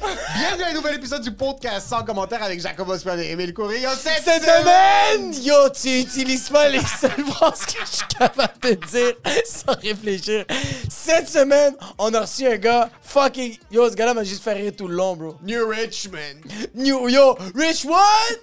Bienvenue 0.00 0.62
à 0.64 0.68
un 0.68 0.72
nouvel 0.72 0.94
épisode 0.94 1.22
du 1.22 1.32
podcast 1.32 1.88
sans 1.88 2.02
commentaire 2.02 2.42
avec 2.42 2.58
Jacob 2.60 2.88
Osman 2.88 3.20
et 3.20 3.32
Emile 3.32 3.52
Coury. 3.52 3.80
Yo, 3.80 3.90
cette, 3.90 4.22
Cette 4.24 4.42
semaine, 4.42 5.34
yo, 5.44 5.68
tu 5.70 6.00
utilises 6.00 6.48
pas 6.48 6.68
les 6.68 6.80
seules 7.00 7.24
phrases 7.26 7.66
que 7.66 7.80
je 7.80 7.96
suis 7.96 8.06
capable 8.18 8.58
de 8.62 8.74
dire 8.86 9.14
sans 9.44 9.74
réfléchir. 9.82 10.46
Cette 10.88 11.28
semaine, 11.28 11.74
on 11.98 12.14
a 12.14 12.22
reçu 12.22 12.46
un 12.46 12.56
gars 12.56 12.88
fucking. 13.02 13.58
Yo, 13.70 13.90
ce 13.90 13.94
gars-là 13.94 14.14
m'a 14.14 14.24
juste 14.24 14.42
fait 14.42 14.54
rire 14.54 14.72
tout 14.76 14.88
le 14.88 14.94
long, 14.94 15.16
bro. 15.16 15.36
New 15.42 15.68
Richmond. 15.68 16.40
New, 16.74 17.08
yo, 17.08 17.36
Rich 17.54 17.84
what? 17.84 18.36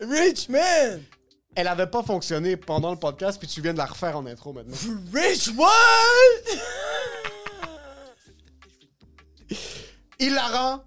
Rich 0.00 0.50
man. 0.50 1.02
Elle 1.54 1.68
avait 1.68 1.86
pas 1.86 2.02
fonctionné 2.02 2.56
pendant 2.58 2.90
le 2.90 2.98
podcast, 2.98 3.38
puis 3.38 3.48
tu 3.48 3.62
viens 3.62 3.72
de 3.72 3.78
la 3.78 3.86
refaire 3.86 4.16
en 4.18 4.26
intro 4.26 4.52
maintenant. 4.52 4.76
Rich 5.14 5.52
what? 5.56 5.70
Hilarant 10.18 10.80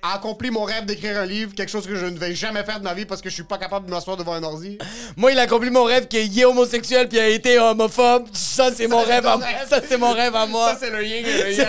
a 0.00 0.14
accompli 0.14 0.52
mon 0.52 0.62
rêve 0.62 0.84
d'écrire 0.86 1.18
un 1.18 1.26
livre, 1.26 1.52
quelque 1.56 1.70
chose 1.70 1.84
que 1.84 1.96
je 1.96 2.06
ne 2.06 2.16
vais 2.16 2.32
jamais 2.32 2.62
faire 2.62 2.78
de 2.78 2.84
ma 2.84 2.94
vie 2.94 3.04
parce 3.04 3.20
que 3.20 3.28
je 3.28 3.34
suis 3.34 3.42
pas 3.42 3.58
capable 3.58 3.86
de 3.86 3.90
m'asseoir 3.90 4.16
devant 4.16 4.32
un 4.34 4.42
ordi. 4.44 4.78
Moi, 5.16 5.32
il 5.32 5.38
a 5.40 5.42
accompli 5.42 5.70
mon 5.70 5.82
rêve 5.82 6.06
qu'il 6.06 6.38
est 6.38 6.44
homosexuel 6.44 7.08
puis 7.08 7.18
a 7.18 7.28
été 7.28 7.58
homophobe. 7.58 8.28
Ça, 8.32 8.72
c'est 8.72 8.86
mon 8.86 9.02
rêve 9.02 9.26
à 9.26 9.36
moi. 9.36 9.46
Ça, 9.68 9.80
c'est 9.86 9.96
mon 9.98 10.12
rêve 10.12 10.36
à 10.36 10.46
moi. 10.46 10.72
Ça, 10.72 10.78
c'est 10.78 10.90
le 10.90 11.04
yin 11.04 11.26
et 11.26 11.42
le 11.42 11.52
yang. 11.52 11.66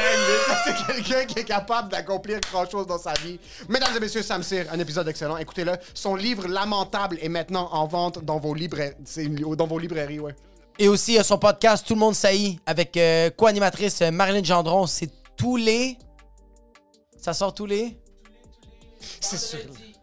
Ça, 0.47 0.57
c'est 0.63 0.94
quelqu'un 0.94 1.25
qui 1.25 1.39
est 1.39 1.44
capable 1.44 1.89
d'accomplir 1.89 2.39
grand-chose 2.52 2.85
dans 2.85 3.00
sa 3.00 3.13
vie. 3.13 3.39
Mesdames 3.67 3.97
et 3.97 4.00
messieurs, 4.00 4.22
Sam 4.22 4.44
Cyr, 4.44 4.66
un 4.72 4.77
épisode 4.77 5.07
excellent. 5.07 5.38
Écoutez-le. 5.38 5.72
Son 5.95 6.13
livre 6.16 6.47
Lamentable 6.47 7.18
est 7.23 7.29
maintenant 7.29 7.68
en 7.72 7.88
vente 7.88 8.23
dans 8.23 8.38
vos 8.39 8.53
librairies. 8.53 8.94
C'est 9.06 9.23
une- 9.23 9.56
dans 9.56 9.66
vos 9.68 9.79
librairies, 9.79 10.19
ouais. 10.19 10.35
Et 10.78 10.88
aussi, 10.88 11.18
son 11.23 11.39
podcast 11.39 11.84
Tout 11.85 11.95
le 11.95 12.00
monde 12.00 12.16
saillit 12.16 12.59
avec 12.68 12.95
euh, 12.95 13.31
co-animatrice 13.31 14.03
euh, 14.03 14.12
Marilyn 14.12 14.44
Gendron. 14.44 14.85
C'est 14.85 15.09
tous 15.35 15.57
les. 15.57 15.97
Ça 17.19 17.34
sort 17.34 17.53
tous 17.53 17.66
les. 17.66 17.97
C'est 19.22 19.38
sûr. 19.38 19.59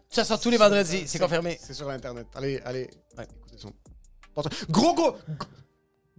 Ça 0.09 0.23
sort 0.23 0.39
tous 0.39 0.49
les 0.49 0.57
vendredis, 0.57 1.07
c'est 1.07 1.19
confirmé. 1.19 1.59
C'est 1.61 1.73
sur 1.73 1.89
Internet. 1.89 2.27
Allez, 2.35 2.59
allez. 2.65 2.89
Ouais, 3.17 3.27
écoutez 3.37 3.57
son. 3.57 3.71
Gros, 4.69 4.93
gros. 4.93 5.11
gros- 5.11 5.17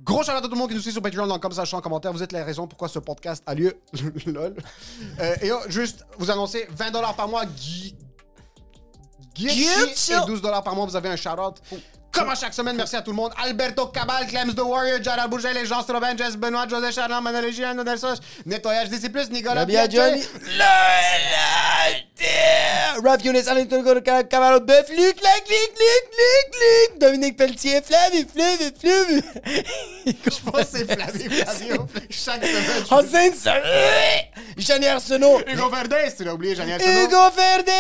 Gros 0.01 0.23
shout 0.23 0.31
à 0.31 0.41
tout 0.41 0.49
le 0.49 0.57
monde 0.57 0.69
qui 0.69 0.77
nous 0.77 0.81
suit 0.81 0.93
sur 0.93 1.03
Patreon, 1.03 1.39
comme 1.41 1.51
ça, 1.53 1.65
en 1.73 1.81
commentaire. 1.81 2.13
Vous 2.13 2.23
êtes 2.23 2.31
la 2.31 2.45
raison 2.45 2.69
pourquoi 2.69 2.89
ce 2.89 3.01
podcast 3.01 3.43
a 3.47 3.55
lieu. 3.55 3.77
Lol. 4.27 4.55
Euh, 5.19 5.37
et 5.43 5.51
oh, 5.51 5.59
juste 5.67 6.05
vous 6.19 6.31
annoncer 6.31 6.69
20$ 6.77 7.17
par 7.17 7.27
mois. 7.29 7.45
Guy. 7.45 7.97
Gucci 9.35 10.13
et 10.13 10.17
12$ 10.17 10.63
par 10.63 10.75
mois, 10.77 10.87
vous 10.87 10.95
avez 10.97 11.09
un 11.09 11.17
shout-out. 11.17 11.61
Comme 12.13 12.31
à 12.31 12.35
chaque 12.35 12.55
semaine, 12.55 12.75
merci 12.77 12.97
à 12.97 13.03
tout 13.03 13.11
le 13.11 13.17
monde. 13.17 13.33
Alberto 13.45 13.87
Cabal, 13.87 14.27
Clems 14.27 14.55
the 14.55 14.61
Warrior, 14.61 15.03
Jara 15.03 15.29
Bourget, 15.29 15.53
les 15.53 15.67
gens 15.67 15.83
Robin, 15.89 16.17
Jess 16.17 16.37
Benoît, 16.37 16.67
José 16.69 16.91
Charland, 16.91 17.23
Manuel 17.23 17.53
Gian, 17.53 17.75
Nelson, 17.85 18.15
Nettoyage 18.47 18.89
DC+, 18.89 19.09
Nicolas 19.31 19.65
Bien 19.65 19.87
Biaggi. 19.87 19.97
Johnny. 19.97 20.23
Raph 23.05 23.25
Younes, 23.25 23.47
Alain 23.49 23.67
Camaro 24.29 24.61
Bœuf, 24.61 24.89
Luc, 24.89 24.99
Luc, 24.99 25.45
Luc, 25.49 25.73
Luc, 25.79 26.55
Luc, 26.55 26.99
Dominique 26.99 27.37
Pelletier, 27.37 27.81
Flavie, 27.83 28.27
Flavie, 28.27 28.73
Flavie. 28.81 29.23
Je 30.07 30.51
pense 30.51 30.61
que 30.63 30.67
c'est 30.79 30.93
Flavie 30.93 31.29
Flavio. 31.31 31.87
Chaque 32.11 32.45
semaine. 32.45 32.85
je- 32.89 32.95
Enceinte, 32.95 33.35
ça. 33.37 33.55
Jeannie 34.57 34.87
Arsenault. 34.89 35.41
Hugo 35.47 35.69
Verdez, 35.71 36.13
tu 36.17 36.25
l'as 36.25 36.35
oublié, 36.35 36.57
Jeannie 36.57 36.73
Arsenault. 36.73 37.05
Hugo 37.07 37.31
Verdes. 37.37 37.71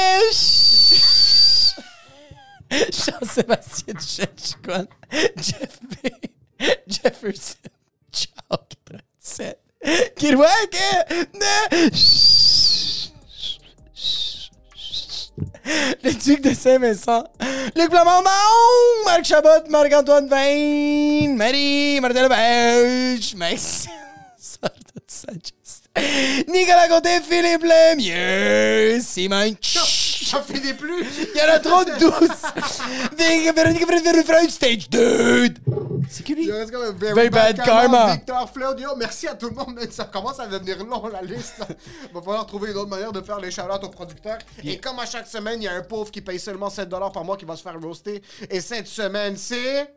Jean-Sébastien 2.92 3.94
Duchesne, 3.94 4.88
Jeff 5.36 5.80
B. 5.82 6.08
Jefferson. 6.86 7.56
Ciao, 8.12 8.58
37. 9.20 9.58
Kirouac. 10.16 10.76
Le 16.02 16.12
duc 16.12 16.40
de 16.42 16.54
Saint-Vincent. 16.54 17.24
Luc 17.76 17.90
Plamondon. 17.90 18.30
Marc 19.04 19.24
Chabot. 19.24 19.68
Marc-Antoine 19.68 20.28
Vain. 20.28 21.34
Marie. 21.36 22.00
Martin 22.00 22.22
Lebeuge. 22.22 23.34
Maxime. 23.36 23.92
Sartre 24.36 24.74
Sanchez. 25.06 25.57
Nicolas 26.48 26.88
Côté. 26.88 27.20
Philippe 27.20 27.62
Lemieux. 27.64 29.00
Simon. 29.00 29.54
J'en 29.62 30.42
finis 30.42 30.74
plus. 30.74 31.04
Il 31.34 31.38
y 31.38 31.42
en 31.42 31.54
a 31.54 31.58
trop 31.58 31.84
de 31.84 31.92
douce. 31.98 32.42
Véronique 33.16 33.86
Véronique 33.88 34.26
Freud, 34.26 34.50
stage 34.50 34.90
dude. 34.90 35.58
C'est 36.10 36.22
qui 36.22 36.34
lui? 36.34 36.44
Il 36.44 36.52
reste 36.52 36.70
comme 36.70 36.82
un 36.82 36.92
very, 36.92 37.14
Very 37.14 37.30
bad 37.30 37.62
karma. 37.62 38.12
Victor. 38.14 38.50
Yo, 38.78 38.96
merci 38.96 39.26
à 39.28 39.34
tout 39.34 39.48
le 39.48 39.54
monde. 39.54 39.74
mais 39.74 39.90
Ça 39.90 40.04
commence 40.04 40.38
à 40.40 40.46
devenir 40.46 40.84
long, 40.84 41.06
la 41.06 41.22
liste. 41.22 41.58
là. 41.58 41.66
Va 42.14 42.20
falloir 42.22 42.46
trouver 42.46 42.70
une 42.70 42.76
autre 42.76 42.90
manière 42.90 43.12
de 43.12 43.20
faire 43.20 43.38
les 43.40 43.50
shout 43.50 43.62
aux 43.82 43.88
producteurs. 43.88 44.38
Et 44.64 44.78
comme 44.78 44.98
à 44.98 45.06
chaque 45.06 45.26
semaine, 45.26 45.62
il 45.62 45.64
y 45.64 45.68
a 45.68 45.74
un 45.74 45.82
pauvre 45.82 46.10
qui 46.10 46.20
paye 46.20 46.38
seulement 46.38 46.68
7$ 46.68 46.88
par 47.12 47.24
mois 47.24 47.36
qui 47.36 47.44
va 47.44 47.56
se 47.56 47.62
faire 47.62 47.78
roaster. 47.80 48.22
Et 48.50 48.60
cette 48.60 48.86
semaine, 48.86 49.36
c'est... 49.36 49.94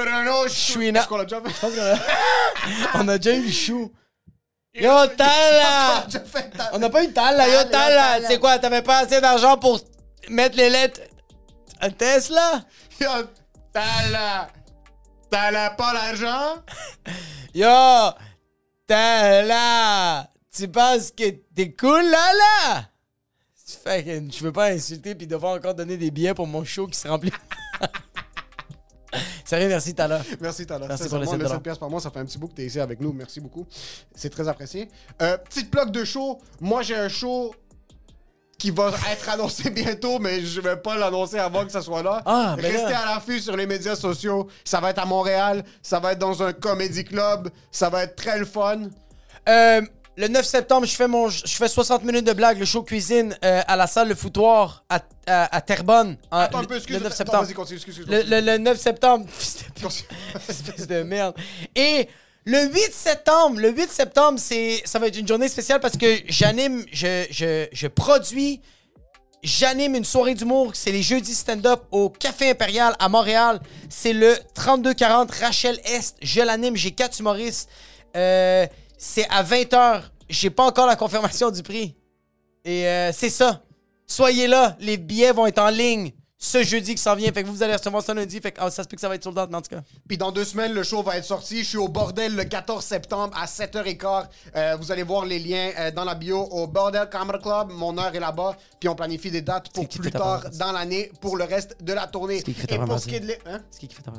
Renaud 0.00 0.48
Chouina. 0.48 1.00
Est-ce 1.00 1.08
qu'on 1.08 1.16
l'a 1.16 1.24
déjà 1.24 1.40
fait? 1.42 1.68
On 2.94 3.08
a 3.08 3.18
déjà 3.18 3.36
eu 3.36 3.46
le 3.46 3.52
chou. 3.52 3.92
Yo, 4.74 5.06
Tala! 5.16 6.06
On 6.72 6.78
n'a 6.78 6.90
pas 6.90 7.04
eu 7.04 7.12
Tala, 7.12 7.48
yo, 7.48 7.64
Tala, 7.64 7.70
Tala! 7.70 8.14
Tala. 8.14 8.28
C'est 8.28 8.38
quoi, 8.38 8.58
t'avais 8.58 8.82
pas 8.82 8.98
assez 8.98 9.20
d'argent 9.20 9.56
pour 9.56 9.80
mettre 10.28 10.56
les 10.56 10.70
lettres? 10.70 11.00
À 11.80 11.90
Tesla? 11.90 12.64
Yo, 13.00 13.08
T'as 13.72 14.08
la... 14.10 14.48
T'as 15.30 15.50
la 15.50 15.70
pas 15.70 15.92
l'argent? 15.92 16.62
Yo! 17.54 18.12
Tala! 18.86 20.28
Tu 20.54 20.68
penses 20.68 21.10
que 21.10 21.30
t'es 21.54 21.72
cool, 21.74 22.04
là, 22.04 22.32
là? 22.32 22.84
Fait 23.84 24.02
que 24.02 24.10
je 24.32 24.42
veux 24.42 24.52
pas 24.52 24.70
insulter 24.70 25.14
puis 25.14 25.26
devoir 25.26 25.54
encore 25.54 25.74
donner 25.74 25.96
des 25.96 26.10
billets 26.10 26.34
pour 26.34 26.46
mon 26.46 26.64
show 26.64 26.86
qui 26.86 26.98
se 26.98 27.06
remplit. 27.06 27.32
Sérieux, 29.44 29.68
merci, 29.68 29.94
Tala. 29.94 30.22
Merci, 30.40 30.66
Tala. 30.66 30.86
Merci 30.86 31.08
pour 31.08 31.18
les 31.18 31.24
le 31.24 31.30
7 31.30 31.48
7 31.48 31.62
piastres 31.62 31.80
par 31.80 31.90
mois, 31.90 32.00
ça 32.00 32.10
fait 32.10 32.20
un 32.20 32.24
petit 32.24 32.38
bout 32.38 32.48
que 32.48 32.54
t'es 32.54 32.66
ici 32.66 32.80
avec 32.80 33.00
nous. 33.00 33.12
Merci 33.12 33.40
beaucoup. 33.40 33.66
C'est 34.14 34.30
très 34.30 34.48
apprécié. 34.48 34.88
Euh, 35.22 35.36
petite 35.38 35.70
plug 35.70 35.90
de 35.90 36.04
show. 36.04 36.38
Moi, 36.60 36.82
j'ai 36.82 36.96
un 36.96 37.08
show 37.08 37.54
qui 38.58 38.70
va 38.70 38.92
être 39.10 39.28
annoncé 39.28 39.70
bientôt, 39.70 40.18
mais 40.18 40.42
je 40.42 40.60
vais 40.60 40.76
pas 40.76 40.96
l'annoncer 40.96 41.38
avant 41.38 41.64
que 41.64 41.72
ça 41.72 41.80
soit 41.80 42.02
là. 42.02 42.22
Ah, 42.26 42.56
ben 42.56 42.64
Restez 42.64 42.90
là. 42.90 43.00
à 43.00 43.14
l'affût 43.14 43.40
sur 43.40 43.56
les 43.56 43.66
médias 43.66 43.96
sociaux. 43.96 44.48
Ça 44.64 44.80
va 44.80 44.90
être 44.90 44.98
à 44.98 45.06
Montréal. 45.06 45.64
Ça 45.82 46.00
va 46.00 46.12
être 46.12 46.18
dans 46.18 46.42
un 46.42 46.52
comédie 46.52 47.04
club. 47.04 47.50
Ça 47.70 47.88
va 47.88 48.04
être 48.04 48.16
très 48.16 48.38
le 48.38 48.44
fun. 48.44 48.88
Euh, 49.48 49.80
le 50.18 50.28
9 50.28 50.44
septembre, 50.44 50.84
je 50.86 50.94
fais 50.96 51.06
mon, 51.08 51.28
je 51.28 51.46
fais 51.46 51.68
60 51.68 52.02
minutes 52.04 52.26
de 52.26 52.32
blague, 52.32 52.58
le 52.58 52.64
show 52.64 52.82
cuisine 52.82 53.36
euh, 53.44 53.62
à 53.66 53.76
la 53.76 53.86
salle 53.86 54.08
Le 54.08 54.14
Foutoir 54.16 54.84
à, 54.88 55.00
à, 55.26 55.56
à 55.56 55.60
Terrebonne. 55.60 56.16
en- 56.30 56.38
Attends 56.38 56.58
un 56.58 56.62
le- 56.62 56.66
peu, 56.66 56.76
excuse 56.76 56.96
Le 56.96 57.02
9 57.02 57.06
attends, 57.06 57.16
septembre. 57.16 57.44
Vas-y, 57.44 57.54
continue, 57.54 57.76
excuse, 57.76 58.04
Le, 58.06 58.22
le- 58.22 58.40
le 58.40 58.58
9 58.58 58.78
septembre. 58.80 59.26
Espèce 60.48 60.86
de 60.88 61.02
merde. 61.04 61.34
Et 61.76 62.08
le 62.44 62.64
8 62.66 62.92
septembre, 62.92 63.60
le 63.60 63.70
8 63.70 63.90
septembre, 63.92 64.38
c'est, 64.42 64.82
ça 64.84 64.98
va 64.98 65.06
être 65.06 65.16
une 65.18 65.28
journée 65.28 65.48
spéciale 65.48 65.78
parce 65.80 65.96
que 65.96 66.16
j'anime, 66.28 66.84
je, 66.92 67.26
je, 67.30 67.66
je 67.70 67.86
produis, 67.86 68.60
j'anime 69.42 69.94
une 69.94 70.04
soirée 70.04 70.34
d'humour. 70.34 70.72
C'est 70.74 70.90
les 70.90 71.02
jeudis 71.02 71.34
stand-up 71.34 71.82
au 71.92 72.08
Café 72.10 72.50
Impérial 72.50 72.94
à 72.98 73.08
Montréal. 73.08 73.60
C'est 73.88 74.12
le 74.14 74.36
3240 74.54 75.30
Rachel 75.30 75.78
Est. 75.84 76.16
Je 76.22 76.40
l'anime, 76.40 76.74
j'ai 76.74 76.90
quatre 76.90 77.20
humoristes. 77.20 77.68
Euh, 78.16 78.66
c'est 78.98 79.26
à 79.30 79.42
20h. 79.42 80.02
J'ai 80.28 80.50
pas 80.50 80.66
encore 80.66 80.86
la 80.86 80.96
confirmation 80.96 81.50
du 81.50 81.62
prix. 81.62 81.96
Et 82.64 82.86
euh, 82.86 83.12
c'est 83.12 83.30
ça. 83.30 83.62
Soyez 84.06 84.46
là, 84.46 84.76
les 84.80 84.96
billets 84.98 85.32
vont 85.32 85.46
être 85.46 85.58
en 85.58 85.70
ligne 85.70 86.12
ce 86.40 86.62
jeudi 86.62 86.94
qui 86.94 87.02
s'en 87.02 87.14
vient. 87.16 87.32
Fait 87.32 87.42
que 87.42 87.48
vous 87.48 87.62
allez 87.62 87.74
recevoir 87.74 88.02
ça 88.02 88.14
lundi. 88.14 88.40
Fait 88.40 88.52
que 88.52 88.60
ah, 88.60 88.70
ça 88.70 88.82
se 88.82 88.88
peut 88.88 88.94
que 88.94 89.00
ça 89.00 89.08
va 89.08 89.14
être 89.16 89.24
sold 89.24 89.38
out, 89.38 89.48
mais 89.50 89.56
en 89.56 89.62
tout 89.62 89.70
cas. 89.70 89.82
Puis 90.06 90.16
dans 90.18 90.30
deux 90.30 90.44
semaines, 90.44 90.72
le 90.72 90.82
show 90.82 91.02
va 91.02 91.16
être 91.16 91.24
sorti. 91.24 91.58
Je 91.64 91.68
suis 91.70 91.78
au 91.78 91.88
bordel 91.88 92.34
le 92.34 92.44
14 92.44 92.84
septembre 92.84 93.34
à 93.36 93.46
7h15. 93.46 94.26
Euh, 94.54 94.76
vous 94.80 94.92
allez 94.92 95.02
voir 95.02 95.24
les 95.24 95.38
liens 95.38 95.70
euh, 95.78 95.90
dans 95.90 96.04
la 96.04 96.14
bio 96.14 96.40
au 96.42 96.66
Bordel 96.66 97.08
Camera 97.10 97.38
Club. 97.38 97.70
Mon 97.76 97.96
heure 97.98 98.14
est 98.14 98.20
là-bas. 98.20 98.56
Puis 98.78 98.88
on 98.88 98.94
planifie 98.94 99.30
des 99.30 99.42
dates 99.42 99.70
pour 99.72 99.88
plus 99.88 100.10
tard 100.10 100.44
dans 100.58 100.72
l'année 100.72 101.10
pour 101.20 101.36
le 101.36 101.44
reste 101.44 101.82
de 101.82 101.92
la 101.92 102.06
tournée. 102.06 102.42
Et 102.68 102.78
pour 102.78 102.98
ce 103.00 103.08
qui 103.08 103.16
est 103.16 103.20
de 103.20 103.26
l'é- 103.26 103.38
hein? 103.46 103.60
C'est 103.70 103.80
qui 103.80 103.88
qui 103.88 103.94
fait 103.94 104.02
ta? 104.02 104.12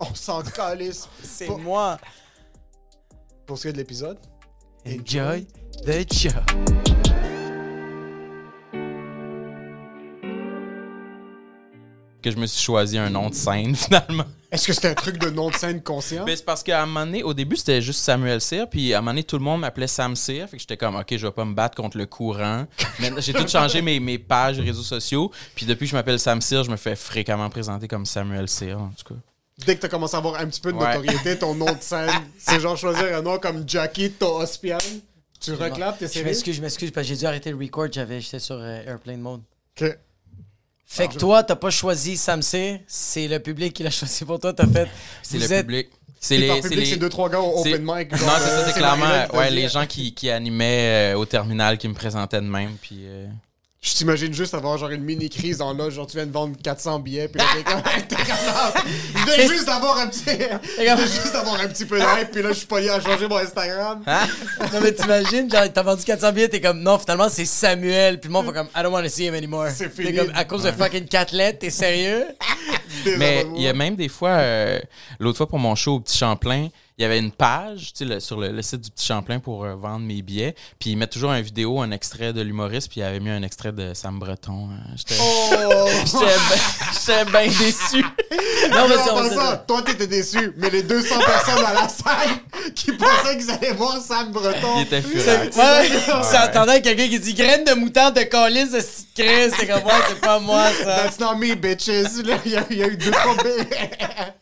On 0.00 0.14
s'en 0.14 0.42
calisse. 0.42 1.08
C'est 1.22 1.46
Pour- 1.46 1.58
moi. 1.58 1.98
Pour 3.50 3.58
ce 3.58 3.62
qui 3.62 3.68
est 3.70 3.72
de 3.72 3.78
l'épisode. 3.78 4.16
Enjoy 4.86 5.44
the 5.84 6.14
show. 6.14 6.28
Que 12.22 12.30
je 12.30 12.36
me 12.36 12.46
suis 12.46 12.62
choisi 12.62 12.96
un 12.96 13.10
nom 13.10 13.28
de 13.28 13.34
scène, 13.34 13.74
finalement. 13.74 14.22
Est-ce 14.52 14.68
que 14.68 14.72
c'était 14.72 14.86
un 14.86 14.94
truc 14.94 15.18
de 15.18 15.30
nom 15.30 15.50
de 15.50 15.56
scène 15.56 15.82
conscient? 15.82 16.24
Ben, 16.24 16.36
c'est 16.36 16.44
parce 16.44 16.62
qu'à 16.62 16.80
un 16.80 16.86
moment 16.86 17.04
donné, 17.04 17.24
au 17.24 17.34
début, 17.34 17.56
c'était 17.56 17.82
juste 17.82 18.02
Samuel 18.02 18.40
Cyr, 18.40 18.70
puis 18.70 18.94
à 18.94 18.98
un 18.98 19.00
moment 19.00 19.10
donné, 19.10 19.24
tout 19.24 19.36
le 19.36 19.42
monde 19.42 19.62
m'appelait 19.62 19.88
Sam 19.88 20.14
Cyr, 20.14 20.48
fait 20.48 20.56
que 20.56 20.60
j'étais 20.60 20.76
comme, 20.76 20.94
OK, 20.94 21.08
je 21.10 21.26
vais 21.26 21.32
pas 21.32 21.44
me 21.44 21.54
battre 21.54 21.74
contre 21.74 21.98
le 21.98 22.06
courant. 22.06 22.68
Maintenant, 23.00 23.20
j'ai 23.20 23.32
tout 23.32 23.48
changé 23.48 23.82
mes, 23.82 23.98
mes 23.98 24.20
pages 24.20 24.60
réseaux 24.60 24.84
sociaux, 24.84 25.32
puis 25.56 25.66
depuis 25.66 25.86
que 25.86 25.90
je 25.90 25.96
m'appelle 25.96 26.20
Sam 26.20 26.40
Cyr, 26.40 26.62
je 26.62 26.70
me 26.70 26.76
fais 26.76 26.94
fréquemment 26.94 27.50
présenter 27.50 27.88
comme 27.88 28.06
Samuel 28.06 28.48
Cyr, 28.48 28.80
en 28.80 28.92
tout 28.96 29.12
cas. 29.12 29.20
Dès 29.66 29.76
que 29.76 29.80
t'as 29.82 29.88
commencé 29.88 30.14
à 30.14 30.18
avoir 30.18 30.36
un 30.40 30.46
petit 30.46 30.60
peu 30.60 30.72
de 30.72 30.78
Ouais. 30.78 30.86
notoriété, 30.96 31.38
ton 31.38 31.54
nom 31.54 31.66
de 31.72 31.80
scène, 31.80 32.08
c'est 32.38 32.60
genre 32.60 32.76
choisir 32.76 33.16
un 33.16 33.22
nom 33.22 33.38
comme 33.38 33.64
Jackie 33.68 34.10
Tospian. 34.10 34.78
Tu 35.40 35.52
reclapes, 35.54 35.98
t'es 35.98 36.06
Je 36.06 36.12
sérieux? 36.12 36.26
m'excuse, 36.28 36.56
je 36.56 36.62
m'excuse, 36.62 36.90
parce 36.90 37.06
que 37.06 37.14
j'ai 37.14 37.18
dû 37.20 37.26
arrêter 37.26 37.50
le 37.50 37.56
record. 37.56 37.86
J'avais, 37.90 38.20
j'étais 38.20 38.38
sur 38.38 38.56
euh, 38.56 38.82
airplane 38.86 39.20
mode. 39.20 39.40
Ok. 39.80 39.96
Fait 40.86 41.08
que 41.08 41.14
toi, 41.14 41.42
t'as 41.44 41.54
pas 41.56 41.70
choisi 41.70 42.16
Sam 42.16 42.42
C. 42.42 42.82
C'est 42.86 43.28
le 43.28 43.38
public 43.38 43.72
qui 43.72 43.82
l'a 43.82 43.90
choisi 43.90 44.24
pour 44.24 44.38
toi. 44.40 44.52
T'as 44.52 44.66
fait. 44.66 44.88
C'est 45.22 45.38
vous 45.38 45.44
le 45.48 45.52
êtes- 45.52 45.66
public. 45.66 45.88
C'est 46.22 46.36
les, 46.36 46.60
public, 46.60 46.86
c'est 46.86 46.96
deux, 46.98 47.08
trois 47.08 47.30
gars 47.30 47.40
au 47.40 47.60
open 47.60 47.80
mic. 47.82 48.12
Non, 48.12 48.18
c'est 48.18 48.24
ça, 48.26 48.48
euh, 48.50 48.64
c'est 48.66 48.74
clairement 48.78 49.06
ouais, 49.32 49.50
les 49.50 49.70
gens 49.70 49.86
qui, 49.86 50.12
qui 50.12 50.28
animaient 50.28 51.14
euh, 51.14 51.18
au 51.18 51.24
terminal 51.24 51.78
qui 51.78 51.88
me 51.88 51.94
présentaient 51.94 52.42
de 52.42 52.46
même. 52.46 52.76
Puis, 52.82 53.04
euh, 53.06 53.26
Je 53.82 53.94
t'imagine 53.94 54.34
juste 54.34 54.52
avoir 54.52 54.76
genre 54.76 54.90
une 54.90 55.02
mini 55.02 55.30
crise 55.30 55.56
dans 55.56 55.72
loge, 55.72 55.94
genre 55.94 56.06
tu 56.06 56.18
viens 56.18 56.26
de 56.26 56.32
vendre 56.32 56.54
400 56.62 56.98
billets, 56.98 57.28
puis 57.28 57.40
là 57.40 57.46
t'es 57.56 57.62
comme, 57.62 57.82
t'es 58.08 58.14
comme, 58.14 58.26
non, 58.26 59.22
je 59.26 59.34
viens 59.36 59.48
juste 59.48 59.64
d'avoir 59.66 59.98
un 59.98 60.06
petit, 60.08 60.24
je 60.26 61.06
juste 61.06 61.32
d'avoir 61.32 61.58
un 61.58 61.66
petit 61.66 61.86
peu 61.86 61.98
d'aide, 61.98 62.30
puis 62.30 62.42
là 62.42 62.50
je 62.50 62.58
suis 62.58 62.66
pas 62.66 62.78
lié 62.78 62.90
à 62.90 63.00
changer 63.00 63.26
mon 63.26 63.38
Instagram. 63.38 64.02
Non, 64.06 64.80
mais 64.82 64.92
t'imagines, 64.92 65.50
genre, 65.50 65.64
t'as 65.72 65.82
vendu 65.82 66.04
400 66.04 66.30
billets, 66.32 66.48
t'es 66.50 66.60
comme, 66.60 66.80
non, 66.82 66.98
finalement, 66.98 67.30
c'est 67.30 67.46
Samuel. 67.46 68.20
Puis 68.20 68.28
le 68.28 68.34
monde 68.34 68.46
fait 68.48 68.52
comme, 68.52 68.68
I 68.76 68.82
don't 68.82 68.92
want 68.92 69.02
to 69.02 69.08
see 69.08 69.24
him 69.24 69.34
anymore. 69.34 69.68
C'est 69.74 69.88
T'es 69.88 70.04
fini. 70.04 70.14
comme, 70.14 70.32
à 70.34 70.44
cause 70.44 70.64
de 70.64 70.72
fucking 70.72 71.06
4 71.06 71.32
lettres, 71.32 71.60
t'es 71.60 71.70
sérieux? 71.70 72.26
Mais 73.16 73.46
il 73.56 73.62
y 73.62 73.68
a 73.68 73.72
même 73.72 73.96
des 73.96 74.08
fois, 74.08 74.30
euh, 74.30 74.78
l'autre 75.18 75.38
fois 75.38 75.48
pour 75.48 75.58
mon 75.58 75.74
show 75.74 75.94
au 75.94 76.00
Petit 76.00 76.18
Champlain, 76.18 76.68
il 76.98 77.02
y 77.02 77.04
avait 77.04 77.18
une 77.18 77.32
page 77.32 77.92
tu 77.94 77.98
sais, 77.98 78.04
le- 78.04 78.20
sur 78.20 78.38
le, 78.38 78.50
le 78.52 78.62
site 78.62 78.80
du 78.82 78.90
Petit 78.90 79.06
Champlain 79.06 79.38
pour 79.38 79.64
euh, 79.64 79.74
vendre 79.74 80.04
mes 80.06 80.20
billets. 80.22 80.54
Puis 80.78 80.90
ils 80.90 80.96
mettent 80.96 81.10
toujours 81.12 81.32
une 81.32 81.42
vidéo, 81.42 81.80
un 81.80 81.90
extrait 81.92 82.32
de 82.32 82.42
l'humoriste, 82.42 82.88
puis 82.90 83.00
il 83.00 83.04
avait 83.04 83.20
mis 83.20 83.30
un 83.30 83.42
extrait 83.42 83.72
de 83.72 83.94
Sam 83.94 84.18
Breton. 84.18 84.68
Euh, 84.70 84.94
J'étais 84.96 85.14
Oh! 85.20 85.86
j'étais 86.04 87.24
ben- 87.24 87.48
bien 87.48 87.58
déçu. 87.58 88.04
Non, 88.70 88.86
mais 88.88 88.94
Non, 88.96 89.02
c'est- 89.04 89.10
pas 89.10 89.28
c'est- 89.28 89.34
ça, 89.34 89.64
toi 89.66 89.82
t'étais 89.82 90.06
déçu, 90.06 90.52
mais 90.56 90.70
les 90.70 90.82
200 90.82 91.18
personnes 91.18 91.64
à 91.64 91.74
la 91.74 91.88
salle 91.88 92.38
qui 92.74 92.92
pensaient 92.92 93.36
qu'ils 93.36 93.50
allaient 93.50 93.72
voir 93.72 93.98
Sam 94.00 94.30
Breton. 94.30 94.74
Il 94.76 94.82
était 94.82 95.02
C'est- 95.02 95.52
furax. 95.52 95.56
Ouais, 96.68 96.82
quelqu'un 96.82 97.08
qui 97.08 97.18
dit 97.18 97.34
graine 97.34 97.64
de 97.64 97.72
moutarde 97.74 98.16
de 98.16 98.22
calice 98.22 98.70
de 98.72 98.80
citron. 98.80 99.50
C'est 99.58 99.66
comme, 99.66 99.84
ouais, 99.84 99.92
c'est 100.08 100.20
pas 100.20 100.38
moi, 100.38 100.66
ça. 100.72 100.96
That's 101.04 101.18
not 101.18 101.36
me, 101.36 101.54
bitches. 101.54 102.22
Là, 102.24 102.36
Il 102.44 102.52
y, 102.52 102.56
a- 102.56 102.64
il 102.70 102.76
y 102.78 102.82
a 102.82 102.86
eu 102.86 102.96
deux, 102.96 103.10
trois 103.10 103.34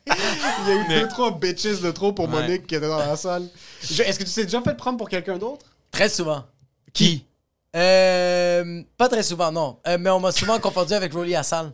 Il 0.07 0.69
y 0.69 0.73
a 0.73 0.75
eu 0.75 0.89
deux, 1.01 1.09
trois 1.09 1.31
bitches 1.39 1.81
de 1.81 1.91
trop 1.91 2.13
pour 2.13 2.29
Ouais. 2.29 2.33
Qui 2.57 2.75
était 2.75 2.89
dans 2.89 2.99
la 2.99 3.17
salle. 3.17 3.47
Je- 3.83 4.03
Est-ce 4.03 4.19
que 4.19 4.25
tu 4.25 4.31
t'es 4.33 4.45
déjà 4.45 4.63
fait 4.63 4.77
prendre 4.77 4.97
pour 4.99 5.09
quelqu'un 5.09 5.37
d'autre? 5.39 5.67
Très 5.91 6.09
souvent. 6.09 6.45
Qui? 6.93 7.25
Euh, 7.77 8.83
pas 8.97 9.09
très 9.09 9.23
souvent, 9.23 9.53
non. 9.53 9.79
Euh, 9.87 9.99
mais 10.01 10.11
on 10.11 10.21
m'a 10.21 10.33
souvent 10.33 10.59
confondu 10.59 10.95
avec 10.95 11.13
Rolly 11.13 11.35
à 11.37 11.43
salle. 11.43 11.73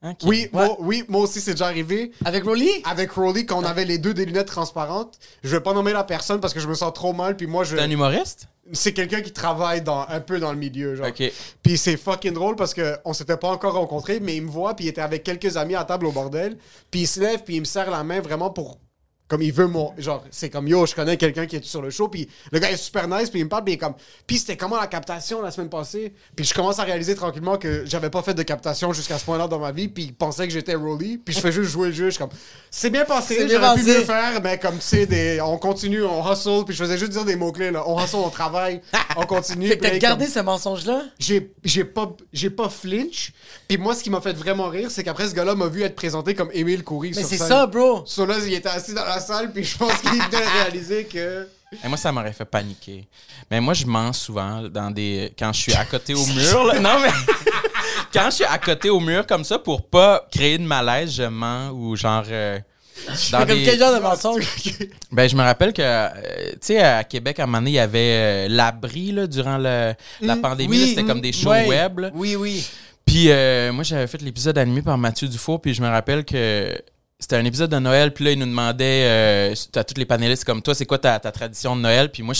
Hein, 0.00 0.14
qui? 0.14 0.26
Oui, 0.28 0.48
moi, 0.52 0.76
oui, 0.78 1.04
moi 1.08 1.22
aussi, 1.22 1.40
c'est 1.40 1.52
déjà 1.52 1.66
arrivé. 1.66 2.12
Avec 2.24 2.44
Rolly? 2.44 2.70
Avec 2.84 3.10
Rolly, 3.10 3.44
quand 3.44 3.58
on 3.58 3.64
avait 3.64 3.84
les 3.84 3.98
deux 3.98 4.14
des 4.14 4.24
lunettes 4.24 4.46
transparentes, 4.46 5.18
je 5.42 5.48
vais 5.50 5.60
pas 5.60 5.74
nommer 5.74 5.92
la 5.92 6.04
personne 6.04 6.40
parce 6.40 6.54
que 6.54 6.60
je 6.60 6.68
me 6.68 6.74
sens 6.74 6.92
trop 6.94 7.12
mal, 7.12 7.36
puis 7.36 7.48
moi, 7.48 7.64
je... 7.64 7.74
T'es 7.74 7.82
un 7.82 7.90
humoriste? 7.90 8.46
c'est 8.72 8.92
quelqu'un 8.92 9.22
qui 9.22 9.32
travaille 9.32 9.80
dans, 9.80 10.06
un 10.08 10.20
peu 10.20 10.38
dans 10.38 10.52
le 10.52 10.58
milieu, 10.58 10.94
genre. 10.94 11.08
Ok. 11.08 11.32
Puis 11.62 11.78
c'est 11.78 11.96
fucking 11.96 12.34
drôle 12.34 12.54
parce 12.54 12.74
que 12.74 12.96
on 13.04 13.12
s'était 13.14 13.38
pas 13.38 13.48
encore 13.48 13.72
rencontrés, 13.74 14.20
mais 14.20 14.36
il 14.36 14.42
me 14.42 14.50
voit, 14.50 14.74
puis 14.76 14.84
il 14.84 14.88
était 14.88 15.00
avec 15.00 15.24
quelques 15.24 15.56
amis 15.56 15.74
à 15.74 15.84
table 15.84 16.04
au 16.06 16.12
bordel, 16.12 16.58
puis 16.90 17.00
il 17.00 17.06
se 17.06 17.18
lève, 17.18 17.42
puis 17.44 17.56
il 17.56 17.60
me 17.60 17.64
serre 17.64 17.90
la 17.90 18.04
main 18.04 18.20
vraiment 18.20 18.50
pour 18.50 18.78
comme 19.28 19.42
il 19.42 19.52
veut 19.52 19.66
mon 19.66 19.92
genre 19.98 20.24
c'est 20.30 20.48
comme 20.50 20.66
yo 20.66 20.86
je 20.86 20.94
connais 20.94 21.16
quelqu'un 21.18 21.46
qui 21.46 21.56
est 21.56 21.64
sur 21.64 21.82
le 21.82 21.90
show 21.90 22.08
puis 22.08 22.28
le 22.50 22.58
gars 22.58 22.70
est 22.70 22.76
super 22.76 23.06
nice 23.06 23.28
puis 23.30 23.40
il 23.40 23.44
me 23.44 23.48
parle 23.48 23.62
puis 23.64 23.74
il 23.74 23.76
est 23.76 23.78
comme 23.78 23.94
puis 24.26 24.38
c'était 24.38 24.56
comment 24.56 24.76
la 24.80 24.86
captation 24.86 25.42
la 25.42 25.50
semaine 25.50 25.68
passée? 25.68 26.12
Puis 26.34 26.46
je 26.46 26.54
commence 26.54 26.78
à 26.78 26.84
réaliser 26.84 27.14
tranquillement 27.14 27.58
que 27.58 27.84
j'avais 27.86 28.10
pas 28.10 28.22
fait 28.22 28.34
de 28.34 28.42
captation 28.42 28.92
jusqu'à 28.92 29.18
ce 29.18 29.24
point-là 29.24 29.46
dans 29.48 29.58
ma 29.58 29.70
vie 29.72 29.88
puis 29.88 30.04
il 30.04 30.14
pensait 30.14 30.46
que 30.46 30.52
j'étais 30.52 30.74
Rolly 30.74 31.18
puis 31.18 31.34
je 31.34 31.40
fais 31.40 31.52
juste 31.52 31.70
jouer 31.70 31.88
le 31.88 31.94
jeu 31.94 32.06
je 32.06 32.10
suis 32.12 32.18
comme 32.18 32.30
c'est 32.70 32.90
bien 32.90 33.04
passé 33.04 33.46
j'aurais 33.48 33.74
pu 33.76 33.84
mieux 33.84 34.04
faire 34.04 34.40
mais 34.42 34.58
comme 34.58 34.76
tu 34.76 34.82
sais 34.82 35.06
des 35.06 35.40
on 35.40 35.58
continue 35.58 36.02
on 36.04 36.30
hustle 36.32 36.64
puis 36.64 36.74
je 36.74 36.82
faisais 36.82 36.96
juste 36.98 37.12
dire 37.12 37.24
des 37.24 37.36
mots 37.36 37.52
clés 37.52 37.70
là 37.70 37.84
on 37.86 38.02
hustle 38.02 38.16
on 38.16 38.30
travaille 38.30 38.80
on 39.16 39.26
continue 39.26 39.68
Fait 39.68 39.76
que 39.76 39.82
t'as 39.82 39.98
gardé 39.98 40.24
comme- 40.24 40.34
ce 40.34 40.40
mensonge-là? 40.40 41.02
j'ai 41.18 41.52
j'ai 41.64 41.84
pas 41.84 42.10
j'ai 42.32 42.50
pas 42.50 42.68
flinch 42.68 43.32
puis 43.68 43.76
moi 43.76 43.94
ce 43.94 44.02
qui 44.02 44.10
m'a 44.10 44.20
fait 44.20 44.32
vraiment 44.32 44.68
rire 44.68 44.90
c'est 44.90 45.04
qu'après 45.04 45.28
ce 45.28 45.34
gars-là 45.34 45.54
m'a 45.54 45.66
vu 45.68 45.82
être 45.82 45.94
présenté 45.94 46.34
comme 46.34 46.50
Émile 46.52 46.82
Coury 46.84 47.12
Mais 47.14 47.22
c'est 47.22 47.36
ça, 47.36 47.66
bro. 47.66 48.02
So 48.06 48.24
là, 48.24 48.36
il 48.44 48.52
était 48.54 48.68
assis 48.68 48.94
dans 48.94 49.04
la 49.04 49.17
salle, 49.20 49.52
puis 49.52 49.64
je 49.64 49.76
pense 49.76 49.92
qu'il 50.00 50.10
venait 50.10 50.28
de 50.28 50.36
réaliser 50.62 51.04
que. 51.04 51.48
Et 51.84 51.88
moi, 51.88 51.96
ça 51.98 52.10
m'aurait 52.12 52.32
fait 52.32 52.44
paniquer. 52.46 53.06
Mais 53.50 53.60
moi, 53.60 53.74
je 53.74 53.84
mens 53.86 54.12
souvent 54.14 54.62
dans 54.62 54.90
des 54.90 55.32
quand 55.38 55.52
je 55.52 55.60
suis 55.60 55.74
à 55.74 55.84
côté 55.84 56.14
au 56.14 56.24
mur. 56.26 56.64
là. 56.64 56.80
Non, 56.80 56.98
mais 57.02 57.10
quand 58.12 58.26
je 58.30 58.36
suis 58.36 58.44
à 58.44 58.58
côté 58.58 58.88
au 58.90 59.00
mur 59.00 59.26
comme 59.26 59.44
ça, 59.44 59.58
pour 59.58 59.86
pas 59.86 60.26
créer 60.32 60.56
de 60.58 60.62
malaise, 60.64 61.12
je 61.14 61.24
mens 61.24 61.70
ou 61.70 61.94
genre. 61.96 62.24
euh, 62.30 62.58
dans 63.32 63.38
Comme 63.46 63.62
quel 63.64 63.78
genre 63.78 63.94
de 63.94 64.00
mensonge? 64.00 64.44
Ben, 65.12 65.28
je 65.28 65.36
me 65.36 65.42
rappelle 65.42 65.72
que, 65.72 65.82
euh, 65.82 66.08
tu 66.52 66.58
sais, 66.62 66.78
à 66.82 67.04
Québec, 67.04 67.38
à 67.38 67.44
un 67.44 67.46
moment 67.46 67.58
donné, 67.58 67.70
il 67.70 67.74
y 67.74 67.78
avait 67.78 67.98
euh, 67.98 68.48
l'abri, 68.48 69.12
là, 69.12 69.26
durant 69.26 69.56
le- 69.58 69.94
la 70.20 70.36
pandémie. 70.36 70.78
là, 70.80 70.86
C'était 70.86 71.04
comme 71.04 71.20
des 71.20 71.32
shows 71.32 71.50
Ouais. 71.50 71.66
web. 71.68 71.98
là. 72.00 72.10
Oui, 72.14 72.34
oui. 72.34 72.66
Puis 73.06 73.30
euh, 73.30 73.72
moi, 73.72 73.84
j'avais 73.84 74.06
fait 74.06 74.20
l'épisode 74.20 74.58
animé 74.58 74.82
par 74.82 74.98
Mathieu 74.98 75.28
Dufour, 75.28 75.60
puis 75.62 75.74
je 75.74 75.80
me 75.80 75.88
rappelle 75.88 76.24
que 76.24 76.78
c'était 77.18 77.36
un 77.36 77.44
épisode 77.44 77.70
de 77.70 77.78
Noël, 77.78 78.14
puis 78.14 78.24
là, 78.24 78.30
il 78.32 78.38
nous 78.38 78.46
demandait 78.46 79.04
euh, 79.06 79.54
à 79.74 79.84
tous 79.84 79.98
les 79.98 80.06
panélistes 80.06 80.44
comme 80.44 80.62
toi, 80.62 80.74
c'est 80.74 80.86
quoi 80.86 80.98
ta, 80.98 81.18
ta 81.18 81.32
tradition 81.32 81.74
de 81.74 81.80
Noël? 81.80 82.10
Puis 82.10 82.22
moi, 82.22 82.34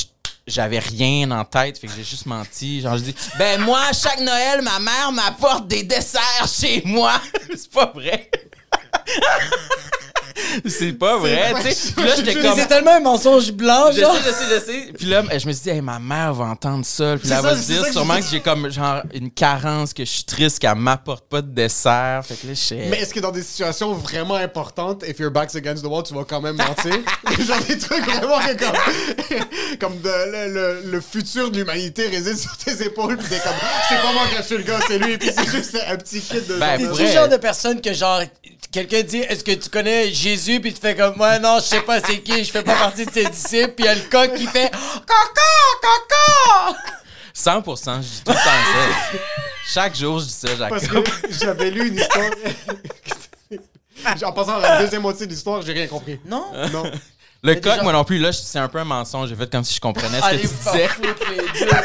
j'avais 0.46 0.78
rien 0.78 1.30
en 1.32 1.44
tête, 1.44 1.78
fait 1.78 1.88
que 1.88 1.92
j'ai 1.96 2.04
juste 2.04 2.26
menti. 2.26 2.80
Genre, 2.80 2.96
je 2.96 3.02
dis, 3.04 3.14
ben 3.38 3.60
moi, 3.60 3.82
chaque 3.92 4.20
Noël, 4.20 4.62
ma 4.62 4.78
mère 4.78 5.12
m'apporte 5.12 5.66
des 5.66 5.82
desserts 5.82 6.46
chez 6.48 6.82
moi. 6.84 7.20
c'est 7.56 7.70
pas 7.70 7.92
vrai. 7.94 8.30
c'est 10.66 10.92
pas 10.92 11.16
vrai, 11.18 11.52
tu 11.62 11.70
sais. 11.72 11.92
Puis 11.96 12.04
là, 12.04 12.14
j'étais 12.16 12.34
Mais 12.34 12.42
comme... 12.42 12.58
C'est 12.58 12.66
tellement 12.66 12.94
un 12.96 13.00
mensonge 13.00 13.52
blanc, 13.52 13.90
Je 13.92 14.00
genre. 14.00 14.14
sais, 14.16 14.22
je 14.26 14.30
sais, 14.34 14.44
je 14.54 14.72
sais. 14.72 14.92
Puis 14.96 15.06
là, 15.06 15.22
je 15.36 15.46
me 15.46 15.52
suis 15.52 15.62
dit, 15.62 15.70
hey, 15.70 15.80
ma 15.80 15.98
mère 15.98 16.34
va 16.34 16.46
entendre 16.46 16.84
ça. 16.84 17.16
Puis 17.18 17.28
là, 17.28 17.36
elle 17.38 17.42
va 17.44 17.56
se 17.56 17.66
dire 17.66 17.84
sûrement 17.92 18.14
je 18.16 18.20
que 18.20 18.26
j'ai 18.30 18.40
comme 18.40 18.70
genre 18.70 19.02
une 19.14 19.30
carence, 19.30 19.92
que 19.92 20.04
je 20.04 20.10
suis 20.10 20.24
triste, 20.24 20.58
qu'elle 20.58 20.74
m'apporte 20.76 21.24
pas 21.28 21.42
de 21.42 21.50
dessert. 21.50 22.22
Fait 22.26 22.34
que 22.34 22.46
là, 22.46 22.54
je 22.54 22.58
sais. 22.60 22.86
Mais 22.88 23.00
est-ce 23.00 23.12
que 23.14 23.20
dans 23.20 23.30
des 23.32 23.42
situations 23.42 23.92
vraiment 23.94 24.34
importantes, 24.36 25.04
if 25.06 25.18
your 25.18 25.30
back's 25.30 25.54
against 25.56 25.82
the 25.82 25.86
wall, 25.86 26.02
tu 26.02 26.14
vas 26.14 26.24
quand 26.24 26.40
même 26.40 26.56
mentir? 26.56 26.92
Genre 27.46 27.60
des 27.68 27.78
trucs 27.78 28.04
vraiment 28.04 28.38
que 28.38 28.64
comme. 28.64 29.38
comme 29.80 30.00
de, 30.00 30.08
le, 30.08 30.52
le- 30.52 30.90
le 30.90 31.00
futur 31.00 31.50
de 31.50 31.58
l'humanité 31.58 32.08
réside 32.08 32.36
sur 32.38 32.56
tes 32.56 32.82
épaules, 32.84 33.16
puis 33.16 33.28
t'es 33.28 33.38
comme. 33.40 33.52
C'est 33.88 33.96
pas 33.96 34.12
moi 34.12 34.22
qui 34.36 34.46
tué 34.46 34.58
le 34.58 34.62
gars, 34.64 34.78
c'est 34.86 34.98
lui, 34.98 35.18
puis 35.18 35.30
c'est 35.36 35.50
juste 35.50 35.76
un 35.88 35.96
petit 35.96 36.20
kid 36.20 36.46
de. 36.46 36.54
Ben, 36.54 36.80
genre 36.80 36.96
genre 37.08 37.28
de 37.28 37.36
personne 37.36 37.80
que, 37.80 37.92
genre, 37.92 38.22
quelqu'un 38.72 39.02
dit 39.02 39.18
Est-ce 39.18 39.44
que 39.44 39.52
tu 39.52 39.68
connais 39.68 40.12
Jésus 40.28 40.60
Puis 40.60 40.74
tu 40.74 40.80
fais 40.80 40.94
comme 40.94 41.18
Ouais, 41.20 41.38
non, 41.38 41.56
je 41.58 41.64
sais 41.64 41.80
pas 41.80 42.00
c'est 42.00 42.20
qui, 42.20 42.44
je 42.44 42.50
fais 42.50 42.62
pas 42.62 42.74
partie 42.74 43.06
de 43.06 43.10
ses 43.10 43.24
disciples. 43.26 43.72
Puis 43.74 43.84
il 43.84 43.86
y 43.86 43.88
a 43.88 43.94
le 43.94 44.02
coq 44.02 44.34
qui 44.34 44.46
fait 44.46 44.70
Coco, 44.70 45.82
coco 45.82 46.76
100%, 47.34 47.96
je 47.96 48.00
dis 48.08 48.22
tout 48.24 48.32
le 48.32 48.34
temps 48.34 48.42
ça. 48.42 49.18
Chaque 49.68 49.94
jour, 49.96 50.18
je 50.18 50.24
dis 50.24 50.32
ça, 50.32 50.48
Parce 50.68 50.82
Jacob. 50.84 51.04
que 51.04 51.10
j'avais 51.30 51.70
lu 51.70 51.88
une 51.88 51.98
histoire. 51.98 52.30
en 54.24 54.32
passant 54.32 54.56
à 54.56 54.60
la 54.60 54.82
deuxième 54.82 55.02
moitié 55.02 55.26
de 55.26 55.30
l'histoire, 55.30 55.62
j'ai 55.62 55.72
rien 55.72 55.86
compris. 55.86 56.18
Non 56.24 56.46
Non. 56.72 56.90
Le 57.42 57.54
coq, 57.54 57.62
déjà- 57.64 57.82
moi 57.82 57.92
non 57.92 58.02
plus, 58.04 58.18
là, 58.18 58.32
c'est 58.32 58.58
un 58.58 58.66
peu 58.68 58.78
un 58.78 58.84
mensonge. 58.84 59.28
J'ai 59.28 59.36
fait 59.36 59.50
comme 59.50 59.62
si 59.62 59.74
je 59.74 59.80
comprenais 59.80 60.18
ce 60.20 60.24
Allez 60.24 60.42
que 60.42 60.48
tu 60.48 60.54
disais. 60.54 60.88
les 61.02 61.66
deux. 61.66 61.76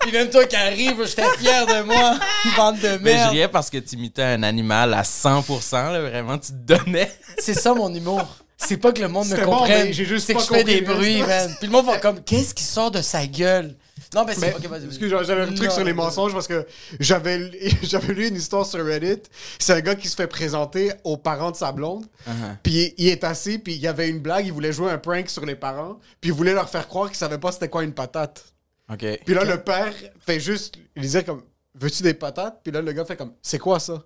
Puis 0.00 0.12
même 0.12 0.30
toi 0.30 0.44
qui 0.46 0.56
arrive, 0.56 1.04
j'étais 1.06 1.28
fier 1.38 1.66
de 1.66 1.82
moi. 1.82 2.18
Bande 2.56 2.78
de 2.80 2.98
Mais 3.02 3.10
je 3.12 3.16
merde. 3.16 3.30
riais 3.32 3.48
parce 3.48 3.68
que 3.68 3.78
tu 3.78 3.96
imitais 3.96 4.22
un 4.22 4.42
animal 4.42 4.94
à 4.94 5.02
100%, 5.02 5.92
là, 5.92 6.00
vraiment, 6.00 6.38
tu 6.38 6.52
te 6.52 6.56
donnais. 6.74 7.12
C'est 7.38 7.54
ça 7.54 7.74
mon 7.74 7.92
humour. 7.94 8.26
C'est 8.56 8.78
pas 8.78 8.92
que 8.92 9.00
le 9.02 9.08
monde 9.08 9.28
me 9.28 9.36
bon, 9.44 9.58
comprenne. 9.58 9.88
mais 9.88 9.92
j'ai 9.92 10.04
juste 10.06 10.26
c'est 10.26 10.34
que 10.34 10.40
je 10.40 10.46
fais 10.46 10.64
des 10.64 10.80
bruits, 10.80 11.20
man. 11.22 11.54
Puis 11.58 11.66
le 11.66 11.72
monde 11.72 11.84
va 11.86 11.98
comme 11.98 12.22
Qu'est-ce 12.22 12.54
qui 12.54 12.62
sort 12.64 12.90
de 12.90 13.02
sa 13.02 13.26
gueule? 13.26 13.74
Non, 14.14 14.24
mais 14.24 14.34
c'est. 14.34 14.54
Ok, 14.54 14.66
vas-y, 14.66 14.84
excuse, 14.86 15.08
j'avais 15.08 15.42
un 15.42 15.46
truc 15.46 15.62
Non, 15.62 15.70
sur 15.70 15.78
les 15.84 15.92
vas-y. 15.92 16.04
mensonges 16.04 16.32
parce 16.32 16.46
que 16.46 16.66
j'avais 17.00 17.38
lu- 17.38 17.58
j'avais 17.82 18.14
lu 18.14 18.28
une 18.28 18.36
histoire 18.36 18.64
sur 18.66 18.84
Reddit. 18.84 19.22
C'est 19.58 19.72
un 19.72 19.80
gars 19.80 19.94
qui 19.94 20.08
se 20.08 20.14
fait 20.16 20.26
présenter 20.26 20.92
aux 21.04 21.16
parents 21.16 21.50
de 21.50 21.56
sa 21.56 21.72
blonde. 21.72 22.06
Uh-huh. 22.28 22.56
Puis 22.62 22.94
il 22.98 23.08
est 23.08 23.24
assis, 23.24 23.58
puis 23.58 23.74
il 23.74 23.80
y 23.80 23.86
avait 23.88 24.08
une 24.08 24.20
blague, 24.20 24.46
il 24.46 24.52
voulait 24.52 24.72
jouer 24.72 24.90
un 24.90 24.98
prank 24.98 25.28
sur 25.28 25.44
les 25.44 25.56
parents, 25.56 25.98
puis 26.20 26.30
il 26.30 26.34
voulait 26.34 26.54
leur 26.54 26.68
faire 26.68 26.86
croire 26.88 27.08
qu'il 27.08 27.16
savait 27.18 27.38
pas 27.38 27.50
c'était 27.52 27.68
quoi 27.68 27.82
une 27.84 27.92
patate. 27.94 28.44
OK. 28.92 29.04
Puis 29.24 29.34
là, 29.34 29.44
le 29.44 29.62
père 29.62 29.92
fait 30.20 30.38
juste, 30.40 30.76
il 30.94 31.02
disait 31.02 31.24
comme, 31.24 31.42
veux-tu 31.74 32.02
des 32.02 32.14
patates? 32.14 32.60
Puis 32.62 32.70
là, 32.72 32.82
le 32.82 32.92
gars 32.92 33.04
fait 33.04 33.16
comme, 33.16 33.32
c'est 33.42 33.58
quoi 33.58 33.80
ça? 33.80 34.02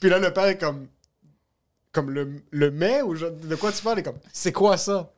Puis 0.00 0.08
là, 0.10 0.18
le 0.18 0.32
père 0.32 0.46
est 0.46 0.58
comme, 0.58 0.86
comme 1.92 2.10
le, 2.10 2.28
le 2.50 2.70
mets 2.70 3.02
ou 3.02 3.14
je- 3.14 3.26
de 3.26 3.54
quoi 3.56 3.72
tu 3.72 3.82
parles? 3.82 3.96
Il 3.98 4.00
est 4.00 4.04
comme, 4.04 4.18
c'est 4.32 4.52
quoi 4.52 4.76
ça? 4.76 5.10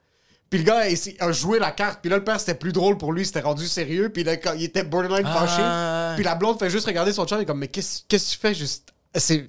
Puis 0.51 0.61
le 0.61 0.65
gars 0.65 0.83
a, 1.21 1.33
joué 1.33 1.59
la 1.59 1.73
carte. 1.73 1.99
Puis 2.01 2.11
là, 2.11 2.17
le 2.17 2.25
père, 2.25 2.41
c'était 2.41 2.55
plus 2.55 2.73
drôle 2.73 2.97
pour 2.97 3.13
lui. 3.13 3.27
C'était 3.27 3.41
rendu 3.41 3.67
sérieux. 3.67 4.09
Puis 4.09 4.25
là, 4.25 4.37
quand 4.37 4.55
il 4.55 4.65
était 4.65 4.83
borderline 4.83 5.27
Ah. 5.29 5.47
fâché. 5.47 6.17
Puis 6.17 6.25
la 6.25 6.35
blonde 6.35 6.59
fait 6.59 6.71
juste 6.71 6.87
regarder 6.87 7.13
son 7.13 7.27
chum. 7.27 7.39
Il 7.39 7.43
est 7.43 7.47
comme, 7.47 7.59
mais 7.59 7.69
qu'est-ce 7.69 8.03
que 8.09 8.17
tu 8.17 8.39
fais 8.39 8.55
juste? 8.55 8.93
C'est. 9.15 9.47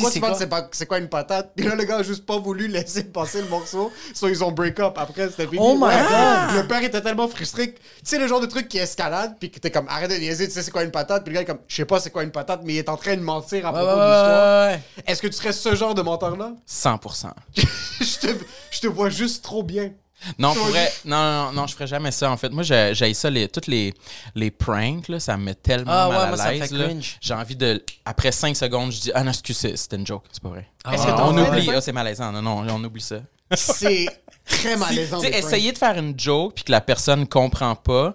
Quoi 0.00 0.10
c'est 0.12 0.20
quoi? 0.20 0.34
C'est 0.36 0.46
pas- 0.46 0.68
C'est 0.70 0.86
quoi 0.86 0.98
une 0.98 1.08
patate? 1.08 1.54
Puis 1.56 1.66
là, 1.66 1.74
le 1.74 1.82
gars 1.82 1.96
a 1.96 2.02
juste 2.04 2.24
pas 2.24 2.38
voulu 2.38 2.68
laisser 2.68 3.02
passer 3.02 3.42
le 3.42 3.48
morceau. 3.48 3.90
Soit 4.14 4.30
ils 4.30 4.44
ont 4.44 4.52
break 4.52 4.78
up. 4.78 4.94
Après, 4.96 5.28
c'était 5.28 5.48
fini. 5.48 5.58
Oh 5.60 5.74
my 5.74 5.80
God! 5.80 6.54
Le 6.62 6.68
père 6.68 6.84
était 6.84 7.00
tellement 7.00 7.26
frustré. 7.26 7.74
Tu 7.74 7.80
sais, 8.04 8.20
le 8.20 8.28
genre 8.28 8.40
de 8.40 8.46
truc 8.46 8.68
qui 8.68 8.78
escalade. 8.78 9.34
Puis 9.40 9.50
que 9.50 9.58
t'es 9.58 9.72
comme, 9.72 9.88
arrête 9.88 10.08
de 10.12 10.14
niaiser. 10.14 10.46
Tu 10.46 10.54
sais, 10.54 10.62
c'est 10.62 10.70
quoi 10.70 10.84
une 10.84 10.92
patate? 10.92 11.24
Puis 11.24 11.32
le 11.32 11.34
gars 11.34 11.42
est 11.42 11.46
comme, 11.46 11.58
je 11.66 11.74
sais 11.74 11.84
pas 11.84 11.98
c'est 11.98 12.10
quoi 12.10 12.22
une 12.22 12.30
patate, 12.30 12.60
mais 12.62 12.74
il 12.74 12.78
est 12.78 12.88
en 12.88 12.96
train 12.96 13.16
de 13.16 13.22
mentir 13.22 13.66
à 13.66 13.72
propos 13.72 13.86
ouais, 13.86 13.92
de 13.92 13.98
l'histoire. 13.98 14.68
ouais, 14.68 14.74
ouais. 14.74 14.82
Est-ce 15.08 15.20
que 15.20 15.26
tu 15.26 15.32
serais 15.32 15.52
ce 15.52 15.74
genre 15.74 15.94
de 15.96 16.02
menteur-là? 16.02 16.52
100%. 16.68 17.32
je, 17.56 18.18
te, 18.20 18.28
je 18.70 18.80
te 18.80 18.86
vois 18.86 19.10
juste 19.10 19.42
trop 19.42 19.64
bien. 19.64 19.90
Non, 20.38 20.50
Je 20.52 20.58
pour 20.58 20.66
vois 20.68 20.70
vrai, 20.78 20.92
non, 21.04 21.16
non, 21.46 21.52
non, 21.52 21.66
je 21.66 21.74
ferais 21.74 21.86
jamais 21.86 22.10
ça. 22.10 22.30
En 22.30 22.36
fait, 22.36 22.50
moi, 22.50 22.62
j'ai 22.62 23.14
ça, 23.14 23.30
les, 23.30 23.48
toutes 23.48 23.66
les, 23.66 23.92
les 24.34 24.50
pranks, 24.50 25.08
là, 25.08 25.18
ça 25.20 25.36
me 25.36 25.44
met 25.44 25.54
tellement 25.54 25.90
Ah 25.92 26.08
ouais, 26.08 26.14
mal 26.36 26.40
à 26.40 26.52
l'aise. 26.52 27.04
J'ai 27.20 27.34
envie 27.34 27.56
de. 27.56 27.82
Après 28.04 28.32
5 28.32 28.56
secondes, 28.56 28.92
je 28.92 29.00
dis 29.00 29.12
Ah 29.14 29.24
non, 29.24 29.30
excuse, 29.30 29.56
c'est- 29.56 29.76
c'était 29.76 29.96
une 29.96 30.06
joke, 30.06 30.24
c'est 30.32 30.42
pas 30.42 30.48
vrai. 30.50 30.68
Que 30.84 30.90
Ah, 30.90 31.26
on 31.26 31.36
oublie, 31.36 31.70
ah, 31.74 31.80
c'est 31.80 31.92
malaisant. 31.92 32.30
Non, 32.32 32.42
non, 32.42 32.64
on 32.68 32.84
oublie 32.84 33.00
ça. 33.02 33.16
C'est 33.54 34.06
très 34.46 34.76
malaisant. 34.78 35.20
Tu 35.20 35.26
essayer 35.26 35.72
de 35.72 35.78
faire 35.78 35.96
une 35.98 36.18
joke 36.18 36.54
puis 36.54 36.64
que 36.64 36.70
la 36.72 36.80
personne 36.80 37.26
comprend 37.26 37.74
pas. 37.74 38.14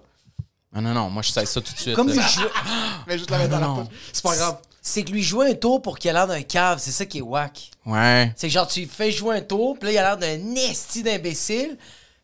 Ah 0.75 0.81
non, 0.81 0.93
non, 0.93 1.09
moi, 1.09 1.23
je 1.23 1.31
sais 1.31 1.45
ça 1.45 1.61
tout 1.61 1.73
de 1.73 1.79
suite. 1.79 1.95
Comme 1.95 2.11
si 2.11 2.19
je 2.21 2.41
Mais 3.07 3.17
juste 3.17 3.31
la 3.31 3.37
mettre 3.39 3.51
dans 3.51 3.59
la 3.59 3.67
poche. 3.83 3.93
C'est 4.13 4.23
pas 4.23 4.35
grave. 4.35 4.57
C'est 4.89 5.03
que 5.03 5.11
lui 5.11 5.21
jouer 5.21 5.51
un 5.51 5.53
tour 5.53 5.81
pour 5.81 5.99
qu'il 5.99 6.09
ait 6.09 6.13
l'air 6.13 6.27
d'un 6.27 6.43
cave, 6.43 6.79
c'est 6.79 6.91
ça 6.91 7.05
qui 7.05 7.17
est 7.17 7.21
whack. 7.21 7.71
Ouais. 7.85 8.31
C'est 8.37 8.47
que 8.47 8.53
genre, 8.53 8.67
tu 8.69 8.85
fais 8.85 9.11
jouer 9.11 9.35
un 9.35 9.41
tour, 9.41 9.77
puis 9.77 9.87
là, 9.87 9.91
il 9.91 9.97
a 9.97 10.01
l'air 10.01 10.17
d'un 10.17 10.55
esti 10.55 11.03
d'imbécile. 11.03 11.77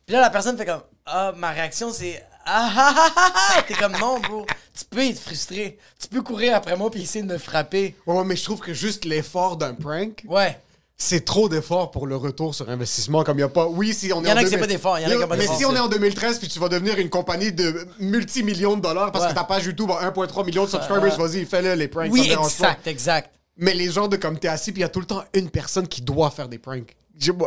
Puis 0.05 0.13
là, 0.15 0.22
la 0.22 0.29
personne 0.29 0.58
fait 0.58 0.65
comme 0.65 0.82
Ah, 1.05 1.34
ma 1.36 1.51
réaction, 1.51 1.91
c'est 1.91 2.24
Ah 2.46 2.72
ah 2.74 2.93
ah 2.98 3.10
ah 3.17 3.34
ah! 3.58 3.62
T'es 3.67 3.74
comme 3.74 3.98
non, 4.00 4.17
bro. 4.22 4.46
Tu 4.77 4.86
peux 4.86 5.05
être 5.05 5.20
frustré. 5.20 5.77
Tu 6.00 6.08
peux 6.08 6.22
courir 6.22 6.55
après 6.55 6.77
moi 6.77 6.89
puis 6.89 7.01
essayer 7.01 7.25
de 7.25 7.34
me 7.34 7.38
frapper. 7.38 7.96
Ouais, 8.08 8.15
ouais, 8.15 8.24
mais 8.24 8.38
je 8.38 8.46
trouve 8.46 8.62
que 8.62 8.74
juste 8.74 9.03
l'effort 9.03 9.58
d'un 9.58 9.74
prank, 9.74 10.24
Ouais. 10.25 10.58
C'est 10.97 11.25
trop 11.25 11.50
d'effort 11.50 11.91
pour 11.91 12.07
le 12.07 12.15
retour 12.15 12.53
sur 12.55 12.69
investissement. 12.69 13.23
Comme 13.23 13.38
il 13.38 13.41
n'y 13.41 13.43
a 13.43 13.50
pas. 13.50 13.65
Oui, 13.67 13.93
si 13.93 14.13
on 14.13 14.21
est 14.23 14.27
Il 14.27 14.29
y 14.29 14.31
en 14.31 14.35
a 14.38 14.39
en 14.39 14.43
que 14.43 14.50
c'est 14.50 14.55
2000 14.55 14.59
pas 14.59 14.67
d'effort, 14.67 15.00
il 15.00 15.01
y 15.03 15.05
en 15.05 15.09
a 15.09 15.21
qui 15.23 15.27
pas 15.27 15.35
Mais 15.35 15.47
si 15.47 15.65
on 15.65 15.75
est 15.75 15.79
en 15.79 15.88
2013 15.88 16.39
puis 16.39 16.47
tu 16.47 16.59
vas 16.59 16.69
devenir 16.69 16.97
une 17.00 17.09
compagnie 17.09 17.51
de 17.51 17.85
multimillions 18.00 18.77
de 18.77 18.81
dollars 18.81 19.12
parce 19.12 19.25
Ouais. 19.25 19.31
que 19.31 19.35
ta 19.35 19.43
page 19.43 19.65
YouTube 19.65 19.89
a 19.91 20.01
1,3 20.12 20.45
million 20.45 20.65
de 20.65 20.69
subscribers, 20.69 21.17
vas-y, 21.17 21.45
fais-le 21.45 21.73
les 21.73 21.88
pranks. 21.88 22.12
Oui, 22.12 22.31
exact, 22.31 22.88
exact. 22.88 23.31
Mais 23.57 23.73
les 23.73 23.89
gens 23.91 24.07
de 24.07 24.17
comme 24.17 24.39
t'es 24.39 24.47
assis 24.47 24.71
puis 24.71 24.79
il 24.81 24.83
y 24.83 24.85
a 24.85 24.89
tout 24.89 25.00
le 25.00 25.05
temps 25.05 25.23
une 25.33 25.50
personne 25.50 25.88
qui 25.88 26.01
doit 26.01 26.29
faire 26.31 26.47
des 26.47 26.57
pranks. 26.59 26.95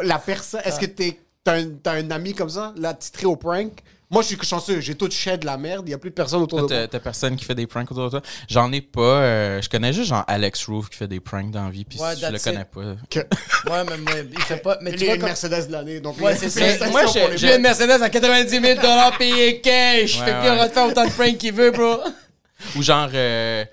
La 0.03 0.19
personne. 0.19 0.61
Est-ce 0.65 0.79
que 0.79 0.87
t'es 0.87 1.19
t'as 1.45 1.59
un, 1.61 1.69
un 1.87 2.11
ami 2.11 2.35
comme 2.35 2.51
ça, 2.51 2.73
là, 2.77 2.95
titré 2.95 3.27
au 3.27 3.37
prank? 3.37 3.73
Moi, 4.09 4.23
je 4.23 4.29
suis 4.29 4.39
chanceux. 4.43 4.81
J'ai 4.81 4.95
tout 4.95 5.11
shed 5.11 5.41
de 5.41 5.47
la 5.47 5.57
merde. 5.57 5.83
Il 5.87 5.89
n'y 5.89 5.95
a 5.95 5.99
plus 5.99 6.11
de 6.11 6.15
personne 6.15 6.41
autour 6.41 6.63
de 6.63 6.67
Toi, 6.69 6.77
moi. 6.79 6.87
T'as 6.89 7.01
personne 7.01 7.35
qui 7.35 7.45
fait 7.45 7.57
des 7.57 7.67
pranks 7.67 7.91
autour 7.91 8.05
de 8.05 8.11
toi? 8.11 8.23
J'en 8.49 8.71
ai 8.73 8.81
pas. 8.81 9.01
euh, 9.01 9.61
je 9.61 9.69
connais 9.69 9.93
juste 9.93 10.09
genre 10.11 10.23
Alex 10.29 10.65
Roof 10.67 10.89
qui 10.91 10.97
fait 10.97 11.09
des 11.09 11.19
pranks 11.19 11.51
dans 11.51 11.65
la 11.65 11.71
vie, 11.71 11.85
puis 11.85 11.99
Ouais, 11.99 12.15
je 12.17 12.25
le 12.27 12.33
that's 12.33 12.45
connais 12.45 12.61
it. 12.61 12.67
pas. 12.69 12.81
Que- 13.11 13.27
Ouais, 13.71 13.83
mais, 13.85 13.97
mais 13.99 14.29
il 14.33 14.41
fait 14.43 14.59
pas. 14.59 14.79
Mais 14.81 14.93
Il 14.93 14.97
tu 14.97 15.03
a 15.03 15.07
vois, 15.07 15.15
une 15.17 15.21
comme- 15.23 15.29
Mercedes 15.31 15.67
de 15.67 15.73
l'année. 15.73 15.99
Donc, 16.01 16.21
Ouais, 16.21 16.37
c'est 16.37 16.49
ça. 16.49 16.87
Moi, 16.89 17.03
pour 17.03 17.13
j'ai- 17.37 17.57
une 17.57 17.63
Mercedes 17.63 18.01
à 18.01 18.09
90 18.09 18.49
000 18.61 18.81
payé 19.19 19.61
cash. 19.61 20.21
Ouais, 20.21 20.25
fait 20.25 20.31
que 20.33 20.41
lui, 20.41 20.49
ouais. 20.49 20.51
on 20.51 20.57
va 20.57 20.69
te 20.69 20.75
faire 20.75 20.87
autant 20.87 21.05
de 21.05 21.11
pranks 21.11 21.37
qu'il 21.39 21.53
veut, 21.53 21.73
bro. 21.73 21.97
Ou 22.77 22.83
genre, 22.83 23.11
euh, 23.13 23.65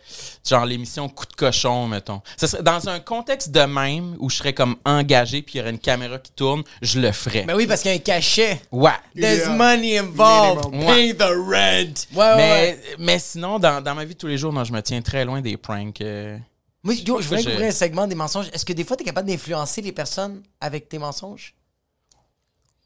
genre 0.47 0.65
l'émission 0.65 1.07
Coup 1.09 1.25
de 1.25 1.33
cochon, 1.33 1.87
mettons. 1.87 2.21
Ça 2.37 2.47
serait 2.47 2.63
dans 2.63 2.89
un 2.89 2.99
contexte 2.99 3.51
de 3.51 3.61
même 3.61 4.15
où 4.19 4.29
je 4.29 4.37
serais 4.37 4.53
comme 4.53 4.75
engagé 4.85 5.41
puis 5.41 5.55
il 5.55 5.57
y 5.59 5.61
aurait 5.61 5.69
une 5.71 5.79
caméra 5.79 6.17
qui 6.19 6.31
tourne, 6.33 6.63
je 6.81 6.99
le 6.99 7.11
ferais. 7.11 7.45
Mais 7.47 7.53
oui, 7.53 7.65
parce 7.67 7.81
qu'il 7.81 7.91
y 7.91 7.93
a 7.93 7.97
un 7.97 7.99
cachet. 8.01 8.61
Ouais. 8.71 8.91
There's 9.15 9.39
Yeah. 9.47 9.49
money 9.55 9.97
involved. 9.97 10.71
Minimum. 10.71 10.93
Pay 10.95 11.15
the 11.15 11.21
rent. 11.23 12.07
Ouais, 12.13 12.17
ouais, 12.17 12.35
mais, 12.35 12.37
ouais. 12.37 12.79
mais 12.99 13.19
sinon, 13.19 13.57
dans, 13.59 13.81
dans 13.81 13.95
ma 13.95 14.03
vie 14.05 14.13
de 14.13 14.19
tous 14.19 14.27
les 14.27 14.37
jours, 14.37 14.51
non, 14.53 14.63
je 14.63 14.73
me 14.73 14.81
tiens 14.81 15.01
très 15.01 15.23
loin 15.25 15.41
des 15.41 15.57
pranks. 15.57 16.01
euh. 16.01 16.37
Moi, 16.83 16.95
yo, 16.95 17.21
je 17.21 17.27
voulais 17.29 17.43
couvrir 17.43 17.67
un 17.67 17.71
segment 17.71 18.05
des 18.07 18.15
mensonges. 18.15 18.47
Est-ce 18.51 18.65
que 18.65 18.73
des 18.73 18.83
fois, 18.83 18.97
t'es 18.97 19.05
capable 19.05 19.29
d'influencer 19.29 19.81
les 19.81 19.93
personnes 19.93 20.43
avec 20.59 20.89
tes 20.89 20.97
mensonges? 20.97 21.53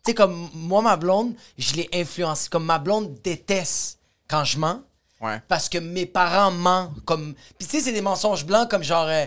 Tu 0.06 0.12
sais, 0.12 0.14
comme 0.14 0.50
moi, 0.54 0.84
ma 0.84 0.96
blonde, 0.96 1.34
je 1.58 1.74
l'ai 1.74 1.90
influencée. 1.94 2.48
Comme 2.50 2.66
ma 2.66 2.78
blonde 2.78 3.16
déteste 3.24 3.98
quand 4.28 4.44
je 4.44 4.60
mens. 4.60 4.82
Ouais. 5.19 5.41
parce 5.47 5.67
que 5.67 5.77
mes 5.77 6.05
parents 6.05 6.51
mentent 6.51 7.03
comme 7.05 7.33
puis 7.57 7.67
tu 7.67 7.77
sais 7.77 7.83
c'est 7.83 7.91
des 7.91 8.01
mensonges 8.01 8.45
blancs 8.45 8.69
comme 8.69 8.83
genre 8.83 9.07
euh, 9.07 9.25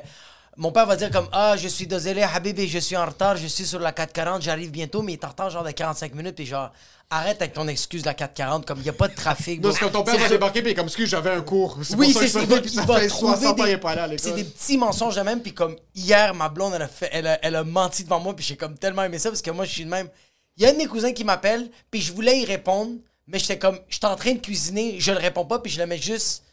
mon 0.57 0.71
père 0.71 0.87
va 0.87 0.97
dire 0.97 1.11
comme 1.11 1.29
ah 1.33 1.57
je 1.57 1.67
suis 1.69 1.87
désolé 1.87 2.23
Habibi 2.23 2.69
je 2.69 2.79
suis 2.79 2.97
en 2.97 3.07
retard 3.07 3.37
je 3.37 3.47
suis 3.47 3.67
sur 3.67 3.81
la 3.81 3.93
440 3.93 4.43
j'arrive 4.43 4.71
bientôt 4.71 5.03
mais 5.03 5.13
il 5.13 5.17
est 5.17 5.25
en 5.25 5.29
retard 5.29 5.51
genre 5.51 5.65
de 5.65 5.73
45 5.73 6.15
minutes 6.15 6.37
puis 6.37 6.47
genre 6.47 6.71
arrête 7.11 7.43
avec 7.43 7.55
ton 7.55 7.67
excuse 7.67 8.03
de 8.03 8.07
la 8.07 8.15
440 8.15 8.65
comme 8.65 8.79
il 8.79 8.87
y 8.87 8.89
a 8.89 8.93
pas 8.93 9.09
de 9.09 9.15
trafic 9.15 9.61
Non, 9.61 9.73
c'est 9.73 9.81
quand 9.81 9.91
ton 9.91 10.05
père 10.05 10.17
va 10.17 10.29
débarquer 10.29 10.63
puis 10.63 10.75
comme 10.75 10.87
excuse, 10.87 11.09
j'avais 11.09 11.31
un 11.31 11.41
cours. 11.41 11.79
C'est 11.83 11.97
oui, 11.97 12.15
c'est 12.17 12.29
ça. 12.29 12.45
va, 12.45 12.57
ça 12.57 12.87
fait 12.87 13.09
trouver 13.09 13.09
60 13.09 13.61
ans 13.61 13.79
pas 13.81 13.93
à 13.93 14.09
C'est 14.17 14.35
des 14.35 14.45
petits 14.45 14.79
mensonges 14.79 15.17
de 15.17 15.23
même. 15.23 15.43
Puis 15.43 15.53
comme 15.53 15.77
hier, 15.95 16.33
ma 16.35 16.49
blonde, 16.49 16.75
elle 16.77 16.83
a, 16.83 16.89
fait, 16.89 17.11
elle, 17.13 17.27
a, 17.27 17.39
elle 17.43 17.57
a 17.57 17.65
menti 17.65 18.05
devant 18.05 18.21
moi. 18.21 18.35
Puis 18.37 18.45
j'ai 18.45 18.57
comme 18.57 18.79
tellement 18.79 19.03
aimé 19.03 19.19
ça 19.19 19.29
parce 19.29 19.43
que 19.43 19.51
moi, 19.51 19.65
je 19.65 19.73
suis 19.73 19.85
de 19.85 19.91
même. 19.91 20.09
Il 20.57 20.63
y 20.63 20.67
a 20.67 20.71
un 20.71 20.73
de 20.73 20.79
mes 20.79 20.87
cousins 20.87 21.13
qui 21.13 21.25
m'appelle. 21.25 21.69
Puis 21.91 22.01
je 22.01 22.13
voulais 22.13 22.39
y 22.41 22.45
répondre. 22.45 22.93
Mais 23.31 23.39
j'étais 23.39 23.59
comme, 23.59 23.79
j'étais 23.89 24.07
en 24.07 24.17
train 24.17 24.33
de 24.33 24.39
cuisiner. 24.41 24.99
Je 25.01 25.13
le 25.13 25.19
réponds 25.19 25.45
pas. 25.45 25.59
Puis 25.61 25.71
je 25.73 25.79
le 25.81 25.87
mets 25.87 25.99
juste 25.99 26.45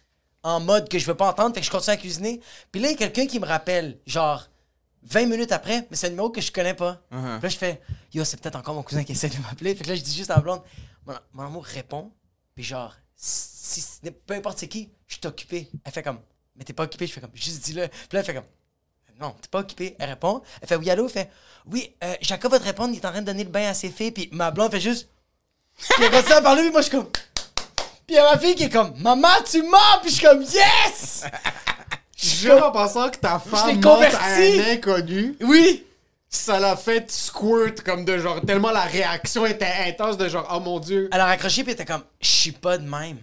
en 0.43 0.59
mode 0.59 0.87
que 0.89 0.99
je 0.99 1.05
veux 1.05 1.15
pas 1.15 1.29
entendre. 1.29 1.53
Fait 1.55 1.61
que 1.61 1.65
je 1.65 1.71
continue 1.71 1.93
à 1.93 1.97
cuisiner. 1.97 2.39
Puis 2.71 2.81
là, 2.81 2.89
il 2.89 2.91
y 2.91 2.95
a 2.95 2.97
quelqu'un 2.97 3.25
qui 3.27 3.39
me 3.39 3.45
rappelle, 3.45 3.99
genre 4.05 4.47
20 5.03 5.25
minutes 5.25 5.51
après. 5.51 5.87
Mais 5.89 5.97
c'est 5.97 6.07
un 6.07 6.09
numéro 6.11 6.29
que 6.29 6.41
je 6.41 6.51
connais 6.51 6.73
pas. 6.73 7.01
Puis 7.09 7.43
là, 7.43 7.49
je 7.49 7.57
fais, 7.57 7.81
yo, 8.13 8.23
c'est 8.23 8.39
peut-être 8.39 8.55
encore 8.57 8.75
mon 8.75 8.83
cousin 8.83 9.03
qui 9.03 9.13
essaie 9.13 9.29
de 9.29 9.37
m'appeler. 9.39 9.75
Fait 9.75 9.83
que 9.83 9.89
là, 9.89 9.95
je 9.95 10.01
dis 10.01 10.15
juste 10.15 10.29
à 10.31 10.35
la 10.35 10.41
blonde, 10.41 10.61
mon, 11.05 11.13
mon 11.33 11.43
amour 11.47 11.65
répond. 11.65 12.11
Puis 12.55 12.63
genre, 12.63 12.93
si, 13.15 13.81
si- 13.81 14.11
peu 14.25 14.33
importe 14.35 14.59
c'est 14.59 14.67
qui, 14.67 14.89
je 15.07 15.15
suis 15.15 15.25
occupé. 15.27 15.69
Elle 15.83 15.91
fait 15.91 16.03
comme, 16.03 16.19
mais 16.55 16.63
t'es 16.63 16.73
pas 16.73 16.83
occupé? 16.83 17.07
Je 17.07 17.13
fais 17.13 17.21
comme, 17.21 17.31
juste 17.33 17.63
dis-le. 17.65 17.87
Puis 17.87 17.99
là, 18.13 18.19
elle 18.19 18.25
fait 18.25 18.33
comme, 18.35 18.45
non, 19.19 19.31
t'es 19.41 19.47
pas 19.49 19.59
occupé. 19.59 19.95
Elle 19.99 20.09
répond. 20.09 20.41
Elle 20.61 20.67
fait, 20.67 20.75
oui, 20.75 20.89
allô? 20.91 21.05
Elle 21.05 21.11
fait, 21.11 21.29
oui, 21.65 21.95
euh, 22.03 22.15
Jacob 22.21 22.51
va 22.51 22.59
te 22.59 22.63
répondre, 22.65 22.93
il 22.93 22.97
est 22.97 23.05
en 23.05 23.09
train 23.11 23.21
de 23.21 23.25
donner 23.25 23.43
le 23.43 23.49
bain 23.49 23.67
à 23.69 23.73
ses 23.73 23.89
filles. 23.89 24.11
Puis 24.11 24.29
ma 24.31 24.51
blonde 24.51 24.71
fait 24.71 24.79
juste, 24.79 25.09
puis 25.77 26.03
elle 26.03 26.11
continue 26.11 26.33
à 26.33 26.41
parler, 26.41 26.61
puis 26.63 26.71
moi, 26.71 26.81
je 26.81 26.87
suis 26.87 26.97
comme, 26.97 27.07
puis 27.09 27.21
il 28.09 28.15
y 28.15 28.17
a 28.17 28.31
ma 28.31 28.37
fille 28.39 28.55
qui 28.55 28.63
est 28.63 28.69
comme, 28.69 28.93
maman, 28.99 29.27
tu 29.49 29.61
mens! 29.63 29.99
Puis 30.01 30.11
je 30.11 30.15
suis 30.15 30.25
comme, 30.25 30.41
yes! 30.41 31.23
Juste 32.17 32.49
en 32.61 32.71
pensant 32.71 33.09
que 33.09 33.17
ta 33.17 33.41
l'ai 33.45 33.51
femme 33.57 33.75
mente 33.75 33.83
converti. 33.83 34.15
à 34.17 34.69
un 34.69 34.73
inconnu, 34.73 35.35
Oui! 35.41 35.83
ça 36.29 36.59
l'a 36.59 36.75
fait 36.75 37.09
squirt 37.09 37.81
comme 37.85 38.03
de 38.05 38.17
genre, 38.17 38.41
tellement 38.45 38.71
la 38.71 38.81
réaction 38.81 39.45
était 39.45 39.71
intense 39.87 40.17
de 40.17 40.27
genre, 40.27 40.47
oh 40.53 40.59
mon 40.59 40.79
dieu. 40.79 41.09
Elle 41.11 41.21
a 41.21 41.25
raccroché, 41.25 41.63
puis 41.63 41.71
elle 41.71 41.81
était 41.81 41.85
comme, 41.91 42.03
je 42.19 42.27
suis 42.27 42.51
pas 42.51 42.77
de 42.77 42.83
même. 42.87 43.17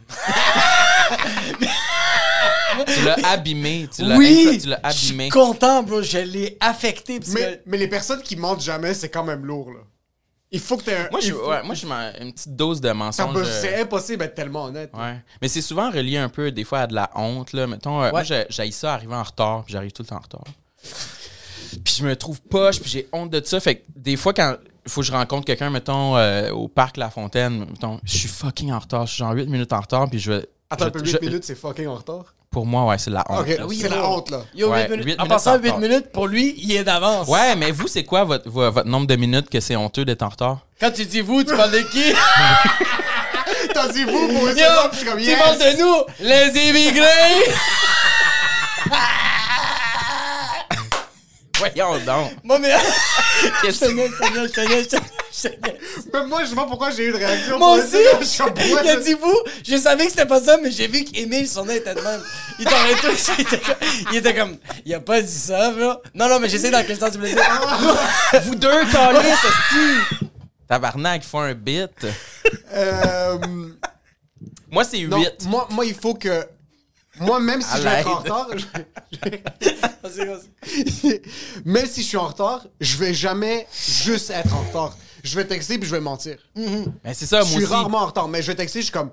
Tu 2.87 3.03
l'as 3.05 3.17
abîmé. 3.31 3.89
Tu 3.95 4.03
l'as 4.03 4.17
Oui! 4.17 4.47
influ- 4.49 4.61
Tu 4.63 4.69
l'as 4.69 4.81
Je 4.87 4.91
suis 4.97 5.09
abîmé. 5.11 5.29
content, 5.29 5.83
bro. 5.83 6.03
Je 6.03 6.19
l'ai 6.19 6.57
affecté. 6.61 7.21
parce 7.21 7.33
Mais, 7.33 7.41
que- 7.41 7.61
mais 7.67 7.77
les 7.79 7.89
personnes 7.89 8.23
qui 8.23 8.37
mentent 8.37 8.63
jamais, 8.63 8.95
c'est 8.95 9.09
quand 9.11 9.23
même 9.25 9.45
lourd, 9.45 9.71
là. 9.71 9.81
Il 10.55 10.61
faut 10.61 10.77
que 10.77 10.85
t'aies 10.85 10.97
un. 10.97 11.09
Moi, 11.11 11.19
je, 11.21 11.33
faut- 11.33 11.49
ouais, 11.51 11.63
moi, 11.65 11.75
je 11.75 11.85
mets 11.85 12.13
une 12.21 12.33
petite 12.33 12.55
dose 12.55 12.81
de 12.81 12.89
mensonge. 12.93 13.35
peut- 13.35 13.41
euh, 13.45 13.61
C'est 13.61 13.81
impossible 13.81 14.19
d'être 14.19 14.37
tellement 14.37 14.67
honnête. 14.67 14.91
Ouais. 14.95 15.17
Mais 15.43 15.49
c'est 15.49 15.61
souvent 15.61 15.91
relié 15.91 16.17
un 16.19 16.29
peu, 16.29 16.53
des 16.53 16.63
fois, 16.63 16.81
à 16.83 16.87
de 16.87 16.95
la 16.95 17.11
honte. 17.17 17.53
Là. 17.53 17.67
Mettons, 17.67 18.01
euh, 18.03 18.11
moi, 18.11 18.23
j'ai 18.23 18.47
ça 18.71 18.95
arriver 18.95 19.15
en 19.17 19.23
retard, 19.25 19.65
puis 19.65 19.73
j'arrive 19.73 19.91
tout 19.91 20.03
le 20.03 20.09
temps 20.09 20.17
en 20.17 20.21
retard. 20.21 20.45
Puis 21.85 21.97
je 21.99 22.05
me 22.07 22.15
trouve 22.15 22.41
poche, 22.43 22.81
puis 22.81 22.89
j'ai 22.91 23.09
honte 23.13 23.31
de 23.31 23.43
ça. 23.45 23.59
Fait 23.59 23.77
que 23.77 23.83
des 23.97 24.17
fois, 24.17 24.33
quand 24.33 24.57
il 24.87 24.91
faut 24.91 25.01
que 25.01 25.07
je 25.09 25.13
rencontre 25.13 25.45
quelqu'un, 25.45 25.71
mettons, 25.71 26.17
euh, 26.17 26.51
au 26.51 26.69
parc 26.69 26.97
La 26.99 27.11
Fontaine, 27.11 27.67
mettons, 27.71 27.99
je 28.05 28.17
suis 28.17 28.29
fucking 28.29 28.71
en 28.71 28.79
retard. 28.79 29.07
Je 29.07 29.13
suis 29.13 29.19
genre 29.19 29.33
8 29.33 29.49
minutes 29.49 29.73
en 29.73 29.81
retard, 29.81 30.09
puis 30.09 30.19
je 30.21 30.31
vais. 30.33 30.49
Attends 30.71 30.85
je- 30.85 30.89
un 30.89 30.93
peu, 30.93 31.01
8 31.01 31.11
je- 31.21 31.27
minutes, 31.27 31.45
c'est 31.45 31.55
fucking 31.57 31.87
en 31.89 31.97
retard? 31.97 32.35
Pour 32.55 32.65
moi, 32.67 32.85
ouais, 32.87 32.97
c'est 32.99 33.11
la 33.11 33.25
honte. 33.29 33.41
Ok, 33.41 33.49
là. 33.49 33.65
c'est 33.79 33.89
la 33.89 34.09
honte, 34.09 34.31
là. 34.31 34.39
Yo, 34.55 34.71
Ouais, 34.71 34.83
8 34.89 34.91
minutes. 34.91 35.03
En 35.19 35.25
minutes 35.25 35.29
passant 35.29 35.55
en 35.55 35.59
8 35.59 35.63
retard. 35.71 35.79
minutes, 35.81 36.13
pour 36.13 36.27
lui, 36.29 36.55
il 36.57 36.73
est 36.73 36.85
d'avance. 36.85 37.27
Ouais, 37.29 37.57
mais 37.57 37.71
vous, 37.73 37.89
c'est 37.89 38.05
quoi 38.05 38.23
votre, 38.25 38.49
vo- 38.49 38.71
votre 38.71 38.89
nombre 38.89 39.07
de 39.09 39.17
minutes 39.17 39.51
que 39.51 39.59
c'est 39.61 39.75
honteux 39.77 40.05
d'être 40.05 40.23
en 40.23 40.29
retard? 40.29 40.59
Quand 40.81 40.93
tu 40.93 41.05
dis 41.05 41.21
vous, 41.21 41.43
tu 41.43 41.55
parles 41.57 41.73
de 41.73 41.81
qui? 41.81 42.13
T'as 43.75 43.89
dit 43.89 44.05
vous 44.05 44.29
pour 44.29 44.49
une 44.49 44.57
Yo, 44.57 44.65
seconde, 44.65 44.91
puis 44.91 44.93
je 44.93 44.97
suis 44.99 45.07
comme 45.07 45.21
tu 45.21 45.37
parles 45.37 45.59
de 45.59 45.81
nous, 45.81 46.05
les 46.21 46.69
immigrés! 46.69 47.53
Voyons 51.73 51.99
donc. 52.05 52.33
Moi, 52.45 52.59
mais. 52.59 52.75
Qu'est-ce 53.63 53.85
Je 53.85 53.91
te 53.91 53.93
niaise, 53.93 54.11
je 54.13 54.19
te 54.19 54.31
niaise, 54.33 54.49
je 54.49 54.53
te 54.53 54.61
niaise, 54.61 54.85
je 54.85 54.89
te 54.89 54.97
niaise, 54.99 55.09
je 55.33 55.49
te 55.49 55.49
niaise. 55.49 56.13
Même 56.13 56.29
moi, 56.29 56.45
je 56.45 56.49
sais 56.51 56.55
pas 56.55 56.67
pourquoi 56.67 56.91
j'ai 56.91 57.07
eu 57.07 57.13
de 57.13 57.17
réaction. 57.17 57.59
Moi 57.59 57.79
aussi! 57.79 57.97
Il 58.83 58.89
a 58.89 58.97
dit 58.97 59.15
vous, 59.15 59.39
je 59.67 59.77
savais 59.77 60.05
que 60.05 60.11
c'était 60.11 60.27
pas 60.27 60.41
ça, 60.41 60.59
mais 60.63 60.71
j'ai 60.71 60.89
vu 60.89 61.05
qu'Emile, 61.05 61.49
son 61.49 61.65
nom 61.65 61.73
était 61.73 61.95
de 61.95 62.01
même. 62.01 62.21
Il 62.59 62.65
t'aurait 62.67 62.95
tout, 62.95 63.33
il 63.39 63.43
était 63.45 63.59
comme, 63.59 63.77
il 64.13 64.17
était 64.19 64.35
comme, 64.35 64.57
il 64.85 64.95
a 64.95 65.01
pas 65.01 65.23
dit 65.23 65.33
ça, 65.33 65.73
là. 65.73 66.01
Non, 66.15 66.29
non, 66.29 66.39
mais 66.41 66.49
j'essaie 66.49 66.71
dans 66.71 66.85
quel 66.87 66.99
sens 66.99 67.13
tu 67.13 67.19
voulais 67.19 67.35
dire. 67.35 67.43
Vous 68.45 68.55
deux, 68.55 68.85
calés, 68.93 69.35
ce 69.43 70.25
Tabarnak, 70.69 71.23
il 71.25 71.29
faut 71.29 71.39
un 71.39 71.55
bit. 71.55 72.07
Euh, 72.73 73.39
Moi, 74.71 74.85
c'est 74.85 74.99
8. 74.99 75.09
non, 75.09 75.25
moi, 75.47 75.69
moi, 75.71 75.85
il 75.87 75.95
faut 75.95 76.15
que. 76.15 76.45
Moi, 77.21 77.39
même 77.41 77.63
si 77.63 77.69
À 77.73 77.77
je 77.79 77.83
vais 77.83 77.91
être 78.01 78.09
en 78.09 78.17
retard, 78.17 78.49
Vas-y, 80.03 80.27
vas-y. 80.27 81.21
même 81.65 81.87
si 81.87 82.03
je 82.03 82.07
suis 82.09 82.17
en 82.17 82.27
retard, 82.27 82.67
je 82.81 82.97
vais 82.97 83.15
jamais 83.15 83.67
juste 83.87 84.31
être 84.31 84.53
en 84.55 84.63
retard. 84.63 84.97
Je 85.23 85.35
vais 85.37 85.45
texter 85.47 85.79
puis 85.79 85.89
je 85.89 85.95
vais 85.95 86.01
mentir. 86.01 86.37
Mais 86.57 87.15
c'est 87.15 87.27
ça, 87.27 87.41
je 87.43 87.45
moi 87.51 87.55
suis 87.55 87.65
aussi. 87.65 87.73
rarement 87.73 87.99
en 87.99 88.07
retard, 88.07 88.29
mais 88.29 88.43
je 88.43 88.49
vais 88.49 88.55
texter, 88.57 88.81
je 88.81 88.85
suis 88.87 88.93
comme. 88.93 89.11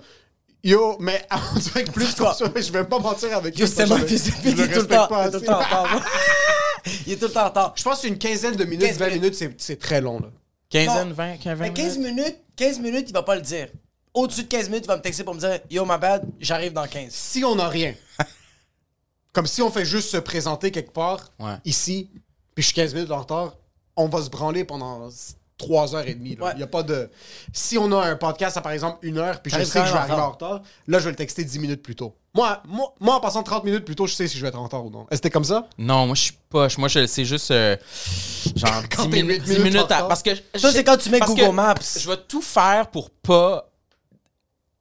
Yo, 0.63 0.97
mais 0.99 1.25
on 1.55 1.59
dirait 1.59 1.83
que 1.85 1.91
plus 1.91 2.13
comme 2.15 2.33
ça, 2.33 2.45
mais 2.53 2.61
je 2.61 2.71
vais 2.71 2.83
pas 2.83 2.99
mentir 2.99 3.35
avec 3.35 3.57
mon 3.57 3.65
que 3.65 3.65
je- 3.65 3.75
je 3.75 4.49
il 4.49 4.55
le 4.57 4.63
est 4.63 4.67
tout 4.67 4.73
le 4.73 4.79
respecte 4.79 4.89
temps, 4.89 5.07
pas 5.07 5.27
est 5.27 5.31
tout 5.31 5.39
le 5.39 5.45
temps 5.45 5.53
en 5.53 5.59
assez. 5.61 5.73
retard. 5.75 6.05
Il 7.07 7.13
est 7.13 7.15
tout 7.17 7.25
le 7.27 7.31
temps 7.31 7.41
en 7.43 7.49
retard. 7.49 7.73
Je 7.75 7.83
pense 7.83 8.01
qu'une 8.01 8.17
quinzaine 8.17 8.55
de 8.55 8.63
minutes, 8.63 8.87
15 8.87 8.97
20 8.97 9.05
minutes. 9.07 9.21
minutes, 9.21 9.35
c'est- 9.35 9.55
c'est 9.59 9.79
très 9.79 10.01
long. 10.01 10.19
Là. 10.19 10.27
Quinzaine, 10.69 11.09
Non. 11.09 11.13
20, 11.15 11.37
15, 11.37 11.57
20 11.59 11.63
Mais 11.67 11.73
15 11.73 11.97
minutes? 11.97 12.15
minutes, 12.15 12.37
15 12.55 12.79
minutes, 12.79 13.05
il 13.09 13.13
va 13.13 13.21
pas 13.23 13.35
le 13.35 13.41
dire. 13.41 13.67
Au-dessus 14.13 14.43
de 14.43 14.47
15 14.47 14.69
minutes, 14.69 14.85
il 14.85 14.87
va 14.87 14.97
me 14.97 15.01
texter 15.01 15.23
pour 15.23 15.33
me 15.35 15.39
dire 15.39 15.59
Yo, 15.69 15.85
my 15.85 15.97
bad, 15.97 16.25
j'arrive 16.39 16.73
dans 16.73 16.85
15. 16.87 17.11
Si 17.11 17.43
on 17.45 17.55
n'a 17.55 17.67
rien, 17.69 17.93
comme 19.33 19.47
si 19.47 19.61
on 19.61 19.71
fait 19.71 19.85
juste 19.85 20.09
se 20.09 20.17
présenter 20.17 20.71
quelque 20.71 20.91
part, 20.91 21.31
Ouais. 21.39 21.55
ici, 21.65 22.09
puis 22.53 22.61
je 22.63 22.67
suis 22.67 22.75
15 22.75 22.93
minutes 22.93 23.11
en 23.11 23.19
retard, 23.19 23.55
on 23.95 24.07
va 24.07 24.21
se 24.21 24.29
branler 24.29 24.65
pendant 24.65 25.07
3 25.57 25.95
heures 25.95 26.07
et 26.07 26.13
demie. 26.15 26.37
Ouais. 26.41 26.51
Il 26.55 26.59
y 26.59 26.63
a 26.63 26.67
pas 26.67 26.83
de... 26.83 27.09
Si 27.53 27.77
on 27.77 27.91
a 27.91 28.03
un 28.05 28.15
podcast 28.15 28.57
à, 28.57 28.61
par 28.61 28.71
exemple, 28.71 28.97
une 29.03 29.17
heure, 29.17 29.41
puis 29.41 29.51
je 29.55 29.63
sais 29.63 29.79
que 29.81 29.85
je 29.85 29.91
vais 29.93 29.97
arriver 29.99 30.15
en 30.19 30.31
retard, 30.31 30.61
là, 30.87 30.99
je 30.99 31.05
vais 31.05 31.11
le 31.11 31.15
texter 31.15 31.43
10 31.45 31.59
minutes 31.59 31.83
plus 31.83 31.95
tôt. 31.95 32.15
Moi, 32.33 32.61
moi, 32.65 32.93
moi, 32.99 33.15
en 33.15 33.19
passant 33.19 33.43
30 33.43 33.63
minutes 33.65 33.85
plus 33.85 33.95
tôt, 33.95 34.07
je 34.07 34.13
sais 34.15 34.27
si 34.27 34.37
je 34.37 34.41
vais 34.41 34.47
être 34.47 34.57
en 34.57 34.63
retard 34.63 34.85
ou 34.85 34.89
non. 34.89 35.01
Est-ce 35.03 35.09
que 35.09 35.15
c'était 35.17 35.29
comme 35.29 35.43
ça? 35.43 35.67
Non, 35.77 36.05
moi, 36.07 36.15
je 36.15 36.21
suis 36.21 36.33
poche. 36.49 36.77
Moi, 36.77 36.87
je 36.87 37.05
c'est 37.05 37.25
juste 37.25 37.51
euh, 37.51 37.75
genre 38.55 38.81
10, 38.81 38.87
Quand 38.95 39.03
t'es 39.09 39.21
minutes, 39.21 39.43
huit 39.45 39.55
10 39.57 39.59
minutes 39.59 39.91
à-. 39.91 40.03
Parce 40.03 40.23
que. 40.23 40.31
Ça, 40.55 40.71
c'est 40.71 40.83
quand 40.83 40.97
tu 40.97 41.09
mets 41.09 41.19
parce 41.19 41.31
Google 41.35 41.51
Maps. 41.53 41.75
Je 41.99 42.09
vais 42.09 42.17
tout 42.27 42.41
faire 42.41 42.87
pour 42.89 43.09
pas 43.09 43.69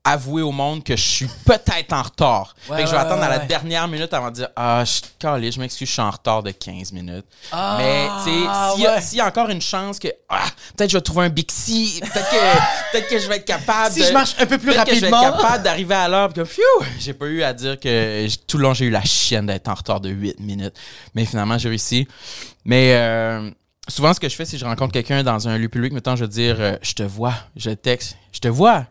avouer 0.02 0.40
au 0.40 0.50
monde 0.50 0.82
que 0.82 0.96
je 0.96 1.02
suis 1.02 1.26
peut-être 1.44 1.92
en 1.92 2.02
retard. 2.02 2.54
Ouais, 2.68 2.76
fait 2.78 2.82
que 2.84 2.88
je 2.88 2.92
vais 2.94 2.98
ouais, 3.00 3.04
attendre 3.06 3.20
ouais, 3.20 3.26
à 3.26 3.30
la 3.30 3.38
dernière 3.40 3.86
minute 3.86 4.12
avant 4.14 4.30
de 4.30 4.34
dire 4.36 4.48
Ah, 4.56 4.82
je 4.84 4.90
suis 4.92 5.02
calé, 5.18 5.52
je 5.52 5.60
m'excuse, 5.60 5.86
je 5.86 5.92
suis 5.92 6.00
en 6.02 6.10
retard 6.10 6.42
de 6.42 6.50
15 6.52 6.92
minutes. 6.92 7.26
Ah, 7.52 7.76
Mais, 7.78 8.06
tu 8.24 8.30
sais, 8.30 8.74
s'il 8.74 9.18
y, 9.18 9.20
a- 9.20 9.24
y 9.24 9.28
encore 9.28 9.50
une 9.50 9.60
chance 9.60 9.98
que 9.98 10.08
ah, 10.30 10.44
peut-être 10.76 10.90
je 10.90 10.96
vais 10.96 11.02
trouver 11.02 11.26
un 11.26 11.28
Bixi, 11.28 12.00
peut-être 12.00 12.30
que, 12.30 12.36
peut-être 12.92 13.08
que 13.08 13.18
je 13.18 13.28
vais 13.28 13.36
être 13.36 13.44
capable 13.44 13.92
Si 13.92 14.00
de- 14.00 14.06
je 14.06 14.12
marche 14.12 14.34
un 14.38 14.46
peu 14.46 14.56
plus 14.56 14.72
peut-être 14.72 14.86
que 14.86 14.94
je 14.94 15.00
vais 15.00 15.08
être 15.08 15.14
rapidement. 15.14 15.42
capable 15.42 15.64
d'arriver 15.64 15.94
à 15.94 16.08
l'heure, 16.08 16.32
que, 16.32 16.44
phew, 16.44 16.62
j'ai 16.98 17.12
pas 17.12 17.26
eu 17.26 17.42
à 17.42 17.52
dire 17.52 17.78
que 17.78 18.26
tout 18.46 18.56
le 18.56 18.62
long 18.62 18.72
j'ai 18.74 18.86
eu 18.86 18.90
la 18.90 19.04
chienne 19.04 19.46
d'être 19.46 19.68
en 19.68 19.74
retard 19.74 20.00
de 20.00 20.08
8 20.08 20.40
minutes. 20.40 20.74
Mais 21.14 21.26
finalement, 21.26 21.58
j'ai 21.58 21.68
réussi. 21.68 22.08
Mais 22.64 22.94
euh, 22.94 23.50
souvent, 23.86 24.14
ce 24.14 24.20
que 24.20 24.28
je 24.30 24.34
fais, 24.34 24.44
si 24.46 24.56
je 24.56 24.64
rencontre 24.64 24.92
quelqu'un 24.92 25.22
dans 25.22 25.46
un 25.46 25.58
lieu 25.58 25.68
public, 25.68 25.92
mettons, 25.92 26.16
je 26.16 26.24
vais 26.24 26.28
dire 26.28 26.56
euh, 26.58 26.76
Je 26.82 26.94
te 26.94 27.02
vois, 27.02 27.34
je 27.56 27.70
texte, 27.70 28.16
je 28.32 28.40
te 28.40 28.48
vois. 28.48 28.86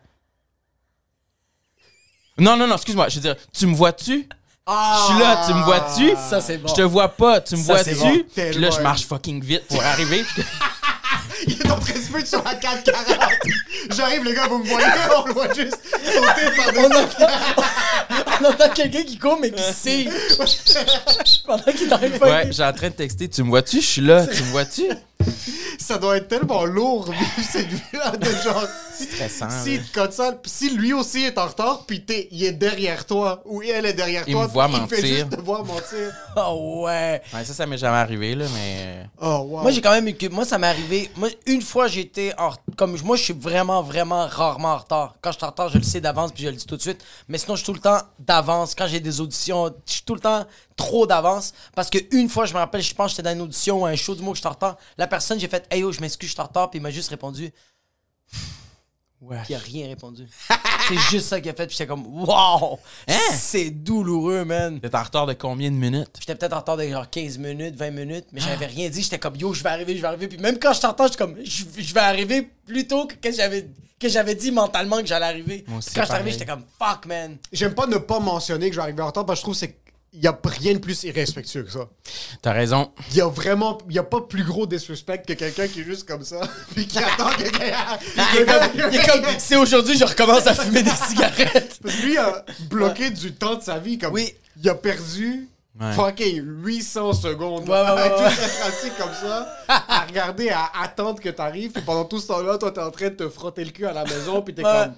Non, 2.40 2.56
non, 2.56 2.66
non, 2.66 2.74
excuse-moi, 2.76 3.08
je 3.08 3.16
veux 3.16 3.20
dire 3.20 3.36
Tu 3.56 3.66
me 3.66 3.74
vois-tu? 3.74 4.26
Je 4.68 5.06
suis 5.12 5.18
là, 5.18 5.42
tu 5.46 5.52
me 5.54 5.62
vois-tu? 5.64 6.10
Ça, 6.28 6.40
c'est 6.40 6.58
bon. 6.58 6.68
Je 6.68 6.74
te 6.74 6.82
vois 6.82 7.08
pas, 7.08 7.40
tu 7.40 7.56
me 7.56 7.62
Ça, 7.62 7.82
c'est 7.82 7.94
vois-tu? 7.94 8.18
bon. 8.22 8.24
Puis 8.50 8.60
là, 8.60 8.70
je 8.70 8.80
marche 8.80 9.04
fucking 9.04 9.42
vite 9.42 9.66
pour 9.68 9.82
arriver. 9.82 10.24
puis- 10.34 10.44
Il 11.46 11.54
est 11.54 11.70
en 11.70 11.78
train 11.78 11.94
de 11.94 11.98
se 11.98 12.12
mettre 12.12 12.28
sur 12.28 12.42
la 12.44 12.54
440. 12.54 13.18
J'arrive, 13.96 14.24
les 14.24 14.34
gars, 14.34 14.46
vous 14.46 14.58
me 14.58 14.68
voyez, 14.68 14.86
on 15.16 15.26
le 15.26 15.32
voit 15.32 15.52
juste 15.54 15.78
sauter 16.04 16.54
par-dessus. 16.56 17.24
On 18.42 18.44
entend 18.50 18.68
quelqu'un 18.74 19.02
qui 19.04 19.18
court, 19.18 19.38
mais 19.40 19.50
qui 19.50 19.62
sait. 19.62 20.06
Pendant 21.46 21.62
qu'il 21.72 21.88
t'arrive 21.88 22.18
pas. 22.18 22.26
ouais, 22.30 22.48
j'ai 22.52 22.62
en 22.64 22.72
train 22.72 22.88
de 22.90 22.94
texter 22.94 23.28
Tu 23.28 23.42
me 23.42 23.48
vois-tu? 23.48 23.80
Je 23.80 23.86
suis 23.86 24.02
là, 24.02 24.26
tu 24.26 24.42
me 24.42 24.50
vois-tu? 24.50 24.84
Ça 25.78 25.98
doit 25.98 26.18
être 26.18 26.28
tellement 26.28 26.64
lourd, 26.64 27.06
vivre 27.10 27.48
cette 27.50 27.66
vie-là, 27.68 28.10
de 28.16 28.26
genre... 28.44 28.64
Stressant. 29.00 29.48
Si, 29.50 29.78
là. 29.78 29.82
comme 29.94 30.10
ça, 30.12 30.32
pis 30.32 30.50
si 30.50 30.70
lui 30.76 30.92
aussi 30.92 31.24
est 31.24 31.38
en 31.38 31.46
retard, 31.46 31.84
puis 31.86 32.04
t'es- 32.04 32.28
il 32.30 32.44
est 32.44 32.52
derrière 32.52 33.06
toi, 33.06 33.42
ou 33.46 33.62
elle 33.62 33.86
est 33.86 33.94
derrière 33.94 34.24
Il 34.26 34.34
toi, 34.34 34.42
me 34.46 34.48
voit 34.52 34.66
il 34.68 34.72
fait 34.74 34.78
mentir. 34.80 34.98
juste 35.06 35.30
te 35.30 35.40
voir 35.40 35.64
mentir. 35.64 36.12
Oh 36.36 36.82
ouais. 36.84 37.22
Ouais, 37.32 37.44
ça, 37.44 37.54
ça 37.54 37.66
m'est 37.66 37.78
jamais 37.78 37.96
arrivé, 37.96 38.34
là, 38.34 38.44
mais. 38.54 39.06
Oh, 39.20 39.46
wow. 39.48 39.62
Moi, 39.62 39.70
j'ai 39.70 39.80
quand 39.80 39.92
même 39.92 40.06
eu 40.06 40.14
que. 40.14 40.26
Moi, 40.26 40.44
ça 40.44 40.58
m'est 40.58 40.66
arrivé. 40.66 41.10
Moi, 41.16 41.30
une 41.46 41.62
fois, 41.62 41.88
j'étais 41.88 42.34
en. 42.38 42.50
Comme 42.76 42.94
moi, 43.02 43.16
je 43.16 43.22
suis 43.24 43.32
vraiment, 43.32 43.82
vraiment 43.82 44.26
rarement 44.26 44.74
en 44.74 44.78
retard. 44.78 45.14
Quand 45.22 45.32
je 45.32 45.38
suis 45.38 45.46
en 45.46 45.50
retard, 45.50 45.70
je 45.70 45.78
le 45.78 45.84
sais 45.84 46.02
d'avance 46.02 46.32
puis 46.32 46.44
je 46.44 46.50
le 46.50 46.56
dis 46.56 46.66
tout 46.66 46.76
de 46.76 46.82
suite. 46.82 47.02
Mais 47.26 47.38
sinon, 47.38 47.54
je 47.56 47.60
suis 47.64 47.66
tout 47.66 47.72
le 47.74 47.80
temps 47.80 48.00
d'avance. 48.18 48.74
Quand 48.74 48.86
j'ai 48.86 49.00
des 49.00 49.18
auditions, 49.22 49.74
je 49.86 49.92
suis 49.94 50.02
tout 50.02 50.14
le 50.14 50.20
temps 50.20 50.44
trop 50.76 51.06
d'avance. 51.06 51.52
Parce 51.74 51.88
que 51.88 51.98
une 52.12 52.28
fois, 52.28 52.44
je 52.44 52.52
me 52.52 52.58
rappelle, 52.58 52.82
je 52.82 52.94
pense 52.94 53.12
que 53.12 53.16
j'étais 53.16 53.22
dans 53.22 53.32
une 53.34 53.42
audition 53.42 53.82
ou 53.82 53.86
un 53.86 53.96
show 53.96 54.14
du 54.14 54.22
mot 54.22 54.32
que 54.32 54.36
je 54.36 54.40
suis 54.42 54.48
en 54.48 54.52
retard. 54.52 54.76
La 54.98 55.06
personne, 55.10 55.38
j'ai 55.38 55.48
fait 55.48 55.66
Hey 55.70 55.80
yo, 55.80 55.92
je 55.92 56.00
m'excuse, 56.00 56.28
je 56.28 56.34
suis 56.34 56.40
en 56.40 56.46
retard. 56.46 56.70
Puis 56.70 56.78
il 56.78 56.82
m'a 56.82 56.90
juste 56.90 57.10
répondu. 57.10 57.52
Ouais. 59.20 59.36
Puis 59.44 59.52
il 59.52 59.56
a 59.56 59.58
rien 59.58 59.88
répondu. 59.88 60.26
C'est 60.88 60.96
juste 61.10 61.26
ça 61.26 61.40
qu'il 61.40 61.50
a 61.50 61.54
fait. 61.54 61.66
Puis 61.66 61.76
j'étais 61.76 61.86
comme 61.86 62.06
Wow! 62.06 62.78
Hein? 63.06 63.18
C'est 63.32 63.70
douloureux, 63.70 64.44
man. 64.46 64.80
T'es 64.80 64.94
en 64.96 65.02
retard 65.02 65.26
de 65.26 65.34
combien 65.34 65.70
de 65.70 65.76
minutes? 65.76 66.16
J'étais 66.18 66.34
peut-être 66.34 66.54
en 66.54 66.60
retard 66.60 66.78
de 66.78 66.88
genre 66.88 67.08
15 67.08 67.36
minutes, 67.36 67.76
20 67.76 67.90
minutes, 67.90 68.26
mais 68.32 68.40
j'avais 68.40 68.66
rien 68.66 68.88
dit. 68.88 69.02
J'étais 69.02 69.18
comme 69.18 69.36
yo, 69.36 69.52
je 69.52 69.62
vais 69.62 69.68
arriver, 69.68 69.94
je 69.94 70.00
vais 70.00 70.08
arriver. 70.08 70.28
Puis 70.28 70.38
même 70.38 70.58
quand 70.58 70.72
je 70.72 70.80
t'entends, 70.80 71.04
je 71.04 71.10
suis 71.10 71.18
comme 71.18 71.36
je, 71.44 71.94
vais 71.94 72.00
arriver 72.00 72.48
plus 72.64 72.86
tôt 72.86 73.06
que, 73.06 73.14
que 73.16 73.30
j'avais 73.30 73.68
que 74.00 74.08
j'avais 74.08 74.34
dit 74.34 74.50
mentalement 74.50 75.00
que 75.00 75.06
j'allais 75.06 75.26
arriver. 75.26 75.64
Moi 75.68 75.78
aussi, 75.78 75.90
quand 75.94 76.00
je 76.00 76.06
suis 76.06 76.14
arrivé, 76.14 76.30
j'étais 76.32 76.46
comme 76.46 76.64
fuck 76.78 77.04
man. 77.04 77.36
J'aime 77.52 77.74
pas 77.74 77.86
ne 77.86 77.98
pas 77.98 78.18
mentionner 78.18 78.70
que 78.70 78.74
je 78.74 78.80
vais 78.80 78.84
arriver 78.84 79.02
en 79.02 79.08
retard, 79.08 79.26
parce 79.26 79.40
que 79.40 79.40
je 79.40 79.44
trouve 79.44 79.54
que 79.54 79.60
c'est... 79.60 79.76
Il 80.12 80.20
y 80.20 80.26
a 80.26 80.36
rien 80.42 80.74
de 80.74 80.78
plus 80.78 81.04
irrespectueux 81.04 81.62
que 81.62 81.70
ça. 81.70 81.88
T'as 82.42 82.52
raison. 82.52 82.90
Il 83.10 83.18
y 83.18 83.20
a 83.20 83.28
vraiment... 83.28 83.78
Il 83.88 83.94
y 83.94 83.98
a 83.98 84.02
pas 84.02 84.20
plus 84.20 84.42
gros 84.42 84.66
disrespect 84.66 85.22
que 85.24 85.34
quelqu'un 85.34 85.68
qui 85.68 85.82
est 85.82 85.84
juste 85.84 86.06
comme 86.06 86.24
ça, 86.24 86.40
puis 86.74 86.86
qui 86.86 86.98
attend 86.98 87.30
que 87.30 87.44
quelqu'un... 87.44 89.38
C'est 89.38 89.56
aujourd'hui, 89.56 89.96
je 89.96 90.04
recommence 90.04 90.46
à 90.48 90.54
fumer 90.54 90.82
des 90.82 90.90
cigarettes. 90.90 91.78
Parce 91.80 91.94
que 91.94 92.02
lui 92.02 92.16
a 92.18 92.44
bloqué 92.68 93.10
du 93.10 93.34
temps 93.34 93.54
de 93.54 93.62
sa 93.62 93.78
vie, 93.78 93.98
comme... 93.98 94.12
Oui. 94.12 94.34
Il 94.60 94.68
a 94.68 94.74
perdu... 94.74 95.48
Ouais. 95.80 95.92
Fucking 95.92 96.42
800 96.64 97.12
secondes 97.14 97.66
Ouais, 97.66 97.80
ouais, 97.80 98.06
être 98.08 98.22
assis 98.22 98.90
comme 98.98 99.14
ça, 99.14 99.48
à 99.68 100.00
regarder, 100.00 100.50
à 100.50 100.68
attendre 100.82 101.20
que 101.20 101.28
t'arrives, 101.28 101.70
puis 101.70 101.82
pendant 101.82 102.04
tout 102.04 102.18
ce 102.18 102.26
temps-là, 102.26 102.58
toi, 102.58 102.72
t'es 102.72 102.80
en 102.80 102.90
train 102.90 103.08
de 103.08 103.14
te 103.14 103.28
frotter 103.28 103.64
le 103.64 103.70
cul 103.70 103.86
à 103.86 103.92
la 103.92 104.04
maison, 104.04 104.42
puis 104.42 104.52
t'es 104.52 104.62
comme... 104.62 104.94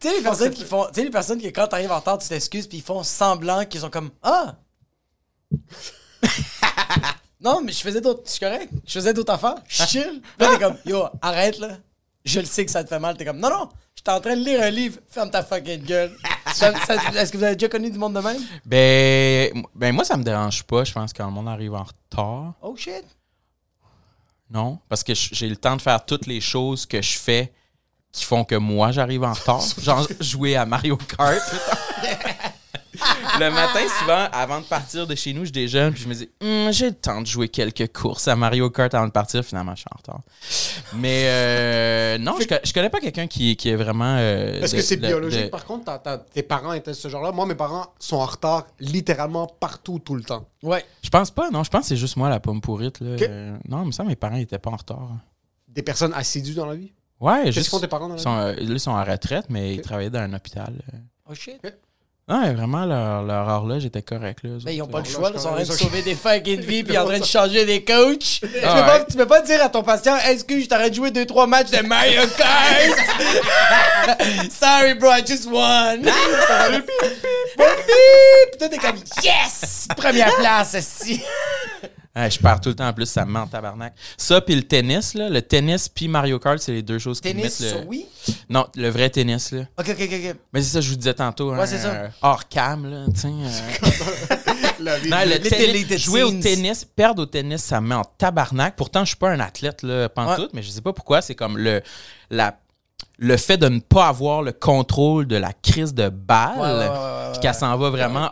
Tu 0.00 0.08
sais 0.08 0.16
les 0.16 0.22
personnes 0.22 0.52
qui 0.52 0.64
font, 0.64 0.86
tu 0.86 0.94
sais 0.94 1.04
les 1.04 1.10
personnes 1.10 1.40
qui 1.40 1.52
quand 1.52 1.66
t'arrives 1.66 1.92
en 1.92 1.98
retard, 1.98 2.18
tu 2.18 2.28
t'excuses 2.28 2.66
puis 2.66 2.78
ils 2.78 2.84
font 2.84 3.02
semblant 3.02 3.64
qu'ils 3.64 3.80
sont 3.80 3.90
comme 3.90 4.10
ah. 4.22 4.56
non, 7.40 7.60
mais 7.62 7.72
je 7.72 7.80
faisais 7.80 8.00
d'autres, 8.00 8.22
je 8.26 8.30
suis 8.30 8.40
correct. 8.40 8.72
Je 8.86 8.92
faisais 8.92 9.14
d'autres 9.14 9.32
affaires. 9.32 9.56
Je 9.66 9.84
chill. 9.84 10.22
Là 10.38 10.50
t'es 10.52 10.58
comme 10.58 10.76
yo, 10.84 11.04
arrête 11.22 11.58
là. 11.58 11.78
Je 12.24 12.40
le 12.40 12.46
sais 12.46 12.64
que 12.64 12.70
ça 12.70 12.82
te 12.82 12.88
fait 12.88 12.98
mal. 12.98 13.16
T'es 13.16 13.24
comme 13.24 13.38
non 13.38 13.50
non, 13.50 13.68
j'étais 13.94 14.10
en 14.10 14.20
train 14.20 14.36
de 14.36 14.44
lire 14.44 14.62
un 14.62 14.70
livre. 14.70 14.98
Ferme 15.08 15.30
ta 15.30 15.42
fucking 15.42 15.84
gueule. 15.84 16.16
Est-ce 16.46 17.32
que 17.32 17.36
vous 17.36 17.44
avez 17.44 17.56
déjà 17.56 17.68
connu 17.68 17.90
du 17.90 17.98
monde 17.98 18.14
de 18.14 18.20
même? 18.20 18.40
Ben, 18.64 19.64
ben 19.74 19.94
moi, 19.94 20.04
ça 20.04 20.16
me 20.16 20.22
dérange 20.22 20.62
pas, 20.64 20.84
je 20.84 20.92
pense, 20.92 21.12
quand 21.12 21.26
le 21.26 21.32
monde 21.32 21.48
arrive 21.48 21.74
en 21.74 21.84
retard. 21.84 22.54
Oh 22.62 22.76
shit. 22.76 23.04
Non, 24.50 24.78
parce 24.88 25.02
que 25.02 25.14
j'ai 25.14 25.48
le 25.48 25.56
temps 25.56 25.76
de 25.76 25.82
faire 25.82 26.04
toutes 26.04 26.26
les 26.26 26.40
choses 26.40 26.86
que 26.86 27.02
je 27.02 27.18
fais 27.18 27.52
qui 28.14 28.24
font 28.24 28.44
que 28.44 28.54
moi, 28.54 28.92
j'arrive 28.92 29.24
en 29.24 29.32
retard. 29.32 29.60
Genre, 29.78 30.06
jouer 30.20 30.56
à 30.56 30.64
Mario 30.64 30.96
Kart. 30.96 31.42
le 33.40 33.50
matin, 33.50 33.80
souvent, 33.98 34.28
avant 34.32 34.60
de 34.60 34.64
partir 34.66 35.06
de 35.06 35.14
chez 35.16 35.32
nous, 35.32 35.44
je 35.44 35.50
déjeune, 35.50 35.92
puis 35.92 36.04
je 36.04 36.08
me 36.08 36.14
dis, 36.14 36.30
Hum, 36.40 36.72
j'ai 36.72 36.86
le 36.90 36.94
temps 36.94 37.20
de 37.20 37.26
jouer 37.26 37.48
quelques 37.48 37.92
courses 37.92 38.28
à 38.28 38.36
Mario 38.36 38.70
Kart 38.70 38.94
avant 38.94 39.06
de 39.08 39.12
partir. 39.12 39.44
Finalement, 39.44 39.74
je 39.74 39.80
suis 39.80 39.88
en 39.92 39.96
retard. 39.98 40.20
Mais 40.94 41.24
euh, 41.26 42.14
Euh, 42.14 42.18
non, 42.18 42.36
je, 42.40 42.46
je 42.62 42.72
connais 42.72 42.90
pas 42.90 43.00
quelqu'un 43.00 43.26
qui, 43.26 43.56
qui 43.56 43.68
est 43.70 43.74
vraiment. 43.74 44.16
euh, 44.18 44.60
Est-ce 44.62 44.72
de- 44.72 44.76
que 44.76 44.82
c'est 44.82 44.96
de- 44.96 45.06
biologique, 45.08 45.44
de- 45.46 45.48
par 45.48 45.64
contre? 45.64 45.90
tes 46.32 46.44
parents 46.44 46.72
étaient 46.72 46.94
ce 46.94 47.08
genre-là? 47.08 47.32
Moi, 47.32 47.46
mes 47.46 47.56
parents 47.56 47.86
sont 47.98 48.16
en 48.16 48.26
retard 48.26 48.64
littéralement 48.78 49.48
partout, 49.48 49.98
tout 49.98 50.14
le 50.14 50.22
temps. 50.22 50.46
Ouais. 50.62 50.84
Je 51.02 51.08
pense 51.10 51.32
pas, 51.32 51.50
non. 51.50 51.64
Je 51.64 51.70
pense 51.70 51.82
que 51.82 51.86
c'est 51.88 51.96
juste 51.96 52.16
moi 52.16 52.28
la 52.28 52.38
pomme 52.38 52.60
pourrite. 52.60 53.00
Là. 53.00 53.16
Euh, 53.20 53.56
non, 53.68 53.84
mais 53.84 53.90
ça, 53.92 54.04
mes 54.04 54.14
parents 54.14 54.36
étaient 54.36 54.58
pas 54.58 54.70
en 54.70 54.76
retard. 54.76 55.08
Des 55.68 55.82
personnes 55.82 56.12
assidues 56.14 56.54
dans 56.54 56.66
la 56.66 56.76
vie? 56.76 56.92
Ouais, 57.24 57.44
Qu'est-ce 57.44 57.58
juste. 57.60 57.70
font 57.70 57.80
tes 57.80 57.88
parents 57.88 58.08
dans 58.08 58.14
la 58.14 58.16
Ils 58.16 58.18
vie? 58.18 58.22
sont, 58.22 58.36
euh, 58.38 58.52
là, 58.52 58.56
ils 58.74 58.80
sont 58.80 58.90
en 58.90 59.02
retraite, 59.04 59.46
mais 59.48 59.74
ils 59.74 59.78
Ok. 59.80 59.84
travaillaient 59.84 60.10
dans 60.10 60.20
un 60.20 60.32
hôpital. 60.34 60.74
euh. 60.92 60.98
Oh 61.30 61.34
shit. 61.34 61.58
Non, 62.26 62.52
vraiment, 62.54 62.86
leur, 62.86 63.22
leur 63.22 63.46
horloge 63.48 63.84
était 63.84 64.00
correct. 64.00 64.40
Là, 64.44 64.50
eux 64.50 64.58
Mais 64.64 64.74
ils 64.76 64.80
ont 64.82 64.86
pas 64.86 65.00
le 65.00 65.04
choix, 65.04 65.28
là, 65.28 65.36
ils 65.36 65.40
sont 65.40 65.48
en 65.48 65.52
train 65.54 65.60
de 65.62 65.66
sauver 65.72 66.00
des 66.02 66.14
fucking 66.14 66.60
vies 66.66 66.82
puis 66.82 66.96
en 66.96 67.04
train 67.04 67.18
de 67.18 67.24
changer 67.24 67.66
des 67.66 67.84
coachs. 67.84 68.18
tu, 68.40 68.40
peux 68.48 68.58
Ah 68.64 68.82
pas, 68.82 68.98
ouais. 68.98 69.04
tu 69.10 69.16
peux 69.18 69.26
pas 69.26 69.42
dire 69.42 69.62
à 69.62 69.68
ton 69.68 69.82
patient, 69.82 70.16
excuse, 70.30 70.64
je 70.64 70.68
t'arrête 70.70 70.90
de 70.92 70.96
jouer 70.96 71.10
2-3 71.10 71.46
matchs 71.46 71.70
de 71.70 71.80
Mario 71.86 72.22
Kart. 72.38 72.98
Sorry, 74.50 74.94
bro, 74.94 75.10
I 75.12 75.22
just 75.26 75.46
won. 75.50 76.00
Puis 77.56 78.58
toi, 78.58 78.68
t'es 78.68 78.78
comme, 78.78 78.96
yes! 79.22 79.86
Première 79.96 80.34
place, 80.36 80.76
si. 80.80 81.22
Ouais, 82.16 82.30
je 82.30 82.38
perds 82.38 82.60
tout 82.60 82.68
le 82.68 82.76
temps 82.76 82.86
en 82.86 82.92
plus, 82.92 83.06
ça 83.06 83.24
me 83.24 83.32
ment 83.32 83.40
en 83.42 83.46
tabarnak. 83.48 83.92
Ça, 84.16 84.40
puis 84.40 84.54
le 84.54 84.62
tennis, 84.62 85.14
là, 85.14 85.28
le 85.28 85.42
tennis 85.42 85.88
puis 85.88 86.06
Mario 86.06 86.38
Kart, 86.38 86.58
c'est 86.60 86.70
les 86.72 86.82
deux 86.82 87.00
choses 87.00 87.20
qui 87.20 87.28
Tennis 87.34 87.60
mettent 87.60 87.74
le... 87.82 87.86
oui? 87.88 88.06
Non, 88.48 88.66
le 88.76 88.88
vrai 88.88 89.10
tennis, 89.10 89.50
là. 89.50 89.62
Ok, 89.78 89.88
ok, 89.90 90.00
ok. 90.00 90.36
Mais 90.52 90.62
c'est 90.62 90.70
ça, 90.74 90.80
je 90.80 90.90
vous 90.90 90.96
disais 90.96 91.14
tantôt. 91.14 91.52
Ouais, 91.52 91.60
hein, 91.60 91.66
c'est 91.66 91.78
ça. 91.78 91.88
euh, 91.92 92.08
hors 92.22 92.48
cam, 92.48 92.88
là, 92.88 93.06
tu 93.12 93.20
sais. 93.20 93.28
euh. 93.28 94.36
Non, 94.80 95.18
le 95.26 95.38
tennis- 95.40 95.98
jouer 96.02 96.22
au 96.22 96.30
tennis, 96.40 96.84
perdre 96.84 97.22
au 97.22 97.26
tennis, 97.26 97.62
ça 97.62 97.80
me 97.80 97.88
met 97.88 97.94
en 97.94 98.04
tabarnak. 98.04 98.76
Pourtant, 98.76 99.00
je 99.04 99.08
suis 99.08 99.16
pas 99.16 99.30
un 99.30 99.40
athlète, 99.40 99.82
là, 99.82 100.08
pantoute, 100.08 100.50
mais 100.52 100.62
je 100.62 100.70
sais 100.70 100.80
pas 100.82 100.92
pourquoi. 100.92 101.20
C'est 101.22 101.34
comme 101.34 101.56
le, 101.58 101.80
la, 102.30 102.58
le 103.18 103.36
fait 103.36 103.56
de 103.56 103.68
ne 103.68 103.80
pas 103.80 104.06
avoir 104.08 104.42
le 104.42 104.52
contrôle 104.52 105.26
de 105.26 105.36
la 105.36 105.52
crise 105.52 105.94
de 105.94 106.08
balle, 106.08 106.52
Ouais, 106.56 106.62
ouais, 106.62 106.68
ouais, 106.78 106.88
ouais, 106.88 107.32
puis 107.32 107.40
qu'elle 107.40 107.54
s'en 107.54 107.76
va 107.76 107.90
vraiment... 107.90 108.30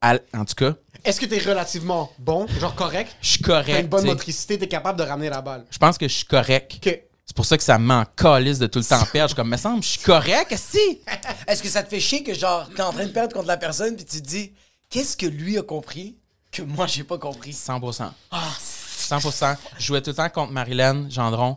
à 0.00 0.14
en 0.34 0.44
tout 0.44 0.54
cas, 0.54 0.74
Est-ce 1.04 1.20
que 1.20 1.26
t'es 1.26 1.38
relativement 1.38 2.10
bon, 2.18 2.46
genre 2.60 2.74
correct? 2.74 3.16
je 3.20 3.28
suis 3.30 3.40
T'as 3.42 3.62
correct. 3.62 3.80
une 3.80 3.86
bonne 3.86 4.06
motricité, 4.06 4.58
t'es 4.58 4.68
capable 4.68 4.98
de 4.98 5.04
ramener 5.04 5.30
la 5.30 5.40
balle. 5.40 5.64
Je 5.70 5.78
pense 5.78 5.96
que 5.98 6.06
je 6.08 6.14
suis 6.14 6.24
correct. 6.26 6.74
OK. 6.76 7.00
C'est 7.26 7.36
pour 7.36 7.44
ça 7.46 7.56
que 7.56 7.62
ça 7.62 7.78
me 7.78 7.86
met 7.86 7.94
en 7.94 8.04
calice 8.04 8.58
de 8.58 8.66
tout 8.66 8.80
le 8.80 8.84
temps 8.84 9.04
perdre. 9.12 9.28
Je 9.28 9.34
suis 9.34 9.36
comme, 9.36 9.48
me 9.50 9.56
semble, 9.56 9.82
je 9.84 9.88
suis 9.90 10.00
correct, 10.00 10.52
si. 10.56 11.00
Est-ce 11.46 11.62
que 11.62 11.68
ça 11.68 11.82
te 11.84 11.88
fait 11.88 12.00
chier 12.00 12.24
que, 12.24 12.34
genre, 12.34 12.68
t'es 12.74 12.82
en 12.82 12.92
train 12.92 13.04
de 13.06 13.12
perdre 13.12 13.32
contre 13.32 13.46
la 13.46 13.56
personne 13.56 13.94
puis 13.94 14.04
tu 14.04 14.20
te 14.20 14.26
dis, 14.26 14.52
qu'est-ce 14.88 15.16
que 15.16 15.26
lui 15.26 15.56
a 15.56 15.62
compris 15.62 16.16
que 16.50 16.62
moi, 16.62 16.88
j'ai 16.88 17.04
pas 17.04 17.18
compris? 17.18 17.52
100%. 17.52 18.10
Ah, 18.32 18.48
100%. 18.58 19.56
Je 19.78 19.84
jouais 19.86 20.02
tout 20.02 20.10
le 20.10 20.16
temps 20.16 20.28
contre 20.28 20.52
Marilyn 20.52 21.08
Gendron. 21.08 21.56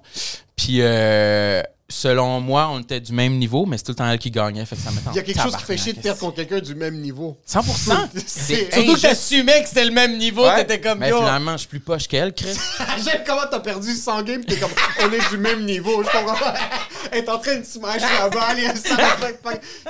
Puis, 0.56 0.78
euh, 0.82 1.64
selon 1.94 2.40
moi, 2.42 2.70
on 2.72 2.80
était 2.80 3.00
du 3.00 3.14
même 3.14 3.38
niveau, 3.38 3.66
mais 3.66 3.78
c'est 3.78 3.84
tout 3.84 3.92
le 3.92 3.96
temps 3.98 4.10
elle 4.10 4.18
qui 4.20 4.32
gagnait. 4.32 4.66
Fait 4.66 4.76
que 4.76 4.82
ça 4.82 4.90
Il 5.12 5.16
y 5.16 5.20
a 5.20 5.22
quelque 5.22 5.42
chose 5.42 5.56
qui 5.56 5.64
fait 5.64 5.78
chier 5.78 5.94
de 5.94 6.02
perdre 6.02 6.20
contre 6.20 6.36
quelqu'un 6.38 6.60
du 6.60 6.74
même 6.76 7.00
niveau. 7.00 7.38
100%. 7.48 7.62
C'est- 8.26 8.26
C'est 8.26 8.74
Surtout 8.74 8.96
que 8.96 9.02
t'assumais 9.02 9.62
que 9.62 9.70
c'était 9.70 9.86
le 9.86 9.92
même 9.92 10.18
niveau, 10.18 10.44
Ouais. 10.46 10.66
t'étais 10.66 10.82
comme, 10.82 11.00
Mais 11.00 11.10
yo. 11.10 11.20
finalement, 11.20 11.54
je 11.54 11.58
suis 11.60 11.68
plus 11.68 11.80
poche 11.80 12.08
qu'elle, 12.08 12.34
Chris. 12.34 12.58
J'aime 13.04 13.22
comment 13.26 13.44
t'as 13.50 13.60
perdu 13.60 13.94
100 13.94 14.24
games 14.24 14.44
t'es 14.44 14.58
comme, 14.58 14.72
on 15.04 15.12
est 15.12 15.30
du 15.30 15.38
même 15.38 15.64
niveau, 15.66 16.04
je 16.04 16.10
comprends 16.10 16.36
pas. 16.38 16.56
Elle 17.12 17.20
est 17.24 17.30
en 17.30 17.38
train 17.40 17.58
de 17.58 17.64
smash 17.64 18.02
la 18.02 18.30
balle. 18.30 18.58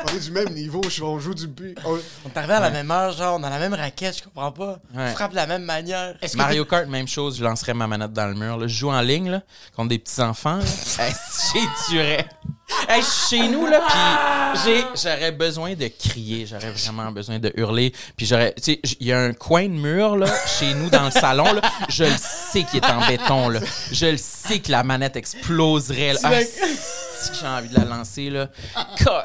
On 0.04 0.16
est 0.16 0.20
du 0.20 0.32
même 0.32 0.50
niveau, 0.50 0.82
je- 0.90 1.04
on 1.04 1.20
joue 1.20 1.34
du 1.34 1.48
but. 1.48 1.78
On- 1.86 1.94
On 2.26 2.30
est 2.30 2.38
arrivé 2.38 2.54
à 2.54 2.60
la 2.60 2.70
même 2.70 2.92
heure, 2.92 3.12
genre, 3.14 3.38
on 3.40 3.44
a 3.44 3.50
la 3.50 3.60
même 3.60 3.74
raquette, 3.74 4.18
je 4.18 4.24
comprends 4.24 4.52
pas. 4.52 4.80
Ouais. 4.96 5.10
On 5.10 5.14
frappe 5.14 5.32
de 5.32 5.36
la 5.38 5.48
même 5.48 5.64
manière. 5.64 6.16
Est-ce 6.22 6.34
que 6.34 6.38
Mario 6.38 6.66
Kart, 6.66 6.88
même 6.88 7.08
chose, 7.08 7.38
je 7.38 7.44
lancerais 7.44 7.74
ma 7.74 7.88
manette 7.88 8.14
dans 8.14 8.28
le 8.28 8.34
mur. 8.36 8.58
là. 8.58 8.68
Je 8.68 8.74
joue 8.76 8.90
en 8.92 9.02
ligne 9.02 9.30
là, 9.32 9.42
contre 9.76 9.90
des 9.90 10.00
petits-enfants. 10.00 10.58
là. 10.58 10.64
Hey, 11.56 11.62
J'ai 11.90 11.93
Hey, 12.00 13.02
je 13.02 13.08
suis 13.08 13.38
chez 13.38 13.48
nous, 13.48 13.66
là, 13.68 13.82
puis 13.88 14.84
j'aurais 15.02 15.32
besoin 15.32 15.74
de 15.74 15.88
crier. 15.88 16.46
J'aurais 16.46 16.72
vraiment 16.72 17.12
besoin 17.12 17.40
de 17.40 17.52
hurler. 17.56 17.94
Puis 18.18 18.26
j'aurais... 18.26 18.54
Tu 18.56 18.74
sais, 18.74 18.80
il 19.00 19.08
y 19.08 19.14
a 19.14 19.20
un 19.20 19.34
coin 19.34 19.64
de 19.64 19.74
mur, 19.74 20.16
là, 20.18 20.28
chez 20.48 20.74
nous, 20.74 20.90
dans 20.90 21.06
le 21.06 21.12
salon, 21.12 21.52
là. 21.54 21.62
Je 21.90 22.04
le 22.04 22.16
sais 22.18 22.64
qu'il 22.64 22.84
est 22.84 22.90
en 22.90 23.06
béton, 23.08 23.50
là. 23.50 23.60
Je 23.92 24.08
le 24.08 24.18
sais 24.18 24.60
que 24.60 24.72
la 24.72 24.84
manette 24.84 25.16
exploserait, 25.16 26.14
là. 26.14 26.20
Ah, 26.24 26.30
que 26.32 27.36
j'ai 27.40 27.48
envie 27.48 27.70
de 27.70 27.76
la 27.76 27.86
lancer, 27.86 28.30
là? 28.30 28.50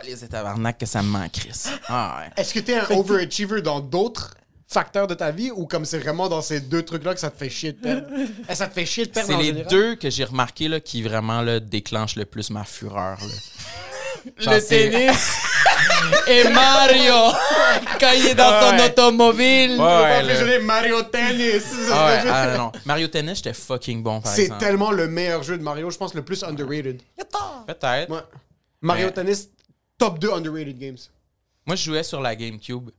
les 0.04 0.16
tabarnak 0.28 0.78
que 0.78 0.86
ça 0.86 1.02
me 1.02 1.08
manque, 1.08 1.32
Chris. 1.32 1.64
Ah, 1.88 2.20
ouais. 2.20 2.30
Est-ce 2.36 2.54
que 2.54 2.60
t'es 2.60 2.78
un 2.78 2.86
overachiever 2.90 3.62
dans 3.62 3.80
d'autres 3.80 4.34
facteurs 4.70 5.06
de 5.06 5.14
ta 5.14 5.30
vie 5.30 5.50
ou 5.50 5.66
comme 5.66 5.84
c'est 5.86 5.98
vraiment 5.98 6.28
dans 6.28 6.42
ces 6.42 6.60
deux 6.60 6.82
trucs-là 6.84 7.14
que 7.14 7.20
ça 7.20 7.30
te 7.30 7.38
fait 7.38 7.48
chier 7.50 7.72
de 7.72 7.78
perdre? 7.80 8.06
Eh, 8.48 8.54
ça 8.54 8.66
te 8.68 8.74
fait 8.74 8.84
chier 8.86 9.06
de 9.06 9.10
perdre 9.10 9.28
C'est 9.30 9.34
en 9.34 9.38
les 9.38 9.46
général? 9.46 9.70
deux 9.70 9.94
que 9.96 10.10
j'ai 10.10 10.24
remarqué 10.24 10.68
là, 10.68 10.78
qui 10.80 11.02
vraiment 11.02 11.40
là, 11.42 11.58
déclenchent 11.58 12.16
le 12.16 12.24
plus 12.26 12.50
ma 12.50 12.64
fureur. 12.64 13.18
là. 13.20 13.26
Genre, 14.38 14.54
le 14.54 14.60
c'est- 14.60 14.90
tennis 14.90 15.32
et 16.28 16.44
Mario 16.50 17.14
quand 18.00 18.10
il 18.14 18.26
est 18.26 18.34
dans 18.34 18.60
son 18.60 18.76
Ouais. 18.76 18.84
automobile. 18.86 19.78
Ouais, 19.80 20.22
ouais, 20.42 20.58
Mario 20.58 21.02
Tennis. 21.04 21.62
Ah 21.90 22.06
ouais, 22.06 22.30
ah 22.30 22.46
non, 22.50 22.64
non. 22.64 22.72
Mario 22.84 23.08
Tennis, 23.08 23.36
j'étais 23.38 23.54
fucking 23.54 24.02
bon, 24.02 24.20
par 24.20 24.32
C'est 24.34 24.42
exemple. 24.42 24.60
tellement 24.64 24.90
le 24.90 25.06
meilleur 25.08 25.42
jeu 25.44 25.56
de 25.56 25.62
Mario, 25.62 25.88
je 25.90 25.96
pense 25.96 26.14
le 26.14 26.22
plus 26.22 26.42
underrated. 26.42 27.00
Peut-être. 27.66 28.10
Ouais. 28.10 28.18
Mario 28.82 29.06
Mais- 29.06 29.12
Tennis, 29.12 29.48
top 29.96 30.18
2 30.18 30.30
underrated 30.32 30.78
games. 30.78 30.98
Moi, 31.64 31.76
je 31.76 31.84
jouais 31.84 32.02
sur 32.02 32.20
la 32.20 32.34
GameCube. 32.34 32.90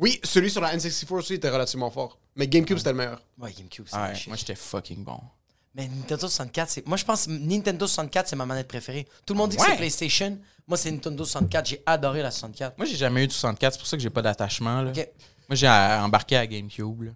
Oui, 0.00 0.18
celui 0.24 0.50
sur 0.50 0.60
la 0.60 0.74
N64 0.76 1.12
aussi 1.12 1.34
était 1.34 1.50
relativement 1.50 1.90
fort. 1.90 2.18
Mais 2.36 2.48
GameCube, 2.48 2.78
c'était 2.78 2.90
le 2.90 2.96
meilleur. 2.96 3.20
Ouais, 3.38 3.52
GameCube, 3.52 3.84
c'est 3.88 3.96
Ah 3.96 4.08
Ouais, 4.12 4.18
moi, 4.28 4.36
j'étais 4.36 4.54
fucking 4.54 5.04
bon. 5.04 5.18
Mais 5.74 5.86
Nintendo 5.86 6.26
64, 6.26 6.70
c'est. 6.70 6.86
Moi, 6.86 6.96
je 6.96 7.04
pense 7.04 7.26
que 7.26 7.30
Nintendo 7.30 7.86
64, 7.86 8.28
c'est 8.28 8.34
ma 8.36 8.46
manette 8.46 8.66
préférée. 8.66 9.06
Tout 9.26 9.34
le 9.34 9.38
monde 9.38 9.50
dit 9.50 9.56
que 9.56 9.62
Ouais. 9.62 9.68
c'est 9.70 9.76
PlayStation. 9.76 10.38
Moi, 10.66 10.76
c'est 10.78 10.90
Nintendo 10.90 11.24
64. 11.24 11.66
J'ai 11.66 11.82
adoré 11.86 12.22
la 12.22 12.30
64. 12.30 12.76
Moi, 12.78 12.86
j'ai 12.86 12.96
jamais 12.96 13.24
eu 13.24 13.26
de 13.28 13.32
64, 13.32 13.74
c'est 13.74 13.78
pour 13.78 13.86
ça 13.86 13.96
que 13.96 14.02
j'ai 14.02 14.10
pas 14.10 14.22
d'attachement. 14.22 14.82
là. 14.82 14.90
Ok. 14.90 14.96
Moi, 15.48 15.56
j'ai 15.56 15.68
euh, 15.68 16.00
embarqué 16.02 16.36
à 16.36 16.46
GameCube. 16.46 17.02
là. 17.02 17.10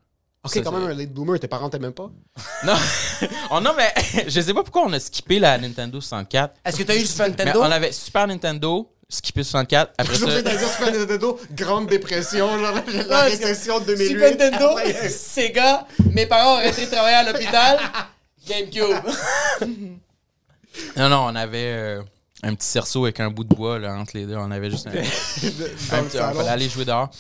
Ok, 0.45 0.53
Ça, 0.53 0.61
quand 0.61 0.71
c'est- 0.73 0.79
même 0.79 0.91
un 0.91 0.95
late 0.95 1.11
boomer, 1.13 1.41
tes 1.41 1.49
parents 1.49 1.71
t'aimaient 1.71 1.91
pas? 1.91 2.11
Non, 2.67 2.75
oh, 3.51 3.61
non, 3.61 3.73
mais 3.77 3.93
je 4.29 4.41
sais 4.41 4.53
pas 4.55 4.63
pourquoi 4.63 4.83
on 4.87 4.93
a 4.93 5.01
skippé 5.01 5.39
la 5.39 5.57
Nintendo 5.59 6.01
64. 6.01 6.55
Est-ce 6.65 6.77
que 6.77 6.83
t'as 6.83 6.95
eu 6.97 7.01
le 7.01 7.07
Super 7.07 7.27
Mais 7.31 7.31
Nintendo? 7.31 7.61
on 7.63 7.71
avait 7.71 7.93
Super 7.93 8.27
Nintendo, 8.27 8.93
skippé 9.15 9.43
64. 9.45 9.93
Après 9.99 10.15
Je 10.15 10.21
ça, 10.27 10.43
dire 10.43 10.69
Super 10.69 10.93
Nintendo, 10.93 11.41
grande 11.53 11.89
dépression, 11.89 12.49
genre 12.59 12.75
la 13.09 13.23
récession 13.23 13.81
de 13.81 13.87
2008. 13.87 14.09
Super 14.09 14.31
Nintendo, 14.31 14.75
Ouais. 14.77 15.09
Sega, 15.09 15.87
mes 16.13 16.27
parents 16.27 16.55
ont 16.55 16.59
arrêté 16.59 16.87
de 16.87 16.91
travailler 16.91 17.17
à 17.17 17.33
l'hôpital. 17.33 17.79
GameCube. 18.47 18.97
Non, 20.97 21.09
non, 21.09 21.27
on 21.31 21.37
avait 21.37 21.73
euh, 21.73 22.03
un 22.43 22.55
petit 22.55 22.67
cerceau 22.67 23.05
avec 23.05 23.21
un 23.21 23.31
bout 23.31 23.45
de 23.45 23.55
bois 23.55 23.79
là, 23.79 23.95
entre 23.95 24.17
les 24.17 24.27
deux. 24.27 24.37
On 24.37 24.51
avait 24.51 24.71
juste 24.71 24.89
un. 24.89 24.91
Un 25.97 26.03
petit- 26.03 26.19
on 26.19 26.35
fallait 26.35 26.49
aller 26.49 26.69
jouer 26.69 26.85
dehors. 26.85 27.11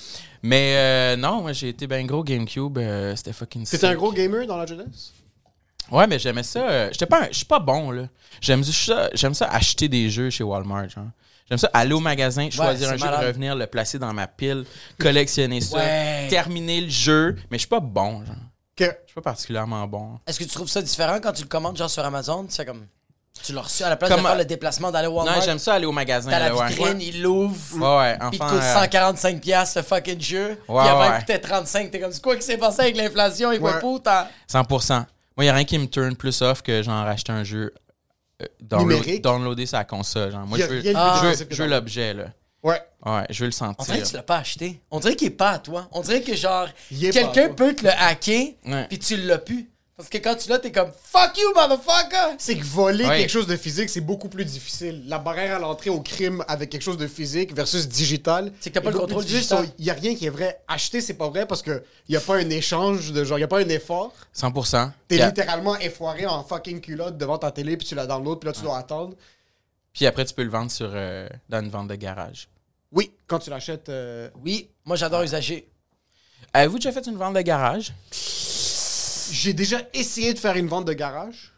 Mais 0.43 0.75
euh, 0.77 1.17
non, 1.17 1.41
moi 1.41 1.53
j'ai 1.53 1.69
été 1.69 1.87
ben 1.87 2.05
gros 2.05 2.25
GameCube. 2.25 2.77
euh, 2.79 3.15
C'était 3.17 3.33
fucking 3.33 3.65
T'étais 3.65 3.87
un 3.87 3.95
gros 3.95 4.13
gamer 4.13 4.47
dans 4.47 4.57
la 4.57 4.67
jeunesse? 4.67 5.13
Ouais, 5.91 6.07
mais 6.07 6.19
j'aimais 6.19 6.43
ça. 6.43 6.69
euh, 6.69 6.89
J'étais 6.93 7.07
pas, 7.07 7.23
un- 7.23 7.29
je 7.31 7.37
suis 7.37 7.45
pas 7.47 7.61
bon 7.61 7.91
là. 7.93 8.09
J'aime 8.41 8.65
ça, 8.65 9.09
j'aime 9.15 9.35
ça 9.35 9.47
acheter 9.47 9.89
des 9.89 10.11
jeux 10.11 10.31
chez 10.31 10.43
Walmart. 10.45 10.89
genre. 10.91 11.05
J'aime 11.49 11.59
ça 11.59 11.69
aller 11.75 11.93
au 11.93 12.01
magasin, 12.01 12.49
choisir 12.51 12.89
un 12.91 12.97
jeu, 12.97 13.05
malade. 13.05 13.27
revenir, 13.27 13.55
le 13.55 13.67
placer 13.67 13.99
dans 13.99 14.13
ma 14.15 14.27
pile, 14.27 14.65
collectionner 14.99 15.61
ça, 15.61 15.77
Ouais. 15.77 16.27
terminer 16.31 16.81
le 16.81 16.89
jeu. 16.89 17.37
Mais 17.51 17.59
je 17.59 17.61
suis 17.63 17.69
pas 17.69 17.81
bon. 17.81 18.25
Genre. 18.25 18.35
Que 18.77 18.85
Je 18.85 18.91
suis 19.07 19.15
pas 19.15 19.21
particulièrement 19.21 19.87
bon. 19.87 20.19
Est-ce 20.27 20.39
que 20.39 20.45
tu 20.45 20.51
trouves 20.51 20.69
ça 20.69 20.83
différent 20.83 21.19
quand 21.23 21.33
tu 21.33 21.43
le 21.43 21.49
commandes, 21.49 21.77
genre 21.77 21.91
sur 21.91 22.05
Amazon? 22.05 22.45
Tu 22.47 22.55
sais, 22.55 22.65
comme. 22.65 22.87
Tu 23.43 23.53
l'as 23.53 23.63
reçu 23.63 23.83
à 23.83 23.89
la 23.89 23.97
place 23.97 24.11
Comme- 24.11 24.23
de 24.23 24.27
faire 24.27 24.37
le 24.39 24.45
déplacement 24.45 24.91
d'aller 24.93 25.09
au 25.09 25.13
Walmart? 25.17 25.37
Non, 25.37 25.43
j'aime 25.43 25.59
ça 25.59 25.75
aller 25.75 25.87
au 25.87 25.93
magasin. 25.93 26.31
T'as 26.31 26.39
la 26.39 26.49
là, 26.51 26.57
ouais. 26.57 26.69
vitrine, 26.69 27.01
il 27.01 27.21
l'ouvre. 27.21 27.57
Ouais, 27.75 27.99
ouais. 28.13 28.19
Puis 28.31 28.39
il 28.39 28.43
Enfin, 28.43 28.55
coûte 28.55 28.63
euh, 28.63 28.75
145 28.75 29.41
pièces 29.41 29.73
ce 29.75 29.83
fucking 29.83 30.21
jeu. 30.21 30.49
Ouais, 30.69 30.81
puis 30.83 30.89
avant 30.89 31.13
il 31.15 31.19
coûtait 31.21 31.39
35. 31.41 31.91
T'es 31.91 31.99
comme, 32.01 32.13
c'est 32.13 32.23
quoi 32.23 32.37
qui 32.37 32.43
s'est 32.43 32.57
passé 32.59 32.83
avec 32.83 32.97
l'inflation? 32.97 33.51
Il 33.53 33.61
Ouais. 33.61 33.73
quoi 33.81 33.97
putain? 33.97 34.29
100%. 34.49 34.95
Moi, 34.95 35.05
il 35.39 35.43
n'y 35.43 35.49
a 35.49 35.55
rien 35.55 35.65
qui 35.65 35.77
me 35.79 35.87
turn 35.87 36.15
plus 36.15 36.43
off 36.43 36.63
que 36.63 36.81
genre 36.85 37.05
racheter 37.05 37.33
un 37.33 37.43
jeu 37.43 37.75
euh, 37.77 37.84
download- 38.63 38.81
Numérique? 38.89 39.23
downloader 39.23 39.67
sa 39.67 39.85
console. 39.85 40.33
Genre. 40.33 40.47
Moi, 40.47 40.59
a 40.59 40.61
je 40.61 40.67
veux, 40.67 40.81
plus 41.47 41.57
veux- 41.59 41.67
l'objet, 41.67 42.15
là. 42.15 42.25
Ouais. 42.63 42.81
Ouais, 43.05 43.27
je 43.29 43.41
veux 43.45 43.51
le 43.51 43.55
On 43.63 43.73
dirait 43.73 43.75
sentir. 43.85 44.03
que 44.03 44.09
tu 44.09 44.17
l'as 44.17 44.23
pas 44.23 44.39
acheté. 44.39 44.81
On 44.91 44.99
dirait 44.99 45.15
qu'il 45.17 45.27
est 45.29 45.31
pas 45.31 45.51
à 45.51 45.59
toi. 45.59 45.87
On 45.93 46.01
dirait 46.01 46.23
que 46.23 46.35
genre, 46.35 46.67
quelqu'un 47.13 47.51
peut 47.51 47.75
te 47.75 47.85
le 47.85 47.91
hacker, 47.91 48.55
puis 48.89 48.99
tu 48.99 49.17
l'as 49.19 49.37
plus. 49.39 49.69
Parce 49.97 50.09
que 50.09 50.19
quand 50.19 50.35
tu 50.35 50.49
l'as, 50.49 50.59
t'es 50.59 50.73
comme, 50.73 50.91
fuck 51.05 51.39
you, 51.39 51.55
motherfucker! 51.55 52.35
C'est 52.39 52.57
que 52.59 52.65
voler 52.65 53.05
quelque 53.05 53.29
chose 53.31 53.47
de 53.47 53.57
physique, 53.57 53.89
c'est 53.89 54.01
beaucoup 54.01 54.29
plus 54.29 54.45
difficile. 54.45 55.05
La 55.07 55.19
barrière 55.21 55.55
à 55.57 55.59
l'entrée 55.61 55.89
au 55.91 56.01
crime 56.01 56.45
avec 56.49 56.71
quelque 56.71 56.83
chose 56.83 56.97
de 56.99 57.07
physique 57.07 57.55
versus 57.55 57.87
digital. 57.87 58.53
C'est 58.59 58.71
que 58.71 58.75
t'as 58.75 58.81
pas 58.81 58.91
le 58.91 58.99
contrôle 58.99 59.25
digital. 59.25 59.69
Il 59.79 59.85
y 59.85 59.91
a 59.91 59.95
rien 59.95 60.17
qui 60.17 60.27
est 60.27 60.31
vrai. 60.31 60.61
Acheter, 60.67 61.01
c'est 61.01 61.15
pas 61.15 61.29
vrai 61.29 61.47
parce 61.47 61.63
que 61.63 61.85
y 62.09 62.17
a 62.17 62.21
pas 62.21 62.37
un 62.39 62.51
échange 62.51 63.13
de 63.13 63.23
genre, 63.23 63.39
y 63.39 63.45
a 63.45 63.49
pas 63.49 63.61
un 63.61 63.69
effort. 63.69 64.13
100%. 64.37 64.91
T'es 65.07 65.25
littéralement 65.25 65.77
effoiré 65.79 66.27
en 66.27 66.43
fucking 66.43 66.81
culotte 66.81 67.17
devant 67.17 67.39
ta 67.39 67.53
télé 67.53 67.77
puis 67.77 67.87
tu 67.87 67.95
la 67.95 68.07
downloads 68.09 68.37
puis 68.41 68.49
là 68.49 68.53
tu 68.53 68.63
dois 68.63 68.79
attendre. 68.79 69.15
puis 69.93 70.07
après, 70.07 70.25
tu 70.25 70.35
peux 70.35 70.43
le 70.43 70.51
vendre 70.51 70.73
sur, 70.73 70.91
euh, 70.93 71.29
dans 71.49 71.61
une 71.61 71.71
vente 71.71 71.87
de 71.87 71.95
garage. 71.95 72.49
Oui, 72.91 73.13
quand 73.29 73.39
tu 73.39 73.49
l'achètes. 73.51 73.89
euh, 73.91 74.29
Oui, 74.45 74.71
moi 74.85 74.97
j'adore 74.97 75.23
usager. 75.23 75.69
Avez-vous 76.53 76.79
déjà 76.79 76.91
fait 76.91 77.07
une 77.07 77.17
vente 77.17 77.35
de 77.35 77.41
garage? 77.43 77.93
J'ai 79.33 79.53
déjà 79.53 79.81
essayé 79.95 80.33
de 80.35 80.39
faire 80.39 80.57
une 80.57 80.67
vente 80.69 80.85
de 80.87 80.93
garage. 80.93 81.53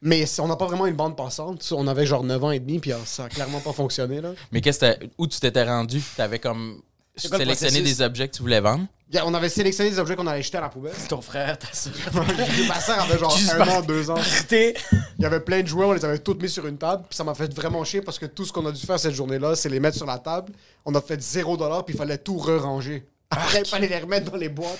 Mais 0.00 0.24
on 0.38 0.46
n'a 0.46 0.54
pas 0.54 0.66
vraiment 0.66 0.86
une 0.86 0.94
bande 0.94 1.16
passante. 1.16 1.66
On 1.72 1.88
avait 1.88 2.06
genre 2.06 2.22
9 2.22 2.44
ans 2.44 2.50
et 2.52 2.60
demi, 2.60 2.78
puis 2.78 2.92
ça 3.04 3.24
a 3.24 3.28
clairement 3.28 3.58
pas 3.58 3.72
fonctionné. 3.72 4.20
Là. 4.20 4.30
Mais 4.52 4.60
qu'est-ce 4.60 4.78
que 4.78 4.86
t'as- 4.92 5.06
où 5.18 5.26
tu 5.26 5.40
t'étais 5.40 5.64
rendu? 5.64 6.00
T'avais 6.16 6.38
comme 6.38 6.80
sélectionné 7.16 7.80
des 7.80 8.00
objets 8.00 8.28
que 8.28 8.36
tu 8.36 8.42
voulais 8.42 8.60
vendre? 8.60 8.86
Yeah, 9.12 9.26
on 9.26 9.34
avait 9.34 9.48
sélectionné 9.48 9.90
des 9.90 9.98
objets 9.98 10.14
qu'on 10.14 10.26
allait 10.28 10.42
jeter 10.42 10.58
à 10.58 10.60
la 10.60 10.68
poubelle. 10.68 10.92
Ton 11.08 11.20
frère, 11.20 11.58
ta 11.58 11.72
soeur. 11.72 11.92
Ma 12.68 12.78
sœur 12.78 13.00
avait 13.00 13.18
genre 13.18 13.36
Juste 13.36 13.54
un 13.54 13.56
par- 13.58 13.78
an, 13.78 13.80
deux 13.82 14.08
ans. 14.08 14.16
Il 14.52 14.74
y 15.18 15.24
avait 15.24 15.40
plein 15.40 15.62
de 15.62 15.66
jouets, 15.66 15.86
on 15.86 15.92
les 15.92 16.04
avait 16.04 16.18
toutes 16.18 16.40
mis 16.42 16.48
sur 16.48 16.64
une 16.68 16.78
table, 16.78 17.02
puis 17.08 17.16
ça 17.16 17.24
m'a 17.24 17.34
fait 17.34 17.52
vraiment 17.52 17.82
chier 17.82 18.00
parce 18.02 18.20
que 18.20 18.26
tout 18.26 18.44
ce 18.44 18.52
qu'on 18.52 18.66
a 18.66 18.70
dû 18.70 18.86
faire 18.86 19.00
cette 19.00 19.14
journée-là, 19.14 19.56
c'est 19.56 19.68
les 19.70 19.80
mettre 19.80 19.96
sur 19.96 20.06
la 20.06 20.18
table. 20.18 20.52
On 20.84 20.94
a 20.94 21.00
fait 21.00 21.20
0 21.20 21.56
dollar, 21.56 21.84
puis 21.84 21.94
il 21.94 21.98
fallait 21.98 22.18
tout 22.18 22.38
re-ranger. 22.38 23.04
Après, 23.30 23.62
il 23.62 23.66
fallait 23.66 23.88
les 23.88 23.98
remettre 23.98 24.30
dans 24.30 24.36
les 24.36 24.48
boîtes 24.48 24.78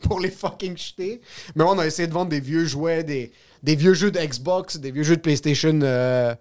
pour 0.08 0.20
les 0.20 0.30
fucking 0.30 0.76
jeter. 0.76 1.20
Mais 1.54 1.64
on 1.64 1.78
a 1.78 1.86
essayé 1.86 2.08
de 2.08 2.12
vendre 2.12 2.30
des 2.30 2.40
vieux 2.40 2.64
jouets, 2.64 3.04
des, 3.04 3.32
des 3.62 3.76
vieux 3.76 3.94
jeux 3.94 4.10
de 4.10 4.18
Xbox, 4.18 4.76
des 4.78 4.90
vieux 4.90 5.02
jeux 5.02 5.16
de 5.16 5.20
PlayStation, 5.22 5.78
euh, 5.82 6.34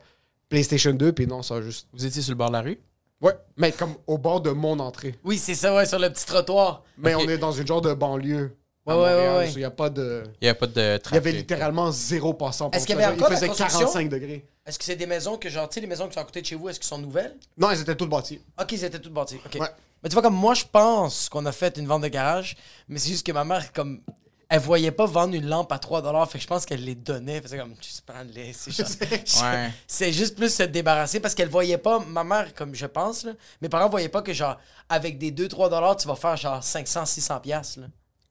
PlayStation 0.49 0.93
2, 0.93 1.11
puis 1.13 1.27
non, 1.27 1.41
ça 1.43 1.55
a 1.55 1.61
juste. 1.61 1.87
Vous 1.93 2.05
étiez 2.05 2.21
sur 2.21 2.31
le 2.31 2.37
bord 2.37 2.47
de 2.49 2.53
la 2.53 2.61
rue? 2.61 2.79
Ouais, 3.21 3.33
mais 3.57 3.71
comme 3.73 3.95
au 4.07 4.17
bord 4.17 4.39
de 4.41 4.51
mon 4.51 4.79
entrée. 4.79 5.15
Oui, 5.23 5.37
c'est 5.37 5.55
ça, 5.55 5.75
ouais, 5.75 5.85
sur 5.85 5.99
le 5.99 6.09
petit 6.09 6.25
trottoir. 6.25 6.83
Mais 6.97 7.15
on 7.15 7.27
est 7.27 7.37
dans 7.37 7.51
une 7.51 7.67
genre 7.67 7.81
de 7.81 7.93
banlieue. 7.93 8.55
Ouais, 8.85 8.93
ouais, 8.95 8.99
Montréal, 9.01 9.37
ouais, 9.39 9.51
Il 9.51 9.57
n'y 9.57 9.63
a 9.65 9.69
pas 9.71 9.89
de. 9.89 10.23
Il 10.41 10.45
n'y 10.45 10.49
avait 10.49 10.57
pas 10.57 10.65
de 10.67 10.73
Il 10.81 10.95
y 10.95 10.99
trafic. 10.99 11.17
avait 11.17 11.31
littéralement 11.33 11.91
zéro 11.91 12.33
passant. 12.33 12.71
Est-ce 12.71 12.87
qu'il 12.87 12.95
y 12.95 12.97
avait 12.97 13.03
Genre, 13.03 13.13
encore 13.13 13.27
Il 13.27 13.31
la 13.31 13.35
faisait 13.37 13.47
construction? 13.49 13.79
45 13.79 14.09
degrés. 14.09 14.45
Est-ce 14.65 14.79
que 14.79 14.85
c'est 14.85 14.95
des 14.95 15.05
maisons 15.05 15.37
que, 15.37 15.49
genre, 15.49 15.67
tu 15.67 15.75
sais, 15.75 15.81
les 15.81 15.87
maisons 15.87 16.07
qui 16.07 16.13
sont 16.13 16.21
à 16.21 16.23
côté 16.23 16.41
de 16.41 16.45
chez 16.45 16.55
vous, 16.55 16.69
est-ce 16.69 16.79
qu'elles 16.79 16.87
sont 16.87 16.97
nouvelles? 16.97 17.35
Non, 17.57 17.69
elles 17.69 17.81
étaient 17.81 17.95
toutes 17.95 18.09
bâties. 18.09 18.39
Ok, 18.59 18.71
ils 18.71 18.83
étaient 18.85 18.99
toutes 18.99 19.13
bâties. 19.13 19.39
Ok. 19.45 19.59
Ouais. 19.59 19.67
Mais 20.03 20.09
tu 20.09 20.13
vois, 20.13 20.21
comme 20.21 20.35
moi, 20.35 20.53
je 20.53 20.63
pense 20.71 21.27
qu'on 21.29 21.45
a 21.45 21.51
fait 21.51 21.77
une 21.77 21.87
vente 21.87 22.03
de 22.03 22.07
garage, 22.07 22.55
mais 22.87 22.99
c'est 22.99 23.09
juste 23.09 23.25
que 23.25 23.31
ma 23.31 23.43
mère, 23.43 23.73
comme, 23.73 24.01
elle 24.47 24.61
voyait 24.61 24.91
pas 24.91 25.05
vendre 25.05 25.35
une 25.35 25.45
lampe 25.47 25.71
à 25.71 25.77
3$, 25.77 26.25
fait 26.27 26.37
que 26.39 26.41
je 26.43 26.47
pense 26.47 26.65
qu'elle 26.65 26.83
les 26.83 26.95
donnait. 26.95 27.41
Faisait 27.41 27.57
comme, 27.59 27.75
tu 27.77 27.89
prends-les. 28.05 28.53
C'est 28.53 28.71
juste, 28.75 29.03
Ouais. 29.43 29.69
c'est 29.87 30.11
juste 30.13 30.35
plus 30.37 30.53
se 30.53 30.63
débarrasser 30.63 31.19
parce 31.19 31.35
qu'elle 31.35 31.49
voyait 31.49 31.77
pas, 31.77 31.99
ma 31.99 32.23
mère, 32.23 32.53
comme 32.55 32.73
je 32.73 32.85
pense, 32.85 33.23
là, 33.25 33.33
mes 33.61 33.69
parents 33.69 33.89
voyaient 33.89 34.09
pas 34.09 34.21
que, 34.21 34.33
genre, 34.33 34.57
avec 34.87 35.17
des 35.17 35.31
2-3$, 35.31 36.01
tu 36.01 36.07
vas 36.07 36.15
faire, 36.15 36.37
genre, 36.37 36.61
500-600$. 36.61 37.41
piastres, 37.41 37.79
là. 37.81 37.87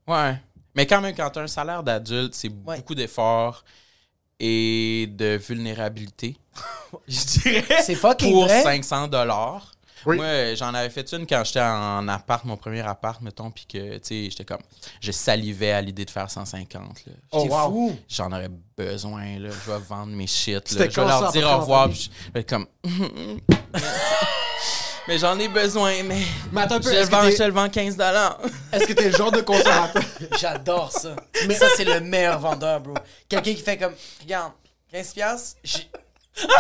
Ouais. 0.07 0.41
Mais 0.75 0.87
quand 0.87 1.01
même, 1.01 1.15
quand 1.15 1.29
tu 1.31 1.39
as 1.39 1.43
un 1.43 1.47
salaire 1.47 1.83
d'adulte, 1.83 2.35
c'est 2.35 2.49
Ouais. 2.49 2.77
beaucoup 2.79 2.95
d'efforts 2.95 3.63
et 4.41 5.09
de 5.11 5.37
vulnérabilité. 5.37 6.37
Je 7.09 7.25
dirais. 7.41 7.83
C'est 7.83 7.95
fucking 7.95 8.33
Pour 8.33 8.45
vrai. 8.45 8.63
500 8.63 9.09
dollars. 9.09 9.73
Oui. 10.07 10.17
Moi, 10.17 10.55
j'en 10.55 10.73
avais 10.75 10.91
fait 10.91 11.11
une 11.13 11.27
quand 11.27 11.43
j'étais 11.45 11.61
en 11.61 12.07
appart, 12.09 12.45
mon 12.45 12.57
premier 12.57 12.81
appart, 12.81 13.21
mettons, 13.21 13.51
puis 13.51 13.67
que, 13.67 13.95
tu 13.99 14.01
sais, 14.03 14.31
j'étais 14.31 14.45
comme. 14.45 14.63
Je 15.01 15.13
salivais 15.13 15.73
à 15.73 15.81
l'idée 15.81 16.05
de 16.05 16.11
faire 16.11 16.31
150. 16.31 16.83
Là. 17.07 17.13
Oh, 17.33 17.41
C'est 17.45 17.51
wow. 17.53 17.71
fou. 17.71 17.97
J'en 18.09 18.33
aurais 18.33 18.51
besoin, 18.77 19.39
là. 19.39 19.49
Je 19.51 19.71
vais 19.73 19.79
vendre 19.79 20.13
mes 20.13 20.27
shit, 20.27 20.71
là. 20.73 20.89
Je 20.89 21.01
vais 21.01 21.07
leur 21.07 21.33
dire 21.33 21.49
au 21.51 21.59
revoir, 21.61 21.89
puis 21.89 22.11
je 22.27 22.33
vais 22.33 22.41
être 22.41 22.49
comme. 22.49 22.67
mais 25.09 25.19
j'en 25.19 25.39
ai 25.39 25.49
besoin, 25.49 26.03
mais. 26.03 26.21
Mais 26.53 26.63
attends 26.63 26.77
un 26.77 26.81
peu, 26.81 26.93
Je 26.93 26.99
le 26.99 27.05
vends, 27.07 27.31
je 27.31 27.43
le 27.43 27.51
vends 27.53 27.69
15 27.69 27.97
dollars. 27.97 28.39
est-ce 28.73 28.87
que 28.87 28.93
t'es 28.93 29.11
le 29.11 29.17
genre 29.17 29.33
de 29.33 29.41
consommateur? 29.41 30.03
J'adore 30.39 30.93
ça. 30.93 31.17
Mais 31.47 31.55
ça, 31.55 31.67
c'est 31.77 31.85
le 31.85 32.01
meilleur 32.01 32.39
vendeur, 32.39 32.81
bro. 32.81 32.95
Quelqu'un 33.29 33.55
qui 33.55 33.63
fait 33.63 33.79
comme, 33.79 33.95
regarde, 34.23 34.53
15 34.93 35.13
piastres, 35.15 35.57
j'ai- 35.65 35.91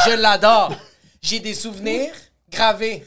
je 0.06 0.16
l'adore. 0.16 0.72
J'ai 1.20 1.40
des 1.40 1.54
souvenirs 1.54 2.12
gravés. 2.50 3.04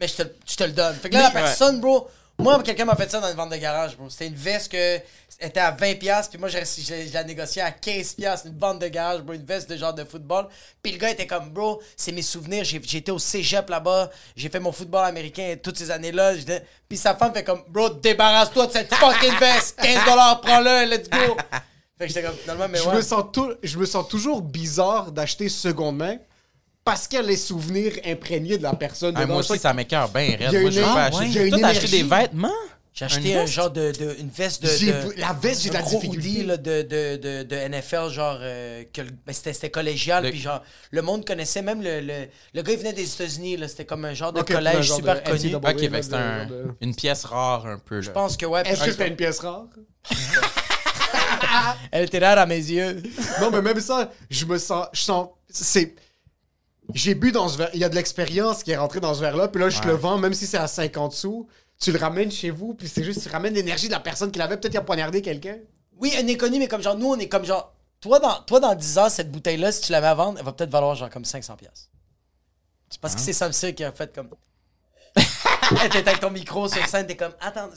Mais 0.00 0.08
je 0.08 0.14
te, 0.16 0.22
je 0.48 0.56
te 0.56 0.64
le 0.64 0.72
donne. 0.72 0.94
Fait 0.96 1.08
que 1.08 1.14
là, 1.14 1.22
la 1.22 1.30
personne, 1.30 1.80
bro, 1.80 2.08
moi, 2.38 2.62
quelqu'un 2.62 2.84
m'a 2.84 2.94
fait 2.94 3.10
ça 3.10 3.18
dans 3.20 3.28
une 3.28 3.34
vente 3.36 3.50
de 3.50 3.56
garage, 3.56 3.96
bro. 3.96 4.08
C'était 4.08 4.28
une 4.28 4.34
veste 4.34 4.70
que 4.70 4.98
était 5.40 5.60
à 5.60 5.70
20 5.72 5.94
piastres, 5.98 6.30
puis 6.30 6.38
moi, 6.38 6.48
j'ai 6.48 6.62
je, 6.64 6.92
l'ai- 6.94 7.06
je 7.08 7.12
l'ai 7.12 7.24
négocié 7.24 7.62
à 7.62 7.70
15 7.72 8.12
piastres, 8.14 8.46
une 8.48 8.58
vente 8.58 8.78
de 8.80 8.86
garage, 8.88 9.22
bro, 9.22 9.34
une 9.34 9.44
veste 9.44 9.68
de 9.70 9.76
genre 9.76 9.92
de 9.94 10.04
football. 10.04 10.46
Puis 10.82 10.92
le 10.92 10.98
gars 10.98 11.10
était 11.10 11.26
comme, 11.26 11.50
bro, 11.50 11.80
c'est 11.96 12.12
mes 12.12 12.22
souvenirs. 12.22 12.64
Été 12.72 13.10
au 13.10 13.18
cégep 13.18 13.68
là-bas, 13.68 14.10
j'ai 14.36 14.48
fait 14.48 14.60
mon 14.60 14.70
football 14.72 15.04
américain 15.04 15.56
toutes 15.60 15.78
ces 15.78 15.90
années-là. 15.90 16.36
J'étais- 16.36 16.64
Puis 16.88 16.96
sa 16.98 17.14
femme 17.16 17.32
fait 17.34 17.42
comme, 17.44 17.62
bro, 17.68 17.88
débarrasse-toi 17.90 18.66
de 18.68 18.72
cette 18.72 18.94
fucking 18.94 19.36
veste. 19.40 19.76
15 19.82 20.04
dollars, 20.04 20.40
prends-le, 20.40 20.88
let's 20.90 21.08
go. 21.10 21.36
Fait 21.98 22.06
que 22.06 22.08
j'étais 22.08 22.22
comme, 22.22 22.36
finalement, 22.36 22.68
mais 22.68 22.78
je, 22.78 22.88
ouais. 22.88 22.94
me 22.94 23.02
sens 23.02 23.24
tout- 23.32 23.54
je 23.62 23.76
me 23.78 23.84
sens 23.86 24.06
toujours 24.08 24.42
bizarre 24.42 25.10
d'acheter 25.10 25.48
seconde 25.48 25.96
main 25.96 26.16
parce 26.90 27.08
a 27.16 27.22
les 27.22 27.36
souvenirs 27.36 27.92
imprégnés 28.04 28.58
de 28.58 28.62
la 28.62 28.74
personne. 28.74 29.14
Ah, 29.16 29.20
dedans. 29.22 29.34
moi 29.34 29.40
aussi, 29.40 29.58
ça 29.58 29.72
m'écœure 29.74 30.08
bien 30.08 30.36
raide. 30.38 30.60
Moi, 30.60 30.70
je 30.70 30.80
veux 30.80 30.82
pas 30.86 31.04
acheter. 31.04 31.50
T'as 31.50 31.68
acheté 31.68 31.88
des 31.88 32.02
vêtements? 32.02 32.48
J'ai 32.94 33.04
acheté 33.04 33.30
Une 33.30 33.36
un 33.36 33.40
veste? 33.42 33.52
genre 33.52 33.70
de, 33.70 33.92
de- 33.92 34.16
une 34.18 34.28
veste 34.28 34.60
de. 34.62 34.68
J'ai 34.68 34.92
la 35.18 35.32
veste, 35.32 35.62
j'ai 35.62 35.68
de 35.68 35.74
la 35.74 35.82
gros 35.82 36.00
difficulté. 36.00 36.28
hoodie 36.30 36.42
là, 36.44 36.56
de, 36.56 36.82
de, 36.82 37.16
de, 37.16 37.42
de 37.44 37.56
NFL, 37.68 38.08
genre. 38.10 38.38
euh, 38.40 38.82
que 38.92 39.02
ben, 39.02 39.32
c'était, 39.32 39.52
c'était 39.52 39.70
collégial, 39.70 40.24
Le- 40.24 40.30
puis 40.30 40.40
genre, 40.40 40.62
le 40.90 41.02
monde 41.02 41.24
connaissait 41.24 41.62
même 41.62 41.80
le. 41.80 42.00
Le, 42.00 42.26
le 42.54 42.62
gars, 42.62 42.72
il 42.72 42.78
venait 42.78 42.92
des 42.92 43.04
États-Unis, 43.12 43.56
là, 43.56 43.68
c'était 43.68 43.84
comme 43.84 44.04
un 44.04 44.14
genre 44.14 44.32
de 44.32 44.40
Ok, 44.40 44.50
un 44.50 44.54
collège 44.54 44.86
genre 44.86 44.96
super 44.96 45.22
de 45.22 45.30
connu. 45.30 45.48
NCAA. 45.50 45.58
Ok, 45.70 45.76
que 45.76 46.02
c'est 46.02 46.08
de- 46.10 46.14
un- 46.16 46.46
de- 46.46 46.64
une 46.80 46.94
pièce 46.96 47.24
rare 47.24 47.66
un 47.66 47.78
peu. 47.78 48.00
Je 48.00 48.10
pense 48.10 48.36
que 48.36 48.46
ouais. 48.46 48.62
Est-ce 48.66 48.82
que 48.82 48.90
c'était 48.90 49.06
une 49.08 49.16
pièce 49.16 49.38
rare? 49.38 49.66
Elle 51.92 52.04
était 52.06 52.18
rare 52.18 52.38
à 52.38 52.46
mes 52.46 52.56
yeux. 52.56 53.00
Non, 53.40 53.50
mais 53.50 53.62
même 53.62 53.80
ça, 53.80 54.10
je 54.28 54.44
me 54.44 54.58
sens. 54.58 54.86
Je 54.92 55.02
sens. 55.02 55.28
C'est. 55.48 55.94
J'ai 56.94 57.14
bu 57.14 57.32
dans 57.32 57.48
ce 57.48 57.58
verre. 57.58 57.70
Il 57.74 57.80
y 57.80 57.84
a 57.84 57.88
de 57.88 57.94
l'expérience 57.94 58.62
qui 58.62 58.70
est 58.70 58.76
rentrée 58.76 59.00
dans 59.00 59.12
ce 59.14 59.20
verre-là, 59.20 59.48
puis 59.48 59.60
là, 59.60 59.68
je 59.68 59.80
te 59.80 59.86
le 59.86 59.94
vends, 59.94 60.18
même 60.18 60.32
si 60.34 60.46
c'est 60.46 60.56
à 60.58 60.66
50 60.66 61.12
sous. 61.12 61.46
Tu 61.80 61.92
le 61.92 61.98
ramènes 61.98 62.30
chez 62.30 62.50
vous, 62.50 62.74
puis 62.74 62.88
c'est 62.88 63.04
juste, 63.04 63.22
tu 63.22 63.28
ramènes 63.28 63.54
l'énergie 63.54 63.86
de 63.86 63.92
la 63.92 64.00
personne 64.00 64.32
qui 64.32 64.38
l'avait. 64.38 64.56
Peut-être 64.56 64.72
qu'il 64.72 64.80
a 64.80 64.84
poignardé 64.84 65.22
quelqu'un. 65.22 65.58
Oui, 66.00 66.12
un 66.18 66.26
inconnu, 66.28 66.58
mais 66.58 66.66
comme 66.68 66.82
genre, 66.82 66.96
nous, 66.96 67.08
on 67.12 67.18
est 67.18 67.28
comme 67.28 67.44
genre. 67.44 67.72
Toi, 68.00 68.18
dans, 68.20 68.40
toi, 68.42 68.60
dans 68.60 68.74
10 68.74 68.98
ans, 68.98 69.08
cette 69.08 69.30
bouteille-là, 69.30 69.70
si 69.72 69.82
tu 69.82 69.92
la 69.92 70.00
mets 70.00 70.06
à 70.06 70.14
vendre, 70.14 70.38
elle 70.38 70.44
va 70.44 70.52
peut-être 70.52 70.70
valoir 70.70 70.94
genre 70.94 71.10
comme 71.10 71.24
500$. 71.24 71.56
piastres. 71.56 71.88
C'est 72.90 73.00
parce 73.00 73.14
que 73.14 73.20
c'est 73.20 73.32
Samsung 73.32 73.74
qui 73.74 73.84
a 73.84 73.92
fait 73.92 74.14
comme. 74.14 74.30
Était 75.84 75.98
avec 76.08 76.20
ton 76.20 76.30
micro 76.30 76.68
sur 76.68 76.84
scène, 76.86 77.06
t'es 77.06 77.16
comme, 77.16 77.32
attends. 77.40 77.68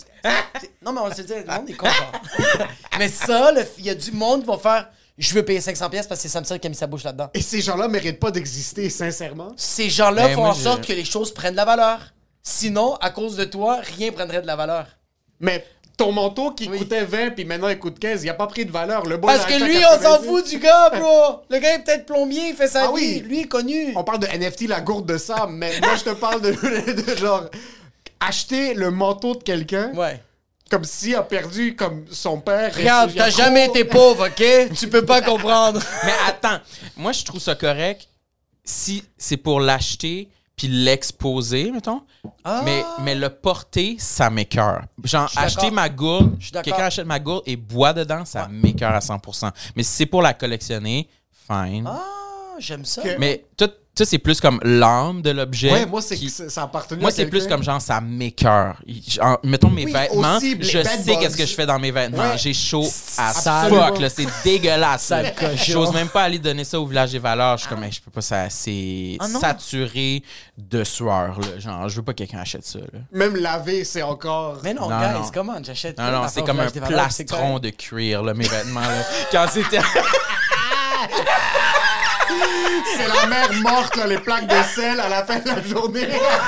Non, 0.82 0.93
mais 0.93 1.02
on 1.02 1.13
se 1.13 1.21
dit, 1.24 1.34
le 1.34 1.45
monde 1.45 1.69
est 1.69 1.74
con, 1.74 1.88
genre. 1.88 2.12
mais 2.97 3.10
ça, 3.10 3.52
le- 3.52 3.65
il 3.80 3.86
y 3.86 3.89
a 3.89 3.95
du 3.95 4.12
monde 4.12 4.41
qui 4.41 4.47
va 4.47 4.58
faire, 4.58 4.89
je 5.22 5.34
veux 5.34 5.44
payer 5.44 5.60
500$ 5.60 5.90
piastres 5.90 6.10
parce 6.10 6.22
que 6.22 6.28
c'est 6.28 6.30
Samsung 6.30 6.60
qui 6.60 6.68
a 6.68 6.70
mis 6.70 6.76
sa 6.76 6.88
bouche 6.88 7.04
là-dedans. 7.04 7.30
Et 7.34 7.42
ces 7.42 7.62
gens-là 7.62 7.88
méritent 7.88 8.20
pas 8.20 8.32
d'exister, 8.32 8.90
sincèrement. 8.90 9.54
Ces 9.56 9.90
gens-là 9.90 10.28
Ben, 10.28 10.36
font 10.36 10.42
moi, 10.42 10.50
en 10.52 10.54
sorte 10.54 10.86
que 10.86 10.94
les 10.94 11.06
choses 11.06 11.34
prennent 11.34 11.52
de 11.54 11.58
la 11.58 11.66
valeur. 11.66 12.00
Sinon, 12.44 12.96
à 12.96 13.10
cause 13.12 13.36
de 13.36 13.44
toi, 13.46 13.80
rien 13.98 14.12
prendrait 14.12 14.42
de 14.42 14.48
la 14.48 14.56
valeur. 14.56 14.88
Mais 15.40 15.66
ton 15.98 16.12
manteau 16.12 16.52
qui 16.52 16.68
Oui. 16.68 16.80
coûtait 16.80 17.04
20 17.04 17.32
puis 17.32 17.46
maintenant 17.46 17.68
il 17.70 17.78
coûte 17.78 18.00
15, 18.00 18.24
il 18.24 18.30
a 18.30 18.34
pas 18.34 18.48
pris 18.48 18.66
de 18.66 18.72
valeur. 18.72 19.06
Le 19.06 19.20
Parce 19.22 19.46
que 19.46 19.54
lui, 19.64 19.78
on 19.78 20.02
s'en 20.02 20.18
90. 20.18 20.28
fout 20.28 20.48
du 20.50 20.58
gars, 20.58 20.90
bro. 20.96 21.42
Le 21.50 21.60
gars 21.60 21.76
est 21.76 21.84
peut-être 21.84 22.06
plombier, 22.08 22.50
il 22.50 22.56
fait 22.56 22.68
sa 22.68 22.86
Ah 22.86 22.88
vie. 22.88 22.94
oui. 22.94 23.24
Lui 23.28 23.42
est 23.42 23.48
connu. 23.48 23.94
On 23.96 24.04
parle 24.04 24.20
de 24.20 24.28
NFT, 24.28 24.68
la 24.68 24.82
gourde 24.82 25.06
de 25.06 25.18
sable, 25.20 25.52
mais 25.54 25.72
moi 25.82 25.96
je 25.98 26.04
te 26.04 26.16
parle 26.16 26.42
de, 26.42 26.52
de 27.12 27.16
genre 27.18 27.44
acheter 28.20 28.74
le 28.74 28.90
manteau 28.92 29.36
de 29.36 29.44
quelqu'un 29.44 29.92
Ouais. 29.94 30.20
Comme 30.72 30.84
s'il 30.86 31.14
a 31.16 31.22
perdu 31.22 31.76
comme 31.76 32.06
son 32.10 32.40
père. 32.40 32.74
Regarde, 32.76 33.12
t'as 33.16 33.30
jamais 33.30 33.66
été 33.68 33.84
pauvre, 33.86 34.28
ok? 34.28 34.74
Tu 34.80 34.88
peux 34.90 35.06
pas 35.06 35.22
comprendre. 35.22 35.82
Mais 36.06 36.14
attends, 36.28 36.60
moi, 36.96 37.12
je 37.12 37.24
trouve 37.24 37.42
ça 37.42 37.54
correct 37.56 38.08
si 38.64 39.04
c'est 39.18 39.38
pour 39.38 39.60
l'acheter 39.60 40.30
puis 40.56 40.68
l'exposer, 40.68 41.72
mettons. 41.72 42.02
Mais, 42.64 42.84
mais 43.02 43.16
le 43.16 43.30
porter, 43.30 43.96
ça 44.00 44.30
m'écœure. 44.30 44.84
Genre, 45.04 45.30
acheter 45.36 45.72
ma 45.72 45.90
gourde, 45.90 46.38
quelqu'un 46.64 46.84
achète 46.84 47.06
ma 47.08 47.20
gourde 47.20 47.44
et 47.48 47.56
boit 47.56 47.94
dedans, 47.94 48.24
ça 48.26 48.48
m'écœure 48.50 48.94
à 48.94 49.00
100%. 49.00 49.52
Mais 49.76 49.84
si 49.84 49.92
c'est 49.92 50.06
pour 50.06 50.22
la 50.22 50.34
collectionner, 50.34 51.10
fine. 51.48 51.86
Ah, 51.88 52.56
j'aime 52.60 52.86
ça. 52.86 53.02
Que- 53.02 53.18
Mais 53.18 53.46
tout, 53.58 53.72
ça, 53.94 54.06
c'est 54.06 54.20
plus 54.20 54.40
comme 54.40 54.60
l'âme 54.64 55.22
de 55.22 55.32
l'objet. 55.32 55.72
Ouais, 55.72 55.86
moi 55.86 56.02
c'est 56.02 56.16
qui- 56.16 56.34
que 56.34 56.48
ça 56.50 56.64
appartenait 56.64 57.02
Moi, 57.02 57.12
c'est 57.12 57.26
plus 57.26 57.46
comme 57.46 57.62
genre, 57.62 57.82
ça 57.82 58.02
genre, 58.02 59.40
mettons 59.44 59.70
mes 59.70 59.84
Oui, 59.86 59.92
vêtements, 59.92 60.38
aussi, 60.38 60.58
je 60.62 60.82
sais 60.84 61.18
qu'est-ce 61.20 61.36
que 61.36 61.46
je 61.46 61.54
fais 61.54 61.66
dans 61.66 61.78
mes 61.78 61.92
vêtements. 61.92 62.30
Ouais. 62.32 62.38
J'ai 62.38 62.54
chaud 62.54 62.88
à 63.18 63.34
Sale. 63.34 63.70
fuck, 63.70 64.00
là. 64.00 64.10
C'est 64.10 64.26
dégueulasse. 64.46 65.04
Sale. 65.04 65.34
J'ose 65.68 65.92
même 65.94 66.08
pas 66.08 66.24
aller 66.24 66.40
donner 66.40 66.64
ça 66.64 66.80
au 66.80 66.86
village 66.88 67.12
des 67.12 67.20
valeurs. 67.20 67.58
Je 67.58 67.62
suis 67.64 67.70
comme, 67.70 67.84
Hey, 67.84 67.92
je 67.92 68.00
peux 68.02 68.12
pas, 68.12 68.22
ça, 68.22 68.50
c'est 68.50 69.18
Ah 69.20 69.28
saturé 69.28 70.24
de 70.58 70.84
sueur, 70.86 71.38
là. 71.40 71.60
Genre, 71.60 71.90
je 71.90 71.96
veux 71.98 72.04
pas 72.04 72.14
que 72.14 72.20
quelqu'un 72.20 72.40
achète 72.40 72.66
ça, 72.66 72.80
là. 72.80 73.00
Même 73.12 73.36
laver, 73.36 73.84
c'est 73.84 74.04
encore. 74.04 74.60
Mais 74.64 74.74
non, 74.74 74.90
Non, 74.90 75.00
guys, 75.00 75.14
non. 75.14 75.32
comment 75.34 75.62
j'achète 75.62 75.98
Non, 75.98 76.12
non, 76.12 76.28
c'est 76.30 76.44
comme 76.46 76.62
un 76.62 76.70
plastron 76.70 77.60
de 77.60 77.70
cuir, 77.72 78.24
là, 78.24 78.34
mes 78.34 78.48
vêtements, 78.48 78.80
là. 78.80 79.04
Quand 79.32 79.46
c'était. 79.52 79.82
C'est 82.98 83.08
la 83.08 83.26
mère 83.28 83.54
morte, 83.62 83.96
là, 83.96 84.08
les 84.08 84.17
plaques 84.20 84.48
de 84.48 84.56
sel 84.76 85.00
à 85.00 85.10
la 85.10 85.24
fin 85.26 85.39
de 85.39 85.48
la 85.48 85.62
journée. 85.63 86.08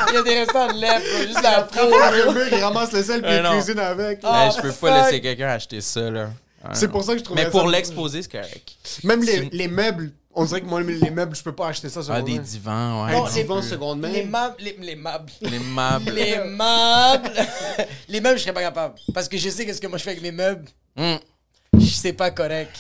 Il 0.10 0.13
y 0.13 0.17
a 0.17 0.22
des 0.24 0.39
restants 0.39 0.67
de 0.67 0.80
lèvres, 0.80 1.04
juste 1.28 1.41
la 1.41 1.62
peau. 1.63 1.89
le 1.89 2.34
mur, 2.34 2.48
il 2.52 2.63
ramasse 2.63 2.91
le 2.91 3.04
sel 3.04 3.22
puis 3.22 3.32
il 3.36 3.50
cuisine 3.50 3.80
avec. 3.80 4.19
Ah, 4.24 4.46
Hey, 4.46 4.52
je 4.56 4.62
peux 4.62 4.72
pas 4.72 5.04
laisser 5.04 5.22
quelqu'un 5.22 5.50
acheter 5.50 5.82
ça, 5.82 6.10
là. 6.10 6.30
Ah, 6.63 6.69
C'est 6.74 6.88
pour 6.88 7.04
ça 7.04 7.13
que 7.13 7.19
je 7.19 7.24
trouvais 7.24 7.43
Mais 7.43 7.50
pour 7.50 7.63
ça- 7.65 7.72
l'exposer, 7.72 8.22
c'est 8.22 8.32
correct. 8.32 8.74
Même 9.04 9.22
les, 9.52 9.67
meubles, 9.67 10.12
on 10.34 10.46
dirait 10.46 10.62
que 10.62 10.65
moi, 10.65 10.82
les 10.82 11.12
meubles, 11.12 11.36
je 11.36 11.43
peux 11.43 11.52
pas 11.54 11.67
acheter 11.67 11.89
ça 11.89 12.02
sur 12.02 12.13
Ah, 12.13 12.22
des 12.22 12.39
divans, 12.39 13.06
ouais. 13.06 13.12
Un 13.12 13.17
Non, 13.17 13.26
les- 13.26 13.32
divan 13.43 13.62
seconde 13.62 14.00
main. 14.00 14.08
Les 14.08 14.24
meubles, 14.24 14.56
les, 14.60 14.78
les 14.80 14.96
meubles. 14.96 15.32
Les 15.41 15.60
meubles. 15.60 16.12
Les 16.12 16.38
meubles. 16.38 17.32
les 18.08 18.22
meubles, 18.22 18.38
je 18.38 18.43
serais 18.43 18.54
pas 18.54 18.62
capable. 18.62 18.96
Parce 19.13 19.28
que 19.28 19.38
je 19.38 19.50
sais 19.50 19.65
qu'est-ce 19.65 19.82
que 19.82 19.88
moi 19.88 19.98
je 19.98 20.04
fais 20.04 20.12
avec 20.12 20.24
mes 20.24 20.32
meubles. 20.32 20.65
Je 20.98 21.86
sais 21.86 22.13
pas 22.13 22.32
correct. 22.32 22.72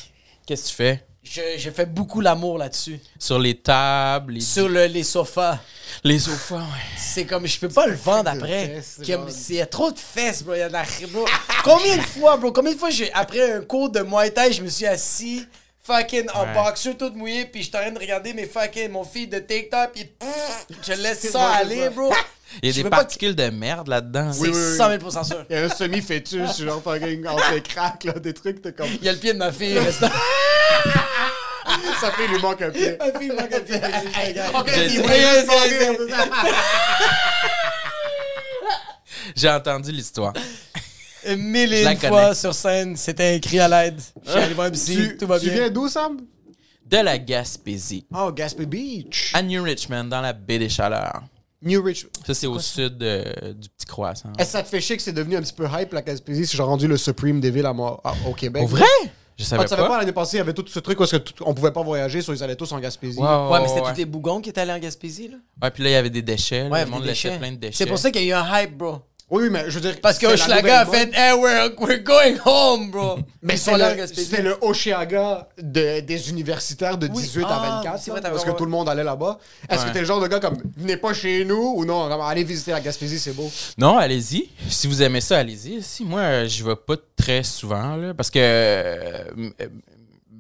Qu'est-ce 0.45 0.63
que 0.63 0.69
tu 0.69 0.75
fais? 0.75 1.05
Je- 1.23 1.57
j'ai 1.57 1.71
fait 1.71 1.85
beaucoup 1.85 2.21
l'amour 2.21 2.57
là-dessus. 2.57 2.99
Sur 3.17 3.39
les 3.39 3.55
tables, 3.55 4.33
les, 4.33 4.41
Sur 4.41 4.69
le- 4.69 4.85
les 4.85 5.03
sofas. 5.03 5.59
les 6.03 6.19
sofas, 6.19 6.57
ouais. 6.57 6.63
C'est 6.97 7.25
comme, 7.25 7.47
je 7.47 7.59
peux 7.59 7.69
pas 7.69 7.87
le 7.87 7.95
vendre 7.95 8.23
de 8.31 8.37
après. 8.37 8.81
c'est- 8.83 9.03
Il 9.49 9.55
y 9.55 9.61
a 9.61 9.65
trop 9.65 9.91
de 9.91 9.99
fesses, 9.99 10.43
bro. 10.43 10.53
Il 10.55 10.59
y 10.59 10.61
a 10.61 10.67
de 10.67 10.73
la... 10.73 10.83
bro. 11.11 11.25
Combien 11.63 11.97
de 11.97 12.01
fois, 12.01 12.37
bro? 12.37 12.51
Combien 12.51 12.73
de 12.73 12.77
fois, 12.77 12.89
j'ai, 12.89 13.11
après 13.13 13.53
un 13.53 13.61
cours 13.61 13.89
de 13.89 14.01
Muay 14.01 14.31
Thai, 14.31 14.51
je 14.53 14.61
me 14.61 14.69
suis 14.69 14.85
assis, 14.85 15.45
fucking 15.83 16.27
en 16.33 16.43
Ouais. 16.45 16.53
boxer, 16.53 16.95
tout 16.95 17.11
mouillé, 17.15 17.45
puis 17.45 17.61
je 17.63 17.67
suis 17.67 17.77
en 17.77 17.81
train 17.81 17.91
de 17.91 17.99
regarder 17.99 18.33
mes 18.33 18.45
fucking, 18.45 18.89
mon 18.89 19.03
fil 19.03 19.29
de 19.29 19.39
TikTok, 19.39 19.91
puis 19.93 20.05
pff, 20.05 20.67
je 20.85 20.93
laisse 20.93 21.19
C'est 21.19 21.31
ça 21.31 21.49
aller, 21.51 21.89
bro. 21.89 22.13
Il 22.61 22.67
y 22.67 22.71
a 22.71 22.75
Je 22.75 22.81
des 22.83 22.89
particules 22.89 23.35
de 23.35 23.49
merde 23.49 23.87
là-dedans. 23.87 24.31
C'est 24.31 24.41
Oui, 24.41 24.49
oui, 24.53 24.57
oui. 24.71 24.77
100 24.77 24.89
000 25.11 25.23
sûr. 25.23 25.45
Il 25.49 25.55
y 25.55 25.59
a 25.59 25.63
un 25.63 25.69
semi-fœtus, 25.69 26.61
genre 26.61 26.81
fucking 26.83 27.25
entre 27.25 27.51
les 27.53 27.61
cracks, 27.63 28.03
là, 28.03 28.13
des 28.13 28.33
trucs, 28.33 28.61
t'es 28.61 28.71
comme. 28.71 28.89
Il 29.01 29.03
y 29.03 29.09
a 29.09 29.11
le 29.13 29.17
pied 29.17 29.33
de 29.33 29.39
ma 29.39 29.51
fille, 29.51 29.73
fait, 32.11 32.25
il 32.25 32.31
lui 32.33 32.41
manque 32.41 32.61
un 32.61 32.69
pied. 32.69 32.97
Ma 32.99 33.17
fille, 33.19 33.29
manque 33.29 33.53
un 33.53 33.59
pied. 33.61 33.75
Ok, 34.55 34.71
il. 34.75 35.03
J'ai 39.35 39.49
entendu 39.49 39.91
l'histoire. 39.91 40.33
Mille 41.37 41.73
et 41.73 41.79
Je 41.79 41.83
la 41.85 41.93
une 41.93 41.97
connais. 41.99 42.09
fois 42.11 42.35
sur 42.35 42.53
scène, 42.53 42.95
c'était 42.97 43.35
un 43.35 43.39
cri 43.39 43.59
à 43.59 43.67
l'aide. 43.67 43.99
Je 44.25 44.29
suis 44.31 44.39
allé 44.39 44.53
voir 44.53 44.67
un 44.67 44.71
psy, 44.71 44.95
Tu, 44.95 45.17
tout 45.17 45.27
va 45.27 45.39
tu 45.39 45.45
bien. 45.45 45.53
viens 45.55 45.69
d'où, 45.69 45.87
Sam? 45.87 46.17
De 46.85 46.97
la 46.97 47.17
Gaspésie. 47.17 48.05
Oh, 48.13 48.31
Gaspé 48.33 48.65
Beach. 48.65 49.31
À 49.33 49.41
New 49.41 49.63
Richmond, 49.63 50.05
dans 50.05 50.19
la 50.21 50.33
baie 50.33 50.59
des 50.59 50.67
Chaleurs. 50.69 51.23
New 51.61 51.81
Rich. 51.81 52.07
Ça, 52.27 52.33
c'est 52.33 52.47
au 52.47 52.59
sud 52.59 53.01
euh, 53.01 53.23
du 53.53 53.69
petit 53.69 53.85
croissant. 53.87 54.33
Est-ce 54.37 54.47
que 54.47 54.51
ça 54.51 54.63
te 54.63 54.67
fait 54.67 54.81
chier 54.81 54.97
que 54.97 55.01
c'est 55.01 55.13
devenu 55.13 55.37
un 55.37 55.41
petit 55.41 55.53
peu 55.53 55.65
hype, 55.71 55.93
la 55.93 56.01
Gaspésie, 56.01 56.45
si 56.45 56.57
j'ai 56.57 56.63
rendu 56.63 56.89
le 56.89 56.97
Supreme 56.97 57.39
des 57.39 57.51
villes 57.51 57.65
à 57.65 57.71
moi, 57.71 58.01
à- 58.03 58.13
au 58.27 58.33
Québec? 58.33 58.61
Au 58.63 58.67
vrai? 58.67 58.83
Je 59.37 59.43
Ah, 59.43 59.47
savais 59.47 59.63
tu 59.63 59.69
savais 59.69 59.81
pas, 59.81 59.87
pas. 59.87 59.97
l'année 59.99 60.11
passée, 60.11 60.37
il 60.37 60.39
y 60.39 60.41
avait 60.41 60.53
tout 60.53 60.63
ce 60.67 60.79
truc 60.79 60.99
où 60.99 61.03
est-ce 61.03 61.15
que 61.17 61.21
tout- 61.31 61.43
on 61.45 61.53
pouvait 61.53 61.71
pas 61.71 61.81
voyager, 61.81 62.21
soit 62.21 62.35
ils 62.35 62.43
allaient 62.43 62.55
tous 62.55 62.71
en 62.71 62.79
Gaspésie. 62.79 63.19
Ouais, 63.19 63.25
Ouais, 63.27 63.61
mais 63.61 63.67
c'était 63.67 63.81
ouais. 63.81 63.91
tous 63.91 63.97
les 63.97 64.05
bougons 64.05 64.39
qui 64.41 64.49
étaient 64.49 64.61
allés 64.61 64.73
en 64.73 64.79
Gaspésie, 64.79 65.27
là? 65.29 65.37
Ouais, 65.61 65.71
puis 65.71 65.83
là, 65.83 65.89
il 65.89 65.93
y 65.93 65.95
avait 65.95 66.09
des 66.11 66.21
déchets. 66.21 66.63
là. 66.65 66.69
Ouais, 66.69 66.85
le 66.85 66.91
monde 66.91 67.03
déchets. 67.03 67.37
plein 67.39 67.51
de 67.51 67.57
déchets. 67.57 67.75
C'est 67.77 67.85
pour 67.87 67.97
ça 67.97 68.11
qu'il 68.11 68.23
y 68.23 68.31
a 68.31 68.37
eu 68.37 68.39
un 68.39 68.61
hype, 68.61 68.77
bro. 68.77 68.99
Oui, 69.29 69.43
oui, 69.43 69.49
mais 69.49 69.63
je 69.67 69.79
veux 69.79 69.81
dire. 69.81 69.99
Parce 70.01 70.19
que 70.19 70.27
Hochelaga 70.27 70.81
a 70.81 70.85
fait 70.85 71.09
Hey, 71.13 71.33
we're, 71.33 71.71
we're 71.79 72.03
going 72.03 72.37
home, 72.45 72.91
bro. 72.91 73.17
Mais 73.41 73.57
c'est 73.57 73.71
le, 73.73 73.95
Gaspésie. 73.95 74.29
c'était 74.29 74.41
le 74.43 74.55
Oshiaga 74.61 75.47
de- 75.57 75.99
des 76.01 76.29
universitaires 76.29 76.97
de 76.97 77.07
Oui. 77.07 77.23
18 77.23 77.45
Ah, 77.49 77.55
à 77.55 77.69
24. 77.83 77.99
c'est 78.01 78.11
vrai, 78.11 78.21
parce 78.21 78.45
que 78.45 78.51
tout 78.51 78.65
le 78.65 78.71
monde 78.71 78.87
allait 78.89 79.03
là-bas. 79.03 79.39
Est-ce 79.69 79.81
Ouais. 79.81 79.87
que 79.89 79.93
t'es 79.93 79.99
le 80.01 80.05
genre 80.05 80.21
de 80.21 80.27
gars 80.27 80.39
comme 80.39 80.57
venez 80.77 80.97
pas 80.97 81.13
chez 81.13 81.43
nous 81.45 81.73
ou 81.77 81.83
non, 81.83 82.09
allez 82.21 82.43
visiter 82.43 82.71
la 82.71 82.79
Gaspésie, 82.81 83.19
c'est 83.19 83.33
beau. 83.33 83.49
Non, 83.77 83.97
allez-y. 83.97 84.49
Si 84.69 84.87
vous 84.87 85.01
aimez 85.01 85.19
ça, 85.21 85.39
allez-y. 85.39 85.81
Si 85.81 86.05
moi, 86.05 86.45
j'y 86.45 86.61
vais 86.63 86.75
pas 86.75 86.95
très 87.17 87.43
souvent, 87.43 87.95
là, 87.95 88.13
parce 88.13 88.29
que 88.29 88.39
euh, 88.39 89.23
euh, 89.61 89.67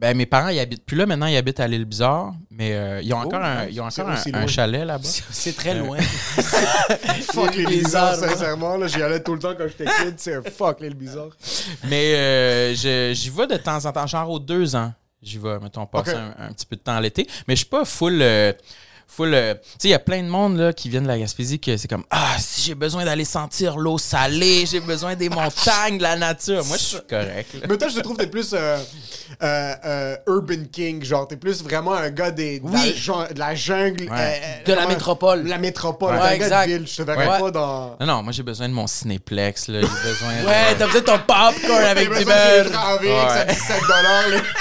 ben, 0.03 0.17
mes 0.17 0.25
parents, 0.25 0.49
ils 0.49 0.59
habitent 0.59 0.85
plus 0.85 0.97
là. 0.97 1.05
Maintenant, 1.05 1.27
ils 1.27 1.37
habitent 1.37 1.61
à 1.61 1.67
l'île 1.67 1.85
Bizarre, 1.85 2.33
mais 2.51 2.73
euh, 2.73 3.01
ils 3.01 3.13
ont 3.13 3.19
encore, 3.19 3.41
un, 3.41 3.67
ils 3.67 3.79
ont 3.79 3.85
encore 3.85 4.09
un, 4.09 4.47
chalet 4.47 4.83
là-bas. 4.85 5.07
C'est 5.31 5.55
très 5.55 5.75
loin. 5.75 5.97
Fuck 7.31 7.55
L'île 7.55 7.67
Bizarre, 7.69 8.13
sincèrement. 8.15 8.75
Là, 8.75 8.87
j'y 8.87 9.01
allais 9.01 9.23
tout 9.23 9.33
le 9.33 9.39
temps 9.39 9.53
quand 9.57 9.65
j'étais 9.65 9.85
kid. 9.85 10.15
C'est 10.17 10.35
un 10.35 10.41
fuck 10.41 10.81
les 10.81 10.89
bizarres. 10.89 11.29
Mais 11.85 12.15
euh, 12.15 12.75
je- 12.75 13.13
j'y 13.13 13.29
vais 13.29 13.47
de 13.47 13.55
temps 13.55 13.85
en 13.85 13.91
temps, 13.93 14.05
genre 14.05 14.29
aux 14.29 14.39
deux 14.39 14.75
ans. 14.75 14.91
J'y 15.21 15.37
vais, 15.37 15.57
mettons, 15.59 15.85
passer 15.85 16.11
Ok. 16.11 16.17
un, 16.17 16.47
un 16.47 16.51
petit 16.51 16.65
peu 16.65 16.75
de 16.75 16.81
temps 16.81 16.99
l'été. 16.99 17.25
Mais 17.47 17.55
je 17.55 17.59
suis 17.59 17.69
pas 17.69 17.85
full. 17.85 18.21
euh, 18.21 18.51
full 19.07 19.33
euh, 19.33 19.53
tu 19.53 19.59
sais, 19.79 19.87
il 19.87 19.91
y 19.91 19.93
a 19.93 19.99
plein 19.99 20.23
de 20.23 20.27
monde 20.27 20.57
là, 20.57 20.73
qui 20.73 20.89
viennent 20.89 21.03
de 21.03 21.07
la 21.07 21.19
Gaspésie 21.19 21.59
que 21.59 21.77
c'est 21.77 21.87
comme 21.87 22.03
Ah, 22.09 22.35
si 22.39 22.61
j'ai 22.61 22.75
besoin 22.75 23.05
d'aller 23.05 23.25
sentir 23.25 23.77
l'eau 23.77 23.97
salée, 23.97 24.65
j'ai 24.65 24.79
besoin 24.79 25.15
des 25.15 25.29
montagnes, 25.29 25.97
de 25.97 26.03
la 26.03 26.15
nature. 26.15 26.65
Moi, 26.65 26.77
je 26.77 26.83
suis 26.83 26.97
correct. 27.09 27.53
là. 27.53 27.67
Mais 27.69 27.77
toi, 27.77 27.87
je 27.89 27.95
te 27.95 27.99
trouve 28.01 28.17
que 28.17 28.23
t'es 28.23 28.29
plus 28.29 28.53
euh, 28.53 28.77
euh, 29.43 29.73
euh, 29.85 30.15
Urban 30.27 30.65
King. 30.71 31.03
Genre, 31.03 31.27
t'es 31.27 31.37
plus 31.37 31.61
vraiment 31.63 31.93
un 31.93 32.09
gars 32.09 32.31
des, 32.31 32.59
de, 32.59 32.65
la, 32.65 32.71
Oui. 32.71 32.95
de 33.33 33.39
la 33.39 33.55
jungle. 33.55 34.03
Ouais. 34.09 34.41
euh, 34.43 34.63
De 34.65 34.73
la 34.73 34.87
métropole. 34.87 35.47
La 35.47 35.57
métropole. 35.57 36.13
Ouais, 36.15 36.19
gars 36.19 36.33
exact. 36.35 36.67
de 36.67 36.73
ville. 36.73 36.87
Je 36.87 36.95
te 36.97 37.01
verrais 37.03 37.27
Ouais. 37.27 37.39
pas 37.39 37.51
dans. 37.51 37.95
Non, 37.99 38.05
non, 38.07 38.23
moi, 38.23 38.31
j'ai 38.33 38.43
besoin 38.43 38.67
de 38.67 38.73
mon 38.73 38.87
cinéplex. 38.87 39.67
là. 39.67 39.81
J'ai 39.81 39.87
besoin 39.87 40.41
de- 40.41 40.47
Ouais, 40.47 40.75
t'as 40.77 40.85
besoin 40.87 41.01
de 41.01 41.05
ton 41.05 41.19
popcorn 41.19 41.83
avec 41.83 42.11
J'ai 42.13 42.19
du 42.19 42.25
besoin 42.25 42.35
de 42.63 42.69
beurre. 42.69 43.29
avec 43.29 43.29
ça 43.29 43.45
17 43.45 43.81
dollars. 43.81 44.43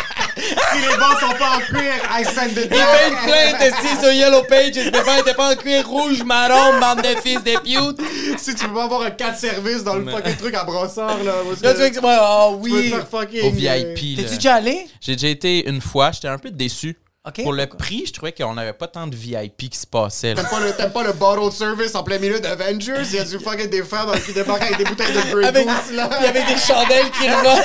les 0.91 0.97
bancs 0.97 1.21
sont 1.21 1.39
pas 1.39 1.57
en 1.57 1.61
cuir, 1.61 1.93
I 2.19 2.25
send 2.25 2.55
the 2.55 2.69
Il 2.71 2.77
fait 2.77 3.09
une 3.09 3.17
plainte 3.17 3.75
ici 3.85 3.97
sur 4.01 4.13
Yellow 4.13 4.43
Pages. 4.45 4.77
Mes 4.77 4.91
pères 4.91 5.19
étaient 5.21 5.35
pas 5.35 5.53
en 5.53 5.57
cuir 5.57 5.87
rouge, 5.89 6.23
marron, 6.25 6.79
bande 6.81 7.03
de 7.03 7.17
fils 7.23 7.43
de 7.43 7.59
pute. 7.61 8.39
Si 8.39 8.55
tu 8.55 8.67
peux 8.69 8.75
pas 8.75 8.85
avoir 8.85 9.03
un 9.03 9.11
4 9.11 9.39
services 9.39 9.85
dans 9.85 9.95
le 9.95 10.09
fucking 10.11 10.37
truc 10.37 10.55
à 10.55 10.65
brossard, 10.65 11.23
là. 11.25 11.33
parce 11.49 11.63
Là, 11.63 11.73
que 11.73 11.77
tu 11.79 11.83
veux 11.85 12.01
que. 12.01 12.07
Ouais, 12.07 12.19
oh 12.21 12.61
tu 12.65 12.71
peux 12.71 12.77
te 12.77 12.83
oui. 12.83 12.91
faire 12.91 13.09
fucking. 13.09 13.43
Au 13.43 13.47
euh, 13.47 13.51
VIP. 13.51 14.17
là. 14.19 14.23
T'es-tu 14.25 14.35
déjà 14.37 14.55
allé? 14.55 14.87
J'ai 15.01 15.13
déjà 15.17 15.29
été 15.29 15.69
une 15.69 15.81
fois, 15.81 16.11
j'étais 16.13 16.29
un 16.29 16.39
peu 16.39 16.51
déçu. 16.51 16.97
Ok. 17.25 17.41
Pour 17.45 17.53
le 17.53 17.67
prix, 17.69 18.03
je 18.09 18.13
trouvais 18.13 18.33
qu'on 18.33 18.53
n'avait 18.55 18.73
pas 18.73 18.89
tant 18.89 19.07
de 19.07 19.15
VIP 19.15 19.71
qui 19.71 19.79
se 19.79 19.87
passaient. 19.87 20.35
là. 20.35 20.43
T'aimes 20.43 20.51
pas, 20.51 20.59
le, 20.61 20.73
t'aimes 20.73 20.91
pas 20.93 21.05
le 21.05 21.13
bottle 21.13 21.53
service 21.57 21.95
en 21.95 22.03
plein 22.03 22.19
milieu 22.19 22.41
d'Avengers? 22.41 23.03
Il 23.05 23.15
y 23.15 23.19
a 23.21 23.25
du 23.25 23.39
fucking 23.39 23.71
des 23.71 23.85
femmes 23.85 24.11
dans- 24.11 24.19
qui 24.19 24.33
débarquent 24.33 24.63
avec 24.63 24.79
des 24.79 24.85
bouteilles 24.85 25.13
de 25.13 25.31
Grey 25.33 25.47
Avec, 25.47 25.65
Goose, 25.65 25.93
là. 25.97 26.09
puis 26.09 26.27
avec 26.27 26.47
des 26.49 26.57
chandelles 26.59 27.11
qui 27.13 27.31
revolent. 27.31 27.65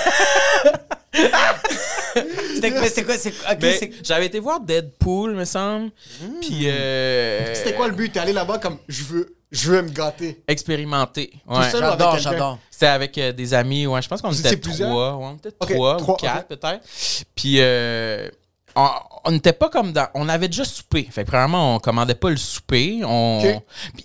C'était 2.55 2.71
quoi? 2.71 3.17
C'est, 3.17 3.33
c'est- 3.77 3.91
j'avais 4.03 4.25
été 4.27 4.39
voir 4.39 4.59
Deadpool, 4.59 5.35
me 5.35 5.45
semble. 5.45 5.91
Puis. 6.41 6.69
euh, 6.69 7.53
C'était 7.55 7.73
quoi 7.73 7.87
le 7.87 7.93
but? 7.95 8.11
T'es 8.11 8.19
allé 8.19 8.33
là-bas 8.33 8.57
comme 8.59 8.77
je 8.87 9.03
veux, 9.03 9.35
je 9.51 9.71
veux 9.71 9.81
me 9.81 9.89
gâter. 9.89 10.43
Expérimenter. 10.47 11.31
Tout 11.47 11.53
Ouais. 11.55 11.69
J'adore, 11.71 12.17
j'adore. 12.19 12.59
C'était 12.69 12.85
avec 12.87 13.17
euh, 13.17 13.31
des 13.31 13.53
amis, 13.53 13.87
ouais, 13.87 14.01
je 14.01 14.07
pense 14.07 14.21
qu'on 14.21 14.31
était 14.31 14.55
trois, 14.57 14.75
ouais, 15.15 15.25
on 15.25 15.35
était 15.37 15.51
trois, 15.51 15.97
trois, 15.97 16.15
ou 16.15 16.17
quatre 16.17 16.47
peut-être. 16.47 16.81
Puis 17.35 17.55
euh, 17.57 18.29
on 18.75 19.31
n'était 19.31 19.53
pas 19.53 19.69
comme 19.69 19.91
dans, 19.91 20.07
on 20.13 20.29
avait 20.29 20.47
déjà 20.47 20.63
soupé. 20.63 21.07
Fait 21.11 21.23
que 21.23 21.27
premièrement, 21.29 21.75
on 21.75 21.79
commandait 21.79 22.13
pas 22.15 22.29
le 22.29 22.37
souper. 22.37 23.01
On, 23.03 23.41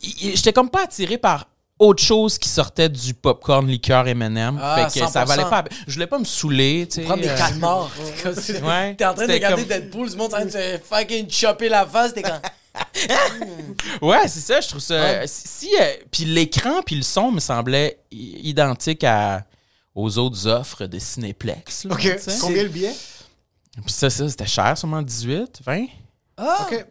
j'étais 0.03 0.53
comme 0.55 0.70
pas 0.70 0.85
attiré 0.85 1.18
par 1.18 1.48
autre 1.83 2.03
chose 2.03 2.38
qui 2.38 2.49
sortait 2.49 2.88
du 2.88 3.14
popcorn 3.14 3.66
liqueur 3.66 4.07
M&M. 4.07 4.59
Ah, 4.62 4.88
fait 4.90 5.01
que 5.01 5.07
ça 5.09 5.25
100%. 5.25 5.27
valait 5.27 5.42
pas. 5.51 5.64
Je 5.87 5.92
voulais 5.95 6.07
pas 6.07 6.18
me 6.18 6.25
saouler, 6.25 6.87
tu 6.88 6.97
sais. 6.97 7.03
Prendre 7.03 7.23
des 7.23 7.29
euh, 7.29 7.55
morts. 7.59 7.90
T'es 8.23 8.62
Ouais, 8.62 8.95
T'es 8.95 9.05
en 9.05 9.14
train 9.14 9.27
de 9.27 9.33
regarder 9.33 9.62
comme- 9.62 9.68
Deadpool, 9.68 10.09
le 10.11 10.16
monde 10.16 10.31
est 10.31 10.35
en 10.35 10.37
train 10.38 10.45
de 10.47 10.51
se 10.51 10.79
fucking 10.85 11.31
chopper 11.31 11.68
la 11.68 11.87
face. 11.87 12.14
T'es 12.14 12.23
comme. 12.23 12.40
Ouais, 14.01 14.27
c'est 14.29 14.40
ça, 14.40 14.61
je 14.61 14.68
trouve 14.68 14.81
ça. 14.81 15.27
Si, 15.27 15.49
si, 15.49 15.71
euh, 15.81 15.92
puis 16.11 16.25
l'écran 16.25 16.83
puis 16.85 16.97
le 16.97 17.03
son 17.03 17.31
me 17.31 17.40
semblait 17.40 17.99
identique 18.11 19.05
à 19.05 19.45
aux 19.95 20.16
autres 20.18 20.47
offres 20.47 20.87
de 20.87 20.99
Cinéplex. 20.99 21.85
là, 21.85 21.95
Ok, 21.95 22.09
combien 22.40 22.62
le 22.62 22.68
billet? 22.71 22.95
Puis 23.85 23.92
ça, 23.92 24.09
ça 24.09 24.29
c'était 24.29 24.47
cher, 24.47 24.77
sûrement 24.79 25.03
18, 25.03 25.61
20. 25.64 25.87
Ah! 26.38 26.66
Ok. 26.71 26.87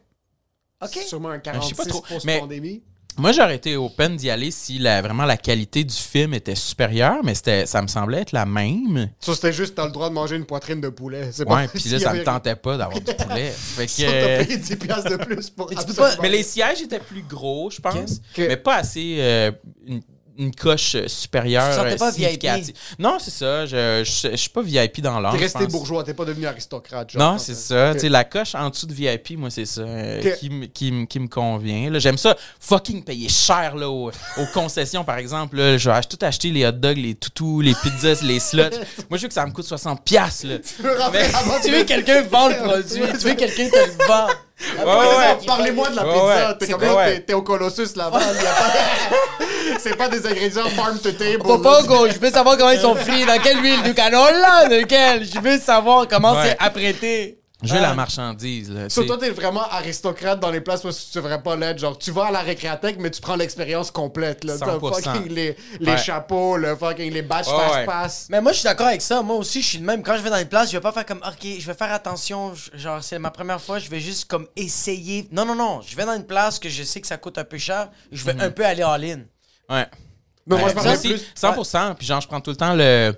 Ok. 0.83 0.99
Sûrement 1.07 1.29
un 1.29 1.35
je 1.35 1.41
46 1.41 1.69
sais 1.69 1.75
pas 1.75 1.85
trop, 1.85 2.01
pour 2.01 2.25
mais- 2.25 2.39
pandémie. 2.39 2.83
Moi, 3.21 3.33
j'aurais 3.33 3.57
été 3.57 3.77
open 3.77 4.17
d'y 4.17 4.31
aller 4.31 4.49
si 4.49 4.79
la, 4.79 4.99
vraiment 5.03 5.25
la 5.25 5.37
qualité 5.37 5.83
du 5.83 5.93
film 5.93 6.33
était 6.33 6.55
supérieure, 6.55 7.19
mais 7.23 7.35
c'était, 7.35 7.67
ça 7.67 7.79
me 7.83 7.87
semblait 7.87 8.21
être 8.21 8.31
la 8.31 8.47
même. 8.47 9.11
Ça, 9.19 9.35
c'était 9.35 9.53
juste, 9.53 9.75
t'as 9.75 9.85
le 9.85 9.91
droit 9.91 10.09
de 10.09 10.15
manger 10.15 10.37
une 10.37 10.45
poitrine 10.45 10.81
de 10.81 10.89
poulet. 10.89 11.29
C'est 11.31 11.47
Ouais, 11.47 11.67
puis 11.67 11.87
là, 11.89 11.99
ça 11.99 12.15
me 12.15 12.23
tentait 12.23 12.55
pas 12.55 12.77
d'avoir 12.77 12.99
du 12.99 13.13
poulet. 13.13 13.51
Fait 13.55 13.85
que, 13.85 13.91
Ça, 13.91 14.05
t'as 14.07 14.11
euh, 14.11 14.43
payé 14.43 14.57
10 14.57 14.75
piastres 14.75 15.11
de 15.11 15.17
plus 15.17 15.51
pour 15.51 15.69
Mais 15.87 15.93
pas- 15.93 16.15
mais 16.19 16.29
les 16.29 16.41
sièges 16.41 16.81
étaient 16.81 16.97
plus 16.97 17.21
gros, 17.21 17.69
je 17.69 17.79
pense, 17.79 18.21
mais 18.35 18.57
pas 18.57 18.77
assez 18.77 19.17
euh, 19.19 19.51
une, 19.85 20.01
une 20.37 20.53
coche 20.55 20.95
euh, 20.95 21.07
supérieure. 21.07 21.73
Tu 21.73 21.85
euh, 21.93 21.97
pas 21.97 22.11
significative. 22.11 22.75
Non, 22.99 23.17
c'est 23.19 23.31
ça. 23.31 23.65
Je, 23.65 24.03
je, 24.03 24.29
je 24.31 24.35
suis 24.35 24.49
pas 24.49 24.61
VIP 24.61 25.01
dans 25.01 25.19
l'âge. 25.19 25.33
T'es 25.33 25.39
resté 25.43 25.67
bourgeois, 25.67 26.03
t'es 26.03 26.13
pas 26.13 26.25
devenu 26.25 26.45
aristocrate. 26.47 27.11
genre, 27.11 27.33
Non, 27.33 27.37
c'est 27.37 27.55
ça. 27.55 27.93
La 27.93 28.23
coche 28.23 28.55
en 28.55 28.69
dessous 28.69 28.85
de 28.87 28.93
VIP, 28.93 29.37
moi, 29.37 29.49
c'est 29.49 29.65
ça 29.65 29.81
euh, 29.81 30.35
qui, 30.37 30.49
me- 30.49 30.65
qui, 30.65 30.91
me- 30.91 31.05
qui 31.05 31.19
me 31.19 31.27
convient. 31.27 31.89
là. 31.89 31.99
J'aime 31.99 32.17
ça 32.17 32.35
fucking 32.59 33.03
payer 33.03 33.29
cher 33.29 33.75
là, 33.75 33.89
aux, 33.89 34.09
aux 34.09 34.45
concessions, 34.53 35.03
par 35.03 35.17
exemple. 35.17 35.57
Là, 35.57 35.77
je 35.77 35.89
vais 35.89 36.01
tout 36.01 36.17
acheter 36.21 36.49
les 36.51 36.65
hot 36.65 36.71
dogs, 36.73 36.97
les 36.97 37.15
toutous, 37.15 37.61
les 37.61 37.73
pizzas, 37.75 38.21
les 38.23 38.39
sluts. 38.39 38.61
Moi, 39.09 39.17
je 39.17 39.21
veux 39.23 39.27
que 39.27 39.33
ça 39.33 39.45
me 39.45 39.51
coûte 39.51 39.65
60$. 39.65 39.97
piastres, 40.03 40.47
Là. 40.47 40.57
Tu 40.59 40.81
veux 40.83 40.97
Mais- 41.11 41.29
Tu 41.63 41.71
veux 41.71 41.81
que 41.83 41.87
quelqu'un 41.87 42.21
vend 42.23 42.49
le 42.49 42.55
produit, 42.63 43.01
tu 43.19 43.27
veux 43.27 43.33
que 43.33 43.39
quelqu'un 43.39 43.69
te 43.69 43.75
le 43.75 44.07
vend. 44.07 44.27
Ouais, 44.77 44.85
ouais. 44.85 45.37
Parlez-moi 45.47 45.89
de 45.89 45.95
la 45.95 46.05
Ouais, 46.05 46.13
pizza. 46.13 46.25
ouais. 46.49 46.57
T'es 46.59 46.65
C'est 46.65 46.71
comme 46.73 46.81
là, 46.83 46.95
ouais. 46.95 47.19
t'es- 47.21 47.33
au 47.33 47.41
Colossus 47.41 47.95
là-bas. 47.95 48.19
pas- 48.19 48.25
C'est 49.79 49.95
pas 49.95 50.07
des 50.09 50.25
ingrédients 50.25 50.69
farm 50.75 50.99
to 50.99 51.11
table. 51.11 51.39
Go, 51.43 52.07
je 52.07 52.19
veux 52.19 52.29
savoir 52.31 52.57
comment 52.57 52.69
ils 52.71 52.79
sont 52.79 52.95
frits, 52.95 53.25
dans 53.25 53.39
quelle 53.41 53.61
huile, 53.63 53.81
du 53.83 53.93
canola, 53.93 54.67
de 54.69 54.83
quelle? 54.83 55.25
Je 55.25 55.39
veux 55.39 55.57
savoir 55.59 56.07
comment 56.07 56.33
Ouais. 56.33 56.49
c'est 56.49 56.57
apprêté. 56.65 57.37
Je 57.63 57.73
veux 57.73 57.79
la 57.81 57.93
marchandise. 57.93 58.71
Là, 58.71 58.89
So, 58.89 59.03
toi, 59.03 59.17
t'es 59.17 59.29
vraiment 59.29 59.67
aristocrate 59.69 60.39
dans 60.39 60.49
les 60.49 60.61
places 60.61 60.83
où 60.83 60.89
tu 60.91 60.97
devrais 61.15 61.41
pas 61.41 61.55
l'être. 61.55 61.77
Genre, 61.79 61.97
tu 61.97 62.11
vas 62.11 62.25
à 62.25 62.31
la 62.31 62.41
récréathèque, 62.41 62.97
mais 62.99 63.11
tu 63.11 63.21
prends 63.21 63.35
l'expérience 63.35 63.91
complète. 63.91 64.43
Là. 64.43 64.57
T'as 64.57 64.77
100%. 64.77 65.01
fucking 65.03 65.27
les, 65.33 65.55
les 65.79 65.91
Ouais. 65.91 65.97
chapeaux, 65.97 66.57
le 66.57 66.75
fucking 66.75 67.11
les 67.13 67.21
badges 67.21 67.45
fast 67.47 67.75
ouais. 67.75 67.85
pass. 67.85 68.27
Mais 68.29 68.41
moi, 68.41 68.51
je 68.51 68.57
suis 68.57 68.63
d'accord 68.65 68.87
avec 68.87 69.01
ça. 69.01 69.21
Moi 69.21 69.35
aussi, 69.35 69.61
je 69.61 69.67
suis 69.67 69.77
le 69.77 69.85
même. 69.85 70.01
Quand 70.03 70.17
je 70.17 70.21
vais 70.21 70.29
dans 70.29 70.39
une 70.39 70.47
place, 70.47 70.69
je 70.71 70.77
vais 70.77 70.81
pas 70.81 70.91
faire 70.91 71.05
comme, 71.05 71.21
OK, 71.25 71.47
je 71.59 71.65
vais 71.67 71.73
faire 71.73 71.91
attention. 71.93 72.53
Genre, 72.73 73.03
c'est 73.03 73.19
ma 73.19 73.31
première 73.31 73.61
fois, 73.61 73.79
je 73.79 73.89
vais 73.89 73.99
juste 73.99 74.25
comme 74.25 74.47
essayer. 74.55 75.27
Non, 75.31 75.45
non, 75.45 75.55
non. 75.55 75.81
Je 75.85 75.95
vais 75.95 76.05
dans 76.05 76.15
une 76.15 76.25
place 76.25 76.57
que 76.59 76.69
je 76.69 76.83
sais 76.83 76.99
que 77.01 77.07
ça 77.07 77.17
coûte 77.17 77.37
un 77.37 77.43
peu 77.43 77.57
cher. 77.57 77.89
Je 78.11 78.23
vais 78.25 78.41
un 78.41 78.49
peu 78.49 78.65
aller 78.65 78.83
en 78.83 78.95
ligne. 78.95 79.25
Ouais. 79.69 79.85
Mais 80.47 80.57
moi, 80.57 80.69
je 80.75 80.79
ça 80.81 80.93
aussi, 80.93 81.09
plus. 81.09 81.25
100%. 81.39 81.95
Puis 81.95 82.07
genre, 82.07 82.19
je 82.21 82.27
prends 82.27 82.41
tout 82.41 82.49
le 82.51 82.57
temps 82.57 82.73
le... 82.73 83.13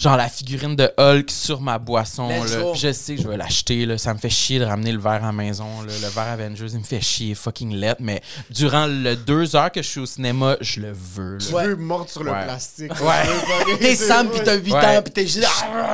genre 0.00 0.16
la 0.16 0.28
figurine 0.30 0.74
de 0.74 0.90
Hulk 0.96 1.30
sur 1.30 1.60
ma 1.60 1.78
boisson. 1.78 2.28
Là. 2.28 2.36
Puis 2.72 2.80
je 2.80 2.92
sais 2.92 3.16
que 3.16 3.22
je 3.22 3.28
vais 3.28 3.36
l'acheter. 3.36 3.86
Ça 3.98 4.14
me 4.14 4.18
fait 4.18 4.30
chier 4.30 4.58
de 4.58 4.64
ramener 4.64 4.92
le 4.92 4.98
verre 4.98 5.22
à 5.22 5.26
la 5.26 5.32
maison. 5.32 5.82
là. 5.82 5.92
Le 6.02 6.08
verre 6.08 6.28
Avengers, 6.28 6.68
il 6.72 6.78
me 6.78 6.84
fait 6.84 7.00
chier, 7.02 7.34
fucking 7.34 7.74
let. 7.76 7.96
Mais 8.00 8.22
durant 8.48 8.86
le 8.86 9.14
deux 9.14 9.54
heures 9.56 9.70
que 9.70 9.82
je 9.82 9.88
suis 9.88 10.00
au 10.00 10.06
cinéma, 10.06 10.56
je 10.62 10.80
le 10.80 10.92
veux. 10.92 11.36
là. 11.38 11.44
Tu 11.46 11.54
Ouais. 11.54 11.66
veux 11.68 11.76
mordre 11.76 12.08
sur 12.10 12.24
le 12.24 12.32
Ouais. 12.32 12.44
plastique. 12.44 12.92
Ouais. 13.00 13.76
T'es 13.80 13.94
Sam 13.94 14.30
pis 14.30 14.40
t'as 14.42 14.54
8 14.56 14.72
Ouais. 14.72 14.86
ans 14.98 15.02
pis 15.02 15.10
t'es 15.10 15.26
juste. 15.26 15.46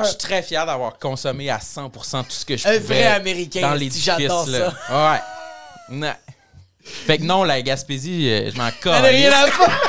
Je 0.03 0.07
suis 0.07 0.17
très 0.17 0.41
fier 0.41 0.65
d'avoir 0.65 0.97
consommé 0.97 1.49
à 1.49 1.59
100% 1.59 2.23
tout 2.23 2.31
ce 2.31 2.45
que 2.45 2.55
je 2.55 2.65
Un 2.67 2.79
pouvais 2.79 3.01
vrai 3.01 3.03
Américain, 3.07 3.61
dans 3.61 3.73
l'édifice. 3.73 4.05
j'adore 4.05 4.47
là. 4.47 4.73
Ouais. 4.89 5.19
Non. 5.89 6.13
Fait 6.83 7.17
que 7.17 7.23
non, 7.23 7.43
la 7.43 7.61
Gaspésie, 7.61 8.29
euh, 8.29 8.49
je 8.49 8.57
m'en 8.57 8.69
Elle 8.85 8.91
a 8.91 9.01
rien 9.09 9.31
à 9.33 9.47
faire. 9.51 9.81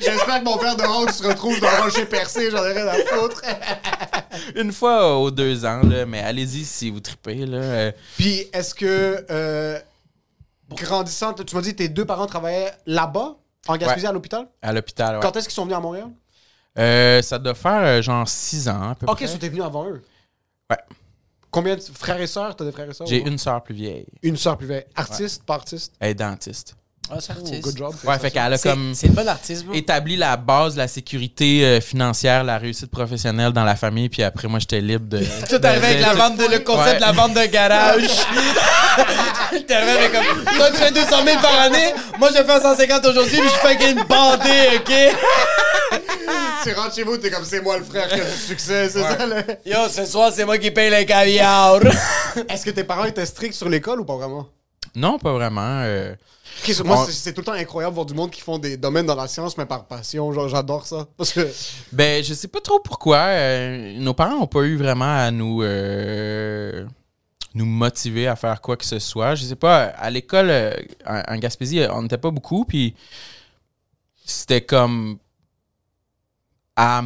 J'espère 0.00 0.40
que 0.40 0.44
mon 0.44 0.56
verre 0.56 0.76
de 0.76 0.82
Hulk 0.82 1.10
se 1.10 1.26
retrouve 1.26 1.58
dans 1.60 1.82
Rocher 1.82 2.04
Percé, 2.06 2.50
j'en 2.50 2.64
ai 2.64 2.72
rien 2.72 2.86
à 2.86 2.94
foutre. 2.94 3.42
Une 4.56 4.72
fois 4.72 5.16
aux 5.18 5.30
deux 5.30 5.64
ans, 5.64 5.80
là, 5.82 6.06
mais 6.06 6.20
allez-y 6.20 6.64
si 6.64 6.90
vous 6.90 7.00
tripez. 7.00 7.46
Là. 7.46 7.92
Puis, 8.16 8.46
est-ce 8.52 8.74
que, 8.74 9.24
euh, 9.30 9.78
grandissant, 10.70 11.32
tu 11.34 11.54
m'as 11.56 11.62
dit 11.62 11.72
que 11.72 11.78
tes 11.78 11.88
deux 11.88 12.04
parents 12.04 12.26
travaillaient 12.26 12.72
là-bas, 12.86 13.36
en 13.66 13.76
Gaspésie, 13.76 14.06
à 14.06 14.12
l'hôpital? 14.12 14.48
à 14.62 14.72
l'hôpital, 14.72 15.16
ouais. 15.16 15.22
Quand 15.22 15.36
est-ce 15.36 15.46
qu'ils 15.48 15.54
sont 15.54 15.64
venus 15.64 15.76
à 15.76 15.80
Montréal? 15.80 16.08
Euh, 16.78 17.22
ça 17.22 17.38
doit 17.38 17.54
faire 17.54 17.82
euh, 17.82 18.02
genre 18.02 18.28
six 18.28 18.68
ans, 18.68 18.90
à 18.90 18.94
peu 18.94 19.06
Ok, 19.06 19.16
près. 19.16 19.26
so 19.26 19.36
t'es 19.38 19.48
venu 19.48 19.62
avant 19.62 19.86
eux. 19.88 20.02
Ouais. 20.70 20.76
Combien 21.50 21.74
de 21.76 21.80
frères 21.80 22.20
et 22.20 22.26
sœurs? 22.26 22.54
T'as 22.54 22.64
des 22.64 22.72
frères 22.72 22.88
et 22.88 22.94
sœurs? 22.94 23.06
J'ai 23.06 23.20
une 23.26 23.38
sœur 23.38 23.62
plus 23.62 23.74
vieille. 23.74 24.06
Une 24.22 24.36
sœur 24.36 24.56
plus 24.58 24.66
vieille. 24.66 24.84
Artiste, 24.94 25.42
pas 25.44 25.54
artiste? 25.54 25.94
Elle 25.98 26.10
est 26.10 26.14
dentiste. 26.14 26.76
Ah, 27.10 27.16
c'est 27.20 27.32
artiste. 27.32 27.62
good 27.62 27.76
job. 27.78 27.94
Ouais, 28.04 28.18
fait 28.18 28.30
qu'elle 28.30 28.52
a 28.52 28.58
C'est 28.58 28.68
comme 28.68 28.92
c'est 28.94 29.06
une 29.06 29.14
bonne 29.14 29.28
artiste, 29.28 29.64
établi 29.72 30.16
la 30.16 30.36
base 30.36 30.74
de 30.74 30.78
la 30.78 30.88
sécurité 30.88 31.64
euh, 31.64 31.80
financière, 31.80 32.44
la 32.44 32.58
réussite 32.58 32.90
professionnelle 32.90 33.52
dans 33.52 33.64
la 33.64 33.76
famille, 33.76 34.08
puis 34.08 34.22
après, 34.22 34.46
moi, 34.48 34.58
j'étais 34.58 34.80
libre 34.80 35.06
de... 35.08 35.18
Tout 35.48 35.60
arrivé 35.62 35.86
avec 35.86 36.00
la 36.00 36.14
vente 36.14 36.36
de, 36.36 36.44
le 36.44 36.58
concept 36.60 36.86
Ouais. 36.88 36.96
de 36.96 37.00
la 37.00 37.12
vente 37.12 37.34
de 37.34 37.46
garage. 37.46 38.08
T'es 39.66 39.74
arrivé 39.74 39.90
avec 39.92 40.12
comme, 40.12 40.44
toi 40.56 40.70
tu 40.70 40.76
fais 40.76 40.90
200 40.92 41.06
000 41.24 41.40
par 41.40 41.58
année, 41.60 41.94
moi 42.18 42.28
je 42.36 42.42
fais 42.42 42.60
150 42.60 43.06
aujourd'hui, 43.06 43.38
puis 43.40 43.48
je 43.48 43.68
fais 43.68 43.76
qu'une 43.76 44.02
bandée, 44.04 44.76
ok? 44.76 44.92
Tu 46.64 46.72
rentres 46.74 46.94
chez 46.94 47.02
vous, 47.04 47.16
t'es 47.16 47.30
comme 47.30 47.44
c'est 47.44 47.62
moi 47.62 47.78
le 47.78 47.84
frère 47.84 48.08
qui 48.08 48.20
a 48.20 48.24
du 48.24 48.30
succès, 48.36 48.90
c'est 48.90 49.00
ça? 49.00 49.24
là? 49.26 49.42
Yo, 49.64 49.88
ce 49.88 50.04
soir 50.04 50.30
c'est 50.34 50.44
moi 50.44 50.58
qui 50.58 50.70
paye 50.70 50.90
le 50.90 51.04
caviar. 51.04 51.78
Est-ce 52.48 52.64
que 52.64 52.70
tes 52.70 52.84
parents 52.84 53.04
étaient 53.04 53.24
stricts 53.24 53.54
sur 53.54 53.68
l'école 53.68 54.00
ou 54.00 54.04
pas 54.04 54.16
vraiment? 54.16 54.46
Non, 54.94 55.18
pas 55.18 55.32
vraiment. 55.32 55.80
euh, 55.84 56.12
So- 56.72 56.84
moi, 56.84 57.02
On- 57.02 57.06
c'est- 57.06 57.32
tout 57.32 57.40
le 57.40 57.44
temps 57.46 57.52
incroyable 57.52 57.92
de 57.92 57.94
voir 57.94 58.06
du 58.06 58.14
monde 58.14 58.30
qui 58.30 58.40
font 58.40 58.58
des 58.58 58.76
domaines 58.76 59.06
dans 59.06 59.14
la 59.14 59.28
science, 59.28 59.56
mais 59.56 59.66
par 59.66 59.86
passion. 59.86 60.32
Genre, 60.32 60.48
j'adore 60.48 60.86
ça. 60.86 61.06
Parce 61.16 61.32
que. 61.32 61.48
Ben, 61.92 62.22
je 62.22 62.34
sais 62.34 62.48
pas 62.48 62.60
trop 62.60 62.80
pourquoi. 62.80 63.18
euh, 63.18 63.98
nos 63.98 64.14
parents 64.14 64.38
n'ont 64.38 64.46
pas 64.46 64.62
eu 64.62 64.76
vraiment 64.76 65.16
à 65.18 65.30
nous 65.30 65.62
euh, 65.62 66.86
nous 67.54 67.64
motiver 67.66 68.26
à 68.28 68.36
faire 68.36 68.60
quoi 68.60 68.76
que 68.76 68.84
ce 68.84 68.98
soit. 68.98 69.34
Je 69.34 69.44
sais 69.44 69.56
pas, 69.56 69.84
à 69.84 70.10
l'école, 70.10 70.50
euh, 70.50 70.74
en, 71.06 71.22
en 71.34 71.38
Gaspésie, 71.38 71.80
on 71.90 72.02
n'était 72.02 72.18
pas 72.18 72.30
beaucoup, 72.30 72.64
puis 72.64 72.94
c'était 74.24 74.60
comme 74.60 75.18
à, 76.76 77.02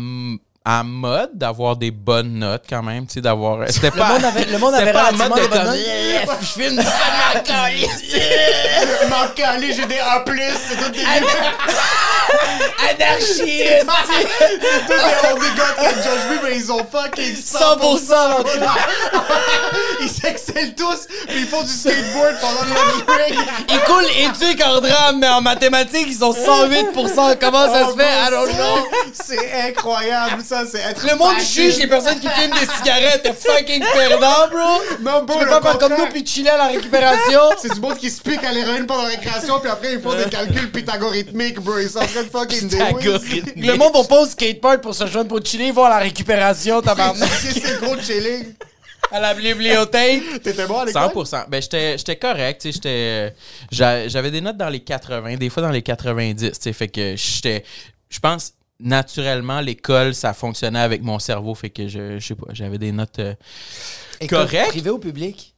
à 0.64 0.82
mode 0.82 1.30
d'avoir 1.34 1.76
des 1.76 1.90
bonnes 1.90 2.38
notes 2.38 2.64
quand 2.68 2.82
même, 2.82 3.06
tu 3.06 3.14
sais, 3.14 3.20
d'avoir... 3.20 3.68
C'était 3.68 3.90
Le 3.90 3.96
pas... 3.96 4.12
monde 4.12 4.24
avait, 4.24 4.44
le 4.44 4.58
monde 4.58 4.74
c'était 4.76 4.88
avait 4.90 4.92
pas 4.92 5.12
en 5.12 5.16
mode 5.16 5.34
des 5.34 5.42
de 5.42 5.46
bonnes 5.48 5.58
comme, 5.58 5.66
notes. 5.66 5.76
Yeah, 5.76 6.38
je 6.40 6.46
filme 6.46 6.76
du 6.76 6.82
Je 9.02 9.08
m'en 9.08 9.26
j'ai 9.72 9.86
des 9.86 9.98
A, 9.98 10.24
c'est 10.56 10.76
tout 10.76 10.90
des. 10.92 11.00
Anarchiste! 12.90 13.36
C'est 13.36 13.46
des 13.46 13.82
on 15.30 15.36
qui 15.38 16.02
judge 16.02 16.24
me, 16.30 16.42
mais 16.48 16.56
ils 16.56 16.72
ont 16.72 16.84
fucking 16.90 17.34
100%. 17.34 17.98
100%! 18.02 18.44
Ils 20.00 20.08
s'excellent 20.08 20.74
tous, 20.74 21.06
puis 21.28 21.40
ils 21.40 21.46
font 21.46 21.62
du 21.62 21.72
skateboard 21.72 22.34
pendant 22.40 22.62
le 22.64 23.04
break. 23.04 23.34
Ils 23.68 23.80
coulent 23.80 24.10
éthique 24.10 24.62
en 24.64 24.80
drame, 24.80 25.18
mais 25.20 25.28
en 25.28 25.40
mathématiques, 25.40 26.06
ils 26.08 26.18
sont 26.18 26.32
108%. 26.32 27.36
Comment 27.40 27.72
ça 27.72 27.82
Oh, 27.84 27.90
se 27.92 27.96
fait? 27.96 28.08
I 28.08 28.30
don't 28.30 28.48
know. 28.54 28.86
C'est 29.12 29.52
incroyable, 29.68 30.42
ça. 30.46 30.62
C'est 30.70 30.78
être. 30.80 31.04
Le 31.06 31.16
monde 31.16 31.38
juge 31.40 31.76
les 31.78 31.86
personnes 31.86 32.18
qui 32.20 32.28
fument 32.28 32.54
des 32.54 32.66
cigarettes. 32.76 33.22
T'es 33.22 33.32
fucking 33.32 33.84
perdant, 33.92 34.48
bro. 34.50 34.82
Non, 35.00 35.22
bro, 35.24 35.34
Tu 35.34 35.38
peux 35.38 35.44
le 35.44 35.50
pas 35.50 35.60
faire 35.62 35.78
comme 35.78 35.94
nous 35.96 36.06
puis 36.06 36.26
chiller 36.26 36.50
à 36.50 36.56
la 36.58 36.66
récupération. 36.66 37.40
C'est 37.60 37.72
du 37.74 37.80
monde 37.80 37.96
qui 37.96 38.10
se 38.10 38.20
pique 38.20 38.44
à 38.44 38.52
l'héroïne 38.52 38.86
pendant 38.86 39.02
la 39.02 39.08
récréation, 39.08 39.58
puis 39.60 39.70
après 39.70 39.92
ils 39.94 40.00
font 40.00 40.14
des 40.14 40.24
calculs 40.28 40.70
pythagorithmiques, 40.70 41.60
bro. 41.60 41.78
Ils 41.78 41.88
sont 41.90 41.98
en 42.00 42.06
train 42.06 42.21
fucking. 42.30 42.70
Le 43.56 43.76
monde 43.76 43.92
va 43.92 44.04
pas 44.04 44.22
au 44.22 44.26
skatepark 44.26 44.80
pour 44.80 44.94
se 44.94 45.06
joindre 45.06 45.28
pour 45.28 45.44
chiller, 45.44 45.72
à 45.76 45.88
la 45.88 45.98
récupération, 45.98 46.80
tabarnak. 46.82 47.28
C'est 47.38 47.80
gros 47.80 47.96
chilling. 48.00 48.54
à 49.10 49.20
la 49.20 49.34
bibliothèque. 49.34 50.42
T'étais 50.42 50.66
bon 50.66 50.78
à 50.78 50.84
l'école? 50.86 51.02
100%. 51.02 51.48
Ben, 51.48 51.62
j'étais 51.62 51.98
j'étais 51.98 52.16
correct, 52.16 52.66
J'avais 53.70 54.30
des 54.30 54.40
notes 54.40 54.56
dans 54.56 54.68
les 54.68 54.80
80, 54.80 55.36
des 55.36 55.50
fois 55.50 55.62
dans 55.62 55.70
les 55.70 55.82
90, 55.82 56.52
tu 56.52 56.58
sais, 56.60 56.72
fait 56.72 56.88
que 56.88 57.14
j'étais... 57.16 57.64
Je 58.08 58.18
pense, 58.18 58.52
naturellement, 58.82 59.60
l'école, 59.60 60.14
ça 60.14 60.34
fonctionnait 60.34 60.80
avec 60.80 61.02
mon 61.02 61.18
cerveau, 61.18 61.54
fait 61.54 61.70
que 61.70 61.88
je, 61.88 62.18
je 62.18 62.26
sais 62.26 62.34
pas, 62.34 62.48
j'avais 62.52 62.78
des 62.78 62.92
notes 62.92 63.18
euh, 63.18 63.34
correctes. 64.28 64.68
Privé 64.68 64.90
ou 64.90 64.98
public? 64.98 65.51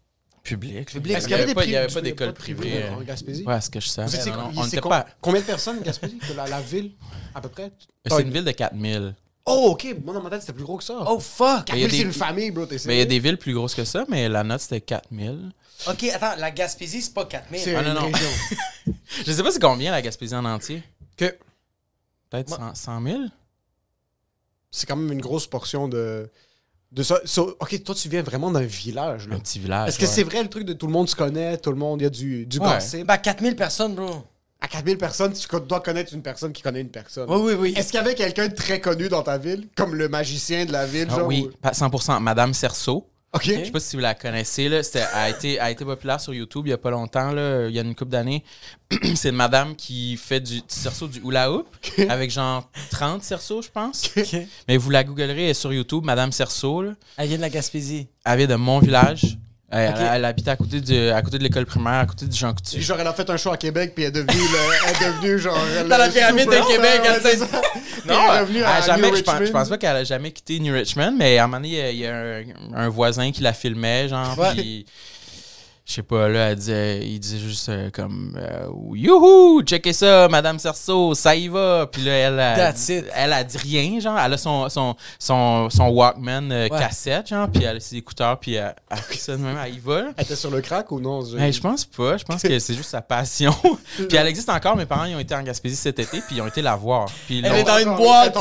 Public. 0.45 0.91
Est-ce 1.17 1.27
qu'il 1.27 1.31
y 1.31 1.35
avait 1.35 1.47
des 1.47 1.55
pas, 1.55 1.65
il 1.65 1.71
y 1.71 1.77
avait 1.77 1.87
pri- 1.89 1.95
pas 1.95 2.01
d'école 2.03 2.33
privée. 2.35 2.85
en 2.91 3.01
Gaspésie? 3.01 3.45
Ouais, 3.45 3.55
à 3.55 3.61
ce 3.63 3.71
que 3.71 3.81
je 3.81 3.89
sais. 3.89 4.05
Vous 4.05 4.15
étiez- 4.15 4.31
Non, 4.31 4.37
non, 4.39 4.51
il- 4.53 4.59
on 4.59 4.63
c'est 4.63 4.67
n'était 4.67 4.81
com- 4.83 4.91
pas... 4.91 5.07
Combien 5.21 5.41
de 5.41 5.47
personnes, 5.47 5.81
Gaspésie? 5.81 6.19
La, 6.37 6.47
la 6.47 6.61
ville, 6.61 6.93
à 7.35 7.41
peu 7.41 7.49
près? 7.49 7.73
C'est 8.07 8.21
une 8.23 8.31
ville 8.31 8.45
de 8.45 8.51
4000. 8.53 9.15
Oh, 9.47 9.71
ok. 9.73 9.97
Moi, 10.05 10.13
dans 10.15 10.23
ma 10.23 10.29
tête, 10.31 10.43
c'était 10.43 10.53
plus 10.53 10.65
gros 10.65 10.77
que 10.77 10.85
ça. 10.85 10.99
Oh 11.07 11.19
fuck! 11.19 11.69
il 11.71 11.81
y 11.81 11.85
a 11.85 11.89
4000, 11.89 11.91
c'est 11.91 12.03
une 12.03 12.13
famille, 12.13 12.51
bro. 12.51 12.67
Mais 12.87 12.95
il 12.97 12.99
y 12.99 13.03
a 13.03 13.05
des 13.07 13.19
villes 13.19 13.37
plus 13.39 13.55
grosses 13.55 13.75
que 13.75 13.85
ça, 13.85 14.05
mais 14.09 14.29
la 14.29 14.45
note, 14.45 14.61
c'était 14.61 14.81
4000. 14.83 15.51
Ok, 15.89 16.05
attends, 16.05 16.37
la 16.39 16.51
Gaspésie, 16.51 17.01
c'est 17.03 17.15
pas 17.15 17.25
4000. 17.25 17.61
C'est 17.61 17.75
Ah, 17.75 17.83
non, 17.83 17.95
non. 17.95 18.13
Je 19.27 19.33
sais 19.33 19.43
pas 19.43 19.51
c'est 19.51 19.61
combien 19.63 19.91
la 19.93 20.03
Gaspésie 20.03 20.35
en 20.35 20.45
entier. 20.45 20.83
Que 21.17 21.35
Peut-être 22.31 22.51
100, 22.51 22.75
100 22.75 23.03
000? 23.03 23.19
c'est 24.71 24.87
quand 24.87 24.97
même 24.97 25.13
une 25.13 25.21
grosse 25.21 25.47
portion 25.47 25.89
de, 25.89 26.29
de 26.95 27.03
ça. 27.03 27.21
So, 27.25 27.57
ok, 27.61 27.83
toi, 27.83 27.95
tu 27.95 28.09
viens 28.09 28.23
vraiment 28.23 28.51
d'un 28.51 28.63
village, 28.63 29.29
là. 29.29 29.37
Un 29.37 29.41
petit 29.41 29.59
village. 29.59 29.89
Est-ce 29.89 29.99
que 29.99 30.05
ouais. 30.05 30.11
c'est 30.11 30.23
vrai 30.23 30.43
le 30.43 30.49
truc 30.49 30.65
de 30.65 30.73
tout 30.73 30.87
le 30.87 30.93
monde 30.93 31.09
se 31.09 31.17
connaît, 31.17 31.59
tout 31.59 31.71
le 31.71 31.77
monde, 31.77 32.01
il 32.01 32.05
y 32.05 32.07
a 32.07 32.11
du, 32.11 32.47
du 32.47 32.59
Ouais. 32.61 32.75
gossip? 32.75 33.07
Bah 33.07 33.19
4000 33.19 33.57
personnes, 33.57 33.95
bro. 33.95 34.23
À 34.61 34.69
4000 34.69 34.97
personnes, 34.97 35.33
tu 35.35 35.47
dois 35.69 35.81
connaître 35.81 36.15
une 36.15 36.23
personne 36.23 36.53
qui 36.53 36.63
connaît 36.63 36.81
une 36.81 36.89
personne. 36.89 37.27
Oui, 37.29 37.39
oui, 37.43 37.53
oui. 37.59 37.75
Est-ce 37.77 37.89
qu'il 37.91 37.97
y 37.99 38.03
avait 38.03 38.15
quelqu'un 38.15 38.49
de 38.49 38.55
très 38.55 38.81
connu 38.81 39.09
dans 39.11 39.23
ta 39.23 39.37
ville? 39.37 39.69
Comme 39.77 39.95
le 39.95 40.09
magicien 40.09 40.65
de 40.65 40.73
la 40.73 40.87
ville, 40.87 41.09
Ah 41.11 41.17
genre? 41.17 41.27
oui, 41.27 41.51
ou- 41.53 41.57
pas 41.59 41.73
100%. 41.73 42.19
Madame 42.21 42.55
Cerceau. 42.55 43.07
Ok. 43.35 43.45
Je 43.47 43.65
sais 43.65 43.71
pas 43.71 43.81
si 43.81 43.97
vous 43.97 44.03
la 44.03 44.15
connaissez, 44.15 44.69
là. 44.69 44.83
C'était, 44.83 45.03
a, 45.13 45.29
été, 45.29 45.59
a 45.59 45.71
été 45.71 45.85
populaire 45.85 46.21
sur 46.21 46.33
YouTube 46.33 46.67
il 46.67 46.71
y 46.71 46.73
a 46.73 46.79
pas 46.79 46.91
longtemps, 46.91 47.33
là, 47.33 47.67
il 47.69 47.75
y 47.75 47.79
a 47.79 47.83
une 47.83 47.95
couple 47.95 48.13
d'années. 48.13 48.45
c'est 49.17 49.31
une 49.31 49.37
madame 49.37 49.75
qui 49.75 50.17
fait 50.17 50.41
du, 50.41 50.61
cerceau 50.69 51.09
du 51.09 51.21
hula 51.21 51.51
hoop 51.51 51.67
avec 52.09 52.31
genre 52.31 52.71
30 52.91 53.23
cerceaux, 53.23 53.61
je 53.61 53.71
pense. 53.71 54.11
Mais 54.69 54.77
vous 54.77 54.91
la 54.91 55.03
googlerez 55.03 55.45
elle 55.45 55.51
est 55.51 55.55
sur 55.55 55.73
YouTube, 55.73 56.05
Madame 56.05 56.31
Cerceau. 56.31 56.83
Là. 56.83 56.93
Elle 57.17 57.29
vient 57.29 57.37
de 57.37 57.43
la 57.43 57.51
Gaspésie. 57.51 58.07
Elle 58.25 58.39
vient 58.39 58.47
de 58.47 58.55
mon 58.55 58.79
village. 58.79 59.37
Elle, 59.77 59.91
Ok. 59.91 59.97
elle, 59.99 60.07
elle 60.15 60.25
habitait 60.25 60.51
à 60.53 60.57
côté, 60.57 60.81
du, 60.81 61.09
à 61.11 61.21
côté 61.21 61.39
de 61.39 61.43
l'école 61.43 61.67
primaire, 61.67 61.95
à 62.01 62.07
côté 62.07 62.27
du 62.27 62.37
Jean 62.37 62.55
Coutu. 62.55 62.81
Genre, 62.81 62.99
elle 63.01 63.07
a 63.07 63.13
fait 63.13 63.29
un 63.29 63.37
show 63.37 63.51
à 63.51 63.57
Québec, 63.57 63.93
puis 63.95 64.05
elle 64.05 64.11
est 64.17 64.23
devenue, 64.23 64.39
le- 64.41 64.75
elle 64.87 65.07
est 65.07 65.11
devenue 65.13 65.39
genre. 65.39 65.59
Dans 65.89 65.97
la 65.99 66.09
pyramide 66.09 66.47
de 66.47 66.67
Québec, 66.73 67.01
elle 67.05 67.21
s'est- 67.23 67.39
Non, 68.07 68.15
elle 68.31 68.37
est 68.37 68.41
revenue 68.41 68.63
à 68.63 68.75
a 68.77 68.81
jamais, 68.83 69.11
New 69.11 69.17
je, 69.17 69.23
pense, 69.23 69.35
je 69.45 69.51
pense 69.51 69.69
pas 69.69 69.79
qu'elle 69.79 69.97
a 69.97 70.05
jamais 70.05 70.31
quitté 70.31 70.61
New 70.61 70.73
Richmond, 70.75 71.15
mais 71.19 71.39
à 71.39 71.45
un 71.45 71.47
moment 71.49 71.57
donné, 71.59 71.69
il 71.69 71.75
y 71.75 71.81
a- 71.81 71.91
il 71.91 71.99
y 71.99 72.07
a 72.07 72.15
un, 72.15 72.85
un 72.85 72.89
voisin 72.89 73.33
qui 73.33 73.43
la 73.43 73.53
filmait, 73.53 74.09
genre, 74.09 74.39
Ouais. 74.39 74.53
puis 74.55 74.87
je 75.87 75.93
sais 75.93 76.03
pas, 76.03 76.29
là, 76.29 76.49
elle 76.51 76.57
disait, 76.57 77.07
il 77.07 77.19
disait 77.21 77.39
juste 77.39 77.69
euh, 77.69 77.91
comme 77.91 78.39
euh, 78.41 78.69
Youhou, 78.95 79.63
checkez 79.63 79.93
ça, 79.93 80.29
Madame 80.29 80.59
Cerceau, 80.59 81.15
ça 81.15 81.35
y 81.35 81.49
va. 81.49 81.87
Puis 81.93 82.01
là, 82.03 82.13
elle 82.13 82.41
a, 82.41 82.57
That's 82.57 82.87
dit, 82.87 82.95
it. 82.95 83.05
elle 83.15 83.33
a 83.35 83.45
dit 83.45 83.59
rien, 83.59 84.01
genre, 84.01 84.19
elle 84.19 84.33
a 84.33 84.39
son, 84.39 84.69
son, 84.71 84.97
son, 85.19 85.69
son 85.69 85.89
Walkman 85.89 86.51
euh, 86.51 86.69
Ouais. 86.71 86.79
cassette, 86.79 87.29
genre, 87.29 87.49
puis 87.53 87.65
elle 87.65 87.77
a 87.77 87.81
ses 87.81 87.97
écouteurs, 87.97 88.41
puis 88.41 88.55
elle, 88.55 88.75
elle 88.91 88.97
fait 88.97 89.19
ça 89.19 89.33
de 89.33 89.43
même, 89.43 89.59
elle 89.63 89.75
y 89.75 89.79
va. 89.79 90.01
là. 90.03 90.09
Elle 90.17 90.25
était 90.25 90.37
sur 90.37 90.51
le 90.51 90.63
crack 90.63 90.91
ou 90.91 91.01
non? 91.01 91.23
je- 91.23 91.37
Hey, 91.37 91.53
je 91.53 91.61
pense 91.61 91.85
pas. 91.85 92.17
Je 92.17 92.25
pense 92.25 92.41
que 92.43 92.59
c'est 92.59 92.75
juste 92.75 92.89
sa 92.89 93.03
passion. 93.03 93.55
puis 94.09 94.17
elle 94.17 94.27
existe 94.27 94.49
encore. 94.49 94.77
Mes 94.77 94.87
parents 94.87 95.05
ils 95.05 95.15
ont 95.15 95.21
été 95.21 95.35
en 95.35 95.43
Gaspésie 95.43 95.77
cet 95.77 95.99
été, 95.99 96.21
puis 96.23 96.37
ils 96.37 96.41
ont 96.41 96.47
été 96.47 96.63
la 96.63 96.77
voir. 96.77 97.07
Puis 97.27 97.43
Elle 97.45 97.57
est 97.57 97.63
dans 97.63 97.79
une 97.79 97.95
boîte. 97.97 98.35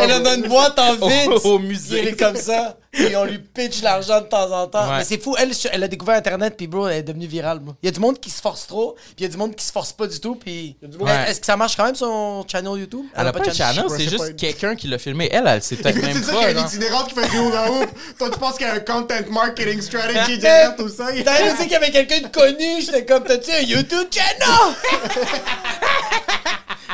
Elle 0.00 0.10
est 0.12 0.20
dans 0.20 0.34
une 0.34 0.48
boîte 0.48 0.78
en 0.78 0.94
Au- 1.00 1.08
vide. 1.08 1.40
au 1.44 1.58
musée. 1.58 2.00
Elle 2.00 2.08
est 2.08 2.16
comme 2.18 2.36
ça. 2.36 2.76
Et 2.98 3.16
on 3.16 3.24
lui 3.24 3.38
pitch 3.38 3.82
l'argent 3.82 4.20
de 4.20 4.26
temps 4.26 4.50
en 4.50 4.66
temps. 4.66 4.88
Ouais. 4.88 4.98
Mais 4.98 5.04
c'est 5.04 5.22
fou. 5.22 5.34
Elle, 5.38 5.50
elle 5.72 5.82
a 5.84 5.88
découvert 5.88 6.16
Internet, 6.16 6.54
puis 6.56 6.66
bro, 6.66 6.86
elle 6.88 6.98
est 6.98 7.02
devenue 7.02 7.26
virale. 7.26 7.58
bro. 7.58 7.74
Il 7.82 7.86
y 7.86 7.88
a 7.88 7.92
du 7.92 8.00
monde 8.00 8.18
qui 8.20 8.30
se 8.30 8.40
force 8.40 8.66
trop, 8.66 8.94
puis 8.94 9.14
il 9.18 9.22
y 9.22 9.26
a 9.26 9.28
du 9.28 9.36
monde 9.36 9.54
qui 9.54 9.64
se 9.64 9.72
force 9.72 9.92
pas 9.92 10.06
du 10.06 10.18
tout. 10.20 10.34
Puis 10.36 10.76
monde- 10.82 11.02
Ouais. 11.02 11.30
est-ce 11.30 11.40
que 11.40 11.46
ça 11.46 11.56
marche 11.56 11.76
quand 11.76 11.84
même 11.84 11.94
son 11.94 12.44
channel 12.50 12.78
YouTube? 12.80 13.04
Elle 13.14 13.26
a 13.26 13.32
pas 13.32 13.40
de 13.40 13.52
channel, 13.52 13.84
c'est 13.90 14.08
juste 14.08 14.18
pas. 14.18 14.32
quelqu'un 14.32 14.74
qui 14.76 14.88
l'a 14.88 14.98
filmé. 14.98 15.28
Elle, 15.32 15.46
elle 15.46 15.62
sait 15.62 15.76
peut-être 15.76 15.94
Tu 16.00 16.02
même 16.02 16.20
pas. 16.22 16.32
qu'il 16.32 16.40
y 16.40 16.44
a 16.44 16.50
une 16.50 16.56
genre. 16.58 16.66
itinérante 16.66 17.08
qui 17.08 17.14
fait 17.20 17.28
du 17.28 17.36
hula 17.36 17.70
hoop. 17.72 17.90
Toi, 18.18 18.30
tu 18.30 18.38
penses 18.38 18.56
qu'il 18.56 18.66
y 18.66 18.70
a 18.70 18.74
un 18.74 18.80
content 18.80 19.14
marketing 19.30 19.80
strategy 19.80 20.38
derrière 20.38 20.76
tout 20.76 20.88
ça? 20.88 21.06
T'as 21.24 21.50
dit 21.52 21.62
qu'il 21.62 21.70
y 21.72 21.74
avait 21.74 21.90
quelqu'un 21.90 22.20
de 22.20 22.28
connu. 22.28 22.80
J'étais 22.80 23.04
comme, 23.04 23.24
t'as-tu 23.24 23.50
un 23.52 23.60
YouTube 23.60 24.08
channel? 24.10 24.74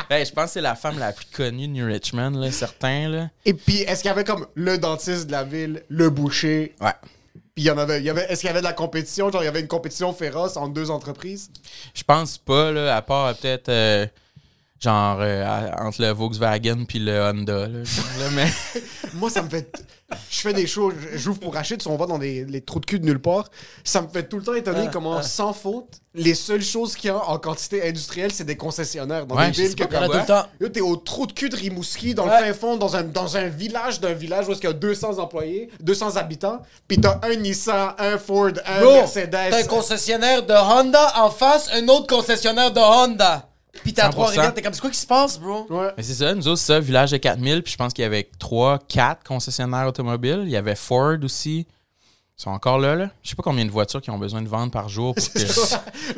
Ben, 0.09 0.25
je 0.25 0.31
pense 0.31 0.45
que 0.45 0.51
c'est 0.51 0.61
la 0.61 0.75
femme 0.75 0.99
la 0.99 1.11
plus 1.13 1.25
connue 1.25 1.67
de 1.67 1.73
New 1.73 1.85
Richmond, 1.85 2.31
là, 2.31 2.51
certain, 2.51 3.09
là. 3.09 3.29
Et 3.45 3.53
puis, 3.53 3.77
est-ce 3.81 4.01
qu'il 4.01 4.09
y 4.09 4.11
avait 4.11 4.23
comme 4.23 4.45
le 4.55 4.77
dentiste 4.77 5.27
de 5.27 5.31
la 5.31 5.43
ville, 5.43 5.83
le 5.89 6.09
boucher, 6.09 6.73
Ouais. 6.81 6.91
puis 7.55 7.63
il 7.63 7.63
y 7.63 7.69
en 7.71 7.77
avait, 7.77 7.99
il 7.99 8.05
y 8.05 8.09
avait 8.09 8.25
est-ce 8.29 8.41
qu'il 8.41 8.47
y 8.47 8.51
avait 8.51 8.59
de 8.61 8.65
la 8.65 8.73
compétition, 8.73 9.31
genre 9.31 9.41
il 9.43 9.45
y 9.45 9.49
avait 9.49 9.61
une 9.61 9.67
compétition 9.67 10.13
féroce 10.13 10.57
entre 10.57 10.73
deux 10.73 10.89
entreprises? 10.89 11.49
Je 11.93 12.03
pense 12.03 12.37
pas, 12.37 12.71
là, 12.71 12.95
à 12.95 13.01
part 13.01 13.27
euh, 13.27 13.33
peut-être, 13.33 13.69
euh, 13.69 14.05
genre, 14.83 15.17
euh, 15.21 15.45
à- 15.45 15.85
entre 15.85 16.01
le 16.01 16.09
Volkswagen 16.09 16.85
puis 16.87 16.99
le 16.99 17.19
Honda, 17.21 17.67
là. 17.67 17.83
genre, 17.83 18.05
là, 18.19 18.25
mais... 18.33 18.47
Moi, 19.13 19.29
ça 19.29 19.41
me 19.41 19.49
fait. 19.49 19.71
Je 20.29 20.41
fais 20.41 20.53
des 20.53 20.67
shows, 20.67 20.91
je- 20.91 21.17
j'ouvre 21.17 21.39
pour 21.39 21.53
Rachid, 21.55 21.81
si 21.81 21.87
on 21.87 21.95
va 21.95 22.05
dans 22.05 22.19
des, 22.19 22.45
les 22.45 22.61
trous 22.61 22.79
de 22.79 22.85
cul 22.85 22.99
de 22.99 23.05
nulle 23.05 23.19
part. 23.21 23.49
Ça 23.83 24.01
me 24.01 24.07
fait 24.07 24.23
tout 24.27 24.37
le 24.37 24.43
temps 24.43 24.53
étonner 24.53 24.89
comment, 24.91 25.21
sans 25.23 25.53
faute, 25.53 26.01
les 26.13 26.35
seules 26.35 26.61
choses 26.61 26.95
qu'il 26.95 27.07
y 27.07 27.11
a 27.11 27.17
en 27.17 27.37
quantité 27.39 27.87
industrielle, 27.87 28.31
c'est 28.31 28.43
des 28.43 28.57
concessionnaires 28.57 29.25
dans 29.25 29.35
Ouais, 29.35 29.49
des 29.51 29.63
villes 29.63 29.75
que 29.75 29.83
comme. 29.85 30.05
tout 30.07 30.11
le 30.17 30.25
temps. 30.25 30.45
T'es 30.71 30.81
au 30.81 30.95
trou 30.97 31.25
de 31.25 31.31
cul 31.33 31.49
de 31.49 31.55
Rimouski, 31.55 32.13
dans 32.13 32.27
Ouais. 32.27 32.39
le 32.47 32.53
fin 32.53 32.59
fond, 32.59 32.77
dans 32.77 32.95
un, 32.95 33.03
dans 33.03 33.37
un 33.37 33.47
village 33.47 33.99
d'un 34.01 34.13
village 34.13 34.47
où 34.47 34.51
il 34.51 34.63
y 34.63 34.67
a 34.67 34.73
200 34.73 35.17
employés, 35.19 35.69
200 35.79 36.17
habitants, 36.17 36.61
puis 36.87 36.99
t'as 36.99 37.19
un 37.23 37.35
Nissan, 37.35 37.93
un 37.97 38.17
Ford, 38.17 38.51
un 38.67 38.81
Bro, 38.81 38.91
Mercedes. 38.93 39.29
t'as 39.31 39.57
un 39.59 39.63
concessionnaire 39.63 40.45
de 40.45 40.53
Honda 40.53 41.13
en 41.23 41.31
face, 41.31 41.69
un 41.73 41.87
autre 41.87 42.07
concessionnaire 42.07 42.71
de 42.71 42.79
Honda. 42.79 43.47
Puis 43.81 43.93
t'es 43.93 44.01
à 44.01 44.09
100%. 44.09 44.11
Trois-Rivières, 44.11 44.53
t'es 44.53 44.61
comme, 44.61 44.73
c'est 44.73 44.81
quoi 44.81 44.89
qui 44.91 44.99
se 44.99 45.07
passe, 45.07 45.39
bro? 45.39 45.65
Ouais. 45.69 45.89
Mais 45.97 46.03
c'est 46.03 46.13
ça, 46.13 46.33
nous 46.35 46.47
autres, 46.47 46.59
c'est 46.59 46.67
ça, 46.73 46.79
village 46.79 47.11
de 47.11 47.17
4000, 47.17 47.63
puis 47.63 47.73
je 47.73 47.77
pense 47.77 47.91
qu'il 47.93 48.03
y 48.03 48.05
avait 48.05 48.29
3, 48.39 48.79
4 48.87 49.23
concessionnaires 49.23 49.87
automobiles. 49.87 50.41
Il 50.43 50.51
y 50.51 50.57
avait 50.57 50.75
Ford 50.75 51.17
aussi. 51.23 51.65
Ils 52.35 52.41
sont 52.41 52.49
encore 52.49 52.79
là, 52.79 52.95
là. 52.95 53.11
Je 53.21 53.29
sais 53.29 53.35
pas 53.35 53.43
combien 53.43 53.63
de 53.63 53.69
voitures 53.69 54.01
qu'ils 54.01 54.11
ont 54.11 54.17
besoin 54.17 54.41
de 54.41 54.47
vendre 54.47 54.71
par 54.71 54.89
jour. 54.89 55.13
pour 55.13 55.23
que- 55.33 55.39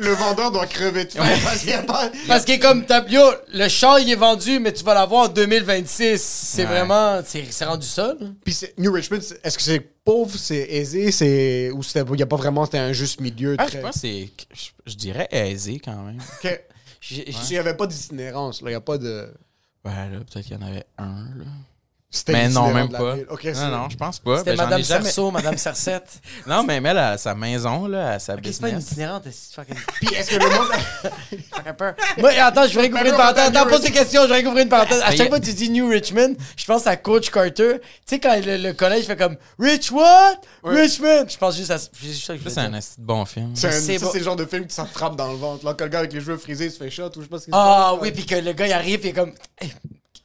le 0.02 0.10
vendeur 0.12 0.50
doit 0.50 0.66
crever 0.66 1.04
de 1.04 1.10
faim 1.12 1.22
parce 1.44 1.58
qu'il 1.60 1.68
y 1.68 1.72
a 1.74 1.82
pas. 1.82 2.10
Parce 2.26 2.44
qu'il 2.46 2.54
est 2.54 2.58
comme, 2.58 2.86
t'as- 2.86 3.06
yo, 3.06 3.20
le 3.52 3.68
char, 3.68 4.00
il 4.00 4.10
est 4.10 4.14
vendu, 4.16 4.58
mais 4.58 4.72
tu 4.72 4.82
vas 4.82 4.94
l'avoir 4.94 5.24
en 5.26 5.28
2026. 5.28 6.22
C'est 6.22 6.62
Ouais. 6.62 6.68
vraiment, 6.68 7.20
c'est 7.24 7.44
c'est 7.50 7.66
rendu 7.66 7.86
ça, 7.86 8.14
là. 8.18 8.26
Puis 8.44 8.54
c'est- 8.54 8.74
New 8.78 8.92
Richmond, 8.92 9.20
c'est- 9.20 9.38
est-ce 9.44 9.58
que 9.58 9.62
c'est 9.62 9.80
pauvre, 9.80 10.36
c'est 10.38 10.66
aisé, 10.70 11.10
c'est 11.12 11.70
ou 11.72 11.82
c'était 11.82 12.02
il 12.14 12.18
y 12.20 12.22
a 12.22 12.26
pas 12.26 12.36
vraiment 12.36 12.64
c'était 12.64 12.78
un 12.78 12.92
juste 12.92 13.20
milieu 13.20 13.54
Ah, 13.58 13.66
très. 13.66 13.78
je 13.78 13.82
pense 13.82 13.94
que 13.94 14.00
c'est, 14.00 14.30
je, 14.54 14.68
je 14.86 14.94
dirais 14.96 15.28
aisé 15.30 15.78
quand 15.84 15.96
même. 16.02 16.18
Ok. 16.42 16.60
J'ai- 17.08 17.28
Il 17.30 17.52
y 17.52 17.58
avait 17.58 17.76
pas 17.76 17.86
d'itinérance, 17.86 18.62
là, 18.62 18.70
il 18.70 18.72
y 18.72 18.76
a 18.76 18.80
pas 18.80 18.98
de 18.98 19.32
Ouais, 19.84 19.92
là, 20.10 20.18
peut-être 20.18 20.40
qu'il 20.46 20.54
y 20.54 20.56
en 20.56 20.66
avait 20.66 20.84
un, 20.98 21.26
là. 21.36 21.44
C'était 22.10 22.32
Mais 22.32 22.48
non, 22.48 22.72
même 22.72 22.88
pas. 22.88 23.16
non, 23.16 23.68
non, 23.70 23.88
je 23.90 23.96
pense 23.96 24.20
pas. 24.20 24.38
C'était 24.38 24.50
Ben, 24.52 24.56
j'en 24.56 24.62
ai 24.62 24.64
Madame 24.66 24.82
jamais- 24.84 25.04
Cerceau, 25.04 25.30
Madame 25.30 25.56
Cercette. 25.58 26.08
Non, 26.46 26.62
mais 26.64 26.76
elle 26.82 26.98
a 26.98 27.18
sa 27.18 27.34
maison, 27.34 27.86
là, 27.86 28.12
à 28.12 28.18
sa 28.18 28.34
Ok, 28.34 28.40
c'est 28.44 28.60
pas 28.60 28.68
une 28.68 28.76
business. 28.76 28.92
itinérante, 28.92 29.24
fucking 29.54 29.74
Puis 30.00 30.14
est-ce 30.14 30.30
que 30.30 30.36
le 30.36 30.48
monde 30.48 31.76
peur. 31.78 31.94
Moi, 32.18 32.30
attends, 32.40 32.66
je 32.66 32.74
vais 32.74 32.82
récouvrir 32.82 33.12
une 33.12 33.16
parenthèse. 33.18 33.48
attends, 33.48 33.66
pose 33.68 33.80
tes 33.82 33.90
questions, 33.90 34.22
je 34.22 34.28
vais 34.28 34.34
récouvrir 34.36 34.62
une 34.62 34.68
parenthèse. 34.68 35.02
À 35.04 35.10
Mais 35.10 35.16
chaque 35.16 35.28
fois 35.28 35.40
que 35.40 35.44
tu 35.44 35.52
dis 35.52 35.68
New 35.68 35.88
Richmond, 35.88 36.34
je 36.56 36.64
pense 36.64 36.86
à 36.86 36.96
Coach 36.96 37.30
Carter. 37.30 37.78
Tu 37.80 37.86
sais, 38.06 38.20
quand 38.20 38.34
le, 38.44 38.56
le 38.56 38.72
collège 38.72 39.04
fait 39.06 39.16
comme 39.16 39.36
Rich 39.58 39.90
what? 39.90 40.36
Richmond! 40.62 41.26
Je 41.28 41.36
pense 41.36 41.56
juste 41.56 41.70
à 41.70 41.78
ça. 41.78 41.88
C'est 42.48 42.58
un 42.58 42.70
bon 42.98 43.24
film. 43.24 43.50
c'est 43.54 43.98
le 44.14 44.22
genre 44.22 44.36
de 44.36 44.46
film 44.46 44.66
qui 44.66 44.74
te 44.76 44.84
frappe 44.84 45.16
dans 45.16 45.30
le 45.30 45.36
ventre. 45.36 45.64
Là, 45.64 45.74
que 45.74 45.84
le 45.84 45.90
gars 45.90 45.98
avec 46.00 46.12
les 46.12 46.20
cheveux 46.20 46.36
frisés 46.38 46.70
se 46.70 46.78
fait 46.78 46.90
shot 46.90 47.08
ou 47.16 47.20
je 47.20 47.22
sais 47.22 47.26
pas 47.28 47.38
ce 47.38 47.44
qu'il 47.44 47.54
Ah 47.56 47.94
oui, 48.00 48.12
puis 48.12 48.24
que 48.24 48.36
le 48.36 48.52
gars 48.52 48.66
il 48.66 48.72
arrive, 48.72 49.00
il 49.02 49.08
est 49.08 49.12
comme. 49.12 49.32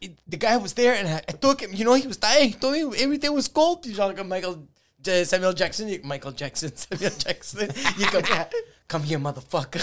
Hey, 0.02 0.16
The 0.28 0.38
guy 0.38 0.58
was 0.58 0.74
there 0.74 0.96
and 0.96 1.08
I, 1.08 1.22
I 1.30 1.34
took 1.34 1.62
him, 1.62 1.72
you 1.74 1.84
know, 1.86 1.94
he 1.94 2.08
was 2.08 2.18
dying, 2.18 2.50
he 2.50 2.56
told 2.56 2.74
me 2.74 2.82
everything 2.98 3.32
was 3.34 3.48
cold. 3.48 3.82
Puis 3.84 3.94
genre 3.94 4.14
comme 4.16 4.28
Michael, 4.30 4.56
J- 5.04 5.26
Samuel 5.26 5.56
Jackson, 5.56 5.88
Michael 6.04 6.34
Jackson, 6.36 6.70
Samuel 6.76 7.12
Jackson, 7.24 7.68
il 7.98 8.04
est 8.04 8.08
comme, 8.12 8.24
come 8.88 9.04
here, 9.06 9.20
motherfucker. 9.20 9.80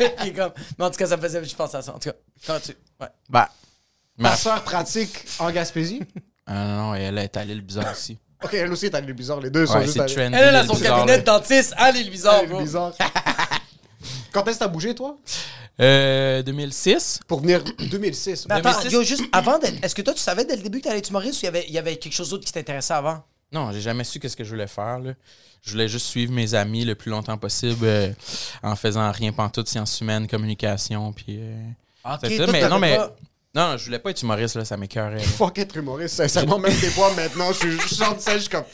il 0.22 0.28
est 0.28 0.32
comme, 0.32 0.52
mais 0.78 0.84
en 0.84 0.90
tout 0.90 0.96
cas, 0.98 1.06
ça 1.06 1.16
me 1.16 1.22
faisait, 1.22 1.42
je 1.44 1.54
pense 1.56 1.74
à 1.74 1.80
ça. 1.82 1.94
En 1.94 1.98
tout 1.98 2.10
cas, 2.10 2.16
quand 2.46 2.60
tu. 2.60 2.72
Ouais. 3.00 3.08
Bah. 3.30 3.50
Ma 4.18 4.34
soeur 4.36 4.62
pratique 4.62 5.24
en 5.38 5.50
Gaspésie? 5.50 6.02
Ah 6.46 6.54
non, 6.54 6.76
non, 6.88 6.94
elle 6.94 7.18
est 7.18 7.36
allée 7.36 7.54
le 7.54 7.60
bizarre 7.60 7.92
aussi. 7.92 8.18
Ok, 8.44 8.54
elle 8.54 8.70
aussi 8.70 8.86
est 8.86 8.94
allée 8.94 9.06
le 9.06 9.12
bizarre. 9.14 9.40
Les 9.40 9.50
deux 9.50 9.66
sont 9.66 9.74
Ouais, 9.74 9.82
juste 9.84 9.94
c'est 9.94 10.00
allés. 10.02 10.14
trendy. 10.14 10.36
Elle, 10.36 10.54
a 10.56 10.66
son 10.66 10.74
bizarre, 10.74 10.98
cabinet 11.00 11.18
de 11.18 11.24
dentiste, 11.24 11.74
elle 11.78 11.96
est 11.96 12.04
le 12.04 12.10
bizarre, 12.10 12.36
Elle 12.40 12.44
est 12.44 12.48
bro. 12.48 12.60
bizarre. 12.60 12.92
Quand 14.36 14.46
est-ce 14.48 14.58
que 14.58 14.64
t'as 14.64 14.68
bougé, 14.68 14.94
toi? 14.94 15.16
Euh, 15.80 16.42
2006. 16.42 17.20
Pour 17.26 17.40
venir 17.40 17.62
2006. 17.90 18.46
Mais 18.48 18.56
attends, 18.56 18.70
2006. 18.82 18.92
yo, 18.92 19.02
juste 19.02 19.24
avant 19.32 19.58
d'être. 19.58 19.82
Est-ce 19.82 19.94
que 19.94 20.02
toi, 20.02 20.12
tu 20.14 20.20
savais 20.20 20.44
dès 20.44 20.56
le 20.56 20.62
début 20.62 20.78
que 20.80 20.84
t'allais 20.84 20.98
être 20.98 21.08
humoriste 21.10 21.38
ou 21.42 21.44
il 21.44 21.46
y 21.46 21.48
avait, 21.48 21.64
il 21.68 21.72
y 21.74 21.78
avait 21.78 21.96
quelque 21.96 22.12
chose 22.12 22.30
d'autre 22.30 22.44
qui 22.44 22.52
t'intéressait 22.52 22.94
avant? 22.94 23.22
Non, 23.52 23.72
j'ai 23.72 23.80
jamais 23.80 24.04
su 24.04 24.18
qu'est-ce 24.20 24.36
que 24.36 24.44
je 24.44 24.50
voulais 24.50 24.66
faire. 24.66 24.98
Là. 24.98 25.12
Je 25.62 25.70
voulais 25.72 25.88
juste 25.88 26.06
suivre 26.06 26.32
mes 26.32 26.54
amis 26.54 26.84
le 26.84 26.94
plus 26.94 27.10
longtemps 27.10 27.38
possible 27.38 27.84
euh, 27.86 28.10
en 28.62 28.76
faisant 28.76 29.10
rien 29.10 29.32
pantoute, 29.32 29.68
sciences 29.68 30.00
humaines, 30.00 30.26
communication, 30.28 31.12
puis... 31.12 31.38
euh, 31.40 31.56
Ok, 32.04 32.18
c'est 32.24 32.36
ça. 32.36 32.44
toi, 32.44 32.52
Mais 32.52 32.60
t'avais 32.60 32.70
non, 32.74 32.78
mais... 32.78 32.96
pas- 32.96 33.16
Non, 33.54 33.76
je 33.78 33.84
voulais 33.86 33.98
pas 33.98 34.10
être 34.10 34.22
humoriste, 34.22 34.54
là, 34.56 34.64
ça 34.64 34.76
m'écœurait. 34.76 35.16
là. 35.16 35.22
Fuck 35.22 35.58
être 35.58 35.76
humoriste, 35.76 36.16
sincèrement, 36.16 36.58
même 36.58 36.78
des 36.78 36.90
fois 36.90 37.12
maintenant, 37.14 37.52
je 37.52 37.58
suis 37.58 37.80
je 37.80 37.94
sors 37.94 38.14
de 38.14 38.20
ça, 38.20 38.34
je 38.34 38.40
suis 38.40 38.50
comme. 38.50 38.64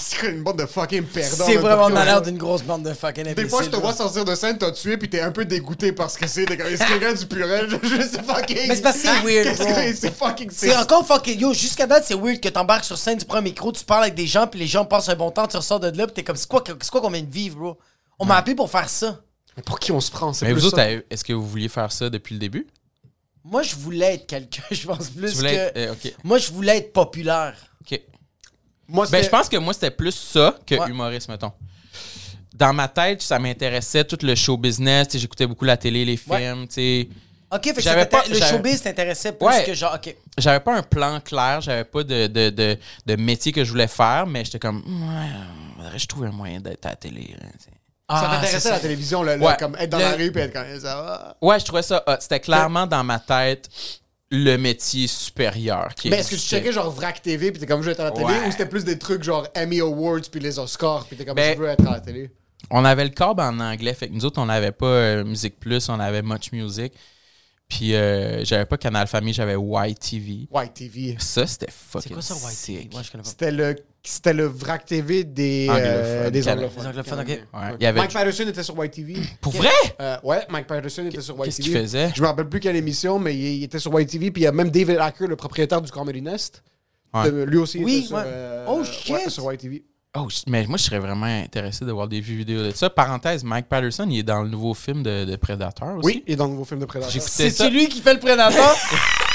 C'est 0.00 0.18
quoi 0.20 0.28
une 0.28 0.42
bande 0.42 0.58
de 0.58 0.66
fucking 0.66 1.04
perdants. 1.04 1.44
C'est 1.46 1.56
vraiment 1.56 1.90
dans 1.90 2.04
l'air 2.04 2.22
d'une 2.22 2.38
grosse 2.38 2.62
bande 2.62 2.82
de 2.84 2.92
fucking 2.94 3.24
Des 3.24 3.30
imbéciles. 3.30 3.50
fois, 3.50 3.62
je 3.62 3.68
te 3.70 3.76
vois 3.76 3.92
sortir 3.92 4.24
de 4.24 4.34
scène, 4.34 4.56
t'as 4.58 4.70
tué, 4.72 4.96
puis 4.96 5.08
t'es 5.10 5.20
un 5.20 5.30
peu 5.32 5.44
dégoûté 5.44 5.92
parce 5.92 6.16
que 6.16 6.26
c'est. 6.26 6.44
quelqu'un 6.46 7.12
du 7.12 7.26
purel? 7.26 7.68
Je, 7.82 8.02
sais 8.02 8.22
fucking. 8.22 8.68
Mais 8.68 8.76
c'est 8.76 8.82
parce 8.82 8.96
que 8.96 9.08
c'est 9.08 9.22
weird, 9.22 9.56
bro. 9.58 9.68
C'est 9.94 10.14
fucking. 10.14 10.50
C'est 10.52 10.76
encore 10.76 11.06
fucking 11.06 11.38
yo, 11.40 11.52
jusqu'à 11.52 11.86
date, 11.86 12.04
c'est 12.06 12.14
weird 12.14 12.40
que 12.40 12.48
t'embarques 12.48 12.84
sur 12.84 12.96
scène, 12.98 13.18
tu 13.18 13.24
prends 13.24 13.38
un 13.38 13.42
micro, 13.42 13.72
tu 13.72 13.84
parles 13.84 14.04
avec 14.04 14.14
des 14.14 14.26
gens, 14.26 14.46
puis 14.46 14.60
les 14.60 14.66
gens 14.66 14.84
passent 14.84 15.08
un 15.08 15.16
bon 15.16 15.30
temps, 15.30 15.46
tu 15.46 15.56
ressors 15.56 15.80
de 15.80 15.88
là, 15.96 16.06
puis 16.06 16.14
t'es 16.14 16.24
comme, 16.24 16.36
c'est 16.36 16.48
quoi, 16.48 16.60
que- 16.60 16.72
c'est 16.80 16.90
quoi 16.90 17.00
qu'on 17.00 17.10
vient 17.10 17.22
de 17.22 17.30
vivre, 17.32 17.56
bro? 17.58 17.78
On 18.18 18.24
m'a 18.24 18.36
appelé 18.36 18.54
pour 18.54 18.70
faire 18.70 18.88
ça. 18.88 19.20
Mais 19.56 19.62
Pour 19.62 19.78
qui 19.80 19.90
on 19.92 20.00
se 20.00 20.10
prend? 20.10 20.32
C'est 20.32 20.46
Mais 20.46 20.52
plus 20.52 20.60
vous 20.60 20.66
autres, 20.68 20.76
ça. 20.76 20.88
est-ce 21.10 21.24
que 21.24 21.32
vous 21.32 21.46
vouliez 21.46 21.68
faire 21.68 21.90
ça 21.92 22.08
depuis 22.10 22.34
le 22.34 22.38
début? 22.40 22.66
Moi, 23.44 23.62
je 23.62 23.74
voulais 23.76 24.14
être 24.14 24.26
quelqu'un, 24.26 24.62
je 24.70 24.86
pense 24.86 25.08
plus 25.10 25.40
que. 25.40 25.46
être- 25.46 25.76
euh, 25.76 25.92
OK. 25.92 26.12
Moi, 26.24 26.38
je 26.38 26.52
voulais 26.52 26.78
être 26.78 26.92
populaire. 26.92 27.54
Moi, 28.88 29.06
Ben, 29.10 29.22
je 29.22 29.28
pense 29.28 29.48
que 29.48 29.56
moi, 29.58 29.74
c'était 29.74 29.90
plus 29.90 30.12
ça 30.12 30.54
que 30.66 30.74
Ouais. 30.74 30.88
humoriste, 30.88 31.28
mettons. 31.28 31.52
Dans 32.54 32.72
ma 32.72 32.88
tête, 32.88 33.22
ça 33.22 33.38
m'intéressait 33.38 34.04
tout 34.04 34.18
le 34.22 34.34
show 34.34 34.56
business. 34.56 35.08
J'écoutais 35.14 35.46
beaucoup 35.46 35.64
la 35.64 35.76
télé, 35.76 36.04
les 36.04 36.18
Ouais. 36.26 36.38
films. 36.38 36.66
tu 36.66 36.74
sais. 36.74 37.08
Ok, 37.50 37.64
fait 37.64 37.74
que 37.82 38.04
pas- 38.04 38.24
le 38.28 38.38
showbiz 38.38 38.82
t'intéressait 38.82 39.32
plus 39.32 39.46
Ouais. 39.46 39.64
que 39.64 39.72
genre, 39.72 39.94
ok. 39.94 40.14
J'avais 40.36 40.60
pas 40.60 40.74
un 40.76 40.82
plan 40.82 41.18
clair, 41.20 41.62
j'avais 41.62 41.84
pas 41.84 42.02
de, 42.02 42.26
de, 42.26 42.50
de, 42.50 42.76
de 43.06 43.16
métier 43.16 43.52
que 43.52 43.64
je 43.64 43.70
voulais 43.70 43.86
faire, 43.86 44.26
mais 44.26 44.44
j'étais 44.44 44.58
comme, 44.58 44.78
ouais, 44.86 45.28
faudrait 45.76 45.92
que 45.92 45.98
je 45.98 46.06
trouve 46.06 46.24
un 46.24 46.30
moyen 46.30 46.60
d'être 46.60 46.84
à 46.84 46.90
la 46.90 46.96
télé. 46.96 47.34
là. 47.40 47.46
Ça 47.58 47.70
Ah, 48.08 48.38
t'intéressait 48.40 48.70
la 48.70 48.80
télévision, 48.80 49.22
là, 49.22 49.36
Ouais. 49.38 49.56
comme 49.58 49.76
être 49.76 49.88
dans 49.90 49.96
Le- 49.98 50.04
la 50.04 50.12
rue, 50.16 50.30
puis 50.32 50.42
être 50.42 50.52
comme 50.52 50.78
ça 50.80 50.96
va. 50.96 51.36
Ouais, 51.40 51.58
je 51.60 51.64
trouvais 51.64 51.82
ça 51.82 52.02
hot. 52.06 52.16
C'était 52.20 52.40
clairement 52.40 52.86
dans 52.86 53.04
ma 53.04 53.18
tête 53.18 53.68
le 54.30 54.56
métier 54.56 55.06
supérieur 55.06 55.94
qui 55.94 56.10
Mais 56.10 56.18
est-ce 56.18 56.30
que 56.32 56.36
tu 56.36 56.42
checkais 56.42 56.72
genre 56.72 56.90
VRAC 56.90 57.22
TV, 57.22 57.50
puis 57.50 57.60
t'es 57.60 57.66
comme 57.66 57.80
je 57.80 57.86
veux 57.86 57.92
être 57.92 58.00
à 58.00 58.04
la 58.04 58.10
télé, 58.10 58.26
Ouais. 58.26 58.46
ou 58.46 58.50
c'était 58.50 58.66
plus 58.66 58.84
des 58.84 58.98
trucs 58.98 59.22
genre 59.22 59.48
Emmy 59.56 59.80
Awards, 59.80 60.20
puis 60.30 60.40
les 60.40 60.58
Oscars, 60.58 61.06
puis 61.06 61.16
t'es 61.16 61.24
comme 61.24 61.34
Ben- 61.36 61.54
je 61.56 61.62
veux 61.62 61.68
être 61.68 61.86
à 61.86 61.92
la 61.92 62.00
télé? 62.00 62.30
On 62.70 62.84
avait 62.84 63.04
le 63.04 63.10
câble 63.10 63.40
en 63.40 63.58
anglais, 63.60 63.94
fait 63.94 64.08
que 64.08 64.12
nous 64.12 64.24
autres, 64.26 64.40
on 64.40 64.46
n'avait 64.46 64.72
pas 64.72 64.86
euh, 64.86 65.24
Musique 65.24 65.58
Plus, 65.58 65.88
on 65.88 65.98
avait 65.98 66.22
Much 66.22 66.52
Music. 66.52 66.92
Puis 67.68 67.94
euh, 67.94 68.44
j'avais 68.44 68.64
pas 68.66 68.76
Canal 68.78 69.06
Famille, 69.06 69.32
j'avais 69.34 69.54
YTV. 69.54 70.48
White 70.50 70.74
TV. 70.74 71.16
Ça, 71.18 71.46
c'était 71.46 71.70
fucking 71.70 72.08
C'est 72.08 72.12
quoi 72.14 72.22
ça, 72.22 72.34
White 72.34 72.56
sick. 72.56 72.76
TV? 72.78 72.88
Moi, 72.92 73.02
je 73.02 73.10
connais 73.10 73.22
pas. 73.22 73.28
C'était 73.28 73.50
le, 73.50 73.76
c'était 74.08 74.32
le 74.32 74.46
VRAC 74.46 74.86
TV 74.86 75.24
des, 75.24 75.68
Anglophones. 75.68 75.86
euh, 75.94 76.30
des 76.30 76.48
anglophones. 76.48 76.82
Les 76.82 76.88
anglophones, 76.88 77.20
ok. 77.20 77.28
Ouais, 77.28 77.74
il 77.78 77.82
y 77.82 77.86
avait... 77.86 78.00
Mike 78.00 78.12
Patterson 78.12 78.42
était 78.48 78.62
sur 78.62 78.78
White 78.78 78.92
TV. 78.92 79.16
Pour 79.40 79.52
vrai? 79.52 79.68
Euh, 80.00 80.16
ouais, 80.24 80.46
Mike 80.48 80.66
Patterson 80.66 81.06
était 81.06 81.20
sur 81.20 81.38
White 81.38 81.46
Qu'est-ce 81.54 81.62
qu'il 81.62 81.72
faisait? 81.76 82.10
Je 82.14 82.22
me 82.22 82.26
rappelle 82.26 82.48
plus 82.48 82.60
quelle 82.60 82.76
émission, 82.76 83.18
mais 83.18 83.34
il, 83.36 83.44
il 83.58 83.64
était 83.64 83.78
sur 83.78 83.92
White 83.92 84.08
TV. 84.10 84.30
Puis 84.30 84.42
il 84.42 84.44
y 84.44 84.48
a 84.48 84.52
même 84.52 84.70
David 84.70 84.98
Acker, 84.98 85.26
le 85.26 85.36
propriétaire 85.36 85.80
du 85.82 85.90
Comedy 85.90 86.22
Nest. 86.22 86.62
Ouais. 87.14 87.30
De- 87.30 87.42
lui 87.44 87.58
aussi 87.58 87.82
Oui, 87.84 87.98
était 87.98 88.06
sur, 88.08 88.16
ouais. 88.16 88.22
euh, 88.26 88.64
Oh, 88.68 88.78
ouais, 88.80 88.84
shit! 88.84 89.30
sur 89.30 89.44
White 89.44 89.60
TV. 89.60 89.84
Oh, 90.16 90.26
mais 90.46 90.66
moi, 90.66 90.78
je 90.78 90.84
serais 90.84 90.98
vraiment 90.98 91.26
intéressé 91.26 91.84
de 91.84 91.92
voir 91.92 92.08
des 92.08 92.20
vues 92.20 92.38
vidéo 92.38 92.62
de 92.62 92.70
ça. 92.70 92.88
Parenthèse, 92.90 93.44
Mike 93.44 93.68
Patterson, 93.68 94.06
il 94.10 94.20
est 94.20 94.22
dans 94.22 94.42
le 94.42 94.48
nouveau 94.48 94.72
film 94.74 95.02
de, 95.02 95.24
de 95.26 95.36
Predator 95.36 95.96
aussi. 95.98 96.06
Oui, 96.06 96.24
il 96.26 96.32
est 96.32 96.36
dans 96.36 96.46
le 96.46 96.52
nouveau 96.52 96.64
film 96.64 96.80
de 96.80 96.86
Predator. 96.86 97.12
C'est 97.20 97.70
lui 97.70 97.88
qui 97.88 98.00
fait 98.00 98.14
le 98.14 98.20
prédateur? 98.20 98.74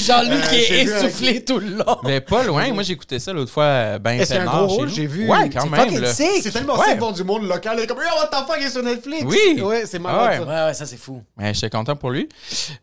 Jean-Luc 0.06 0.32
Euh, 0.44 0.48
qui 0.48 0.62
j'ai 0.62 0.80
est 0.80 0.82
essoufflé 0.84 1.44
tout 1.44 1.58
le 1.58 1.70
long. 1.76 1.96
Mais 2.04 2.20
pas 2.20 2.44
loin. 2.44 2.72
Moi, 2.72 2.82
j'écoutais 2.82 3.18
ça 3.18 3.32
l'autre 3.32 3.50
fois, 3.50 3.98
ben 3.98 4.24
chez 4.24 4.38
rôle? 4.44 4.86
nous. 4.88 4.94
J'ai 4.94 5.06
vu. 5.06 5.28
Ouais, 5.28 5.48
quand 5.50 5.62
C'est 5.62 5.70
même. 5.70 6.06
C'est 6.42 6.50
tellement 6.52 6.78
Ouais. 6.78 6.96
voir 6.96 7.12
du 7.12 7.24
monde 7.24 7.48
local. 7.48 7.76
Il 7.78 7.84
est 7.84 7.86
comme, 7.86 7.98
yo, 7.98 8.04
what 8.18 8.26
the 8.28 8.46
fuck, 8.46 8.56
il 8.60 8.66
est 8.66 8.70
sur 8.70 8.82
Netflix? 8.82 9.24
Oui. 9.26 9.60
Ouais, 9.62 9.84
c'est 9.86 9.98
marrant. 9.98 10.26
Ouais. 10.26 10.36
ça. 10.38 10.42
Ouais, 10.44 10.64
ouais, 10.68 10.74
ça 10.74 10.86
c'est 10.86 10.96
fou. 10.98 11.22
Ouais, 11.38 11.52
j'étais 11.54 11.70
content 11.70 11.96
pour 11.96 12.10
lui. 12.10 12.28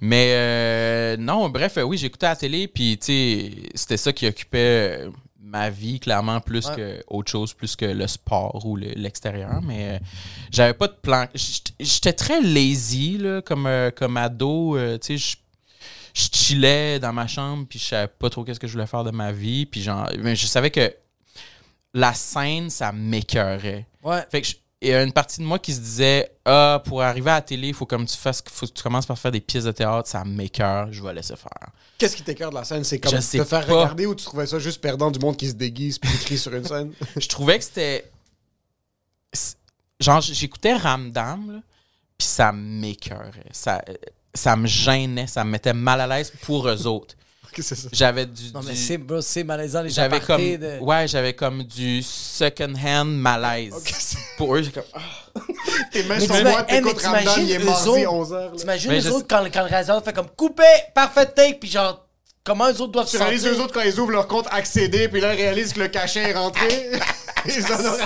Mais 0.02 0.30
euh, 0.34 1.18
non, 1.18 1.50
bref, 1.50 1.78
euh, 1.78 1.84
oui, 1.84 1.98
j'écoutais 1.98 2.26
à 2.26 2.30
la 2.30 2.36
télé, 2.36 2.68
puis 2.68 2.98
tu 2.98 3.06
sais, 3.08 3.52
c'était 3.76 3.98
ça 3.98 4.14
qui 4.14 4.28
occupait 4.28 5.00
euh, 5.04 5.10
ma 5.42 5.70
vie, 5.70 6.00
clairement, 6.00 6.40
plus 6.40 6.68
Ouais. 6.70 6.76
que 6.76 7.04
autre 7.08 7.30
chose, 7.32 7.54
plus 7.54 7.76
que 7.76 7.86
le 7.86 8.08
sport 8.08 8.66
ou 8.66 8.76
le- 8.76 8.94
l'extérieur. 8.96 9.62
Mais 9.64 9.90
euh, 9.96 10.00
j'avais 10.52 10.74
pas 10.74 10.88
de 10.88 10.96
plan. 11.00 11.28
J'étais- 11.36 11.74
J'étais 11.80 12.14
très 12.14 12.42
lazy, 12.42 13.18
là, 13.20 13.42
comme, 13.42 13.68
euh, 13.68 13.92
comme 13.92 14.18
ado. 14.18 14.78
euh, 14.78 14.98
tu 14.98 15.18
sais, 15.20 15.38
je 16.14 16.28
chillais 16.32 17.00
dans 17.00 17.12
ma 17.14 17.28
chambre, 17.28 17.66
puis 17.68 17.80
je 17.80 17.86
savais 17.86 18.08
pas 18.08 18.30
trop 18.30 18.44
qu'est-ce 18.44 18.60
que 18.60 18.68
je 18.68 18.74
voulais 18.74 18.88
faire 18.88 19.04
de 19.04 19.12
ma 19.12 19.32
vie. 19.32 19.66
Puis 19.66 19.82
genre, 19.82 20.10
mais 20.20 20.36
je 20.36 20.46
savais 20.48 20.70
que 20.72 20.94
la 21.94 22.14
scène, 22.14 22.70
ça 22.70 22.92
m'écœurait. 22.92 23.88
Ouais. 24.04 24.24
Fait 24.32 24.42
que 24.42 24.48
je- 24.48 24.56
il 24.82 24.90
y 24.90 24.94
a 24.94 25.02
une 25.02 25.14
partie 25.14 25.40
de 25.40 25.46
moi 25.46 25.60
qui 25.60 25.74
se 25.74 25.80
disait 25.80 26.30
Ah, 26.46 26.82
pour 26.84 27.02
arriver 27.02 27.32
à 27.32 27.36
la 27.36 27.42
télé, 27.42 27.70
il 27.70 27.74
faut 27.74 27.86
comme 27.86 28.06
tu 28.06 28.18
fasses, 28.18 28.44
faut 28.50 28.66
que 28.68 28.74
tu 28.74 28.84
commences 28.84 29.06
par 29.06 29.18
faire 29.18 29.32
des 29.32 29.40
pièces 29.40 29.64
de 29.64 29.72
théâtre, 29.72 30.10
ça 30.10 30.26
m'écœure, 30.26 30.92
je 30.92 31.02
vais 31.02 31.14
laisser 31.14 31.38
faire. 31.38 31.70
Qu'est-ce 31.98 32.18
qui 32.18 32.24
t'écœure 32.24 32.50
de 32.50 32.56
la 32.56 32.66
scène? 32.66 32.84
C'est 32.84 33.00
comme 33.00 33.12
Je 33.14 33.18
te 33.18 33.22
sais 33.22 33.46
faire 33.46 33.66
pas. 33.66 33.74
regarder 33.82 34.06
ou 34.08 34.14
tu 34.14 34.26
trouvais 34.26 34.46
ça 34.46 34.60
juste 34.60 34.82
perdant 34.82 35.10
du 35.10 35.20
monde 35.20 35.38
qui 35.38 35.48
se 35.48 35.54
déguise 35.54 35.98
puis 36.00 36.12
qui 36.12 36.26
crie 36.26 36.38
sur 36.38 36.54
une 36.54 36.66
scène? 36.66 36.92
Je 37.16 37.28
trouvais 37.30 37.58
que 37.60 37.64
c'était. 37.64 38.12
Genre, 40.00 40.20
j'écoutais 40.22 40.74
Ramdam, 40.76 41.50
là, 41.54 41.60
puis 42.18 42.28
ça 42.28 42.52
m'écœurait. 42.52 43.46
Ça, 43.52 43.82
ça 44.34 44.56
me 44.56 44.68
gênait, 44.68 45.28
ça 45.28 45.44
me 45.44 45.52
mettait 45.52 45.74
mal 45.74 46.02
à 46.02 46.08
l'aise 46.08 46.32
pour 46.42 46.68
eux 46.68 46.88
autres. 46.88 47.16
Ok, 47.56 47.60
c'est 47.62 47.76
ça. 47.76 47.88
J'avais 47.92 48.26
du. 48.26 48.52
Non, 48.52 48.62
mais 48.66 48.74
c'est, 48.74 48.98
bro, 48.98 49.22
c'est 49.22 49.44
malaisant, 49.44 49.84
les 49.84 49.90
J'avais 49.92 50.20
comme. 50.20 50.42
de... 50.42 50.80
Ouais, 50.80 51.08
j'avais 51.08 51.34
comme 51.36 51.62
du 51.62 52.02
second-hand 52.02 53.10
malaise. 53.16 53.76
Ok, 53.78 53.94
c'est- 53.96 54.18
Pour 54.38 54.56
eux, 54.56 54.64
j'ai 54.64 54.72
comme. 54.72 54.82
ah. 54.96 55.00
Tes 55.92 56.02
mains 56.02 56.16
Mais 56.18 56.26
sont 56.26 56.42
moites, 56.42 56.68
t'écoutes 56.68 57.00
Ramdan, 57.04 57.22
il 57.38 57.52
est 57.52 57.60
t'imagines 57.60 57.66
mardi 57.66 57.90
eux 57.90 58.08
11h. 58.08 58.56
T'imagines 58.56 58.92
les 58.92 59.02
je 59.02 59.10
autres 59.12 59.28
quand, 59.30 59.44
quand 59.54 59.62
le 59.62 59.68
réalisateur 59.68 60.04
fait 60.04 60.14
comme 60.14 60.30
couper, 60.36 60.64
parfait 60.96 61.28
take, 61.28 61.60
puis 61.60 61.70
genre, 61.70 62.04
comment 62.44 62.72
eux 62.72 62.82
autres 62.82 62.92
doivent 62.92 63.06
Tu 63.06 63.18
se 63.18 63.22
réalises 63.22 63.44
sentir? 63.44 63.60
eux 63.60 63.64
autres 63.64 63.74
quand 63.76 63.82
ils 63.82 64.00
ouvrent 64.00 64.14
leur 64.14 64.28
compte 64.28 64.48
accéder, 64.50 65.08
puis 65.08 65.22
là, 65.22 65.36
ils 65.36 65.42
réalisent 65.42 65.74
que 65.74 65.80
le 65.82 65.90
cachet 65.90 66.32
est 66.32 66.34
rentré. 66.34 66.90
ils 67.46 67.66
en 67.66 67.76
ont 67.86 67.98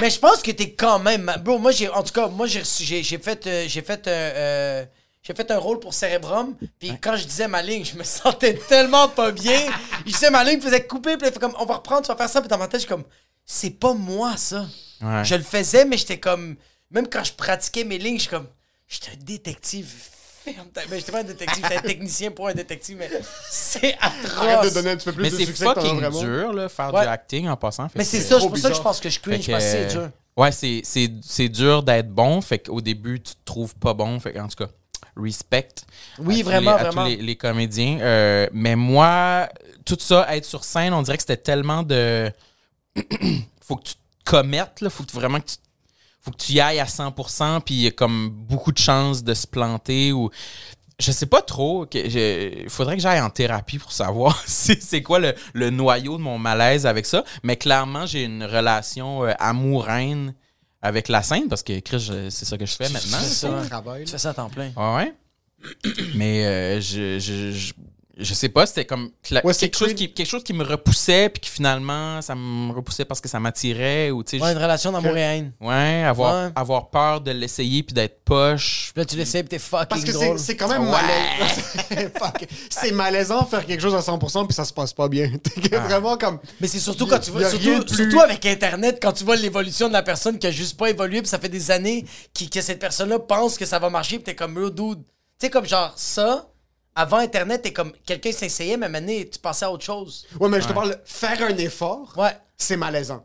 Mais 0.00 0.10
je 0.10 0.18
pense 0.18 0.42
que 0.42 0.50
t'es 0.50 0.72
quand 0.72 0.98
même. 0.98 1.32
Bro, 1.44 1.58
moi, 1.58 1.70
j'ai. 1.72 1.88
En 1.88 2.02
tout 2.02 2.12
cas, 2.12 2.28
moi, 2.28 2.46
j'ai 2.46 2.60
reçu- 2.60 2.84
j'ai 3.02 3.18
fait. 3.18 3.46
euh, 3.46 3.64
j'ai 3.68 3.82
fait. 3.82 4.06
euh, 4.06 4.32
euh, 4.34 4.84
j'ai 5.22 5.34
fait 5.34 5.50
un 5.50 5.58
rôle 5.58 5.78
pour 5.80 5.92
Cérébrum, 5.92 6.56
puis 6.78 6.92
quand 6.98 7.14
je 7.14 7.24
disais 7.26 7.46
ma 7.46 7.60
ligne, 7.60 7.84
je 7.84 7.94
me 7.94 8.02
sentais 8.04 8.54
tellement 8.54 9.06
pas 9.08 9.30
bien. 9.32 9.60
Je 10.06 10.12
disais 10.12 10.30
ma 10.30 10.42
ligne, 10.44 10.60
faisait 10.62 10.86
couper, 10.86 11.18
puis 11.18 11.28
fait 11.30 11.38
comme, 11.38 11.54
on 11.58 11.66
va 11.66 11.74
reprendre, 11.74 12.00
tu 12.02 12.08
vas 12.08 12.16
faire 12.16 12.28
ça, 12.30 12.40
puis 12.40 12.48
dans 12.48 12.56
ma 12.56 12.68
tête, 12.68 12.80
je 12.80 12.86
suis 12.86 12.88
comme, 12.88 13.04
c'est 13.44 13.78
pas 13.78 13.92
moi, 13.92 14.36
ça. 14.38 14.64
Ouais. 15.02 15.22
Je 15.24 15.34
le 15.34 15.42
faisais, 15.42 15.84
mais 15.84 15.98
j'étais 15.98 16.18
comme, 16.18 16.56
même 16.90 17.06
quand 17.06 17.22
je 17.22 17.34
pratiquais 17.34 17.84
mes 17.84 17.98
lignes, 17.98 18.16
je 18.16 18.22
suis 18.22 18.30
comme, 18.30 18.46
j'étais 18.88 19.10
un 19.10 19.22
détective. 19.22 19.92
Ferme 20.44 20.68
ta... 20.72 20.86
Ben, 20.86 20.98
j'étais 20.98 21.12
pas 21.12 21.20
un 21.20 21.24
détective, 21.24 21.62
j'étais 21.62 21.76
un 21.78 21.82
technicien 21.82 22.30
pour 22.30 22.48
un 22.48 22.54
détective, 22.54 22.96
mais 22.98 23.10
c'est 23.50 23.94
atroce. 24.00 24.38
Arrête 24.38 24.70
de 24.70 24.74
donner 24.74 24.90
un 24.90 24.96
petit 24.96 25.04
peu 25.04 25.12
plus 25.12 25.22
Mais 25.24 25.30
de 25.30 25.36
c'est 25.36 25.44
succès 25.46 25.64
que 25.66 25.72
t'en 25.74 25.80
as 25.80 25.84
fucking 25.84 26.00
vraiment. 26.00 26.20
dur, 26.20 26.52
là, 26.52 26.68
faire 26.68 26.94
Ouais. 26.94 27.02
du 27.02 27.06
acting 27.08 27.48
en 27.48 27.56
passant. 27.56 27.88
Fait 27.88 27.98
Mais 27.98 28.04
que 28.04 28.10
c'est 28.10 28.20
ça, 28.20 28.40
c'est 28.40 28.46
pour 28.48 28.56
ça 28.56 28.70
que 28.70 28.76
je 28.76 28.80
pense 28.80 29.00
que 29.00 29.10
je 29.10 29.20
cringe, 29.20 29.44
Fait 29.44 29.52
parce 29.52 29.64
que 29.64 29.70
c'est 29.70 29.86
que, 29.88 29.92
dur. 29.92 30.10
Ouais, 30.36 30.52
c'est, 30.52 30.80
c'est, 30.84 31.10
c'est 31.22 31.48
dur 31.48 31.82
d'être 31.82 32.08
bon. 32.10 32.40
Fait 32.40 32.58
qu'au 32.60 32.80
début, 32.80 33.20
tu 33.20 33.34
te 33.34 33.44
trouves 33.44 33.74
pas 33.74 33.92
bon. 33.92 34.18
Fait 34.20 34.32
qu'en 34.32 34.48
tout 34.48 34.56
cas, 34.64 34.70
respect. 35.16 35.68
Oui, 36.18 36.36
à 36.36 36.38
tous 36.38 36.44
vraiment, 36.48 36.70
les, 36.74 36.80
à 36.80 36.82
vraiment. 36.84 37.02
tous 37.04 37.08
les, 37.10 37.16
les 37.16 37.36
comédiens. 37.36 37.98
Euh, 38.00 38.46
mais 38.52 38.76
moi, 38.76 39.48
tout 39.84 39.98
ça, 40.00 40.26
être 40.34 40.44
sur 40.46 40.64
scène, 40.64 40.94
on 40.94 41.02
dirait 41.02 41.16
que 41.18 41.22
c'était 41.22 41.36
tellement 41.36 41.82
de. 41.82 42.32
faut 43.60 43.76
que 43.76 43.84
tu 43.84 43.94
te 43.94 43.98
commettes, 44.30 44.80
là. 44.80 44.88
Faut 44.90 45.02
que 45.04 45.10
tu- 45.10 45.16
vraiment 45.16 45.40
que 45.40 45.46
tu. 45.46 45.56
Faut 46.22 46.30
que 46.32 46.36
tu 46.36 46.52
y 46.52 46.60
ailles 46.60 46.80
à 46.80 46.84
100%, 46.86 47.60
puis 47.62 47.74
il 47.74 47.80
y 47.82 47.86
a 47.86 47.90
comme 47.90 48.30
beaucoup 48.30 48.72
de 48.72 48.78
chances 48.78 49.22
de 49.24 49.34
se 49.34 49.46
planter 49.46 50.12
ou. 50.12 50.30
Je 51.02 51.12
sais 51.12 51.24
pas 51.24 51.40
trop. 51.40 51.86
Il 51.94 52.68
faudrait 52.68 52.96
que 52.96 53.02
j'aille 53.02 53.22
en 53.22 53.30
thérapie 53.30 53.78
pour 53.78 53.90
savoir 53.90 54.38
c'est 54.46 54.82
c'est 54.82 55.00
quoi 55.02 55.18
le, 55.18 55.34
le 55.54 55.70
noyau 55.70 56.18
de 56.18 56.22
mon 56.22 56.38
malaise 56.38 56.84
avec 56.84 57.06
ça. 57.06 57.24
Mais 57.42 57.56
clairement, 57.56 58.04
j'ai 58.04 58.24
une 58.24 58.44
relation 58.44 59.24
euh, 59.24 59.32
amour-haine 59.38 60.34
avec 60.82 61.08
la 61.08 61.22
scène 61.22 61.48
parce 61.48 61.62
que, 61.62 61.78
Chris, 61.80 62.10
c'est 62.28 62.44
ça 62.44 62.58
que 62.58 62.66
je 62.66 62.74
fais 62.74 62.90
maintenant. 62.90 63.18
C'est 63.18 63.28
C'est 63.28 63.46
ça. 63.48 63.58
un 63.58 63.66
travail. 63.66 64.04
Tu 64.04 64.10
fais 64.10 64.18
ça 64.18 64.30
à 64.30 64.34
temps 64.34 64.50
plein. 64.50 64.72
Ouais, 64.76 64.94
ouais. 64.96 65.14
Mais 66.16 66.44
euh, 66.44 66.80
je, 66.82 67.18
je, 67.18 67.50
je, 67.52 67.72
je 68.20 68.34
sais 68.34 68.48
pas, 68.48 68.66
c'était 68.66 68.84
comme 68.84 69.10
cla- 69.24 69.44
Ouais, 69.44 69.52
c'est 69.52 69.68
quelque, 69.68 69.78
chose 69.78 69.94
qui, 69.94 70.12
quelque 70.12 70.26
chose 70.28 70.44
qui 70.44 70.52
me 70.52 70.62
repoussait, 70.64 71.28
puis 71.28 71.40
qui 71.40 71.50
finalement, 71.50 72.20
ça 72.22 72.34
me 72.34 72.72
repoussait 72.72 73.04
parce 73.04 73.20
que 73.20 73.28
ça 73.28 73.40
m'attirait, 73.40 74.10
ou 74.10 74.22
tu 74.22 74.38
sais, 74.38 74.44
Ouais, 74.44 74.52
une 74.52 74.58
relation 74.58 74.92
d'amour 74.92 75.16
et 75.16 75.20
haine. 75.20 75.52
ouais, 75.60 76.04
avoir, 76.04 76.46
Ouais. 76.46 76.52
avoir 76.54 76.90
peur 76.90 77.20
de 77.20 77.30
l'essayer 77.30 77.82
puis 77.82 77.94
d'être 77.94 78.24
poche. 78.24 78.90
Puis 78.94 79.00
là, 79.00 79.04
tu 79.04 79.16
l'essayes, 79.16 79.42
puis 79.42 79.48
t'es 79.50 79.58
fucking 79.58 79.86
Parce 79.88 80.04
que 80.04 80.12
c'est 80.12 80.24
drôle. 80.26 80.38
c'est 80.38 80.56
quand 80.56 80.68
même 80.68 80.82
Ouais. 80.82 80.90
malaisant. 81.90 82.32
C'est 82.70 82.92
malaisant 82.92 83.44
faire 83.46 83.66
quelque 83.66 83.80
chose 83.80 83.94
à 83.94 84.00
100% 84.00 84.46
puis 84.46 84.54
ça 84.54 84.64
se 84.64 84.72
passe 84.72 84.92
pas 84.92 85.08
bien. 85.08 85.30
T'es 85.42 85.76
vraiment 85.78 86.16
comme. 86.16 86.38
Mais 86.60 86.66
c'est 86.68 86.78
surtout 86.80 87.06
quand 87.06 87.18
tu 87.18 87.30
rien 87.30 87.48
surtout, 87.48 87.78
de 87.80 87.84
plus- 87.84 87.96
surtout 87.96 88.20
avec 88.20 88.44
Internet, 88.46 88.98
quand 89.00 89.12
tu 89.12 89.24
vois 89.24 89.36
l'évolution 89.36 89.88
de 89.88 89.92
la 89.92 90.02
personne 90.02 90.38
qui 90.38 90.46
a 90.46 90.50
juste 90.50 90.76
pas 90.76 90.90
évolué, 90.90 91.20
puis 91.20 91.28
ça 91.28 91.38
fait 91.38 91.48
des 91.48 91.70
années 91.70 92.04
qui, 92.34 92.48
que 92.50 92.60
cette 92.60 92.78
personne-là 92.78 93.18
pense 93.18 93.56
que 93.58 93.66
ça 93.66 93.78
va 93.78 93.90
marcher, 93.90 94.16
puis 94.16 94.24
t'es 94.24 94.34
comme, 94.34 94.56
oh, 94.58 94.70
dude. 94.70 95.02
Tu 95.38 95.46
sais, 95.46 95.50
comme 95.50 95.66
genre 95.66 95.92
ça, 95.96 96.48
avant 96.94 97.18
Internet, 97.18 97.62
t'es 97.62 97.72
comme, 97.72 97.92
quelqu'un 98.04 98.32
s'essayait, 98.32 98.76
mais 98.76 98.88
maintenant, 98.88 99.12
tu 99.30 99.38
passais 99.38 99.64
à 99.64 99.70
autre 99.72 99.84
chose. 99.84 100.26
Ouais, 100.38 100.48
mais 100.48 100.60
je 100.60 100.68
te 100.68 100.72
parle, 100.72 100.98
faire 101.04 101.42
un 101.42 101.56
effort, 101.56 102.12
Ouais, 102.16 102.36
c'est 102.56 102.76
malaisant. 102.76 103.24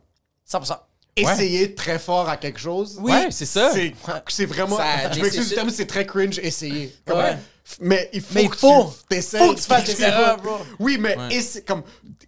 100%. 0.49 0.77
Essayer 1.17 1.73
très 1.73 1.97
fort 1.97 2.27
à 2.27 2.35
quelque 2.35 2.59
chose. 2.59 2.97
Oui. 2.99 3.11
Ouais, 3.11 3.27
c'est 3.31 3.45
ça. 3.45 3.71
C'est 3.73 3.93
c'est 4.27 4.45
vraiment. 4.45 4.75
Ça 4.75 5.09
je 5.13 5.21
m'excuse 5.21 5.47
du 5.49 5.55
terme, 5.55 5.69
c'est 5.69 5.85
très 5.85 6.05
cringe 6.05 6.39
essayer. 6.39 6.93
Comme, 7.05 7.19
Ouais. 7.19 7.37
Mais 7.79 8.09
il 8.13 8.19
faut 8.21 8.33
Mais 8.35 8.43
il 8.43 8.49
que 8.49 8.57
faut. 8.57 8.83
tu 8.99 9.07
t'essayes. 9.15 9.39
Faut 9.39 9.53
que 9.53 9.59
tu 9.59 9.65
fasses 9.65 9.85
des 9.95 10.03
erreurs, 10.03 10.37
bro. 10.41 10.57
Oui, 10.77 10.97
mais 10.99 11.15
essa- 11.31 11.61
comme 11.61 11.83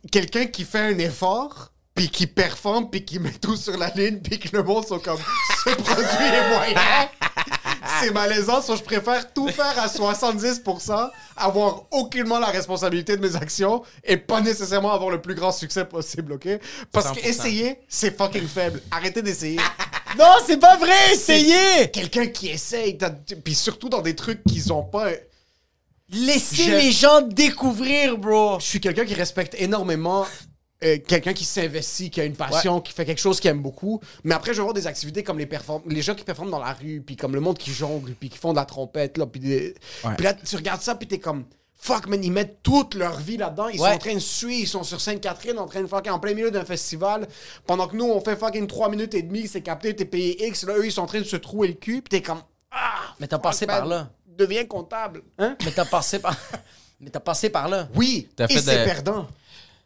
quelqu'un 0.09 0.45
qui 0.45 0.63
fait 0.63 0.79
un 0.79 0.97
effort, 0.99 1.73
puis 1.93 2.09
qui 2.09 2.27
performe, 2.27 2.89
puis 2.89 3.03
qui 3.03 3.19
met 3.19 3.31
tout 3.33 3.57
sur 3.57 3.77
la 3.77 3.89
ligne, 3.89 4.19
puis 4.21 4.39
que 4.39 4.55
le 4.55 4.63
monde 4.63 4.87
sont 4.87 4.99
comme 4.99 5.19
ce 5.65 5.69
produit 5.71 6.25
est 6.25 6.49
moyen. 6.55 6.79
C'est 8.01 8.11
malaisant, 8.11 8.61
so 8.61 8.75
je 8.75 8.83
préfère 8.83 9.31
tout 9.33 9.47
faire 9.49 9.77
à 9.79 9.87
70%, 9.87 11.09
avoir 11.35 11.83
aucunement 11.91 12.39
la 12.39 12.47
responsabilité 12.47 13.15
de 13.17 13.21
mes 13.21 13.35
actions 13.35 13.83
et 14.03 14.17
pas 14.17 14.41
nécessairement 14.41 14.91
avoir 14.93 15.09
le 15.09 15.21
plus 15.21 15.35
grand 15.35 15.51
succès 15.51 15.85
possible, 15.85 16.33
ok? 16.33 16.47
Parce 16.91 17.07
100%. 17.11 17.13
que 17.15 17.27
essayer, 17.27 17.79
c'est 17.87 18.15
fucking 18.17 18.47
faible. 18.47 18.81
Arrêtez 18.91 19.21
d'essayer. 19.21 19.59
Non, 20.17 20.25
c'est 20.47 20.57
pas 20.57 20.77
vrai, 20.77 21.13
essayez! 21.13 21.91
Quelqu'un 21.91 22.27
qui 22.27 22.47
essaye, 22.47 22.97
puis 23.43 23.53
surtout 23.53 23.89
dans 23.89 24.01
des 24.01 24.15
trucs 24.15 24.41
qu'ils 24.45 24.71
ont 24.71 24.81
pas. 24.81 25.09
Laissez 26.09 26.63
Je- 26.63 26.71
les 26.71 26.91
gens 26.93 27.21
découvrir, 27.21 28.17
bro. 28.17 28.57
Je 28.59 28.65
suis 28.65 28.79
quelqu'un 28.79 29.05
qui 29.05 29.13
respecte 29.13 29.53
énormément 29.59 30.25
euh, 30.83 30.97
quelqu'un 31.05 31.33
qui 31.33 31.45
s'investit, 31.45 32.09
qui 32.11 32.21
a 32.21 32.25
une 32.25 32.35
passion, 32.35 32.81
qui 32.81 32.93
fait 32.93 33.05
quelque 33.05 33.19
chose 33.21 33.39
qu'il 33.39 33.49
aime 33.49 33.61
beaucoup. 33.61 33.99
Mais 34.23 34.35
après, 34.35 34.51
je 34.53 34.57
vais 34.57 34.63
voir 34.63 34.73
des 34.73 34.85
activités 34.87 35.23
comme 35.23 35.39
les, 35.39 35.45
perform- 35.47 35.81
les 35.87 36.01
gens 36.01 36.13
qui 36.15 36.23
performent 36.23 36.51
dans 36.51 36.59
la 36.59 36.73
rue, 36.73 37.01
puis 37.05 37.15
comme 37.15 37.33
le 37.33 37.41
monde 37.41 37.57
qui 37.57 37.71
jongle, 37.73 38.13
puis 38.13 38.29
qui 38.29 38.37
font 38.37 38.51
de 38.51 38.57
la 38.57 38.65
trompette, 38.65 39.17
là, 39.17 39.25
puis, 39.25 39.39
des- 39.39 39.75
Ouais. 40.03 40.11
puis 40.15 40.23
là, 40.25 40.33
tu 40.33 40.55
regardes 40.55 40.81
ça, 40.81 40.95
puis 40.95 41.07
t'es 41.07 41.19
comme... 41.19 41.45
Fuck, 41.79 42.07
man, 42.07 42.23
ils 42.23 42.31
mettent 42.31 42.63
toute 42.63 42.95
leur 42.95 43.17
vie 43.19 43.37
là-dedans. 43.37 43.67
Ils 43.69 43.79
Ouais. 43.79 43.89
sont 43.89 43.95
en 43.95 43.99
train 43.99 44.13
de 44.15 44.19
suer, 44.19 44.55
ils 44.61 44.67
sont 44.67 44.83
sur 44.83 44.99
Sainte-Catherine, 44.99 45.59
en 45.59 45.67
train 45.67 45.81
de 45.81 45.87
fucking 45.87 46.11
en 46.11 46.19
plein 46.19 46.33
milieu 46.33 46.49
d'un 46.49 46.65
festival. 46.65 47.27
Pendant 47.67 47.87
que 47.87 47.95
nous, 47.95 48.05
on 48.05 48.19
fait 48.19 48.35
fucking 48.35 48.65
3 48.65 48.89
minutes 48.89 49.13
et 49.13 49.21
demie, 49.21 49.47
c'est 49.47 49.61
capté, 49.61 49.95
t'es 49.95 50.05
payé 50.05 50.47
X. 50.47 50.63
Là, 50.63 50.75
eux, 50.77 50.85
ils 50.87 50.91
sont 50.91 51.03
en 51.03 51.05
train 51.05 51.19
de 51.19 51.23
se 51.25 51.35
trouer 51.35 51.67
le 51.67 51.73
cul, 51.75 52.01
puis 52.01 52.09
t'es 52.19 52.21
comme... 52.23 52.41
Ah! 52.71 53.13
Mais 53.19 53.27
t'as 53.27 53.37
passé 53.39 53.67
par 53.67 53.85
là. 53.85 54.09
Deviens 54.25 54.65
comptable. 54.65 55.21
Hein? 55.37 55.55
Mais 55.65 55.71
t'as 55.71 55.85
passé 55.85 56.17
par. 56.19 56.35
Mais 56.99 57.11
t'as 57.11 57.19
passé 57.19 57.49
par 57.51 57.67
là. 57.69 57.87
Oui, 57.95 58.27
T'as 58.35 58.45
et 58.45 58.53
fait 58.53 58.59
c'est 58.61 58.79
de- 58.79 58.83
perdant. 58.83 59.27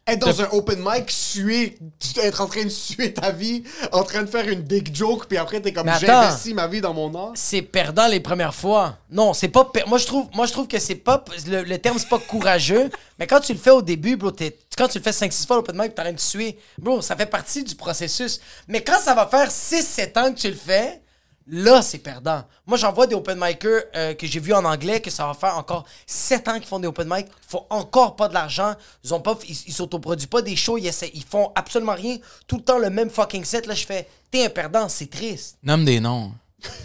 Être 0.04 0.26
dans 0.26 0.42
un 0.42 0.48
open 0.50 0.80
mic, 0.84 1.10
suer, 1.12 1.78
être 2.16 2.40
en 2.40 2.48
train 2.48 2.64
de 2.64 2.68
suer 2.68 3.14
ta 3.14 3.30
vie, 3.30 3.62
en 3.92 4.02
train 4.02 4.22
de 4.22 4.26
faire 4.28 4.48
une 4.48 4.62
big 4.62 4.92
joke, 4.92 5.26
puis 5.28 5.38
après 5.38 5.60
t'es 5.60 5.72
comme 5.72 5.88
investi 5.88 6.54
ma 6.54 6.66
vie 6.66 6.80
dans 6.80 6.92
mon 6.92 7.14
art. 7.14 7.32
c'est 7.36 7.62
perdant 7.62 8.08
les 8.08 8.18
premières 8.18 8.54
fois. 8.54 8.98
Non, 9.10 9.32
c'est 9.32 9.46
pas. 9.48 9.70
Moi, 9.86 9.98
je 9.98 10.06
trouve, 10.06 10.26
moi, 10.34 10.46
je 10.46 10.52
trouve 10.52 10.66
que 10.66 10.80
c'est 10.80 10.96
pas. 10.96 11.24
Le, 11.46 11.62
le 11.62 11.78
terme, 11.78 11.98
c'est 11.98 12.08
pas 12.08 12.18
courageux. 12.18 12.90
mais 13.18 13.28
quand 13.28 13.38
tu 13.38 13.52
le 13.52 13.58
fais 13.60 13.70
au 13.70 13.82
début, 13.82 14.16
bro, 14.16 14.32
quand 14.76 14.88
tu 14.88 14.98
le 14.98 15.04
fais 15.04 15.10
5-6 15.10 15.46
fois 15.46 15.56
l'open 15.56 15.76
mic, 15.76 15.94
t'es 15.94 16.00
en 16.00 16.04
train 16.04 16.12
de 16.12 16.18
suer. 16.18 16.58
Bro, 16.78 17.00
ça 17.00 17.14
fait 17.14 17.26
partie 17.26 17.62
du 17.62 17.76
processus. 17.76 18.40
Mais 18.66 18.82
quand 18.82 18.98
ça 18.98 19.14
va 19.14 19.28
faire 19.28 19.50
6-7 19.50 20.18
ans 20.18 20.32
que 20.32 20.40
tu 20.40 20.48
le 20.48 20.56
fais, 20.56 21.00
là, 21.46 21.82
c'est 21.82 21.98
perdant. 21.98 22.44
Moi, 22.66 22.76
j'en 22.78 22.92
vois 22.92 23.06
des 23.06 23.14
open 23.14 23.38
micers 23.40 23.84
euh, 23.96 24.14
que 24.14 24.26
j'ai 24.26 24.40
vus 24.40 24.52
en 24.54 24.64
anglais, 24.64 25.00
que 25.00 25.10
ça 25.10 25.26
va 25.26 25.34
faire 25.34 25.56
encore 25.56 25.84
7 26.06 26.48
ans 26.48 26.54
qu'ils 26.58 26.66
font 26.66 26.78
des 26.80 26.88
open 26.88 27.08
mic. 27.08 27.26
Ils 27.26 27.48
font 27.50 27.66
encore 27.70 28.16
pas 28.16 28.28
de 28.28 28.34
l'argent. 28.34 28.74
Ils 29.04 29.12
ont 29.14 29.20
pas. 29.20 29.38
Ils, 29.48 29.56
ils 29.66 29.72
s'autoproduisent 29.72 30.26
pas 30.26 30.42
des 30.42 30.56
shows. 30.56 30.78
Ils, 30.78 30.86
essaient- 30.86 31.10
ils 31.14 31.24
font 31.24 31.52
absolument 31.54 31.94
rien. 31.94 32.18
Tout 32.46 32.56
le 32.58 32.62
temps 32.62 32.78
le 32.78 32.90
même 32.90 33.10
fucking 33.10 33.44
set. 33.44 33.66
Là, 33.66 33.74
je 33.74 33.84
fais. 33.86 34.08
T'es 34.30 34.44
un 34.46 34.50
perdant, 34.50 34.88
c'est 34.88 35.10
triste. 35.10 35.58
Nomme 35.62 35.84
des 35.84 36.00
noms. 36.00 36.32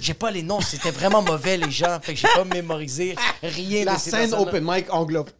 J'ai 0.01 0.15
pas 0.15 0.31
les 0.31 0.41
noms, 0.41 0.59
c'était 0.59 0.89
vraiment 0.89 1.21
mauvais 1.21 1.55
les 1.55 1.69
gens, 1.69 1.99
fait 2.01 2.15
que 2.15 2.19
j'ai 2.19 2.27
pas 2.33 2.43
mémorisé 2.45 3.15
rien 3.43 3.85
La 3.85 3.93
de 3.93 3.99
ces 3.99 4.09
scène 4.09 4.33
open 4.33 4.63
mic 4.65 4.91
anglophone. 4.91 5.33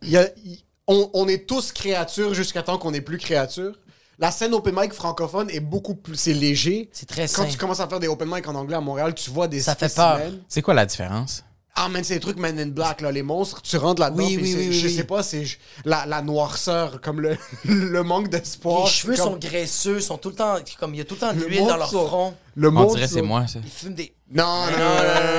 On, 0.86 1.10
on 1.14 1.28
est 1.28 1.48
tous 1.48 1.72
créatures 1.72 2.36
jusqu'à 2.36 2.62
temps 2.62 2.78
qu'on 2.78 2.92
n'est 2.92 3.02
plus 3.02 3.18
créatures. 3.18 3.74
La 4.20 4.32
scène 4.32 4.54
open 4.56 4.74
mic 4.76 4.94
francophone 4.94 5.50
est 5.52 5.60
beaucoup 5.60 5.94
plus. 5.94 6.16
C'est 6.16 6.34
léger. 6.34 6.90
C'est 6.92 7.06
très 7.08 7.28
Quand 7.28 7.44
sain. 7.44 7.46
tu 7.46 7.58
commences 7.58 7.80
à 7.80 7.88
faire 7.88 8.00
des 8.00 8.08
open 8.08 8.28
mic 8.32 8.48
en 8.48 8.56
anglais 8.56 8.76
à 8.76 8.82
Montréal, 8.82 9.14
tu 9.14 9.30
vois 9.30 9.48
des 9.48 9.60
Ça 9.62 9.76
fait 9.76 9.94
peur. 9.94 10.18
spécimens. 10.18 10.40
C'est 10.48 10.62
quoi 10.64 10.74
la 10.74 10.86
différence? 10.88 11.44
Ah, 11.80 11.90
man, 11.90 12.04
c'est 12.04 12.16
des 12.16 12.20
trucs 12.20 12.38
Men 12.38 12.60
in 12.60 12.68
Black, 12.68 13.02
là, 13.02 13.12
les 13.12 13.22
monstres. 13.22 13.62
Tu 13.62 13.78
rentres 13.78 14.02
là-dedans, 14.02 14.24
Oui, 14.24 14.40
oui, 14.42 14.56
oui, 14.58 14.74
je 14.74 14.88
oui. 14.88 14.96
sais 14.96 15.04
pas, 15.04 15.22
c'est 15.22 15.46
la, 15.86 16.06
la 16.08 16.22
noirceur, 16.24 17.00
comme 17.02 17.22
le, 17.22 17.38
le 17.66 18.02
manque 18.04 18.30
d'espoir. 18.30 18.86
Les 18.86 18.90
cheveux 18.92 19.16
comme- 19.16 19.26
sont 19.34 19.38
graisseux, 19.38 20.00
sont 20.00 20.18
tout 20.18 20.30
le 20.30 20.36
temps. 20.36 20.56
Comme 20.80 20.96
il 20.96 20.98
y 20.98 21.02
a 21.02 21.06
tout 21.06 21.14
le 21.14 21.20
temps 21.20 21.34
de 21.34 21.40
Le 21.40 21.48
l'huile 21.48 21.68
dans 21.68 21.78
leur 21.78 21.90
sont- 21.90 22.08
front. 22.08 22.34
Le 22.56 22.70
On 22.70 22.92
dirait 22.96 23.08
c'est 23.08 23.22
moi, 23.22 23.46
ça. 23.46 23.60
Ils 23.64 23.70
fument 23.70 23.94
des. 23.94 24.12
Non, 24.32 24.44
non, 24.44 24.72
non, 24.72 24.78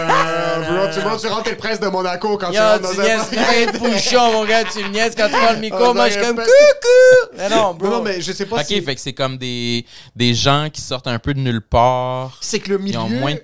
non, 0.08 0.70
non, 0.76 0.84
non, 0.86 0.90
tu 0.94 1.00
vois, 1.00 1.16
tu 1.18 1.26
rentres, 1.26 1.42
t'es 1.42 1.50
le 1.50 1.56
prince 1.56 1.80
de 1.80 1.88
Monaco 1.88 2.38
quand 2.38 2.50
tu 2.50 2.56
Yo, 2.56 2.62
rentres 2.62 2.90
tu 2.90 2.96
dans 2.96 3.02
niaises 3.02 3.20
un... 3.36 3.42
rien 3.44 3.72
de 3.72 3.78
bouchon, 3.78 4.32
mon 4.32 4.44
gars, 4.46 4.64
tu 4.64 4.78
me 4.84 4.88
niaises 4.90 5.14
quand 5.16 5.26
tu 5.26 5.32
prends 5.32 5.52
le 5.52 5.58
micro, 5.58 5.78
Oh, 5.88 5.94
moi 5.94 6.08
je 6.08 6.12
suis 6.14 6.22
comme 6.22 6.36
coucou! 6.36 7.36
Mais 7.36 7.48
non, 7.50 7.74
bro. 7.74 7.88
Non, 7.88 8.02
mais 8.02 8.20
je 8.20 8.32
sais 8.32 8.46
pas 8.46 8.56
Ok, 8.60 8.64
si... 8.66 8.80
fait 8.80 8.94
que 8.94 9.00
c'est 9.00 9.12
comme 9.12 9.36
des, 9.36 9.84
des 10.16 10.32
gens 10.34 10.68
qui 10.72 10.80
sortent 10.80 11.08
un 11.08 11.18
peu 11.18 11.34
de 11.34 11.40
nulle 11.40 11.60
part. 11.60 12.38
C'est 12.40 12.60
que 12.60 12.70
le 12.70 12.76
Ils 12.78 12.84
milieu... 12.84 12.98
ont 13.00 13.08
moins 13.08 13.34
de 13.34 13.42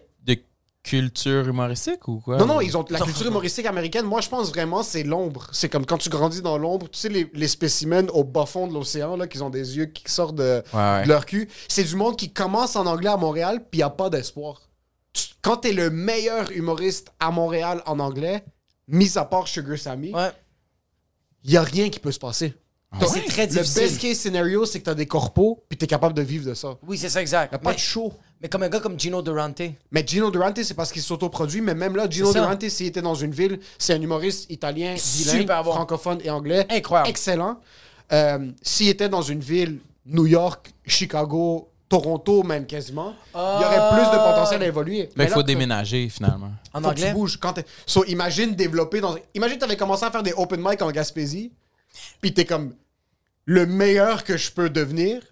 culture 0.85 1.49
humoristique 1.49 2.07
ou 2.07 2.21
quoi? 2.21 2.37
Non, 2.37 2.47
non, 2.47 2.61
ils 2.61 2.77
ont 2.77 2.85
la 2.91 3.01
culture 3.01 3.27
humoristique 3.27 3.67
américaine. 3.67 4.05
Moi, 4.05 4.21
je 4.21 4.29
pense 4.29 4.51
vraiment 4.51 4.83
c'est 4.85 5.03
l'ombre. 5.03 5.49
C'est 5.51 5.69
comme 5.69 5.87
quand 5.87 5.99
tu 5.99 6.11
grandis 6.11 6.43
dans 6.43 6.59
l'ombre. 6.59 6.89
Tu 6.91 6.99
sais, 7.01 7.09
les, 7.09 7.29
les 7.35 7.49
spécimens 7.49 8.07
au 8.13 8.23
bas 8.23 8.47
fond 8.47 8.69
de 8.69 8.75
l'océan, 8.75 9.17
là, 9.17 9.27
qui 9.27 9.41
ont 9.43 9.51
des 9.51 9.77
yeux 9.79 9.87
qui 9.87 10.05
sortent 10.13 10.37
de, 10.37 10.63
Ouais, 10.73 10.79
ouais. 10.81 11.03
de 11.05 11.09
leur 11.09 11.27
cul. 11.27 11.49
C'est 11.69 11.85
du 11.85 11.97
monde 11.97 12.17
qui 12.17 12.31
commence 12.33 12.77
en 12.77 12.87
anglais 12.87 13.11
à 13.11 13.17
Montréal, 13.17 13.65
puis 13.71 13.81
il 13.81 13.83
a 13.83 13.91
pas 13.91 14.11
d'espoir. 14.11 14.61
Tu- 15.13 15.25
Quand 15.43 15.57
t'es 15.57 15.73
le 15.73 15.91
meilleur 15.91 16.51
humoriste 16.53 17.13
à 17.19 17.31
Montréal 17.31 17.83
en 17.87 17.99
anglais, 17.99 18.45
mis 18.87 19.17
à 19.17 19.25
part 19.25 19.49
Sugar 19.49 19.79
Sammy, 19.79 20.13
Ouais. 20.15 20.31
il 21.45 21.51
y 21.53 21.57
a 21.57 21.63
rien 21.63 21.89
qui 21.89 21.99
peut 21.99 22.13
se 22.13 22.19
passer. 22.19 22.55
T'as- 23.01 23.07
C'est 23.09 23.23
très 23.25 23.47
Le 23.47 23.53
difficile. 23.53 23.83
best 23.83 24.01
case 24.01 24.19
scenario, 24.19 24.67
c'est 24.67 24.79
que 24.79 24.85
t'as 24.85 24.95
des 24.95 25.07
corpos, 25.07 25.59
puis 25.69 25.77
t'es 25.77 25.87
capable 25.89 26.15
de 26.15 26.23
vivre 26.23 26.47
de 26.47 26.55
ça. 26.55 26.77
Oui, 26.87 26.97
c'est 26.97 27.09
ça, 27.09 27.21
exact. 27.21 27.51
Y 27.53 27.57
a 27.57 27.59
pas 27.59 27.71
Mais, 27.71 27.75
de 27.77 27.81
show. 27.81 28.13
Mais 28.41 28.49
comme 28.49 28.63
un 28.63 28.69
gars 28.69 28.81
comme 28.81 28.99
Gino 28.99 29.23
Durante. 29.23 29.63
Mais 29.91 30.05
Gino 30.07 30.31
Durante, 30.31 30.63
c'est 30.63 30.75
parce 30.75 30.93
qu'il 30.93 31.03
s'autoproduit. 31.03 31.61
Mais 31.61 31.75
même 31.75 31.97
là, 31.97 32.09
Gino. 32.09 32.33
Durante, 32.33 32.69
s'il 32.69 32.87
était 32.87 33.03
dans 33.03 33.15
une 33.15 33.33
ville, 33.33 33.59
c'est 33.79 33.95
un 33.95 34.01
humoriste 34.03 34.51
italien, 34.51 34.95
bilingue, 34.95 35.41
Super 35.41 35.65
bon. 35.65 35.73
francophone 35.73 36.19
et 36.23 36.31
anglais. 36.31 36.67
Incroyable. 36.71 37.09
Excellent. 37.11 37.61
Euh, 38.13 38.51
s'il 38.63 38.89
était 38.89 39.09
dans 39.09 39.23
une 39.23 39.41
ville, 39.41 39.79
New 40.07 40.27
York, 40.27 40.73
Chicago, 40.87 41.71
Toronto, 41.89 42.43
même 42.43 42.67
quasiment, 42.67 43.15
il 43.35 43.39
y 43.39 43.65
aurait 43.65 43.91
plus 43.95 44.11
de 44.11 44.17
potentiel 44.17 44.63
à 44.63 44.67
évoluer. 44.67 45.09
Mais 45.17 45.25
il 45.25 45.31
faut 45.31 45.41
là, 45.41 45.45
déménager 45.45 46.09
finalement. 46.09 46.51
En 46.73 46.81
faut 46.83 46.91
que 46.91 46.95
tu 46.97 47.03
anglais? 47.03 47.13
bouges. 47.13 47.39
Quand 47.39 47.55
so, 47.87 48.05
imagine 48.05 48.55
développer 48.55 49.01
dans. 49.01 49.15
Imagine, 49.35 49.59
tu 49.59 49.65
avais 49.65 49.77
commencé 49.77 50.05
à 50.05 50.11
faire 50.11 50.23
des 50.23 50.33
open 50.37 50.61
mic 50.63 50.83
en 50.83 50.91
Gaspésie, 50.91 51.53
puis 52.21 52.35
t'es 52.35 52.45
comme 52.45 52.75
le 53.47 53.67
meilleur 53.67 54.25
que 54.25 54.37
je 54.37 54.51
peux 54.51 54.71
devenir. 54.71 55.23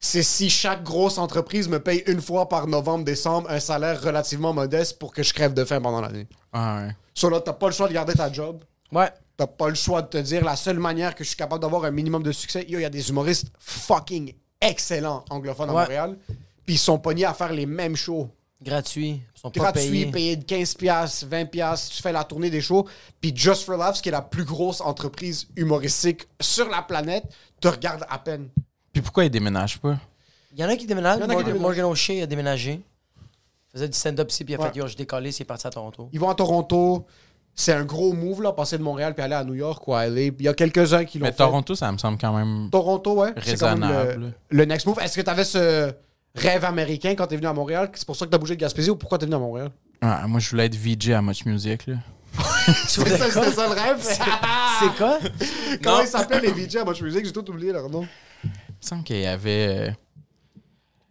C'est 0.00 0.22
si 0.22 0.48
chaque 0.48 0.84
grosse 0.84 1.18
entreprise 1.18 1.68
me 1.68 1.80
paye 1.80 2.04
une 2.06 2.20
fois 2.20 2.48
par 2.48 2.66
novembre-décembre 2.68 3.50
un 3.50 3.58
salaire 3.60 4.00
relativement 4.00 4.52
modeste 4.52 4.98
pour 4.98 5.12
que 5.12 5.22
je 5.22 5.34
crève 5.34 5.54
de 5.54 5.64
faim 5.64 5.80
pendant 5.80 6.00
l'année. 6.00 6.28
Ah, 6.52 6.84
ouais. 6.86 6.96
So 7.14 7.28
là, 7.28 7.40
t'as 7.40 7.52
pas 7.52 7.66
le 7.66 7.72
choix 7.72 7.88
de 7.88 7.94
garder 7.94 8.14
ta 8.14 8.32
job. 8.32 8.62
Ouais. 8.92 9.10
T'as 9.36 9.48
pas 9.48 9.68
le 9.68 9.74
choix 9.74 10.02
de 10.02 10.06
te 10.08 10.18
dire 10.18 10.44
la 10.44 10.54
seule 10.56 10.78
manière 10.78 11.14
que 11.14 11.24
je 11.24 11.28
suis 11.28 11.36
capable 11.36 11.62
d'avoir 11.62 11.84
un 11.84 11.90
minimum 11.90 12.22
de 12.22 12.30
succès. 12.32 12.64
Yo, 12.68 12.78
il 12.78 12.82
y 12.82 12.84
a 12.84 12.90
des 12.90 13.08
humoristes 13.10 13.48
fucking 13.58 14.34
excellents 14.60 15.24
anglophones 15.30 15.70
à 15.70 15.74
Ouais. 15.74 15.82
Montréal. 15.82 16.16
Puis 16.64 16.74
ils 16.76 16.78
sont 16.78 16.98
pognés 16.98 17.24
à 17.24 17.34
faire 17.34 17.52
les 17.52 17.66
mêmes 17.66 17.96
shows 17.96 18.28
Gratuit. 18.60 19.22
Ils 19.36 19.40
sont 19.40 19.50
pas 19.52 19.60
gratuit, 19.60 19.88
payés. 19.90 20.06
payé 20.10 20.36
de 20.36 20.44
15$, 20.44 20.76
piastres, 20.76 21.26
20$, 21.26 21.46
piastres, 21.48 21.94
tu 21.94 22.02
fais 22.02 22.10
la 22.12 22.24
tournée 22.24 22.50
des 22.50 22.60
shows. 22.60 22.86
Puis 23.20 23.32
Just 23.34 23.62
for 23.64 23.76
Laughs, 23.76 24.00
qui 24.02 24.08
est 24.08 24.12
la 24.12 24.22
plus 24.22 24.44
grosse 24.44 24.80
entreprise 24.80 25.46
humoristique 25.56 26.26
sur 26.40 26.68
la 26.68 26.82
planète, 26.82 27.22
te 27.60 27.68
regarde 27.68 28.04
à 28.10 28.18
peine. 28.18 28.48
Puis 28.98 29.02
pourquoi 29.04 29.24
ils 29.24 29.30
déménagent 29.30 29.78
pas? 29.78 29.96
Il 30.52 30.58
y 30.60 30.64
en 30.64 30.68
a 30.68 30.74
qui 30.74 30.84
déménagent. 30.86 31.18
Il 31.18 31.22
y 31.22 31.24
en 31.24 31.28
a 31.28 31.28
qui 31.28 31.34
Morgan, 31.36 31.46
déménagent. 31.52 31.62
Morgan 31.62 31.84
O'Shea 31.84 32.22
a 32.22 32.26
déménagé. 32.26 32.72
Il 32.82 33.72
faisait 33.72 33.88
du 33.88 33.96
stand-up 33.96 34.28
ici, 34.28 34.44
puis 34.44 34.54
il 34.54 34.56
a 34.56 34.60
Ouais. 34.60 34.72
fait 34.72 34.78
Yo, 34.78 34.88
je 34.88 34.96
décolle, 34.96 35.24
il 35.24 35.28
est 35.28 35.44
parti 35.44 35.66
à 35.68 35.70
Toronto. 35.70 36.08
Ils 36.12 36.18
vont 36.18 36.28
à 36.30 36.34
Toronto. 36.34 37.06
C'est 37.54 37.72
un 37.72 37.84
gros 37.84 38.12
move, 38.12 38.42
là, 38.42 38.52
passer 38.52 38.76
de 38.76 38.82
Montréal 38.82 39.14
puis 39.14 39.22
aller 39.22 39.34
à 39.36 39.44
New 39.44 39.54
York 39.54 39.86
ou 39.86 39.94
à 39.94 40.06
LA. 40.08 40.20
Il 40.22 40.42
y 40.42 40.48
a 40.48 40.54
quelques-uns 40.54 41.04
qui 41.04 41.18
l'ont 41.20 41.26
Mais 41.26 41.30
fait. 41.30 41.36
Toronto, 41.38 41.76
ça 41.76 41.92
me 41.92 41.98
semble 41.98 42.18
quand 42.18 42.32
même. 42.36 42.70
Toronto, 42.72 43.14
ouais. 43.20 43.32
C'est 43.44 43.56
quand 43.60 43.76
même 43.76 43.84
Raisonnable. 43.84 44.34
le, 44.50 44.58
le 44.58 44.64
next 44.64 44.84
move. 44.86 44.98
Est-ce 45.00 45.14
que 45.16 45.22
tu 45.22 45.30
avais 45.30 45.44
ce 45.44 45.92
rêve 46.34 46.64
américain 46.64 47.14
quand 47.16 47.28
t'es 47.28 47.36
venu 47.36 47.46
à 47.46 47.52
Montréal? 47.52 47.90
C'est 47.94 48.04
pour 48.06 48.16
ça 48.16 48.26
que 48.26 48.30
t'as 48.32 48.38
bougé 48.38 48.56
de 48.56 48.60
Gaspésie 48.60 48.90
ou 48.90 48.96
pourquoi 48.96 49.18
t'es 49.18 49.26
venu 49.26 49.36
à 49.36 49.40
Montréal? 49.40 49.70
Ah, 50.00 50.26
moi, 50.26 50.40
je 50.40 50.50
voulais 50.50 50.66
être 50.66 50.74
VJ 50.76 51.10
à 51.10 51.22
Much 51.22 51.44
Music. 51.46 51.86
Là. 51.86 51.94
C'était 52.86 53.16
ça, 53.16 53.28
c'était 53.30 53.52
ça 53.52 53.66
le 53.66 53.72
rêve? 53.74 53.96
C'est 54.00 54.96
quoi? 54.96 55.18
Comment 55.82 55.96
Non. 55.98 56.02
ils 56.02 56.08
s'appellent 56.08 56.42
les 56.42 56.52
VJ 56.52 56.76
à 56.76 56.84
Much 56.84 57.00
Music? 57.02 57.24
J'ai 57.24 57.32
tout 57.32 57.48
oublié 57.50 57.72
leur 57.72 57.88
nom. 57.88 58.06
Il 58.80 58.84
me 58.84 58.88
semble 58.88 59.04
qu'il 59.04 59.20
y 59.20 59.26
avait 59.26 59.66
euh, 59.68 59.90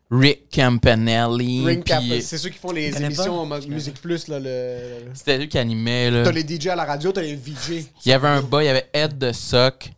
Rick 0.09 0.49
Campanelli. 0.55 1.81
Cap, 1.83 1.99
puis 2.01 2.21
c'est 2.21 2.37
ceux 2.37 2.49
qui 2.49 2.57
font 2.57 2.71
les 2.71 2.95
émissions 3.01 3.47
pas? 3.47 3.57
en 3.57 3.67
Musique 3.67 4.01
Plus, 4.01 4.27
là, 4.29 4.39
le... 4.39 4.79
C'était 5.13 5.37
lui 5.37 5.49
qui 5.49 5.57
animait. 5.57 6.09
Là. 6.11 6.23
T'as 6.23 6.31
les 6.31 6.47
DJ 6.47 6.67
à 6.67 6.75
la 6.75 6.85
radio, 6.85 7.11
t'as 7.11 7.21
les 7.21 7.35
VJ. 7.35 7.85
Il 8.05 8.09
y 8.09 8.13
avait 8.13 8.27
un 8.27 8.41
bas, 8.41 8.63
il 8.63 8.67
y 8.67 8.69
avait 8.69 8.89
Ed 8.93 9.17
de 9.17 9.31
Sock. 9.33 9.91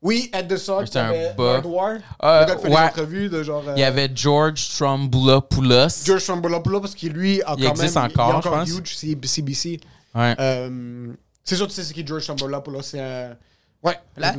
Oui, 0.00 0.30
Ed 0.32 0.48
the 0.48 0.56
Sock, 0.56 0.86
C'était 0.86 0.98
un 1.00 1.34
bas. 1.34 1.52
Nerd 1.60 1.66
War, 1.66 1.90
Euh, 2.24 2.40
le 2.40 2.46
gars 2.46 2.56
qui 2.56 2.62
fait 2.62 2.68
des 2.70 2.74
ouais. 2.74 2.80
entrevues 2.82 3.28
de 3.28 3.42
genre... 3.44 3.62
euh, 3.68 3.74
Il 3.76 3.80
y 3.80 3.84
avait 3.84 4.10
George 4.12 4.58
Stromboulopoulos. 4.60 6.04
George 6.04 6.22
Strombolopoulos, 6.22 6.80
parce 6.80 6.94
qu'il 6.96 7.12
lui 7.12 7.40
a 7.42 7.54
Il 7.56 7.64
quand 7.64 7.70
existe 7.70 7.94
même... 7.96 8.06
encore, 8.06 8.26
il 8.26 8.30
est 8.30 8.42
je 8.42 8.48
encore 8.48 8.58
pense. 8.58 8.68
huge, 8.70 8.96
CBC. 9.28 9.80
Ouais. 10.14 10.34
Euh, 10.40 11.12
c'est 11.44 11.54
sûr, 11.56 11.68
tu 11.68 11.74
sais 11.74 11.84
c'est 11.84 11.94
qui 11.94 12.04
George 12.06 12.22
Strombolopoulos, 12.22 12.82
c'est 12.82 13.00
un... 13.00 13.36
Ouais, 13.82 13.98
Là. 14.16 14.32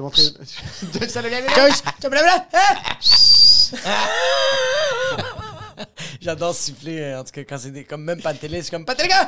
J'adore 6.21 6.55
siffler, 6.55 7.01
euh, 7.01 7.19
en 7.19 7.23
tout 7.23 7.31
cas, 7.31 7.41
quand 7.41 7.57
c'est 7.57 7.71
des, 7.71 7.83
comme 7.83 8.03
même 8.03 8.21
Pantelis, 8.21 8.57
je 8.57 8.61
suis 8.61 8.71
comme 8.71 8.85
Pantelis, 8.85 9.09
gars! 9.09 9.27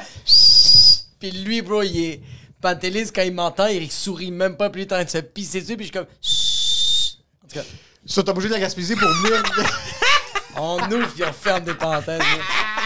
Puis 1.20 1.32
lui, 1.32 1.62
bro, 1.62 1.82
il 1.84 2.04
est. 2.04 2.22
Pantelis, 2.62 3.12
quand 3.14 3.24
il 3.24 3.34
m'entend, 3.34 3.68
il 3.68 3.92
sourit 3.92 4.32
même 4.32 4.56
pas, 4.56 4.70
puis 4.70 4.84
il 4.84 4.86
est 4.88 4.94
en 4.94 4.96
train 4.98 5.04
de 5.06 5.10
se 5.10 5.18
pisser 5.18 5.62
dessus, 5.62 5.76
puis 5.76 5.88
je 5.88 5.92
suis 5.92 6.00
comme. 6.00 6.08
En 7.44 7.48
tout 7.48 7.56
cas, 7.56 7.66
Ça, 8.06 8.24
t'as 8.24 8.34
bougé 8.34 8.48
de 8.48 8.54
la 8.54 8.60
Gaspésie 8.60 8.96
pour 8.96 9.08
venir... 9.10 9.44
on 10.58 10.78
ouvre, 10.92 11.12
puis 11.14 11.24
on 11.24 11.34
ferme 11.34 11.66
des 11.66 11.74
parenthèses. 11.74 12.20
là. 12.20 12.26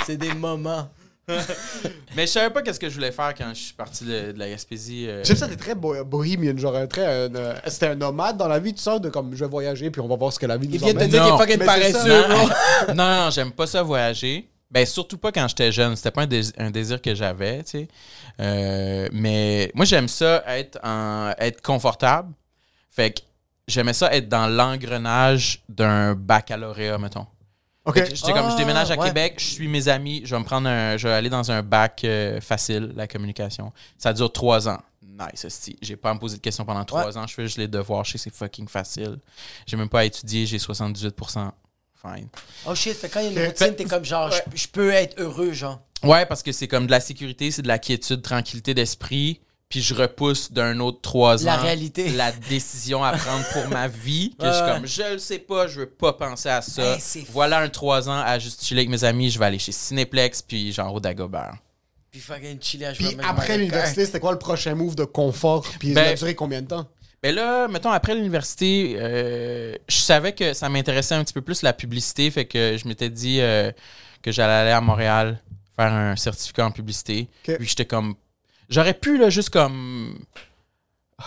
C'est 0.05 0.17
des 0.17 0.33
moments. 0.33 0.89
Mais 2.15 2.25
je 2.27 2.31
savais 2.31 2.49
pas 2.49 2.61
qu'est-ce 2.61 2.79
que 2.79 2.89
je 2.89 2.95
voulais 2.95 3.11
faire 3.11 3.33
quand 3.35 3.49
je 3.53 3.59
suis 3.59 3.73
parti 3.73 4.03
de, 4.05 4.31
de 4.31 4.39
la 4.39 4.49
Gaspésie. 4.49 5.07
euh. 5.07 5.23
J'aime 5.23 5.37
ça, 5.37 5.47
t'es 5.47 5.55
très 5.55 5.75
bo- 5.75 6.03
bohemian, 6.03 6.57
genre 6.57 6.75
un 6.75 6.87
très... 6.87 7.05
un, 7.05 7.33
euh, 7.35 7.53
C'était 7.67 7.87
un 7.87 7.95
nomade 7.95 8.37
dans 8.37 8.47
la 8.47 8.59
vie, 8.59 8.73
tu 8.73 8.81
sors 8.81 8.99
de 8.99 9.09
comme, 9.09 9.35
je 9.35 9.43
vais 9.45 9.49
voyager, 9.49 9.89
puis 9.91 10.01
on 10.01 10.07
va 10.07 10.15
voir 10.15 10.33
ce 10.33 10.39
que 10.39 10.45
la 10.45 10.57
vie 10.57 10.67
nous 10.67 10.73
Il 10.75 10.79
vient 10.79 10.93
de 10.93 10.99
te 10.99 11.03
dire 11.05 11.19
qu'il 11.21 11.27
est 11.27 11.31
Non. 11.31 11.37
fucking 11.37 11.65
paresseux, 11.65 12.23
bro. 12.27 12.49
non, 12.95 13.09
non, 13.25 13.29
j'aime 13.31 13.51
pas 13.51 13.67
ça 13.67 13.83
voyager. 13.83 14.49
Ben, 14.71 14.85
surtout 14.85 15.17
pas 15.17 15.31
quand 15.31 15.47
j'étais 15.47 15.71
jeune. 15.71 15.95
C'était 15.95 16.11
pas 16.11 16.21
un, 16.23 16.27
dés- 16.27 16.53
un 16.57 16.69
désir 16.69 17.01
que 17.01 17.15
j'avais, 17.15 17.63
tu 17.63 17.69
sais. 17.71 17.87
Euh, 18.39 19.07
mais 19.11 19.71
moi, 19.73 19.83
j'aime 19.85 20.07
ça 20.07 20.43
être, 20.47 20.77
en, 20.83 21.31
être 21.39 21.61
confortable. 21.61 22.33
Fait 22.89 23.11
que 23.11 23.21
j'aimais 23.67 23.93
ça 23.93 24.13
être 24.15 24.29
dans 24.29 24.45
l'engrenage 24.47 25.63
d'un 25.69 26.13
baccalauréat, 26.13 26.97
mettons. 26.99 27.25
OK. 27.85 27.95
Fait 27.95 28.09
que 28.09 28.15
J'étais 28.15 28.33
comme, 28.33 28.47
je 28.49 28.53
Ah, 28.53 28.57
déménage 28.57 28.91
à 28.91 28.95
ouais. 28.97 29.07
Québec, 29.07 29.35
je 29.37 29.45
suis 29.45 29.67
mes 29.67 29.87
amis, 29.87 30.21
je 30.25 30.35
vais 30.35 30.39
me 30.39 30.45
prendre 30.45 30.67
un, 30.69 30.97
je 30.97 31.07
vais 31.07 31.13
aller 31.13 31.29
dans 31.29 31.49
un 31.51 31.61
bac 31.63 32.01
euh, 32.03 32.39
facile, 32.41 32.91
la 32.95 33.07
communication. 33.07 33.71
Ça 33.97 34.13
dure 34.13 34.31
trois 34.31 34.67
ans. 34.67 34.79
Nice, 35.01 35.45
hostie. 35.45 35.77
J'ai 35.81 35.95
pas 35.97 36.11
à 36.11 36.13
me 36.13 36.19
poser 36.19 36.37
de 36.37 36.41
questions 36.41 36.63
pendant 36.65 36.85
trois 36.85 37.17
ans. 37.17 37.25
Je 37.27 37.33
fais 37.33 37.43
juste 37.43 37.57
les 37.57 37.67
devoirs. 37.67 38.03
Je 38.05 38.11
sais 38.13 38.17
c'est 38.17 38.33
fucking 38.33 38.67
facile. 38.67 39.17
J'ai 39.65 39.75
même 39.77 39.89
pas 39.89 40.01
à 40.01 40.03
étudier. 40.05 40.45
J'ai 40.45 40.57
78%. 40.57 41.51
Fine. 42.01 42.29
Oh 42.65 42.73
shit, 42.75 42.93
fait 42.93 43.09
quand 43.09 43.19
il 43.19 43.33
y 43.33 43.37
a 43.37 43.41
une 43.41 43.47
routine, 43.49 43.75
t'es 43.75 43.83
comme 43.83 44.05
genre, 44.05 44.31
je- 44.31 44.39
je 44.57 44.67
peux 44.69 44.89
être 44.91 45.19
heureux, 45.19 45.51
genre. 45.51 45.81
Ouais, 46.01 46.25
parce 46.25 46.41
que 46.41 46.53
c'est 46.53 46.69
comme 46.69 46.85
de 46.85 46.91
la 46.91 47.01
sécurité, 47.01 47.51
c'est 47.51 47.61
de 47.61 47.67
la 47.67 47.77
quiétude, 47.77 48.21
tranquillité 48.21 48.73
d'esprit. 48.73 49.41
Puis 49.69 49.83
je 49.83 49.93
repousse 49.93 50.51
d'un 50.51 50.79
autre 50.79 50.99
trois 51.01 51.43
ans 51.43 51.45
La 51.45 51.57
réalité. 51.57 52.09
la 52.09 52.31
décision 52.31 53.03
à 53.03 53.11
prendre 53.15 53.45
pour 53.53 53.67
ma 53.67 53.87
vie. 53.87 54.35
Que 54.39 54.47
je 54.47 54.51
suis 54.51 54.63
comme, 54.63 54.87
je 54.87 55.13
le 55.13 55.19
sais 55.19 55.37
pas, 55.37 55.67
je 55.67 55.81
veux 55.81 55.85
pas 55.89 56.13
penser 56.13 56.49
à 56.49 56.63
ça. 56.63 56.97
Voilà 57.31 57.59
un 57.59 57.69
trois 57.69 58.09
ans 58.09 58.19
à 58.19 58.39
juste 58.39 58.63
chiller 58.65 58.79
avec 58.81 58.89
mes 58.89 59.03
amis. 59.03 59.29
Je 59.29 59.37
vais 59.37 59.45
aller 59.45 59.59
chez 59.59 59.71
Cinéplex, 59.71 60.41
puis 60.41 60.73
genre 60.73 60.91
au 60.95 60.99
Dagobert. 60.99 61.53
Puis 62.09 62.19
fucking 62.19 62.59
chiller 62.59 62.87
à 62.87 62.93
Puis 62.93 63.15
après 63.21 63.59
l'université, 63.59 64.07
c'était 64.07 64.19
quoi 64.19 64.31
le 64.31 64.39
prochain 64.39 64.73
move 64.73 64.95
de 64.95 65.03
confort? 65.05 65.63
Puis 65.79 65.93
Ben- 65.93 66.03
ça 66.05 66.09
a 66.09 66.15
duré 66.15 66.33
combien 66.33 66.63
de 66.63 66.67
temps? 66.67 66.87
Mais 67.21 67.31
là, 67.31 67.67
mettons, 67.67 67.91
après 67.91 68.15
l'université, 68.15 68.95
euh, 68.97 69.75
je 69.87 69.97
savais 69.97 70.33
que 70.33 70.53
ça 70.53 70.67
m'intéressait 70.69 71.13
un 71.13 71.23
petit 71.23 71.33
peu 71.33 71.41
plus 71.41 71.61
la 71.61 71.73
publicité. 71.73 72.31
Fait 72.31 72.45
que 72.45 72.75
je 72.81 72.87
m'étais 72.87 73.09
dit 73.11 73.39
euh, 73.39 73.71
que 74.23 74.31
j'allais 74.31 74.53
aller 74.53 74.71
à 74.71 74.81
Montréal 74.81 75.39
faire 75.75 75.93
un 75.93 76.15
certificat 76.15 76.65
en 76.65 76.71
publicité. 76.71 77.27
Puis 77.43 77.67
j'étais 77.67 77.85
comme. 77.85 78.15
J'aurais 78.69 78.93
pu, 78.93 79.17
là, 79.17 79.29
juste 79.29 79.49
comme. 79.49 80.19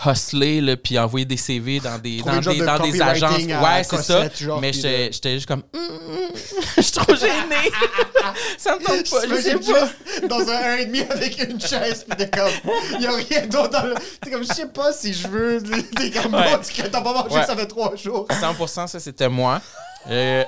Hustler, 0.05 0.61
là, 0.61 0.75
puis 0.75 0.97
envoyer 0.97 1.25
des 1.25 1.37
CV 1.37 1.79
dans 1.79 1.97
des, 1.99 2.17
Trouver 2.17 2.39
dans 2.41 2.51
des, 2.51 2.59
de 2.59 2.65
dans 2.65 2.79
des 2.79 3.01
agences. 3.01 3.37
Ouais, 3.43 3.83
c'est 3.83 4.01
ça. 4.03 4.27
Genre, 4.29 4.59
Mais 4.59 4.71
puis 4.71 4.81
j'étais 4.81 5.33
juste 5.35 5.45
comme. 5.45 5.63
Hum, 5.73 5.81
hum, 5.81 6.31
je 6.77 6.81
suis 6.81 6.91
trop 6.91 7.15
gêné. 7.15 7.71
ça 8.57 8.75
me 8.75 8.83
tente 8.83 9.09
pas. 9.09 9.27
Je 9.27 9.41
sais 9.41 9.55
pas. 9.55 9.61
juste 9.61 10.27
dans 10.27 10.39
un 10.39 10.77
1,5 10.77 11.11
avec 11.11 11.49
une 11.49 11.61
chaise, 11.61 12.05
pis 12.09 12.17
t'es 12.17 12.29
comme, 12.29 13.01
y 13.01 13.05
a 13.05 13.11
rien 13.11 13.47
d'autre 13.47 13.69
dans 13.69 13.83
le. 13.85 13.95
T'es 14.21 14.31
comme, 14.31 14.43
je 14.43 14.53
sais 14.53 14.67
pas 14.67 14.91
si 14.93 15.13
je 15.13 15.27
veux. 15.27 15.61
T'es 15.95 16.11
comme, 16.11 16.33
Ouais. 16.33 16.59
t'as 16.91 17.01
pas 17.01 17.13
mangé, 17.13 17.35
Ouais. 17.35 17.45
ça 17.45 17.55
fait 17.55 17.67
trois 17.67 17.95
jours. 17.95 18.27
100%, 18.29 18.87
ça, 18.87 18.99
c'était 18.99 19.29
moi. 19.29 19.61
Euh, 20.09 20.43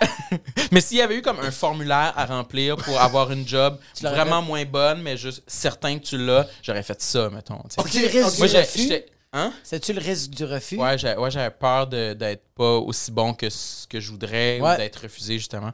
mais 0.71 0.81
s'il 0.81 0.97
y 0.97 1.01
avait 1.01 1.15
eu 1.15 1.21
comme 1.21 1.39
un 1.39 1.51
formulaire 1.51 2.13
à 2.17 2.25
remplir 2.25 2.75
pour 2.75 2.99
avoir 2.99 3.31
une 3.31 3.47
job 3.47 3.77
vraiment 4.01 4.41
moins 4.41 4.65
bonne, 4.65 5.01
mais 5.01 5.15
juste 5.15 5.43
certain 5.47 5.97
que 5.97 6.03
tu 6.03 6.17
l'as, 6.17 6.45
j'aurais 6.61 6.83
fait 6.83 7.01
ça, 7.01 7.29
mettons. 7.29 7.61
le 7.77 8.07
risque 8.07 8.37
Moi, 8.37 8.47
j'étais. 8.47 9.05
Hein? 9.37 9.51
C'est-tu 9.63 9.91
le 9.91 9.99
risque 9.99 10.29
du 10.31 10.45
refus? 10.45 10.77
Ouais, 10.77 10.97
j'avais 10.97 11.49
peur 11.51 11.87
de- 11.87 12.13
d'être 12.13 12.43
pas 12.55 12.77
aussi 12.77 13.11
bon 13.11 13.33
que 13.33 13.49
ce 13.49 13.85
que 13.85 13.99
je 13.99 14.09
voudrais 14.09 14.61
Ouais. 14.61 14.73
ou 14.73 14.77
d'être 14.77 15.01
refusé, 15.03 15.37
justement. 15.37 15.71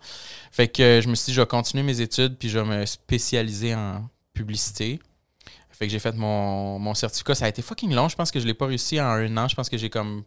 Fait 0.52 0.68
que 0.68 0.82
euh, 0.82 1.02
je 1.02 1.08
me 1.08 1.14
suis 1.16 1.26
dit, 1.28 1.34
je 1.36 1.42
vais 1.42 1.48
continuer 1.48 1.84
mes 1.84 2.02
études 2.02 2.38
puis 2.38 2.50
je 2.50 2.58
vais 2.58 2.66
me 2.66 2.86
spécialiser 2.88 3.76
en 3.76 4.10
publicité. 4.34 5.00
Fait 5.70 5.86
que 5.86 5.92
j'ai 5.92 6.00
fait 6.00 6.16
mon, 6.16 6.80
mon 6.80 6.94
certificat. 6.96 7.36
Ça 7.36 7.46
a 7.46 7.50
été 7.50 7.62
fucking 7.62 7.94
long. 7.94 8.10
Je 8.10 8.16
pense 8.16 8.32
que 8.32 8.40
je 8.40 8.46
l'ai 8.48 8.54
pas 8.56 8.66
réussi 8.66 9.00
en 9.00 9.06
un 9.06 9.38
an. 9.38 9.48
Je 9.48 9.56
pense 9.56 9.70
que 9.70 9.78
j'ai 9.78 9.90
comme 9.92 10.24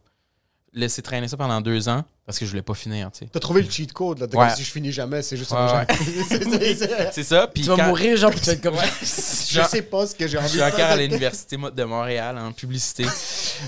laissé 0.74 1.00
traîner 1.02 1.28
ça 1.28 1.36
pendant 1.36 1.60
deux 1.60 1.88
ans 1.88 2.04
parce 2.26 2.38
que 2.38 2.44
je 2.46 2.50
voulais 2.50 2.62
pas 2.62 2.74
finir, 2.74 3.10
tu 3.12 3.20
sais. 3.20 3.26
T'as 3.30 3.38
trouvé 3.40 3.62
le 3.62 3.70
cheat 3.70 3.92
code, 3.92 4.18
là. 4.18 4.24
Ouais. 4.26 4.30
comme 4.32 4.56
si 4.56 4.64
je 4.64 4.70
finis 4.70 4.90
jamais, 4.92 5.22
c'est 5.22 5.36
juste 5.36 5.50
Ouais, 5.52 5.58
un 5.58 5.78
ouais. 5.80 5.86
C'est- 7.12 7.22
ça. 7.22 7.46
Puis 7.46 7.62
Tu 7.62 7.68
vas 7.68 7.76
quand- 7.76 7.86
mourir, 7.86 8.16
genre, 8.16 8.30
puis 8.30 8.40
tu 8.40 8.46
vas 8.46 8.52
être 8.52 8.62
comme... 8.62 8.76
Je 9.02 9.62
sais 9.68 9.82
pas 9.82 10.06
ce 10.06 10.14
que 10.14 10.26
j'ai 10.26 10.32
Je 10.32 10.38
envie 10.38 10.48
suis 10.48 10.58
de 10.58 10.64
encore 10.64 10.76
faire. 10.76 10.90
à 10.90 10.96
l'université 10.96 11.56
de 11.56 11.84
Montréal 11.84 12.38
en 12.38 12.50
publicité. 12.52 13.04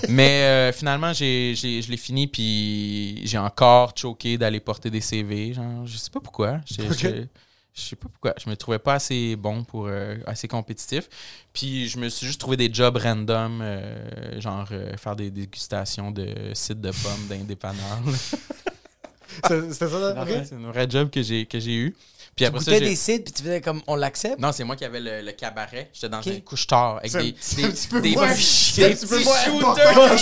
Mais 0.09 0.41
euh, 0.43 0.71
finalement, 0.73 1.13
j'ai, 1.13 1.53
j'ai- 1.55 1.81
je 1.81 1.89
l'ai 1.91 1.97
fini, 1.97 2.27
puis 2.27 3.21
j'ai 3.25 3.37
encore 3.37 3.93
choqué 3.95 4.37
d'aller 4.37 4.59
porter 4.59 4.89
des 4.89 5.01
CV. 5.01 5.53
Genre, 5.53 5.85
je 5.85 5.97
sais 5.97 6.09
pas 6.09 6.19
pourquoi. 6.19 6.59
Je. 6.69 7.23
Je, 7.77 7.81
sais 7.81 7.95
pas 7.95 8.07
pourquoi. 8.09 8.33
Je 8.43 8.49
me 8.49 8.55
trouvais 8.55 8.79
pas 8.79 8.95
assez 8.95 9.35
bon 9.35 9.63
pour 9.63 9.87
euh, 9.87 10.17
assez 10.25 10.47
compétitif. 10.47 11.07
Puis 11.53 11.87
je 11.87 11.97
me 11.99 12.09
suis 12.09 12.27
juste 12.27 12.39
trouvé 12.39 12.57
des 12.57 12.73
jobs 12.73 12.97
random, 12.97 13.59
euh, 13.61 14.41
genre 14.41 14.67
euh, 14.71 14.97
faire 14.97 15.15
des 15.15 15.31
dégustations 15.31 16.11
de 16.11 16.27
sites 16.53 16.81
de 16.81 16.91
pommes 16.91 17.27
d'indépanneurs. 17.29 18.01
C'était 19.43 19.71
c'était 19.71 19.87
ça, 19.89 19.99
là? 19.99 20.23
Ok. 20.23 20.29
C'est 20.45 20.55
un 20.55 20.71
vrai 20.71 20.89
job 20.89 21.09
que 21.11 21.21
j'ai, 21.21 21.45
que 21.45 21.59
j'ai 21.59 21.75
eu. 21.75 21.95
Puis 22.37 22.45
Tu 22.45 22.49
après 22.49 22.59
ça, 22.59 22.65
goûtais 22.71 22.83
j'ai- 22.83 22.89
des 22.91 22.95
sites, 22.95 23.23
puis 23.23 23.33
tu 23.33 23.41
faisais 23.41 23.61
comme, 23.61 23.81
on 23.87 23.95
l'accepte? 23.95 24.37
Non, 24.39 24.51
c'est 24.51 24.63
moi 24.63 24.75
qui 24.75 24.85
avais 24.85 24.99
le, 24.99 25.21
le 25.21 25.31
cabaret. 25.31 25.89
J'étais 25.91 26.07
dans 26.07 26.19
Ok. 26.19 26.27
un 26.27 26.39
couche-tard 26.41 26.97
avec 26.97 27.09
C'est 27.11 27.17
un- 27.17 27.21
des, 27.23 27.35
c'est 27.41 27.55
des, 27.55 27.63
un 27.65 27.69
petit 27.71 27.87
peu 27.87 27.99
des 27.99 28.11
moins- 28.11 28.27
des 28.27 28.33
petits 28.35 28.43
shooters. 28.43 29.87
important 29.87 30.15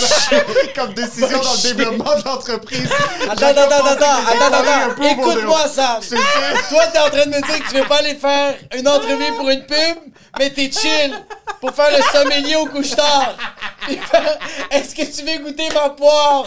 comme 0.74 0.94
décision 0.94 1.28
dans 1.42 1.52
le 1.52 1.62
développement 1.62 2.16
de 2.18 2.24
l'entreprise. 2.24 2.88
Attends, 3.28 3.46
attends, 3.48 3.62
attends, 3.62 3.96
attends, 3.96 4.54
attends, 4.54 5.02
Écoute-moi, 5.12 5.68
ça. 5.68 6.00
Toi, 6.70 6.86
t'es 6.86 6.98
en 6.98 7.10
train 7.10 7.26
de 7.26 7.30
me 7.36 7.46
dire 7.46 7.58
que 7.64 7.68
tu 7.70 7.74
veux 7.76 7.86
pas 7.86 7.98
aller 7.98 8.14
faire 8.14 8.54
une 8.78 8.88
entrevue 8.88 9.32
pour 9.36 9.50
une 9.50 9.66
pub, 9.66 9.98
mais 10.38 10.48
t'es 10.48 10.70
chill 10.72 11.12
pour 11.60 11.72
faire 11.74 11.90
le 11.90 12.02
sommelier 12.18 12.56
au 12.56 12.64
couche-tard. 12.66 13.36
Est-ce 14.70 14.94
que 14.94 15.02
tu 15.04 15.24
veux 15.24 15.44
goûter 15.44 15.68
ma 15.74 15.90
poire 15.90 16.44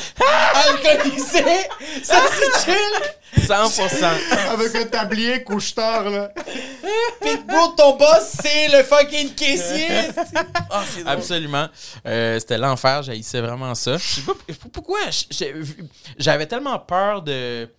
alcoolisée? 0.53 1.67
Ça, 2.03 2.21
c'est 2.31 2.71
chill. 2.71 3.45
100%. 3.47 4.05
Avec 4.51 4.75
un 4.75 4.85
tablier 4.85 5.43
couche-tard, 5.43 6.09
là. 6.09 6.31
Pour 7.47 7.75
ton 7.75 7.95
boss, 7.97 8.37
c'est 8.41 8.67
le 8.69 8.83
fucking 8.83 9.33
caissier. 9.35 9.87
Ah, 10.71 10.83
drôle. 10.93 11.07
Absolument. 11.07 11.67
Euh, 12.05 12.39
C'était 12.39 12.57
l'enfer, 12.57 13.03
j'haïssais 13.03 13.41
vraiment 13.41 13.75
ça. 13.75 13.97
Je 13.97 14.07
sais 14.07 14.21
pas 14.21 14.33
pourquoi. 14.73 14.99
J'avais 16.17 16.45
tellement 16.47 16.79
peur 16.79 17.21
de 17.21 17.69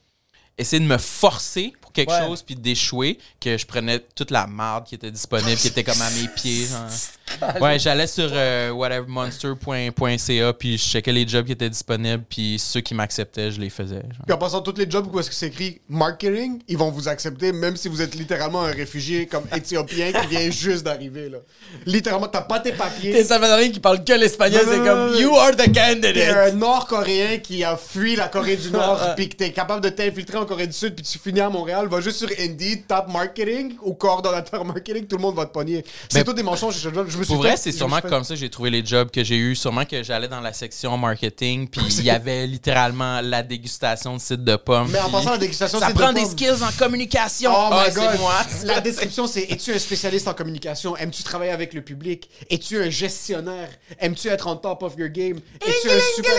essayer 0.57 0.81
de 0.81 0.87
me 0.87 0.99
forcer 0.99 1.73
pour 1.81 1.90
quelque 1.93 2.11
Ouais. 2.11 2.27
chose 2.27 2.43
puis 2.43 2.55
d'échouer 2.57 3.19
que 3.41 3.57
je 3.57 3.67
prenais 3.67 4.01
toute 4.15 4.31
la 4.31 4.47
marde 4.47 4.85
qui 4.87 4.95
était 4.95 5.11
disponible, 5.11 5.57
qui 5.57 5.69
était 5.69 5.85
comme 5.85 6.01
à 6.01 6.11
mes 6.11 6.29
pieds. 6.29 6.67
genre. 6.67 6.87
Ouais, 7.61 7.79
j'allais 7.79 8.09
sur 8.09 8.29
euh, 8.33 8.71
whatevermonster.ca 8.73 10.53
puis 10.53 10.79
je 10.79 10.83
checkais 10.85 11.13
les 11.13 11.27
jobs 11.29 11.47
qui 11.47 11.53
étaient 11.53 11.71
disponibles 11.71 12.25
puis 12.29 12.59
ceux 12.59 12.81
qui 12.81 12.93
m'acceptaient, 12.95 13.51
je 13.53 13.61
les 13.61 13.71
faisais. 13.71 13.97
genre. 14.03 14.25
Puis 14.27 14.33
en 14.35 14.39
passant 14.39 14.61
tous 14.63 14.77
les 14.77 14.91
jobs 14.91 15.07
où 15.13 15.21
est-ce 15.21 15.29
que 15.31 15.35
c'est 15.37 15.47
écrit 15.47 15.81
marketing, 15.89 16.61
ils 16.69 16.77
vont 16.77 16.91
vous 16.91 17.09
accepter 17.09 17.53
même 17.53 17.77
si 17.77 17.89
vous 17.89 18.03
êtes 18.03 18.15
littéralement 18.15 18.63
un 18.65 18.73
réfugié 18.73 19.27
comme 19.27 19.45
éthiopien 19.57 20.13
qui 20.13 20.27
vient 20.27 20.51
juste 20.51 20.83
d'arriver 20.85 21.29
là. 21.29 21.39
Littéralement, 21.87 22.29
t'as 22.29 22.43
pas 22.43 22.59
tes 22.61 22.73
T'es 22.73 22.77
papiers. 22.77 23.25
salvadorien 23.25 23.71
qui 23.71 23.81
parle 23.81 24.05
que 24.05 24.13
l'espagnol, 24.13 24.63
c'est 24.69 24.79
comme 24.79 25.15
You 25.21 25.35
are 25.37 25.53
the 25.53 25.57
T'es 25.59 25.73
candidate. 25.73 26.53
un 26.53 26.53
Nord-Coréen 26.57 27.39
qui 27.39 27.63
a 27.65 27.77
fui 27.77 28.17
la 28.17 28.29
Corée 28.29 28.57
du 28.57 28.71
Nord 28.73 29.15
puis 29.17 29.29
que 29.29 29.37
t'es 29.37 29.53
capable 29.53 29.83
de 29.83 29.89
t'infiltrer 29.91 30.39
en 30.39 30.47
Corée 30.47 30.67
du 30.67 30.73
Sud 30.73 30.95
puis 30.95 31.05
tu 31.05 31.19
finis 31.19 31.41
à 31.41 31.49
Montréal, 31.49 31.80
va 31.89 32.01
juste 32.01 32.19
sur 32.19 32.29
Indeed, 32.39 32.87
tape 32.87 33.09
marketing 33.09 33.77
ou 33.83 33.95
coordonnateur 33.95 34.65
marketing, 34.65 35.07
tout 35.07 35.17
le 35.17 35.23
monde 35.23 35.37
va 35.37 35.47
te 35.47 35.53
pogner. 35.53 35.85
C'est 36.09 36.25
tout 36.25 36.33
des 36.33 36.43
mensonges. 36.43 36.75
Je, 36.79 36.89
je 36.91 37.01
me 37.01 37.09
suis 37.09 37.27
Pour 37.27 37.37
vrai, 37.39 37.57
c'est 37.57 37.71
je 37.71 37.75
me 37.75 37.79
sûrement 37.79 38.01
comme 38.01 38.25
ça 38.25 38.35
que 38.35 38.41
j'ai 38.41 38.51
trouvé 38.51 38.71
les 38.71 38.85
jobs 38.85 39.11
que 39.11 39.23
j'ai 39.25 39.37
eu. 39.37 39.55
Sûrement 39.57 39.85
que 39.85 40.03
j'allais 40.03 40.29
dans 40.29 40.41
la 40.41 40.53
section 40.53 40.97
marketing, 40.99 41.69
puis 41.69 41.83
il 41.99 42.05
y 42.05 42.11
avait 42.11 42.47
littéralement 42.47 43.21
la 43.21 43.43
dégustation 43.43 44.17
de 44.17 44.21
sites 44.21 44.45
de 44.45 44.57
pommes. 44.57 44.89
Mais 44.91 45.01
en 45.01 45.11
passant 45.11 45.31
à 45.31 45.33
la 45.33 45.39
dégustation, 45.39 45.79
ça 45.79 45.87
c'est 45.89 45.93
de 45.95 45.99
prend 45.99 46.13
des 46.13 46.23
pommes. 46.23 46.31
skills 46.31 46.63
en 46.63 46.73
communication. 46.79 47.51
Oh 47.55 47.69
Ah, 47.73 47.85
my 47.89 47.95
god. 47.95 48.19
moi. 48.21 48.35
La 48.65 48.81
description, 48.81 49.27
c'est 49.27 49.43
es-tu 49.51 49.73
un 49.73 49.79
spécialiste 49.79 50.29
en 50.29 50.35
communication? 50.35 50.97
Aimes-tu 50.97 51.23
travailler 51.23 51.53
avec 51.53 51.75
le 51.75 51.83
public? 51.83 52.29
Es-tu 52.49 52.81
un 52.83 52.91
gestionnaire? 52.91 53.69
Aimes-tu 53.99 54.29
être 54.29 54.47
on 54.47 54.57
top 54.57 54.83
of 54.83 54.95
your 54.99 55.09
game? 55.09 55.39
Es-tu 55.67 55.91
un 55.91 56.01
super. 56.17 56.35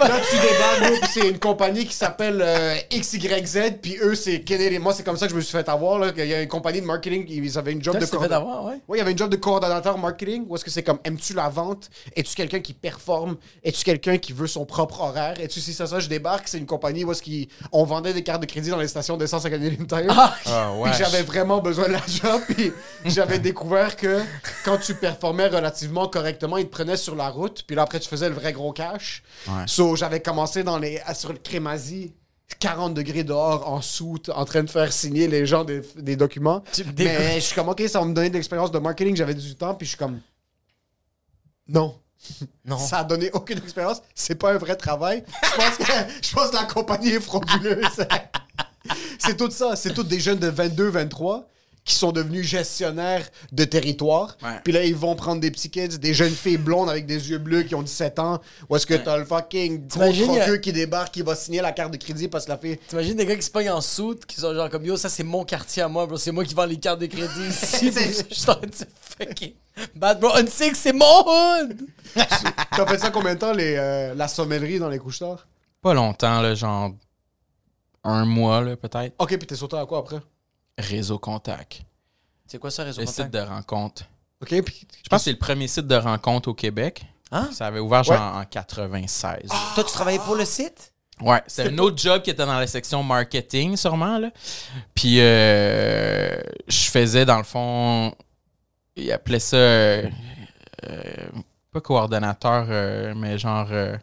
Là, 0.00 0.20
tu 0.20 0.36
puis 1.00 1.10
c'est 1.12 1.28
une 1.28 1.38
compagnie 1.38 1.86
qui 1.86 1.94
s'appelle 1.94 2.40
euh, 2.42 2.76
XYZ, 2.92 3.74
puis 3.82 3.96
eux, 4.02 4.13
c'est 4.14 4.40
Canadian. 4.40 4.80
Moi, 4.80 4.92
c'est 4.92 5.02
comme 5.02 5.16
ça 5.16 5.26
que 5.26 5.32
je 5.32 5.36
me 5.36 5.40
suis 5.40 5.52
fait 5.52 5.68
avoir. 5.68 5.98
Là, 5.98 6.12
qu'il 6.12 6.26
y 6.26 6.34
a 6.34 6.42
une 6.42 6.48
compagnie 6.48 6.80
de 6.80 6.86
marketing, 6.86 7.24
ils 7.28 7.58
avaient 7.58 7.72
une 7.72 7.82
job 7.82 7.96
Toi, 7.96 8.06
de 8.06 8.10
coordonnateur. 8.10 8.64
ouais. 8.64 8.80
Oui, 8.88 8.98
il 8.98 9.00
y 9.00 9.02
avait 9.02 9.12
une 9.12 9.18
job 9.18 9.30
de 9.30 9.36
coordonnateur 9.36 9.98
marketing. 9.98 10.44
Ou 10.48 10.56
est-ce 10.56 10.64
que 10.64 10.70
c'est 10.70 10.82
comme 10.82 10.98
aimes-tu 11.04 11.34
la 11.34 11.48
vente? 11.48 11.90
Es-tu 12.16 12.34
quelqu'un 12.34 12.60
qui 12.60 12.72
performe? 12.72 13.36
Es-tu 13.62 13.84
quelqu'un 13.84 14.18
qui 14.18 14.32
veut 14.32 14.46
son 14.46 14.64
propre 14.64 15.00
horaire? 15.00 15.40
Es-tu 15.40 15.60
si 15.60 15.72
ça, 15.72 15.86
ça? 15.86 16.00
Je 16.00 16.08
débarque, 16.08 16.48
c'est 16.48 16.58
une 16.58 16.66
compagnie 16.66 17.04
où 17.04 17.12
est-ce 17.12 17.22
qu'on 17.22 17.84
vendait 17.84 18.12
des 18.12 18.22
cartes 18.22 18.42
de 18.42 18.46
crédit 18.46 18.70
dans 18.70 18.78
les 18.78 18.88
stations 18.88 19.16
d'essence 19.16 19.44
à 19.44 19.50
Canadian 19.50 19.84
Tire. 19.84 20.34
Ah, 20.46 20.72
ouais. 20.76 20.90
j'avais 20.96 21.22
vraiment 21.22 21.60
besoin 21.60 21.88
de 21.88 21.92
la 21.92 22.02
job. 22.06 22.40
Puis 22.48 22.72
j'avais 23.04 23.38
découvert 23.38 23.96
que 23.96 24.20
quand 24.64 24.78
tu 24.78 24.94
performais 24.94 25.46
relativement 25.48 26.08
correctement, 26.08 26.56
ils 26.58 26.66
te 26.66 26.70
prenaient 26.72 26.96
sur 26.96 27.14
la 27.14 27.28
route. 27.28 27.64
Puis 27.66 27.76
là, 27.76 27.82
après, 27.82 28.00
tu 28.00 28.08
faisais 28.08 28.28
le 28.28 28.34
vrai 28.34 28.52
gros 28.52 28.72
cash. 28.72 29.22
Ouais. 29.46 29.64
So, 29.66 29.96
j'avais 29.96 30.20
commencé 30.20 30.62
dans 30.62 30.78
les, 30.78 31.00
sur 31.14 31.32
le 31.32 31.38
crémazie. 31.38 32.14
40 32.58 32.94
degrés 32.94 33.24
dehors 33.24 33.68
en 33.68 33.80
soute 33.80 34.30
en 34.30 34.44
train 34.44 34.62
de 34.62 34.70
faire 34.70 34.92
signer 34.92 35.28
les 35.28 35.46
gens 35.46 35.64
des, 35.64 35.82
des 35.96 36.16
documents. 36.16 36.62
Mais 36.96 37.34
je 37.36 37.40
suis 37.40 37.54
comme, 37.54 37.68
OK, 37.68 37.82
ça 37.88 38.00
va 38.00 38.04
me 38.04 38.14
donner 38.14 38.28
de 38.28 38.34
l'expérience 38.34 38.70
de 38.70 38.78
marketing. 38.78 39.16
J'avais 39.16 39.34
du 39.34 39.54
temps, 39.54 39.74
puis 39.74 39.86
je 39.86 39.90
suis 39.90 39.98
comme, 39.98 40.20
non. 41.68 41.94
Non. 42.64 42.78
Ça 42.78 43.00
a 43.00 43.04
donné 43.04 43.30
aucune 43.32 43.58
expérience. 43.58 44.00
C'est 44.14 44.36
pas 44.36 44.54
un 44.54 44.56
vrai 44.56 44.76
travail. 44.76 45.22
Je 45.42 45.56
pense 45.56 45.76
que, 45.76 45.92
je 46.22 46.34
pense 46.34 46.50
que 46.50 46.56
la 46.56 46.64
compagnie 46.64 47.10
est 47.10 47.20
frauduleuse. 47.20 48.06
c'est 49.18 49.36
tout 49.36 49.50
ça. 49.50 49.76
C'est 49.76 49.92
tous 49.92 50.04
des 50.04 50.20
jeunes 50.20 50.38
de 50.38 50.48
22, 50.48 50.88
23 50.88 51.46
qui 51.84 51.94
sont 51.94 52.12
devenus 52.12 52.46
gestionnaires 52.46 53.28
de 53.52 53.64
territoire. 53.64 54.36
Ouais. 54.42 54.58
Puis 54.64 54.72
là, 54.72 54.82
ils 54.84 54.94
vont 54.96 55.14
prendre 55.14 55.40
des 55.42 55.50
petits 55.50 55.68
kids, 55.70 55.98
des 55.98 56.14
jeunes 56.14 56.32
filles 56.32 56.56
blondes 56.56 56.88
avec 56.88 57.04
des 57.04 57.28
yeux 57.30 57.36
bleus 57.38 57.62
qui 57.64 57.74
ont 57.74 57.82
17 57.82 58.18
ans. 58.20 58.40
Ou 58.70 58.76
est-ce 58.76 58.86
que 58.86 58.94
t'as 58.94 59.18
le 59.18 59.24
fucking 59.26 59.86
gros 59.88 60.02
a- 60.40 60.58
qui 60.58 60.72
débarque, 60.72 61.12
qui 61.12 61.20
va 61.22 61.34
signer 61.34 61.60
la 61.60 61.72
carte 61.72 61.92
de 61.92 61.98
crédit 61.98 62.28
parce 62.28 62.46
que 62.46 62.50
la 62.52 62.58
fille... 62.58 62.78
T'imagines 62.88 63.16
des 63.16 63.26
gars 63.26 63.36
qui 63.36 63.42
se 63.42 63.50
pognent 63.50 63.70
en 63.70 63.82
soute, 63.82 64.24
qui 64.24 64.36
sont 64.40 64.54
genre 64.54 64.70
comme 64.70 64.86
Yo, 64.86 64.96
ça 64.96 65.10
c'est 65.10 65.24
mon 65.24 65.44
quartier 65.44 65.82
à 65.82 65.88
moi, 65.88 66.06
bro. 66.06 66.16
C'est 66.16 66.32
moi 66.32 66.44
qui 66.44 66.54
vends 66.54 66.64
les 66.64 66.78
cartes 66.78 67.00
de 67.00 67.06
crédit 67.06 67.48
ici. 67.50 67.90
Je 67.92 68.34
suis 68.34 68.50
en 68.50 68.54
train 68.54 68.66
de 68.66 68.74
fucking. 68.74 69.52
Bad 69.94 70.20
bro, 70.20 70.30
on 70.34 70.46
sait 70.46 70.70
que 70.70 70.76
c'est 70.78 70.92
mon 70.94 71.04
hood! 71.04 71.76
T'as 72.14 72.86
fait 72.86 72.98
ça 72.98 73.10
combien 73.10 73.34
de 73.34 73.40
temps, 73.40 73.52
les, 73.52 73.74
euh, 73.76 74.14
la 74.14 74.28
sommellerie 74.28 74.78
dans 74.78 74.88
les 74.88 74.98
couches 74.98 75.18
tard? 75.18 75.46
Pas 75.82 75.92
longtemps, 75.92 76.40
là, 76.40 76.54
genre 76.54 76.92
un 78.04 78.24
mois, 78.24 78.60
là, 78.62 78.76
peut-être. 78.76 79.14
OK, 79.18 79.36
puis 79.36 79.46
t'es 79.46 79.54
sauté 79.56 79.76
à 79.76 79.84
quoi 79.84 79.98
après? 79.98 80.20
Réseau 80.78 81.18
Contact. 81.18 81.82
C'est 82.46 82.58
quoi 82.58 82.70
ça, 82.70 82.84
réseau 82.84 83.00
Le 83.00 83.06
contact? 83.06 83.22
site 83.28 83.34
de 83.34 83.46
rencontre. 83.46 84.02
OK, 84.42 84.62
puis... 84.62 84.86
Je 85.02 85.08
pense 85.08 85.20
que 85.20 85.24
c'est 85.24 85.32
le 85.32 85.38
premier 85.38 85.68
site 85.68 85.86
de 85.86 85.94
rencontre 85.96 86.48
au 86.48 86.54
Québec. 86.54 87.04
Hein? 87.32 87.48
Ça 87.52 87.66
avait 87.66 87.80
ouvert 87.80 88.04
genre 88.04 88.36
en 88.36 88.44
96. 88.44 89.48
Toi, 89.74 89.84
tu 89.84 89.92
travaillais 89.92 90.18
pour 90.20 90.34
le 90.36 90.44
site? 90.44 90.92
Ouais, 91.20 91.40
c'était 91.46 91.70
un 91.70 91.78
autre 91.78 91.96
job 91.96 92.22
qui 92.22 92.30
était 92.30 92.44
dans 92.44 92.58
la 92.58 92.66
section 92.66 93.02
marketing, 93.02 93.76
sûrement. 93.76 94.18
Là. 94.18 94.30
Puis, 94.94 95.20
euh, 95.20 96.36
je 96.66 96.90
faisais, 96.90 97.24
dans 97.24 97.38
le 97.38 97.44
fond, 97.44 98.12
ils 98.96 99.12
appelaient 99.12 99.38
ça, 99.38 99.56
euh, 99.56 100.08
euh, 100.84 101.04
pas 101.72 101.80
coordonnateur, 101.80 102.66
euh, 102.68 103.14
mais 103.16 103.38
genre, 103.38 103.68
euh, 103.70 103.96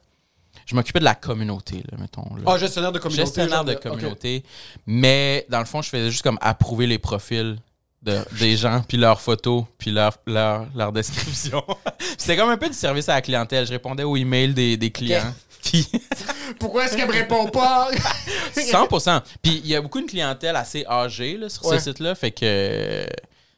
je 0.72 0.76
m'occupais 0.76 1.00
de 1.00 1.04
la 1.06 1.16
communauté, 1.16 1.84
là, 1.92 1.98
mettons. 2.00 2.24
là. 2.36 2.44
Ah, 2.48 2.58
gestionnaire 2.58 2.92
de 2.94 3.00
communauté. 3.00 3.26
Gestionnaire 3.26 3.64
de 3.66 3.74
communauté. 3.76 4.44
Mais, 4.88 5.46
dans 5.50 5.60
le 5.60 5.66
fond, 5.66 5.82
je 5.82 5.90
faisais 5.90 6.10
juste 6.10 6.24
comme 6.24 6.38
approuver 6.42 6.88
les 6.88 6.98
profils. 6.98 7.58
De, 8.04 8.18
des 8.40 8.58
gens, 8.58 8.82
puis 8.88 8.98
leurs 8.98 9.22
photos, 9.22 9.66
puis 9.78 9.92
leur, 9.92 10.18
leur, 10.26 10.66
leur 10.76 10.92
description. 10.92 11.64
C'était 12.18 12.36
comme 12.36 12.50
un 12.50 12.58
peu 12.58 12.68
du 12.68 12.74
service 12.74 13.08
à 13.10 13.14
la 13.14 13.22
clientèle. 13.22 13.64
Je 13.68 13.72
répondais 13.74 14.02
aux 14.02 14.18
emails 14.18 14.56
des, 14.56 14.76
des 14.76 14.90
clients. 14.90 15.32
Puis 15.64 15.88
Pourquoi 16.60 16.86
est-ce 16.86 16.98
qu'elle 16.98 17.08
me 17.08 17.14
répond 17.14 17.46
pas? 17.50 17.92
100%. 18.56 19.22
Puis 19.44 19.62
il 19.64 19.68
y 19.68 19.76
a 19.76 19.82
beaucoup 19.82 20.02
de 20.02 20.08
clientèle 20.08 20.56
assez 20.56 20.84
âgée 20.88 21.38
là, 21.38 21.48
sur 21.48 21.64
Ouais. 21.68 21.78
ce 21.78 21.92
site-là. 21.92 22.16
Fait 22.16 22.32
que, 22.32 23.04
tu 23.06 23.12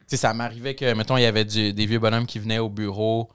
sais, 0.07 0.17
ça 0.17 0.33
m'arrivait 0.33 0.75
que, 0.75 0.93
mettons, 0.93 1.15
il 1.15 1.23
y 1.23 1.25
avait 1.25 1.45
du- 1.45 1.71
des 1.71 1.85
vieux 1.85 1.99
bonhommes 1.99 2.25
qui 2.25 2.39
venaient 2.39 2.59
au 2.59 2.67
bureau. 2.69 3.29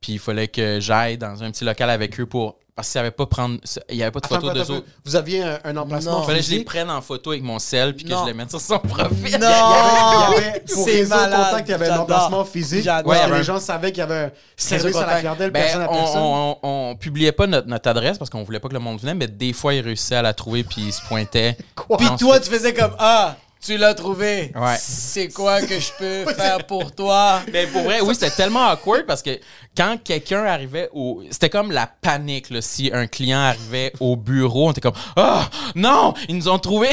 Puis 0.00 0.12
il 0.12 0.18
fallait 0.20 0.46
que 0.46 0.78
j'aille 0.80 1.18
dans 1.18 1.42
un 1.42 1.50
petit 1.50 1.64
local 1.64 1.90
avec 1.90 2.20
eux 2.20 2.26
pour 2.26 2.58
parce 2.76 2.90
qu'il 2.90 3.00
n'y 3.00 3.06
avait 3.06 3.10
pas 3.12 3.26
prendre, 3.26 3.58
il 3.88 3.96
y 3.96 4.02
avait 4.02 4.10
pas 4.10 4.18
de 4.20 4.26
Attends, 4.26 4.34
photo 4.40 4.48
attends, 4.60 4.72
autres. 4.74 4.86
Vous 5.04 5.14
aviez 5.14 5.42
un, 5.42 5.58
un 5.64 5.76
emplacement. 5.76 6.22
Il 6.22 6.26
fallait 6.26 6.38
que 6.40 6.44
je 6.46 6.50
les 6.50 6.64
prenne 6.64 6.90
en 6.90 7.00
photo 7.00 7.30
avec 7.30 7.42
mon 7.44 7.58
sel 7.60 7.94
puis 7.94 8.04
que 8.04 8.10
Non. 8.10 8.22
je 8.22 8.26
les 8.26 8.34
mette 8.34 8.50
sur 8.50 8.60
son 8.60 8.78
profil. 8.80 9.16
Il 9.26 9.38
Non! 9.38 9.48
y 9.48 10.36
avait, 10.38 10.60
pour 10.72 10.84
contact, 10.84 11.68
il 11.68 11.70
y 11.70 11.74
avait 11.74 11.86
un 11.86 11.88
J'adore. 11.90 12.02
emplacement 12.02 12.44
physique. 12.44 12.84
Ouais, 13.04 13.16
il 13.26 13.32
les 13.32 13.38
un- 13.38 13.42
gens 13.42 13.60
savaient 13.60 13.92
qu'il 13.92 14.00
y 14.00 14.02
avait 14.02 14.14
un 14.24 14.30
service 14.56 14.96
à 14.96 15.06
la 15.06 15.20
clientèle, 15.20 15.50
Ben, 15.50 15.62
personne 15.62 15.82
à 15.82 15.90
on, 15.92 15.94
personne. 15.94 16.20
on, 16.20 16.56
on- 16.62 16.90
on 16.90 16.96
publiait 16.96 17.32
pas 17.32 17.46
notre, 17.46 17.68
notre 17.68 17.88
adresse 17.88 18.18
parce 18.18 18.30
qu'on 18.30 18.42
voulait 18.42 18.58
pas 18.60 18.68
que 18.68 18.74
le 18.74 18.80
monde 18.80 18.98
venait, 19.00 19.14
mais 19.14 19.28
des 19.28 19.52
fois, 19.52 19.72
ils 19.74 19.80
réussissaient 19.80 20.16
à 20.16 20.22
la 20.22 20.34
trouver 20.34 20.64
puis 20.64 20.82
ils 20.82 20.92
se 20.92 21.02
pointaient. 21.06 21.56
Quoi? 21.76 21.96
Puis 21.98 22.08
toi, 22.18 22.40
tu 22.40 22.50
faisais 22.50 22.74
comme 22.74 22.94
Ah, 22.98 23.36
tu 23.64 23.76
l'as 23.76 23.94
trouvé. 23.94 24.52
Ouais. 24.54 24.76
C'est 24.78 25.28
quoi 25.28 25.60
que 25.62 25.78
je 25.80 25.90
peux 25.98 26.32
faire 26.36 26.66
pour 26.66 26.92
toi? 26.94 27.40
Mais 27.52 27.66
pour 27.66 27.82
vrai, 27.82 28.00
oui, 28.00 28.14
c'était 28.14 28.30
tellement 28.30 28.68
awkward 28.70 29.06
parce 29.06 29.22
que 29.22 29.38
quand 29.76 29.98
quelqu'un 30.02 30.44
arrivait 30.44 30.88
au. 30.92 31.22
C'était 31.30 31.50
comme 31.50 31.72
la 31.72 31.86
panique, 31.86 32.50
là. 32.50 32.60
Si 32.60 32.90
un 32.92 33.06
client 33.06 33.40
arrivait 33.40 33.92
au 34.00 34.16
bureau, 34.16 34.68
on 34.68 34.72
était 34.72 34.80
comme 34.80 34.92
Ah, 35.16 35.48
non, 35.74 36.14
ils 36.28 36.36
nous 36.36 36.48
ont 36.48 36.58
trouvé. 36.58 36.88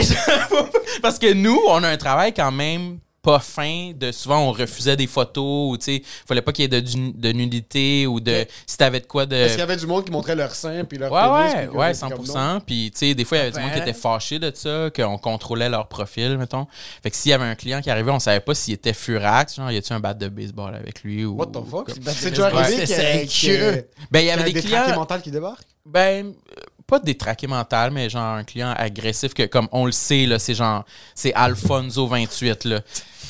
parce 1.02 1.20
que 1.20 1.34
nous, 1.34 1.60
on 1.68 1.84
a 1.84 1.90
un 1.90 1.98
travail 1.98 2.34
quand 2.34 2.52
même 2.52 3.00
pas 3.22 3.40
fin 3.40 3.92
de 3.96 4.12
souvent 4.12 4.40
on 4.40 4.52
refusait 4.52 4.98
des 4.98 5.08
photos 5.08 5.72
ou 5.72 5.78
tu 5.78 5.86
sais 5.86 6.02
fallait 6.26 6.42
pas 6.42 6.52
qu'il 6.52 6.64
y 6.64 6.76
ait 6.76 6.82
de, 6.82 7.32
nudité 7.32 8.08
ou 8.08 8.20
de 8.20 8.46
si 8.66 8.78
t'avais 8.78 9.00
de 9.00 9.06
quoi 9.06 9.26
de 9.26 9.36
Est-ce 9.36 9.54
qu'il 9.54 9.60
y 9.60 9.64
avait 9.64 9.78
du 9.78 9.86
monde 9.86 10.06
qui 10.06 10.12
montrait 10.12 10.36
leur 10.36 10.56
sein 10.56 10.84
puis 10.86 10.98
leur 10.98 11.12
Ouais, 11.12 11.22
pénis, 11.22 11.70
ouais, 11.72 11.78
ouais, 11.78 11.94
vous 11.94 12.06
étiez 12.06 12.16
comme 12.16 12.26
100%. 12.26 12.62
Puis, 12.66 12.92
tu 12.92 12.98
sais, 13.00 13.14
des 13.14 13.26
fois, 13.26 13.38
il 13.38 13.40
y 13.42 13.44
avait 13.44 13.52
du 13.52 13.60
monde 13.60 13.72
qui 13.72 13.80
était 13.80 13.94
fâché 13.94 14.40
de 14.40 14.52
ça, 14.54 14.90
qu'on 14.96 15.18
contrôlait 15.18 15.70
leur 15.70 15.88
profil, 15.88 16.38
mettons. 16.38 16.68
Fait 17.04 17.12
que 17.12 17.16
s'il 17.16 17.32
y 17.32 17.34
avait 17.34 17.46
un 17.46 17.56
client 17.56 17.82
qui 17.82 17.90
arrivait, 17.90 18.12
on 18.12 18.20
savait 18.20 18.40
pas 18.40 18.54
s'il 18.56 18.74
était 18.74 18.94
furax, 18.94 19.56
genre, 19.56 19.72
y 19.72 19.78
a-tu 19.78 19.94
un 19.94 20.00
bat 20.00 20.14
de 20.14 20.28
baseball 20.28 20.74
avec 20.76 21.04
lui 21.04 21.26
ou. 21.26 21.36
What 21.36 21.48
the 21.48 21.60
fuck? 21.70 21.92
C'est 22.08 22.30
déjà 22.30 22.48
arrivé 22.48 22.86
C'est 22.86 23.90
Ben, 24.10 24.20
il 24.20 24.26
y 24.26 24.32
avait 24.32 24.50
ait 24.50 24.54
des 24.54 24.62
clients. 24.62 24.96
mentales 24.96 25.22
qui 25.22 25.32
débarquent? 25.32 25.66
Ben, 25.86 26.28
euh, 26.28 26.62
pas 26.92 27.00
détraqué 27.00 27.48
mental, 27.48 27.90
mais 27.92 28.10
genre 28.10 28.36
un 28.36 28.44
client 28.44 28.74
agressif 28.76 29.34
que, 29.34 29.44
comme 29.44 29.70
on 29.72 29.86
le 29.86 29.94
sait, 29.94 30.26
là, 30.26 30.40
c'est 30.40 30.54
genre, 30.54 30.84
c'est 31.16 31.34
Alfonso 31.34 32.06
28, 32.06 32.66
là. 32.66 32.82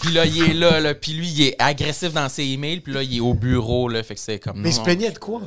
Puis 0.01 0.11
là, 0.11 0.25
il 0.25 0.41
est 0.41 0.53
là, 0.53 0.79
là. 0.79 0.95
Puis 0.95 1.13
lui, 1.13 1.27
il 1.29 1.41
est 1.43 1.55
agressif 1.59 2.11
dans 2.11 2.27
ses 2.27 2.43
emails. 2.43 2.79
Puis 2.79 2.91
là, 2.91 3.03
il 3.03 3.17
est 3.17 3.19
au 3.19 3.35
bureau, 3.35 3.87
là. 3.87 4.01
Fait 4.01 4.15
que 4.15 4.19
c'est 4.19 4.39
comme. 4.39 4.59
Mais 4.59 4.69
il 4.69 4.73
se 4.73 4.81
plaignait 4.81 5.11
de 5.11 5.19
quoi? 5.19 5.43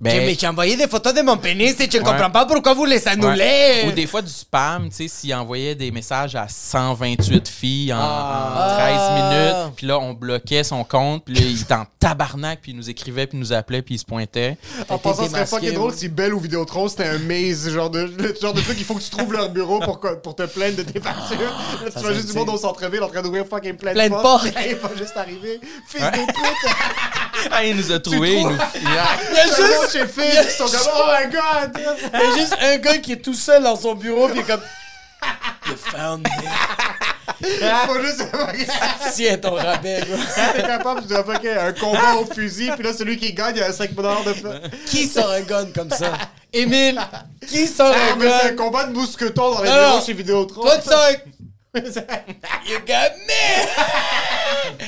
Ben, 0.00 0.24
Mais 0.26 0.36
j'ai 0.38 0.46
envoyé 0.46 0.76
des 0.76 0.88
photos 0.88 1.14
de 1.14 1.22
mon 1.22 1.36
pénis 1.38 1.74
et 1.80 1.88
je 1.90 1.96
ne 1.98 2.02
Ouais. 2.02 2.10
comprends 2.10 2.30
pas 2.30 2.44
pourquoi 2.44 2.74
vous 2.74 2.84
les 2.84 3.06
annulez. 3.08 3.38
Ouais. 3.38 3.84
Ou 3.88 3.92
des 3.92 4.06
fois 4.06 4.20
du 4.22 4.30
spam, 4.30 4.90
tu 4.90 4.96
sais, 4.96 5.08
s'il 5.08 5.34
envoyait 5.34 5.74
des 5.74 5.90
messages 5.90 6.34
à 6.34 6.46
128 6.48 7.48
filles 7.48 7.92
en, 7.94 7.98
en 7.98 8.76
13 8.76 8.96
Ah. 8.98 9.14
minutes, 9.64 9.74
puis 9.76 9.86
là, 9.86 9.98
on 9.98 10.12
bloquait 10.12 10.64
son 10.64 10.84
compte, 10.84 11.24
puis 11.24 11.34
là, 11.34 11.40
il 11.42 11.60
était 11.60 11.72
en 11.74 11.86
tabarnak, 11.98 12.60
puis 12.60 12.72
il 12.72 12.76
nous 12.76 12.90
écrivait, 12.90 13.26
puis 13.26 13.38
il 13.38 13.40
nous 13.40 13.52
appelait, 13.52 13.80
puis 13.82 13.94
il 13.94 13.98
se 13.98 14.04
pointait. 14.04 14.56
En 14.88 14.98
passant, 14.98 15.24
ce 15.24 15.30
serait 15.30 15.46
fucking 15.46 15.72
drôle 15.72 15.94
si 15.94 16.08
Belle 16.08 16.34
ou 16.34 16.40
Vidéotron 16.40 16.88
c'était 16.88 17.06
un 17.08 17.18
maze, 17.18 17.70
genre 17.70 17.88
de, 17.90 18.00
le 18.18 18.34
genre 18.40 18.52
de 18.52 18.60
truc, 18.60 18.76
il 18.78 18.84
faut 18.84 18.94
que 18.94 19.02
tu 19.02 19.10
trouves 19.10 19.32
leur 19.32 19.48
bureau 19.48 19.80
pour, 19.80 19.98
pour 20.22 20.36
te 20.36 20.42
plaindre 20.44 20.76
de 20.76 20.82
tes 20.82 21.00
factures. 21.00 21.38
Là, 21.84 21.90
tu 21.90 21.98
vois 22.00 22.12
juste 22.12 22.28
du 22.30 22.34
monde 22.34 22.50
au 22.50 22.58
centre-ville 22.58 23.02
en 23.02 23.08
train 23.08 23.22
d'ouvrir 23.22 23.46
fucking 23.48 23.76
plein 23.76 23.92
de 23.92 23.96
Plein 23.96 24.08
de 24.08 24.22
portes. 24.22 24.46
Il 24.68 24.76
va 24.76 24.90
juste 24.98 25.16
arriver. 25.16 25.58
Fils 25.88 26.02
de 26.02 26.10
pute! 26.10 26.72
Ah, 27.52 27.62
il 27.64 27.76
nous 27.76 27.92
a 27.92 28.00
trouvés, 28.00 28.38
il 28.38 28.42
nous... 28.44 28.50
Il 28.74 28.82
y 28.82 28.86
a 29.38 29.44
Juste 29.46 29.60
juste, 29.66 29.92
chez 29.92 30.44
ils 30.44 30.50
sont 30.50 30.64
comme, 30.66 30.92
oh 30.96 31.04
my 31.08 31.30
god! 31.32 31.78
il 32.14 32.20
y 32.20 32.32
a 32.32 32.36
juste 32.36 32.56
un 32.60 32.76
gars 32.78 32.98
qui 32.98 33.12
est 33.12 33.22
tout 33.22 33.34
seul 33.34 33.62
dans 33.62 33.76
son 33.76 33.94
bureau 33.94 34.28
puis 34.28 34.38
il 34.38 34.40
est 34.40 34.44
comme 34.44 34.62
You 35.68 35.74
found 35.76 36.26
me. 36.26 37.46
Faut 37.86 38.00
juste, 38.00 38.22
Tiens 39.14 39.36
ton 39.38 39.54
rabais, 39.54 40.00
bro. 40.02 40.16
si 40.16 40.52
t'es 40.54 40.62
capable, 40.62 41.02
tu 41.02 41.08
dois 41.08 41.24
faire 41.24 41.64
un 41.64 41.72
combat 41.72 42.14
au 42.20 42.24
fusil, 42.32 42.70
puis 42.74 42.84
là, 42.84 42.92
celui 42.92 43.16
qui 43.18 43.32
gagne, 43.32 43.56
il 43.56 43.62
a 43.62 43.66
un 43.68 43.72
5 43.72 43.92
dollars 43.94 44.22
de 44.24 44.32
feu. 44.32 44.60
Qui 44.86 45.06
sort 45.08 45.30
un 45.30 45.40
gun 45.40 45.66
comme 45.74 45.90
ça? 45.90 46.12
Émile, 46.52 47.00
qui 47.48 47.66
sort 47.66 47.92
Ah, 47.94 48.12
un 48.12 48.16
mais 48.16 48.26
c'est 48.30 48.46
un 48.46 48.50
gun? 48.50 48.56
combat 48.64 48.84
de 48.84 48.92
mousquetons 48.92 49.54
dans 49.54 49.62
les 49.62 49.68
Non, 49.70 49.74
bureaux 49.90 50.04
chez 50.06 50.12
Vidéotron. 50.12 50.62
Toi, 50.62 50.78
tu 50.78 50.88
sors 50.88 51.00
un... 51.02 51.80
You 52.66 52.78
got 52.86 53.12
me! 53.26 54.84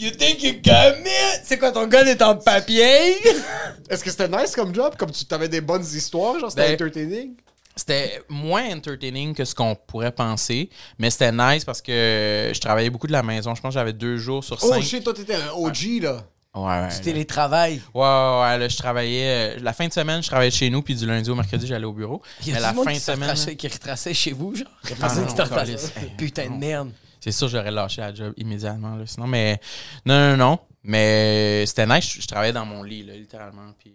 You 0.00 0.10
think 0.12 0.42
you 0.42 0.54
got 0.64 0.98
me? 1.04 1.10
C'est 1.44 1.58
quoi, 1.58 1.72
ton 1.72 1.86
gun 1.86 2.06
est 2.06 2.22
en 2.22 2.34
papier? 2.36 3.16
Est-ce 3.90 4.02
que 4.02 4.10
c'était 4.10 4.28
nice 4.28 4.54
comme 4.56 4.74
job? 4.74 4.94
Comme 4.98 5.10
tu 5.10 5.24
avais 5.30 5.48
des 5.48 5.60
bonnes 5.60 5.84
histoires, 5.84 6.38
genre 6.38 6.50
c'était 6.50 6.68
Ben, 6.68 6.74
entertaining? 6.74 7.34
C'était 7.76 8.22
moins 8.28 8.74
entertaining 8.74 9.34
que 9.34 9.44
ce 9.44 9.54
qu'on 9.54 9.74
pourrait 9.74 10.12
penser, 10.12 10.70
mais 10.98 11.10
c'était 11.10 11.32
nice 11.32 11.64
parce 11.64 11.82
que 11.82 12.50
je 12.54 12.60
travaillais 12.60 12.88
beaucoup 12.90 13.06
de 13.08 13.12
la 13.12 13.22
maison. 13.22 13.54
Je 13.54 13.60
pense 13.60 13.74
que 13.74 13.78
j'avais 13.78 13.92
deux 13.92 14.16
jours 14.16 14.42
sur 14.42 14.56
Oh 14.62 14.68
cinq. 14.72 14.82
shit, 14.82 15.04
toi 15.04 15.12
t'étais 15.12 15.34
un 15.34 15.50
OG 15.54 16.00
là. 16.02 16.24
Ouais, 16.54 16.62
ouais, 16.64 16.88
Du 16.88 17.00
télétravail. 17.02 17.80
Ouais, 17.94 18.00
ouais, 18.02 18.40
ouais, 18.40 18.58
là, 18.58 18.68
je 18.68 18.76
travaillais. 18.76 19.56
euh, 19.56 19.60
la 19.62 19.72
fin 19.72 19.86
de 19.86 19.92
semaine, 19.92 20.20
je 20.22 20.26
travaillais 20.28 20.50
chez 20.50 20.68
nous, 20.68 20.82
puis 20.82 20.94
du 20.96 21.06
lundi 21.06 21.30
au 21.30 21.34
mercredi, 21.36 21.66
j'allais 21.66 21.84
au 21.84 21.92
bureau. 21.92 22.22
Il 22.42 22.48
y 22.48 22.50
a 22.50 22.54
Mais 22.54 22.60
la 22.60 22.72
monde 22.72 22.86
fin 22.86 22.90
qui 22.92 22.96
de 22.98 23.02
se 23.02 23.12
semaine. 23.12 23.28
retraçait- 23.30 23.54
qui 23.56 23.68
retraçait 23.68 24.14
chez 24.14 24.32
vous, 24.32 24.56
genre? 24.56 24.66
Il 24.84 24.90
y 24.90 24.92
a 24.94 24.96
Ah, 24.96 25.00
personne 25.02 25.26
qui 25.26 25.34
te. 25.34 26.16
Putain 26.16 26.46
de 26.50 26.56
merde. 26.56 26.90
C'est 27.20 27.32
sûr, 27.32 27.48
j'aurais 27.48 27.70
lâché 27.70 28.00
la 28.00 28.14
job 28.14 28.32
immédiatement. 28.36 28.96
Là. 28.96 29.04
Sinon, 29.06 29.26
mais. 29.26 29.60
Non, 30.06 30.30
non, 30.30 30.36
non. 30.36 30.58
Mais 30.82 31.64
c'était 31.66 31.86
nice. 31.86 32.10
Je, 32.14 32.22
je 32.22 32.26
travaillais 32.26 32.52
dans 32.54 32.64
mon 32.64 32.82
lit, 32.82 33.02
là, 33.04 33.14
littéralement. 33.14 33.72
Puis. 33.78 33.94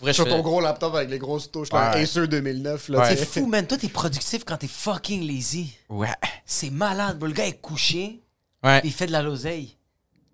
Vrai, 0.00 0.12
Sur 0.12 0.24
fais- 0.24 0.30
ton 0.30 0.40
gros 0.40 0.60
laptop 0.60 0.94
avec 0.96 1.08
les 1.10 1.18
grosses 1.18 1.50
touches, 1.50 1.72
là, 1.72 1.92
Ouais. 1.94 2.02
Acer 2.02 2.26
2009 2.26 2.88
là. 2.88 2.98
Ouais. 3.00 3.16
C'est 3.16 3.24
fou, 3.24 3.46
man. 3.46 3.66
Toi, 3.66 3.78
t'es 3.78 3.88
productif 3.88 4.44
quand 4.44 4.56
t'es 4.56 4.66
fucking 4.66 5.26
lazy. 5.26 5.76
Ouais. 5.88 6.08
C'est 6.44 6.70
malade, 6.70 7.18
bro. 7.18 7.28
Le 7.28 7.32
gars 7.32 7.46
est 7.46 7.60
couché, 7.60 8.20
Ouais. 8.62 8.80
puis 8.80 8.88
il 8.88 8.92
fait 8.92 9.06
de 9.06 9.12
la 9.12 9.22
l'oseille. 9.22 9.76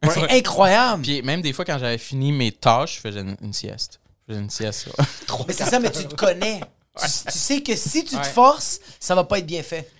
C'est 0.02 0.30
incroyable. 0.32 1.02
Puis 1.02 1.20
même 1.22 1.42
des 1.42 1.52
fois, 1.52 1.64
quand 1.66 1.78
j'avais 1.78 1.98
fini 1.98 2.32
mes 2.32 2.52
tâches, 2.52 2.96
je 2.96 3.00
faisais 3.00 3.20
une, 3.20 3.36
une 3.42 3.52
sieste. 3.52 4.00
Je 4.26 4.32
faisais 4.32 4.42
une 4.42 4.50
sieste. 4.50 4.86
là. 4.96 5.04
Mais 5.46 5.52
c'est 5.52 5.64
ça, 5.66 5.78
mais 5.78 5.90
tu 5.90 6.06
te 6.06 6.14
connais. 6.14 6.60
Tu, 6.98 7.06
tu 7.30 7.38
sais 7.38 7.62
que 7.62 7.76
si 7.76 8.02
tu 8.04 8.12
te 8.12 8.16
Ouais. 8.16 8.24
forces, 8.24 8.80
ça 8.98 9.14
va 9.14 9.24
pas 9.24 9.38
être 9.40 9.46
bien 9.46 9.62
fait. 9.62 9.90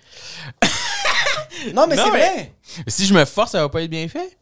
non, 1.73 1.87
mais 1.87 1.95
c'est 1.95 2.03
mais- 2.03 2.09
vrai. 2.09 2.53
Mais 2.85 2.91
si 2.91 3.05
je 3.05 3.13
me 3.13 3.23
force, 3.25 3.51
ça 3.51 3.61
va 3.61 3.69
pas 3.69 3.81
être 3.81 3.89
bien 3.89 4.07
fait. 4.07 4.37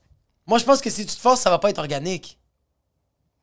Moi, 0.47 0.57
je 0.57 0.63
pense 0.65 0.81
que 0.81 0.89
si 0.89 1.05
tu 1.05 1.15
te 1.15 1.21
forces, 1.21 1.41
ça 1.41 1.49
va 1.49 1.59
pas 1.59 1.69
être 1.69 1.77
organique. 1.79 2.38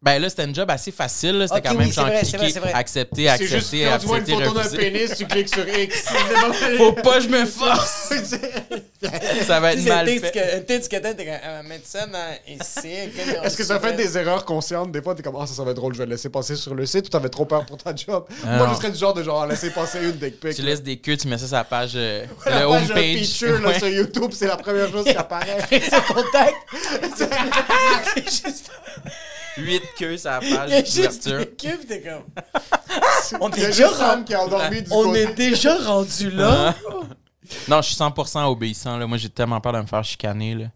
Ben 0.07 0.23
là, 0.23 0.31
c'était 0.31 0.43
un 0.45 0.55
job 0.55 0.71
assez 0.71 0.91
facile. 0.93 1.45
C'était 1.49 1.61
quand 1.61 1.73
oui, 1.73 1.77
même 1.79 1.89
c'est 1.89 1.95
genre 1.95 2.07
vrai, 2.07 2.17
c'est 2.19 2.23
cliquer, 2.25 2.39
vrai, 2.39 2.51
c'est 2.51 2.61
vrai. 2.61 2.73
accepter, 2.73 3.23
C'est 3.25 3.29
accepter, 3.29 3.59
juste 3.59 3.71
quand 3.91 3.99
tu 3.99 4.07
vois 4.07 4.17
une 4.19 4.23
accepter, 4.23 4.45
photo 4.45 4.61
d'un 4.61 4.77
pénis, 4.77 5.15
tu 5.17 5.27
cliques 5.27 5.49
sur 5.55 5.69
X. 5.69 6.05
Faut 6.79 6.93
pas 6.93 7.15
que 7.17 7.21
je 7.25 7.29
me 7.29 7.45
force. 7.45 8.13
ça 9.47 9.61
va 9.61 9.73
être 9.73 9.79
Tu 9.79 9.83
sais, 9.85 9.89
mal 9.91 10.07
fait. 10.09 10.31
que 10.33 10.59
t'as, 10.99 11.15
t'es 11.15 11.25
comme, 11.27 11.67
mettre 11.69 11.87
ça 11.87 12.07
dans 12.07 12.35
ici. 12.49 12.89
Est-ce 13.45 13.57
que 13.57 13.65
ça 13.65 13.79
fait 13.81 13.93
des 13.95 14.17
erreurs 14.17 14.45
conscientes? 14.45 14.91
Des 14.93 15.03
fois, 15.03 15.15
t'es 15.15 15.23
comme, 15.23 15.37
ah, 15.41 15.47
ça, 15.47 15.55
ça 15.55 15.65
va 15.65 15.71
être 15.73 15.77
drôle, 15.77 15.93
je 15.95 15.99
vais 15.99 16.07
le 16.07 16.13
laisser 16.13 16.29
passer 16.29 16.57
sur 16.57 16.75
le 16.75 16.87
site 16.87 17.07
ou 17.07 17.11
t'avais 17.11 17.29
trop 17.29 17.45
peur 17.45 17.67
pour 17.67 17.77
ta 17.77 17.95
job? 17.95 18.27
Ah, 18.47 18.57
Moi, 18.59 18.69
je 18.73 18.77
serais 18.77 18.91
du 18.91 18.99
genre 18.99 19.15
de 19.15 19.23
genre 19.23 19.47
laisser 19.47 19.71
passer 19.71 19.99
une 20.03 20.13
dick 20.13 20.41
pic. 20.41 20.55
Tu 20.55 20.63
là. 20.63 20.69
laisses 20.71 20.83
des 20.83 20.97
queues, 20.99 21.17
tu 21.17 21.29
mets 21.29 21.39
ça 21.39 21.47
sur 21.47 21.57
la 21.57 21.65
page, 21.65 21.93
euh, 21.97 22.25
la 22.47 22.61
le 22.61 22.67
page 22.69 22.83
homepage. 22.91 22.99
un 22.99 23.19
feature 23.19 23.61
là, 23.61 23.69
Ouais. 23.69 23.79
sur 23.79 23.89
YouTube, 23.89 24.31
c'est 24.33 24.47
la 24.47 24.57
première 24.57 24.91
chose 24.91 25.05
qui 25.05 25.11
apparaît. 25.17 25.59
ce 25.71 26.13
contact. 26.13 26.57
c'est 28.15 28.25
juste, 28.31 28.71
8 29.57 29.83
queues 29.99 30.17
sur 30.19 30.31
la 30.31 30.41
page 30.41 30.71
juste 30.87 31.29
d'ouverture. 31.29 31.87
t'es 31.89 32.03
comme. 32.03 32.25
On 33.41 33.51
est 33.51 33.67
déjà 33.67 33.89
qui 34.25 34.35
du 34.83 34.93
on 34.93 35.15
est 35.15 35.35
déjà 35.35 35.77
rendu 35.77 36.31
là. 36.31 36.75
Non, 37.69 37.81
je 37.81 37.87
suis 37.89 37.97
100% 37.97 38.45
obéissant. 38.51 38.97
Là. 38.97 39.07
Moi, 39.07 39.19
j'ai 39.19 39.29
tellement 39.29 39.61
peur 39.61 39.73
de 39.73 39.81
me 39.81 39.87
faire 39.87 40.03
chicaner. 40.03 40.55
Là. 40.55 40.67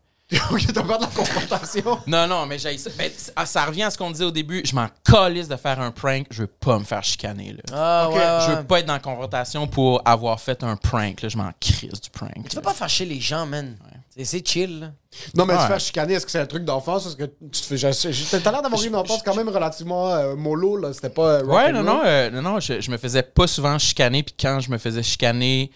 Ok, 0.52 0.66
t'as 0.72 0.82
peur 0.82 0.98
de 0.98 1.02
la 1.04 1.10
confrontation. 1.10 1.98
Non, 2.06 2.26
non, 2.28 2.46
mais 2.46 2.58
j'ai 2.58 2.76
ça. 2.78 2.90
Ben, 2.96 3.10
ah, 3.34 3.46
ça 3.46 3.64
revient 3.64 3.82
à 3.84 3.90
ce 3.90 3.98
qu'on 3.98 4.10
disait 4.10 4.24
au 4.24 4.30
début. 4.30 4.62
Je 4.64 4.74
m'en 4.74 4.86
calisse 5.04 5.48
de 5.48 5.56
faire 5.56 5.80
un 5.80 5.90
prank. 5.90 6.26
Je 6.30 6.42
veux 6.42 6.46
pas 6.46 6.78
me 6.78 6.84
faire 6.84 7.02
chicaner. 7.02 7.52
Là. 7.54 7.62
Ah, 7.72 8.06
Ok, 8.08 8.14
ouais, 8.14 8.20
ouais, 8.20 8.26
Je 8.46 8.50
ouais. 8.50 8.56
veux 8.58 8.64
pas 8.64 8.78
être 8.80 8.86
dans 8.86 8.92
la 8.92 8.98
confrontation 9.00 9.66
pour 9.66 10.00
avoir 10.04 10.38
fait 10.40 10.62
un 10.62 10.76
prank. 10.76 11.20
Là. 11.22 11.28
Je 11.28 11.36
m'en 11.36 11.50
crisse 11.60 12.00
du 12.00 12.10
prank. 12.10 12.32
Tu 12.34 12.42
là. 12.42 12.48
veux 12.56 12.62
pas 12.62 12.74
fâcher 12.74 13.04
les 13.04 13.20
gens, 13.20 13.44
man. 13.46 13.76
C'est- 14.16 14.24
C'est 14.24 14.46
chill, 14.46 14.80
là. 14.80 14.86
Non, 15.34 15.46
mais 15.46 15.54
Ouais. 15.54 15.60
te 15.62 15.66
faire 15.66 15.80
chicaner, 15.80 16.14
est-ce 16.14 16.26
que 16.26 16.30
c'est 16.32 16.38
un 16.40 16.46
truc 16.46 16.64
d'enfance? 16.64 17.06
Est-ce 17.06 17.16
que 17.16 17.24
tu 17.24 17.60
te 17.62 17.66
fais. 17.66 17.76
j'ai- 17.76 18.12
j'ai- 18.12 18.40
T'as 18.40 18.50
l'air 18.52 18.62
d'avoir 18.62 18.80
eu 18.82 18.86
une 18.86 18.94
enfance 18.96 19.22
quand 19.24 19.34
même 19.34 19.48
relativement 19.48 20.10
euh, 20.10 20.36
mollo, 20.36 20.76
là. 20.76 20.92
C'était 20.92 21.10
pas. 21.10 21.22
euh, 21.40 21.44
Ouais, 21.44 21.64
rock 21.66 21.72
non, 21.74 21.80
and 21.80 21.84
non, 21.84 21.96
roll. 21.98 22.06
euh, 22.06 22.30
non, 22.30 22.42
non, 22.42 22.60
je, 22.60 22.80
je 22.80 22.90
me 22.90 22.96
faisais 22.98 23.22
pas 23.22 23.46
souvent 23.46 23.76
chicaner, 23.78 24.22
puis 24.22 24.34
quand 24.38 24.60
je 24.60 24.70
me 24.70 24.78
faisais 24.78 25.02
chicaner, 25.02 25.70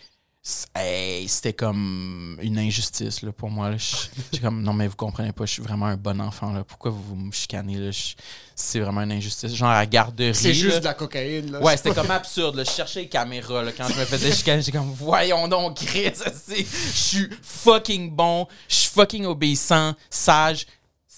hey, 0.74 1.26
c'était 1.28 1.53
comme 1.55 2.38
une 2.42 2.59
injustice 2.59 3.22
là, 3.22 3.32
pour 3.32 3.51
moi. 3.51 3.70
J'ai 4.32 4.40
comme, 4.40 4.62
non, 4.62 4.72
mais 4.72 4.86
vous 4.88 4.97
comprenez 4.97 5.32
pas, 5.32 5.47
je 5.47 5.53
suis 5.53 5.62
vraiment 5.62 5.86
un 5.86 5.97
bon 5.97 6.20
enfant. 6.20 6.53
Là. 6.53 6.64
Pourquoi 6.64 6.90
vous 6.90 7.16
me 7.16 7.32
chicanez? 7.32 7.90
C'est 8.55 8.80
vraiment 8.80 9.03
une 9.03 9.12
injustice. 9.12 9.55
Genre 9.55 9.70
à 9.70 9.76
la 9.76 9.86
garderie. 9.86 10.34
C'est 10.34 10.53
juste 10.55 10.74
là. 10.74 10.80
de 10.80 10.84
la 10.84 10.95
cocaïne, 10.95 11.51
là. 11.53 11.62
Ouais, 11.62 11.76
c'était 11.76 11.95
comme 11.95 12.11
absurde. 12.11 12.57
là. 12.57 12.64
Je 12.64 12.70
cherchais 12.70 13.01
les 13.01 13.09
caméras 13.09 13.62
là, 13.62 13.72
quand 13.72 13.88
je 13.88 13.99
me 13.99 14.05
faisais 14.05 14.32
chicaner. 14.32 14.62
J'étais 14.62 14.76
comme, 14.76 14.92
voyons 14.92 15.49
donc, 15.49 15.76
Chris, 15.76 16.12
je 16.49 16.64
suis 16.92 17.28
fucking 17.42 18.11
bon, 18.11 18.47
je 18.68 18.74
suis 18.74 18.90
fucking 18.90 19.24
obéissant, 19.26 19.95
sage. 20.11 20.66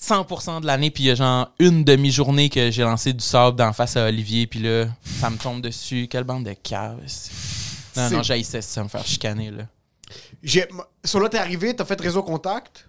100% 0.04 0.60
de 0.60 0.66
l'année, 0.66 0.90
puis 0.90 1.04
il 1.04 1.06
y 1.06 1.10
a 1.10 1.14
genre 1.16 1.50
une 1.58 1.82
demi-journée 1.82 2.48
que 2.48 2.70
j'ai 2.70 2.82
lancé 2.82 3.12
du 3.12 3.24
sable 3.24 3.56
d'en 3.56 3.72
face 3.72 3.96
à 3.96 4.04
Olivier, 4.04 4.46
puis 4.46 4.60
là, 4.60 4.86
ça 5.20 5.30
me 5.30 5.36
tombe 5.36 5.62
dessus. 5.62 6.06
Quelle 6.08 6.22
bande 6.22 6.44
de 6.44 6.52
caves. 6.52 7.00
Non, 7.97 8.11
non, 8.11 8.22
j'haïssais 8.22 8.62
ça, 8.62 8.82
me 8.82 8.88
faire 8.88 9.05
chicaner, 9.07 9.51
là. 9.51 9.64
J'ai- 10.42 10.68
Sur 11.05 11.20
là, 11.20 11.28
t'es 11.28 11.38
arrivé, 11.38 11.74
t'as 11.74 11.84
fait 11.84 12.01
réseau 12.01 12.22
contact. 12.22 12.88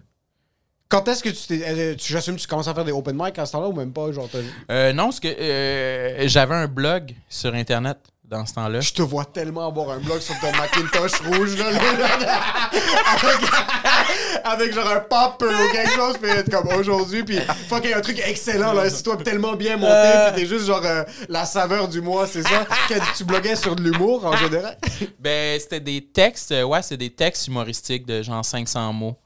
Quand 0.88 1.06
est-ce 1.08 1.22
que 1.22 1.28
tu 1.28 1.46
t'es. 1.46 1.62
euh, 1.68 1.94
tu- 1.96 2.12
J'assume 2.12 2.36
que 2.36 2.40
tu 2.40 2.46
commences 2.46 2.68
à 2.68 2.74
faire 2.74 2.84
des 2.84 2.92
open 2.92 3.14
mic 3.18 3.38
à 3.38 3.44
ce 3.44 3.52
temps-là 3.52 3.68
ou 3.68 3.72
même 3.74 3.92
pas? 3.92 4.10
Genre, 4.12 4.28
Euh, 4.70 4.92
non, 4.92 5.04
parce 5.04 5.20
que 5.20 5.28
euh, 5.28 6.26
j'avais 6.28 6.54
un 6.54 6.66
blog 6.66 7.14
sur 7.28 7.52
Internet 7.54 7.98
dans 8.28 8.44
ce 8.44 8.52
temps-là. 8.54 8.80
Je 8.80 8.92
te 8.92 9.00
vois 9.02 9.24
tellement 9.24 9.66
avoir 9.68 9.90
un 9.90 9.98
blog 9.98 10.20
sur 10.20 10.38
ton 10.40 10.52
Macintosh 10.52 11.20
rouge, 11.22 11.56
là, 11.56 11.70
là, 11.70 11.80
là, 11.96 12.40
avec, 13.12 13.50
avec 14.44 14.74
genre 14.74 14.86
un 14.90 15.00
pop 15.00 15.42
ou 15.42 15.72
quelque 15.72 15.90
chose, 15.92 16.16
puis 16.20 16.30
être 16.30 16.50
comme 16.50 16.68
aujourd'hui, 16.78 17.24
puis 17.24 17.38
fucking 17.68 17.94
un 17.94 18.00
truc 18.00 18.20
excellent, 18.24 18.72
là, 18.74 18.88
c'est 18.90 19.02
toi 19.02 19.16
tellement 19.16 19.54
bien 19.54 19.76
monté, 19.76 19.92
Euh. 19.92 20.30
puis 20.32 20.42
t'es 20.42 20.48
juste 20.48 20.66
genre 20.66 20.82
euh, 20.84 21.04
la 21.28 21.44
saveur 21.46 21.88
du 21.88 22.00
mois, 22.02 22.26
c'est 22.26 22.42
ça? 22.42 22.66
Que 22.88 23.16
tu 23.16 23.24
bloguais 23.24 23.56
sur 23.56 23.74
de 23.74 23.82
l'humour 23.82 24.24
en 24.26 24.36
général? 24.36 24.76
Ben, 25.18 25.58
c'était 25.58 25.80
des 25.80 26.04
textes, 26.06 26.52
euh, 26.52 26.64
ouais, 26.64 26.82
c'est 26.82 26.96
des 26.98 27.10
textes 27.10 27.46
humoristiques 27.48 28.04
de 28.06 28.22
genre 28.22 28.44
500 28.44 28.92
mots. 28.92 29.16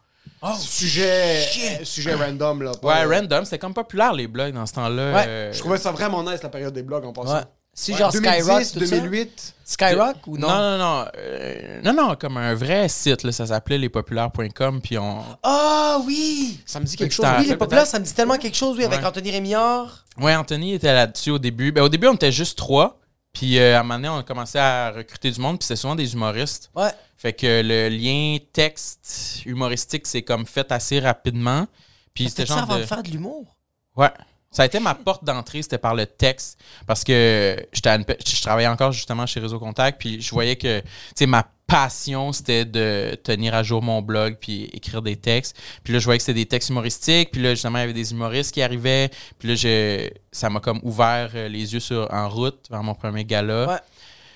sujet, 0.60 1.44
euh, 1.80 1.84
sujet 1.84 2.14
random, 2.14 2.62
là. 2.62 2.72
Ouais, 2.82 3.04
random, 3.04 3.44
c'était 3.44 3.58
comme 3.58 3.74
populaire 3.74 4.12
les 4.12 4.28
blogs 4.28 4.54
dans 4.54 4.66
ce 4.66 4.74
temps-là. 4.74 5.12
Ouais, 5.12 5.24
euh, 5.26 5.52
Je 5.52 5.58
trouvais 5.58 5.78
ça 5.78 5.90
vraiment 5.90 6.22
nice, 6.22 6.42
la 6.42 6.48
période 6.48 6.72
des 6.72 6.82
blogs 6.82 7.04
en 7.04 7.12
passant. 7.12 7.34
Ouais. 7.38 7.42
Si 7.74 7.92
Ouais, 7.92 7.98
genre 7.98 8.12
2010, 8.12 8.42
Skyrock, 8.42 8.72
tout 8.72 8.86
ça? 8.86 8.96
2008. 8.98 9.54
Skyrock 9.64 10.26
ou 10.26 10.36
non? 10.36 10.48
Non, 10.48 10.58
non, 10.58 10.78
non. 10.78 11.04
euh, 11.16 11.80
non, 11.82 11.94
non, 11.94 12.16
comme 12.16 12.36
un 12.36 12.54
vrai 12.54 12.88
site, 12.88 13.22
là, 13.22 13.32
ça 13.32 13.46
s'appelait 13.46 13.78
lespopulaires.com, 13.78 14.82
puis 14.82 14.98
on... 14.98 15.22
Ah 15.42 15.98
oui! 16.04 16.60
Ça 16.66 16.80
me 16.80 16.84
dit 16.84 16.96
quelque 16.96 17.08
que 17.10 17.14
chose. 17.14 17.26
Oui, 17.38 17.46
les 17.46 17.56
populaires, 17.56 17.86
ça 17.86 17.98
me 17.98 18.04
dit 18.04 18.12
tellement 18.12 18.36
quelque 18.36 18.56
chose, 18.56 18.76
oui, 18.76 18.84
avec. 18.84 19.02
Anthony 19.02 19.30
Rémillard. 19.30 20.04
Ouais, 20.18 20.36
Anthony 20.36 20.74
était 20.74 20.92
là-dessus 20.92 21.30
au 21.30 21.38
début. 21.38 21.72
Ben, 21.72 21.82
au 21.82 21.88
début, 21.88 22.08
on 22.08 22.14
était 22.14 22.32
juste 22.32 22.58
trois, 22.58 23.00
puis 23.32 23.58
euh, 23.58 23.76
à 23.76 23.80
un 23.80 23.82
moment 23.82 23.94
donné, 23.94 24.08
on 24.10 24.18
a 24.18 24.22
commencé 24.22 24.58
à 24.58 24.90
recruter 24.90 25.30
du 25.30 25.40
monde, 25.40 25.58
puis 25.58 25.66
c'était 25.66 25.80
souvent 25.80 25.94
des 25.94 26.12
humoristes. 26.12 26.70
Ouais. 26.76 26.90
Fait 27.16 27.32
que 27.32 27.62
le 27.64 27.88
lien 27.88 28.36
texte 28.52 29.40
humoristique 29.46 30.06
s'est 30.06 30.22
comme 30.22 30.44
fait 30.44 30.70
assez 30.72 31.00
rapidement. 31.00 31.66
Puis 32.14 32.28
c'était 32.28 32.42
C'était 32.42 32.52
ça 32.52 32.58
genre 32.58 32.64
avant 32.64 32.76
de... 32.76 32.82
de 32.82 32.86
faire 32.86 33.02
de 33.02 33.10
l'humour. 33.10 33.56
Ouais. 33.96 34.10
Ça 34.52 34.62
a 34.62 34.66
été 34.66 34.78
ma 34.78 34.94
porte 34.94 35.24
d'entrée, 35.24 35.62
c'était 35.62 35.78
par 35.78 35.94
le 35.94 36.06
texte. 36.06 36.58
Parce 36.86 37.02
que 37.02 37.56
je 37.72 38.42
travaillais 38.42 38.68
encore 38.68 38.92
justement 38.92 39.26
chez 39.26 39.40
Réseau 39.40 39.58
Contact, 39.58 39.98
puis 39.98 40.20
je 40.20 40.30
voyais 40.30 40.56
que, 40.56 40.80
tu 40.80 40.86
sais, 41.16 41.26
ma 41.26 41.46
passion, 41.66 42.32
c'était 42.32 42.66
de 42.66 43.14
tenir 43.24 43.54
à 43.54 43.62
jour 43.62 43.82
mon 43.82 44.02
blog, 44.02 44.36
puis 44.38 44.64
écrire 44.74 45.00
des 45.00 45.16
textes. 45.16 45.56
Puis 45.82 45.94
là, 45.94 45.98
je 45.98 46.04
voyais 46.04 46.18
que 46.18 46.24
c'était 46.24 46.40
des 46.40 46.46
textes 46.46 46.68
humoristiques, 46.68 47.30
puis 47.32 47.40
là, 47.40 47.50
justement, 47.54 47.78
il 47.78 47.80
y 47.80 47.84
avait 47.84 47.92
des 47.94 48.12
humoristes 48.12 48.52
qui 48.52 48.60
arrivaient. 48.60 49.10
Puis 49.38 49.48
là, 49.48 49.54
je, 49.54 50.10
ça 50.30 50.50
m'a 50.50 50.60
comme 50.60 50.80
ouvert 50.82 51.30
euh, 51.34 51.48
les 51.48 51.72
yeux 51.72 51.80
sur, 51.80 52.06
en 52.12 52.28
route 52.28 52.66
vers 52.70 52.82
mon 52.82 52.94
premier 52.94 53.24
gala. 53.24 53.68
Ouais. 53.68 53.80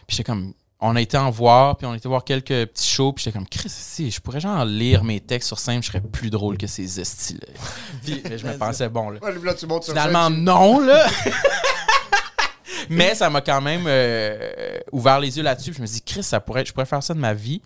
Puis 0.07 0.17
j'étais 0.17 0.25
comme, 0.25 0.55
on 0.81 0.95
a 0.95 1.01
été 1.01 1.17
en 1.17 1.31
voir, 1.31 1.77
puis 1.77 1.87
on 1.87 1.93
a 1.93 1.97
été 1.97 2.09
voir 2.09 2.23
quelques 2.23 2.67
petits 2.67 2.89
shows, 2.89 3.13
puis 3.13 3.25
j'étais 3.25 3.37
comme, 3.37 3.49
Chris, 3.49 3.71
si, 3.71 4.11
je 4.11 4.21
pourrais 4.21 4.41
genre 4.41 4.65
lire 4.65 5.05
mes 5.05 5.21
textes 5.21 5.49
sur 5.49 5.59
scène, 5.59 5.83
je 5.83 5.89
serais 5.89 6.03
plus 6.03 6.29
drôle 6.29 6.59
que 6.59 6.67
ces 6.67 7.01
estis 7.01 7.35
là 7.35 7.49
Puis 8.05 8.23
je 8.37 8.47
me 8.47 8.59
pensais, 8.59 8.89
bon, 8.89 9.11
là. 9.11 9.21
Ouais, 9.23 9.35
là, 9.43 9.55
tu 9.55 9.67
montes 9.67 9.85
sur 9.85 9.95
Finalement, 9.95 10.29
non, 10.31 10.81
là. 10.81 11.07
Mais 12.91 13.15
ça 13.15 13.31
m'a 13.31 13.41
quand 13.41 13.61
même 13.61 13.85
euh, 13.87 14.79
ouvert 14.93 15.19
les 15.19 15.37
yeux 15.37 15.43
là-dessus. 15.43 15.71
puis 15.71 15.79
Je 15.79 15.83
me 15.83 15.87
dis, 15.87 16.03
Chris, 16.03 16.23
ça 16.23 16.41
pourrait, 16.41 16.65
je 16.65 16.73
pourrais 16.73 16.87
faire 16.87 17.03
ça 17.03 17.15
de 17.15 17.19
ma 17.19 17.35
vie. 17.35 17.63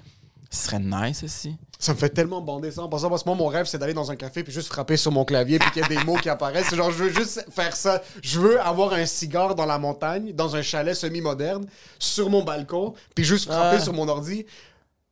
Ce 0.50 0.64
serait 0.66 0.78
nice 0.78 1.22
aussi. 1.22 1.56
Ça 1.82 1.94
me 1.94 1.98
fait 1.98 2.10
tellement 2.10 2.42
bander 2.42 2.70
ça. 2.70 2.82
En 2.82 2.88
passant, 2.90 3.08
parce 3.08 3.22
que 3.22 3.28
moi, 3.30 3.36
mon 3.36 3.46
rêve, 3.46 3.64
c'est 3.64 3.78
d'aller 3.78 3.94
dans 3.94 4.10
un 4.10 4.16
café 4.16 4.44
puis 4.44 4.52
juste 4.52 4.68
frapper 4.68 4.98
sur 4.98 5.10
mon 5.12 5.24
clavier 5.24 5.58
puis 5.58 5.70
qu'il 5.70 5.80
y 5.82 5.84
a 5.84 5.88
des 5.88 6.04
mots 6.04 6.16
qui 6.16 6.28
apparaissent. 6.28 6.66
C'est 6.68 6.76
genre, 6.76 6.90
je 6.90 7.04
veux 7.04 7.10
juste 7.12 7.44
faire 7.50 7.74
ça. 7.74 8.02
Je 8.22 8.38
veux 8.38 8.60
avoir 8.60 8.92
un 8.92 9.06
cigare 9.06 9.54
dans 9.54 9.64
la 9.64 9.78
montagne, 9.78 10.32
dans 10.34 10.54
un 10.56 10.60
chalet 10.62 10.94
semi-moderne, 10.94 11.64
sur 11.98 12.28
mon 12.28 12.42
balcon, 12.44 12.92
puis 13.14 13.24
juste 13.24 13.46
frapper 13.50 13.80
sur 13.80 13.94
mon 13.94 14.06
ordi. 14.08 14.44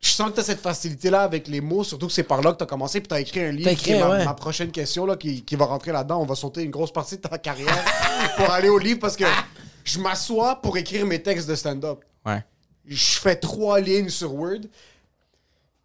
Je 0.00 0.10
sens 0.10 0.28
que 0.28 0.34
tu 0.34 0.40
as 0.40 0.44
cette 0.44 0.60
facilité-là 0.60 1.22
avec 1.22 1.48
les 1.48 1.60
mots, 1.60 1.82
surtout 1.84 2.06
que 2.06 2.12
c'est 2.12 2.22
par 2.22 2.40
là 2.42 2.52
que 2.52 2.58
tu 2.58 2.62
as 2.64 2.66
commencé, 2.68 3.00
puis 3.00 3.08
tu 3.08 3.14
as 3.14 3.20
écrit 3.20 3.40
un 3.40 3.50
livre 3.50 3.70
T'as 3.70 3.74
qui 3.74 3.90
écrit, 3.90 3.92
est 3.94 4.00
ma, 4.00 4.10
ouais. 4.10 4.24
ma 4.26 4.34
prochaine 4.34 4.70
question 4.70 5.06
là, 5.06 5.16
qui, 5.16 5.42
qui 5.44 5.56
va 5.56 5.64
rentrer 5.64 5.90
là-dedans. 5.90 6.20
On 6.20 6.26
va 6.26 6.34
sauter 6.34 6.62
une 6.62 6.70
grosse 6.70 6.92
partie 6.92 7.16
de 7.16 7.22
ta 7.22 7.38
carrière 7.38 7.82
pour 8.36 8.50
aller 8.50 8.68
au 8.68 8.78
livre 8.78 9.00
parce 9.00 9.16
que 9.16 9.24
je 9.84 9.98
m'assois 9.98 10.56
pour 10.60 10.76
écrire 10.76 11.04
mes 11.06 11.20
textes 11.22 11.48
de 11.48 11.54
stand-up 11.54 12.04
Ouais. 12.26 12.44
je 12.86 13.18
fais 13.18 13.36
trois 13.36 13.80
lignes 13.80 14.10
sur 14.10 14.34
Word. 14.34 14.60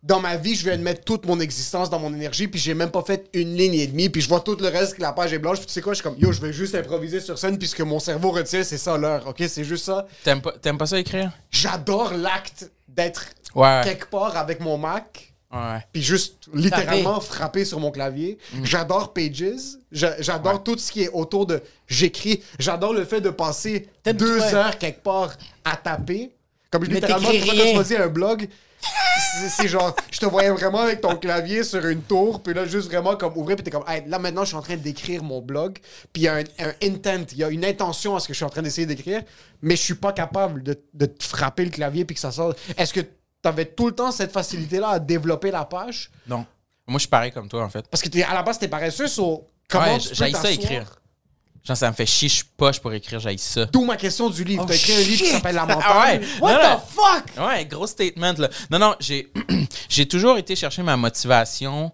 Dans 0.03 0.19
ma 0.19 0.35
vie, 0.35 0.53
je 0.53 0.65
viens 0.65 0.77
de 0.77 0.83
mettre 0.83 1.05
toute 1.05 1.25
mon 1.25 1.39
existence 1.39 1.89
dans 1.89 1.97
mon 1.97 2.13
énergie, 2.13 2.49
puis 2.49 2.59
j'ai 2.59 2.73
même 2.73 2.91
pas 2.91 3.03
fait 3.03 3.29
une 3.33 3.55
ligne 3.55 3.73
et 3.75 3.87
demie, 3.87 4.09
puis 4.09 4.21
je 4.21 4.27
vois 4.27 4.41
tout 4.41 4.57
le 4.59 4.67
reste, 4.67 4.95
que 4.97 5.01
la 5.01 5.13
page 5.13 5.31
est 5.31 5.39
blanche, 5.39 5.59
puis 5.59 5.67
tu 5.67 5.71
sais 5.71 5.81
quoi, 5.81 5.93
je 5.93 5.99
suis 5.99 6.03
comme, 6.03 6.17
yo, 6.19 6.33
je 6.33 6.41
vais 6.41 6.51
juste 6.51 6.75
improviser 6.75 7.21
sur 7.21 7.37
scène, 7.39 7.57
puisque 7.57 7.79
mon 7.79 7.99
cerveau 7.99 8.31
retient, 8.31 8.63
c'est 8.63 8.77
ça 8.77 8.97
l'heure, 8.97 9.25
ok? 9.27 9.41
C'est 9.47 9.63
juste 9.63 9.85
ça. 9.85 10.05
T'aimes 10.25 10.41
pas, 10.41 10.51
t'aimes 10.61 10.77
pas 10.77 10.87
ça 10.87 10.99
écrire? 10.99 11.31
J'adore 11.49 12.13
l'acte 12.15 12.69
d'être 12.89 13.27
Ouais. 13.55 13.79
quelque 13.85 14.07
part 14.09 14.35
avec 14.35 14.59
mon 14.59 14.77
Mac, 14.77 15.33
Ouais. 15.53 15.79
puis 15.93 16.01
juste 16.01 16.47
littéralement 16.53 17.21
frapper 17.21 17.63
sur 17.63 17.79
mon 17.79 17.91
clavier. 17.91 18.37
J'adore 18.63 19.13
Pages. 19.13 19.77
J'a- 19.91 20.19
J'adore 20.21 20.63
tout 20.63 20.77
ce 20.77 20.91
qui 20.91 21.03
est 21.03 21.09
autour 21.09 21.45
de 21.45 21.61
j'écris. 21.87 22.41
J'adore 22.59 22.91
le 22.93 23.05
fait 23.05 23.21
de 23.21 23.29
passer 23.29 23.87
T'aimes 24.01 24.17
deux 24.17 24.41
heures 24.41 24.77
quelque 24.79 25.01
part 25.03 25.33
à 25.63 25.75
taper. 25.77 26.31
Comme 26.73 26.87
Mais 26.87 26.95
littéralement, 26.95 27.29
tu 27.29 27.75
m'as 27.77 27.83
dit 27.83 27.95
un 27.95 28.07
blog. 28.07 28.49
C'est- 29.51 29.67
genre, 29.67 29.95
je 30.11 30.19
te 30.19 30.25
voyais 30.25 30.49
vraiment 30.49 30.79
avec 30.79 31.01
ton 31.01 31.15
clavier 31.15 31.63
sur 31.63 31.85
une 31.85 32.01
tour, 32.01 32.41
puis 32.41 32.53
là, 32.55 32.65
juste 32.65 32.87
vraiment 32.89 33.15
comme 33.15 33.37
ouvrir, 33.37 33.55
puis 33.55 33.63
t'es 33.63 33.69
comme, 33.69 33.83
Hey, 33.87 34.03
là 34.07 34.17
maintenant, 34.17 34.41
je 34.41 34.47
suis 34.47 34.57
en 34.57 34.61
train 34.63 34.75
d'écrire 34.75 35.23
mon 35.23 35.39
blog, 35.39 35.77
puis 36.11 36.23
il 36.23 36.25
y 36.25 36.27
a 36.27 36.37
un, 36.37 36.43
un 36.59 36.73
intent, 36.83 37.25
il 37.31 37.37
y 37.37 37.43
a 37.43 37.49
une 37.49 37.63
intention 37.63 38.15
à 38.15 38.19
ce 38.19 38.27
que 38.27 38.33
je 38.33 38.37
suis 38.37 38.43
en 38.45 38.49
train 38.49 38.63
d'essayer 38.63 38.87
d'écrire, 38.87 39.21
mais 39.61 39.75
je 39.75 39.81
suis 39.83 39.93
pas 39.93 40.13
capable 40.13 40.63
de, 40.63 40.81
de 40.95 41.05
te 41.05 41.23
frapper 41.23 41.63
le 41.63 41.69
clavier, 41.71 42.05
puis 42.05 42.15
que 42.15 42.19
ça 42.19 42.31
sorte. 42.31 42.57
Est-ce 42.75 42.91
que 42.91 43.01
t'avais 43.43 43.65
tout 43.65 43.85
le 43.85 43.93
temps 43.93 44.11
cette 44.11 44.31
facilité-là 44.31 44.89
à 44.89 44.99
développer 44.99 45.51
la 45.51 45.65
page? 45.65 46.09
Non. 46.27 46.43
Moi, 46.87 46.97
je 46.97 47.01
suis 47.01 47.07
pareil 47.07 47.31
comme 47.31 47.47
toi, 47.47 47.63
en 47.63 47.69
fait. 47.69 47.85
Parce 47.87 48.01
que 48.01 48.09
t'es, 48.09 48.23
à 48.23 48.33
la 48.33 48.41
base, 48.41 48.57
t'es 48.57 48.67
paresseux 48.67 49.07
sur 49.07 49.43
comment 49.69 49.93
Ouais, 49.93 49.99
tu 49.99 50.09
peux 50.09 50.31
ça 50.31 50.51
écrire. 50.51 50.99
Genre, 51.63 51.77
ça 51.77 51.89
me 51.89 51.95
fait 51.95 52.05
chier, 52.05 52.27
je 52.27 52.33
suis 52.35 52.43
poche 52.57 52.79
pour 52.81 52.91
écrire, 52.91 53.19
j'aille 53.21 53.39
ça. 53.39 53.65
D'où 53.67 53.85
ma 53.85 53.95
question 53.95 54.29
du 54.29 54.43
livre. 54.43 54.63
Oh, 54.65 54.67
T'as 54.67 54.75
écrit 54.75 54.93
un 54.95 54.99
livre 54.99 55.23
qui 55.23 55.29
s'appelle 55.29 55.55
La 55.55 55.65
montagne. 55.65 55.81
Ah 55.85 56.01
ouais. 56.05 56.21
What 56.41 56.53
Non, 56.53 56.59
the 56.59 56.81
fuck? 56.89 57.47
Ouais, 57.47 57.65
gros 57.65 57.87
statement, 57.87 58.33
là. 58.37 58.49
Non, 58.69 58.79
non, 58.79 58.95
j'ai, 58.99 59.31
j'ai 59.89 60.05
toujours 60.05 60.37
été 60.37 60.55
chercher 60.57 60.83
ma 60.83 60.97
motivation 60.97 61.91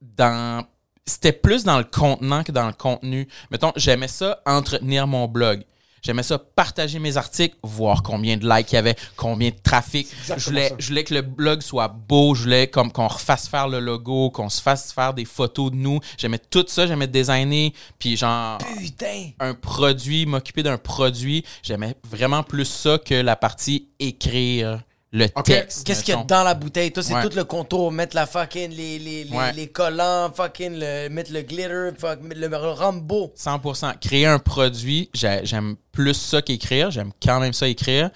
dans. 0.00 0.66
C'était 1.06 1.32
plus 1.32 1.64
dans 1.64 1.78
le 1.78 1.84
contenant 1.84 2.42
que 2.44 2.52
dans 2.52 2.66
le 2.66 2.72
contenu. 2.72 3.28
Mettons, 3.50 3.72
j'aimais 3.76 4.08
ça 4.08 4.40
entretenir 4.44 5.06
mon 5.06 5.26
blog. 5.26 5.64
J'aimais 6.02 6.22
ça 6.22 6.38
partager 6.38 6.98
mes 6.98 7.16
articles, 7.16 7.56
voir 7.62 8.02
combien 8.02 8.36
de 8.36 8.48
likes 8.48 8.72
il 8.72 8.76
y 8.76 8.78
avait, 8.78 8.96
combien 9.16 9.50
de 9.50 9.56
trafic. 9.62 10.08
Je 10.26 10.44
voulais, 10.44 10.68
ça. 10.70 10.74
je 10.78 10.88
voulais 10.88 11.04
que 11.04 11.14
le 11.14 11.22
blog 11.22 11.60
soit 11.60 11.88
beau, 11.88 12.34
je 12.34 12.42
voulais 12.44 12.66
comme 12.68 12.90
qu'on 12.92 13.08
refasse 13.08 13.48
faire 13.48 13.68
le 13.68 13.80
logo, 13.80 14.30
qu'on 14.30 14.48
se 14.48 14.60
fasse 14.62 14.92
faire 14.92 15.14
des 15.14 15.24
photos 15.24 15.70
de 15.70 15.76
nous. 15.76 16.00
J'aimais 16.18 16.38
tout 16.38 16.64
ça, 16.68 16.86
j'aimais 16.86 17.06
designer, 17.06 17.72
puis 17.98 18.16
genre 18.16 18.58
Putain. 18.78 19.30
un 19.40 19.54
produit, 19.54 20.26
m'occuper 20.26 20.62
d'un 20.62 20.78
produit. 20.78 21.44
J'aimais 21.62 21.94
vraiment 22.08 22.42
plus 22.42 22.64
ça 22.64 22.98
que 22.98 23.14
la 23.14 23.36
partie 23.36 23.88
écrire 23.98 24.82
le 25.12 25.28
texte. 25.42 25.86
Qu'est-ce 25.86 26.04
qu'il 26.04 26.14
y 26.14 26.16
a 26.16 26.22
dans 26.22 26.44
la 26.44 26.54
bouteille? 26.54 26.92
Toi, 26.92 27.02
c'est 27.02 27.14
Ouais. 27.14 27.28
tout 27.28 27.34
le 27.36 27.44
contour. 27.44 27.90
Mettre 27.90 28.14
la 28.14 28.26
fucking, 28.26 28.70
les, 28.70 28.98
les, 28.98 29.24
les, 29.24 29.36
Ouais. 29.36 29.52
les 29.52 29.66
collants, 29.68 30.30
fucking, 30.32 30.78
le, 30.78 31.08
mettre 31.08 31.32
le 31.32 31.42
glitter, 31.42 31.90
fuck, 31.98 32.20
mettre 32.22 32.40
le 32.40 32.56
rendre 32.72 33.00
beau. 33.00 33.32
100%. 33.36 33.94
Créer 34.00 34.26
un 34.26 34.38
produit, 34.38 35.10
j'ai- 35.12 35.40
j'aime 35.44 35.76
plus 35.92 36.14
ça 36.14 36.42
qu'écrire. 36.42 36.90
J'aime 36.90 37.10
quand 37.22 37.40
même 37.40 37.52
ça 37.52 37.66
écrire. 37.66 38.10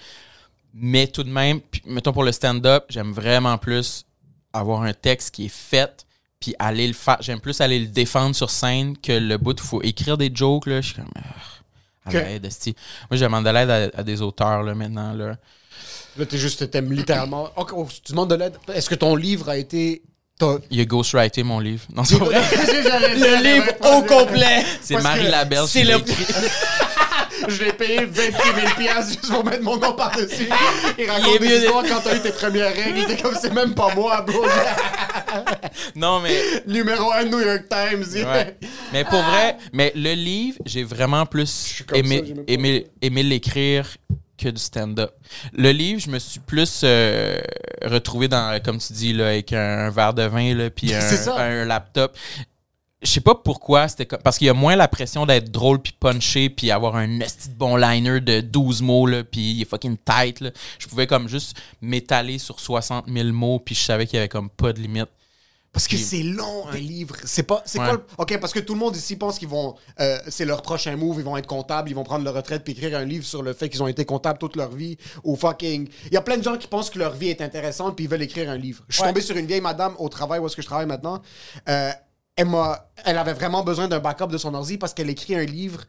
Mais 0.73 1.07
tout 1.07 1.23
de 1.23 1.29
même, 1.29 1.61
puis, 1.61 1.81
mettons 1.85 2.11
pour 2.13 2.23
le 2.23 2.31
stand-up, 2.31 2.85
j'aime 2.89 3.11
vraiment 3.13 3.57
plus 3.57 4.05
avoir 4.53 4.81
un 4.83 4.93
texte 4.93 5.33
qui 5.35 5.45
est 5.45 5.53
fait 5.53 6.05
puis 6.39 6.53
aller 6.59 6.87
le 6.87 6.93
faire. 6.93 7.17
J'aime 7.21 7.39
plus 7.39 7.59
aller 7.61 7.79
le 7.79 7.87
défendre 7.87 8.35
sur 8.35 8.49
scène 8.49 8.97
que 8.97 9.11
le 9.13 9.37
bout 9.37 9.51
où 9.59 9.63
il 9.63 9.67
faut 9.67 9.81
écrire 9.83 10.17
des 10.17 10.31
jokes. 10.33 10.65
Là. 10.67 10.81
Je 10.81 10.87
suis 10.87 10.95
comme... 10.95 11.11
ah, 11.15 11.21
à 12.05 12.09
Ok. 12.09 12.13
l'aide, 12.13 12.45
esti. 12.45 12.75
Moi, 13.09 13.17
je 13.17 13.23
demande 13.23 13.45
de 13.45 13.49
l'aide 13.49 13.69
à, 13.69 13.99
à 13.99 14.03
des 14.03 14.21
auteurs 14.21 14.63
là, 14.63 14.75
maintenant. 14.75 15.13
Là. 15.13 15.37
Là, 16.17 16.25
t'es 16.25 16.37
juste, 16.37 16.69
t'aimes 16.71 16.91
littéralement. 16.93 17.49
Oh, 17.57 17.65
tu 18.03 18.11
demandes 18.11 18.29
de 18.29 18.35
l'aide. 18.35 18.53
Est-ce 18.73 18.89
que 18.89 18.95
ton 18.95 19.15
livre 19.15 19.49
a 19.49 19.57
été. 19.57 20.01
t'as- 20.39 20.57
Il 20.71 20.79
a 20.79 20.85
ghostwrité 20.85 21.43
mon 21.43 21.59
livre. 21.59 21.83
Non, 21.93 22.03
c'est 22.03 22.15
vrai. 22.15 22.35
Le 23.15 23.43
livre 23.43 23.71
au 23.81 24.01
complet. 24.03 24.63
C'est 24.81 24.93
Parce 24.95 25.03
Marie 25.03 25.19
que 25.19 25.25
c'est 25.67 25.79
qui 25.81 25.85
l'a 25.85 25.95
le- 25.97 26.01
écrit. 26.01 26.25
Je 27.49 27.63
l'ai 27.65 27.73
payé 27.73 27.97
28 28.05 28.11
000 28.15 28.75
piastres 28.77 29.09
juste 29.21 29.29
pour 29.29 29.43
mettre 29.43 29.61
mon 29.61 29.75
nom 29.77 29.91
par-dessus. 29.93 30.47
Il 30.97 31.09
raconte 31.09 31.35
est 31.35 31.39
des 31.39 31.47
mieux- 31.49 31.63
histoires 31.65 31.83
quand 31.87 31.99
t'as 32.01 32.15
eu 32.15 32.21
tes 32.21 32.31
premières 32.31 32.73
règles. 32.73 32.97
Il 32.97 33.03
était 33.11 33.21
comme, 33.21 33.35
c'est 33.39 33.53
même 33.53 33.75
pas 33.75 33.93
moi, 33.93 34.21
bro. 34.21 34.45
Non, 35.95 36.21
mais 36.21 36.39
Numéro 36.65 37.11
1 37.11 37.25
New 37.25 37.39
York 37.41 37.63
Times. 37.69 38.23
Ouais. 38.25 38.57
Mais 38.93 39.03
pour 39.03 39.21
vrai, 39.21 39.57
mais 39.73 39.91
le 39.95 40.13
livre, 40.13 40.57
j'ai 40.65 40.83
vraiment 40.83 41.25
plus 41.25 41.83
comme 41.87 41.99
aimé, 41.99 42.19
ça, 42.19 42.23
j'ai 42.25 42.33
même 42.33 42.45
pas 42.45 42.53
aimé, 42.53 42.87
aimé 43.01 43.23
l'écrire 43.23 43.85
que 44.37 44.49
du 44.49 44.61
stand-up. 44.61 45.11
Le 45.53 45.71
livre, 45.71 45.99
je 46.01 46.09
me 46.09 46.19
suis 46.19 46.39
plus 46.39 46.81
euh, 46.83 47.39
retrouvé 47.83 48.27
dans, 48.27 48.61
comme 48.63 48.77
tu 48.79 48.93
dis, 48.93 49.13
là, 49.13 49.27
avec 49.27 49.53
un, 49.53 49.89
verre 49.89 50.13
de 50.13 50.23
vin, 50.23 50.53
là, 50.53 50.69
puis 50.69 50.93
un, 50.93 51.01
un 51.37 51.65
laptop. 51.65 52.15
Je 53.01 53.11
sais 53.11 53.21
pas 53.21 53.35
pourquoi, 53.35 53.87
c'était 53.87 54.05
comme- 54.07 54.21
parce 54.23 54.37
qu'il 54.37 54.47
y 54.47 54.49
a 54.49 54.53
moins 54.53 54.75
la 54.75 54.87
pression 54.87 55.25
d'être 55.27 55.51
drôle 55.51 55.79
puis 55.79 55.93
punché 55.99 56.49
puis 56.49 56.71
avoir 56.71 56.95
un 56.95 57.19
esti 57.19 57.49
de 57.49 57.53
bon 57.53 57.75
liner 57.75 58.19
de 58.19 58.41
12 58.41 58.81
mots 58.81 59.05
là 59.05 59.23
puis 59.23 59.51
il 59.51 59.61
est 59.61 59.69
fucking 59.69 59.97
tight 60.03 60.39
là. 60.39 60.49
Je 60.79 60.87
pouvais 60.87 61.05
comme 61.05 61.27
juste 61.27 61.55
m'étaler 61.81 62.39
sur 62.39 62.59
60 62.59 63.05
000 63.07 63.27
mots 63.29 63.59
puis 63.59 63.75
je 63.75 63.81
savais 63.81 64.07
qu'il 64.07 64.15
y 64.15 64.19
avait 64.19 64.29
comme 64.29 64.49
pas 64.49 64.73
de 64.73 64.79
limite. 64.81 65.09
Parce 65.75 65.87
que 65.89 65.97
c'est 65.97 66.23
long, 66.23 66.67
un 66.69 66.77
livre. 66.77 67.15
C'est 67.25 67.43
pas. 67.43 67.61
C'est 67.65 67.79
Ouais. 67.79 67.85
quoi 67.85 67.93
le- 67.97 68.03
OK, 68.17 68.39
parce 68.39 68.53
que 68.53 68.59
tout 68.59 68.73
le 68.73 68.79
monde 68.79 68.95
ici 68.95 69.15
pense 69.17 69.37
qu'ils 69.37 69.49
vont. 69.49 69.75
euh, 69.99 70.17
c'est 70.29 70.45
leur 70.45 70.61
prochain 70.61 70.95
move, 70.95 71.17
ils 71.19 71.23
vont 71.23 71.35
être 71.37 71.45
comptables, 71.47 71.89
ils 71.89 71.93
vont 71.93 72.03
prendre 72.05 72.23
leur 72.23 72.33
retraite 72.33 72.63
puis 72.63 72.71
écrire 72.73 72.97
un 72.97 73.03
livre 73.05 73.25
sur 73.25 73.43
le 73.43 73.53
fait 73.53 73.67
qu'ils 73.69 73.83
ont 73.83 73.87
été 73.87 74.05
comptables 74.05 74.39
toute 74.39 74.55
leur 74.55 74.71
vie. 74.71 74.97
Ou 75.23 75.35
fucking. 75.35 75.87
Il 76.07 76.13
y 76.13 76.17
a 76.17 76.21
plein 76.21 76.37
de 76.37 76.43
gens 76.43 76.57
qui 76.57 76.67
pensent 76.67 76.89
que 76.89 76.97
leur 76.97 77.13
vie 77.13 77.27
est 77.29 77.41
intéressante 77.41 77.95
puis 77.97 78.05
ils 78.05 78.09
veulent 78.09 78.21
écrire 78.23 78.49
un 78.49 78.57
livre. 78.57 78.83
Je 78.87 78.95
suis 78.95 79.03
Ouais. 79.03 79.09
tombé 79.09 79.19
sur 79.21 79.35
une 79.35 79.45
vieille 79.45 79.61
madame 79.61 79.93
au 79.99 80.07
travail 80.09 80.39
où 80.39 80.47
est-ce 80.47 80.55
que 80.55 80.61
je 80.61 80.67
travaille 80.67 80.85
maintenant. 80.87 81.21
Euh, 81.69 81.91
elle, 82.37 82.47
m'a- 82.47 82.89
elle 83.03 83.17
avait 83.17 83.33
vraiment 83.33 83.63
besoin 83.63 83.87
d'un 83.89 83.99
backup 83.99 84.27
de 84.27 84.37
son 84.37 84.53
ordi 84.53 84.77
parce 84.77 84.93
qu'elle 84.93 85.09
écrit 85.09 85.35
un 85.35 85.43
livre. 85.45 85.81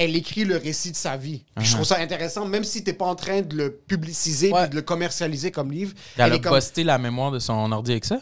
Elle 0.00 0.14
écrit 0.14 0.44
le 0.44 0.56
récit 0.56 0.92
de 0.92 0.96
sa 0.96 1.16
vie. 1.16 1.44
Je 1.56 1.72
trouve 1.74 1.84
ça 1.84 1.98
intéressant, 1.98 2.46
même 2.46 2.62
si 2.62 2.84
t'es 2.84 2.92
pas 2.92 3.06
en 3.06 3.16
train 3.16 3.40
de 3.42 3.56
le 3.56 3.72
publiciser 3.74 4.52
Ouais. 4.52 4.60
puis 4.62 4.70
de 4.70 4.76
le 4.76 4.82
commercialiser 4.82 5.50
comme 5.50 5.72
livre. 5.72 5.92
Elle 6.16 6.32
a 6.32 6.34
est 6.36 6.40
comme- 6.40 6.54
busté 6.54 6.84
la 6.84 6.98
mémoire 6.98 7.32
de 7.32 7.40
son 7.40 7.72
ordi 7.72 7.90
avec 7.90 8.04
ça? 8.04 8.20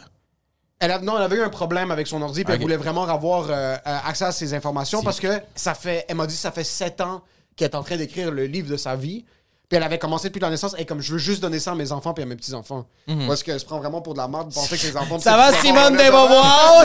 Elle 0.81 0.91
a- 0.91 0.99
non, 0.99 1.17
elle 1.17 1.23
avait 1.25 1.37
eu 1.37 1.43
un 1.43 1.49
problème 1.49 1.91
avec 1.91 2.07
son 2.07 2.21
ordi, 2.23 2.45
puis 2.45 2.55
elle 2.55 2.61
voulait 2.61 2.77
vraiment 2.77 3.05
avoir 3.05 3.47
euh, 3.51 3.75
euh, 3.75 3.77
accès 4.05 4.25
à 4.27 4.33
ces 4.33 4.53
informations 4.55 5.03
parce 5.03 5.21
que 5.21 5.41
ça 5.55 5.75
fait, 5.75 6.05
elle 6.09 6.17
m'a 6.17 6.27
dit, 6.27 6.37
ça 6.37 6.51
fait 6.53 6.65
sept 6.65 7.01
ans 7.01 7.23
qu'elle 7.57 7.71
est 7.71 7.75
en 7.77 7.83
train 7.83 7.97
d'écrire 7.97 8.31
le 8.31 8.45
livre 8.47 8.71
de 8.71 8.77
sa 8.77 8.97
vie. 8.97 9.25
Puis 9.69 9.77
elle 9.77 9.83
avait 9.83 9.99
commencé 9.99 10.29
depuis 10.29 10.39
la 10.39 10.49
naissance, 10.51 10.77
et 10.79 10.85
comme 10.85 11.01
je 11.01 11.11
veux 11.13 11.19
juste 11.19 11.43
donner 11.43 11.59
ça 11.59 11.73
à 11.73 11.75
mes 11.75 11.91
enfants 11.91 12.15
puis 12.15 12.23
à 12.23 12.27
mes 12.27 12.37
petits-enfants. 12.37 12.87
Parce 13.27 13.43
qu'elle 13.43 13.59
se 13.59 13.65
prend 13.65 13.79
vraiment 13.81 14.01
pour 14.01 14.13
de 14.15 14.19
la 14.19 14.29
merde 14.29 14.51
de 14.51 14.55
penser 14.55 14.77
que 14.77 14.83
ses 14.83 14.97
enfants. 14.97 15.19
Ça 15.19 15.37
va, 15.37 15.53
Simone 15.55 15.97
des 15.97 16.05
Desbois? 16.05 16.85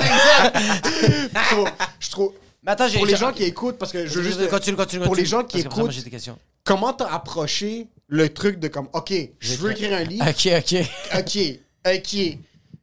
Je 1.99 2.09
trouve. 2.09 2.31
Mais 2.63 2.71
attends, 2.71 2.87
j'ai. 2.87 2.97
Pour 2.97 3.05
les 3.07 3.13
j'ai- 3.13 3.17
gens 3.19 3.31
qui 3.33 3.43
écoutent, 3.43 3.77
parce 3.77 3.91
que 3.91 4.05
je 4.05 4.13
veux 4.19 4.23
juste. 4.23 4.47
Continue, 4.49 4.77
continue, 4.77 5.03
Pour 5.03 5.15
les 5.15 5.23
continue. 5.23 5.39
gens 5.41 5.43
qui 5.43 5.59
écoutent, 5.59 5.91
j'ai 5.91 6.01
des 6.03 6.09
questions. 6.09 6.37
comment 6.63 6.93
t'as 6.93 7.11
approché 7.11 7.87
le 8.07 8.29
truc 8.33 8.59
de 8.59 8.67
comme, 8.67 8.87
OK, 8.93 9.13
je 9.39 9.55
veux 9.55 9.71
écrire 9.71 9.93
un 9.97 10.03
livre. 10.03 10.25
Ok, 10.27 10.47
ok. 10.57 10.85
OK, 11.17 11.59
OK, 11.87 12.37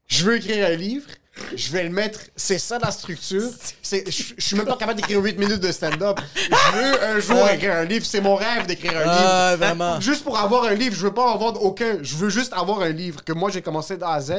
je 0.09 0.25
veux 0.25 0.37
écrire 0.37 0.67
un 0.67 0.75
livre, 0.75 1.07
je 1.55 1.71
vais 1.71 1.85
le 1.85 1.91
mettre, 1.91 2.19
c'est 2.35 2.59
ça 2.59 2.79
la 2.81 2.91
structure. 2.91 3.49
C'est, 3.81 4.11
je, 4.11 4.35
je 4.37 4.45
suis 4.45 4.57
même 4.57 4.67
pas 4.67 4.77
capable 4.77 4.97
d'écrire 5.01 5.21
8 5.21 5.39
minutes 5.39 5.61
de 5.61 5.71
stand-up. 5.71 6.19
Je 6.35 6.77
veux 6.77 7.05
un 7.05 7.21
jour 7.21 7.49
écrire 7.49 7.77
un 7.77 7.85
livre, 7.85 8.05
c'est 8.05 8.21
mon 8.21 8.35
rêve 8.35 8.67
d'écrire 8.67 8.97
un 8.99 9.05
Ah, 9.07 9.51
livre. 9.53 9.65
vraiment. 9.65 10.01
Juste 10.01 10.25
pour 10.25 10.37
avoir 10.39 10.65
un 10.65 10.75
livre, 10.75 10.97
je 10.97 11.03
veux 11.03 11.15
pas 11.15 11.31
en 11.31 11.39
vendre 11.39 11.63
aucun, 11.63 11.99
je 12.03 12.17
veux 12.17 12.29
juste 12.31 12.53
avoir 12.55 12.81
un 12.83 12.91
livre 12.91 13.23
que 13.23 13.33
moi 13.33 13.51
j'ai 13.51 13.63
commencé 13.63 13.97
d'A 13.97 14.11
à 14.11 14.21
Z. 14.21 14.33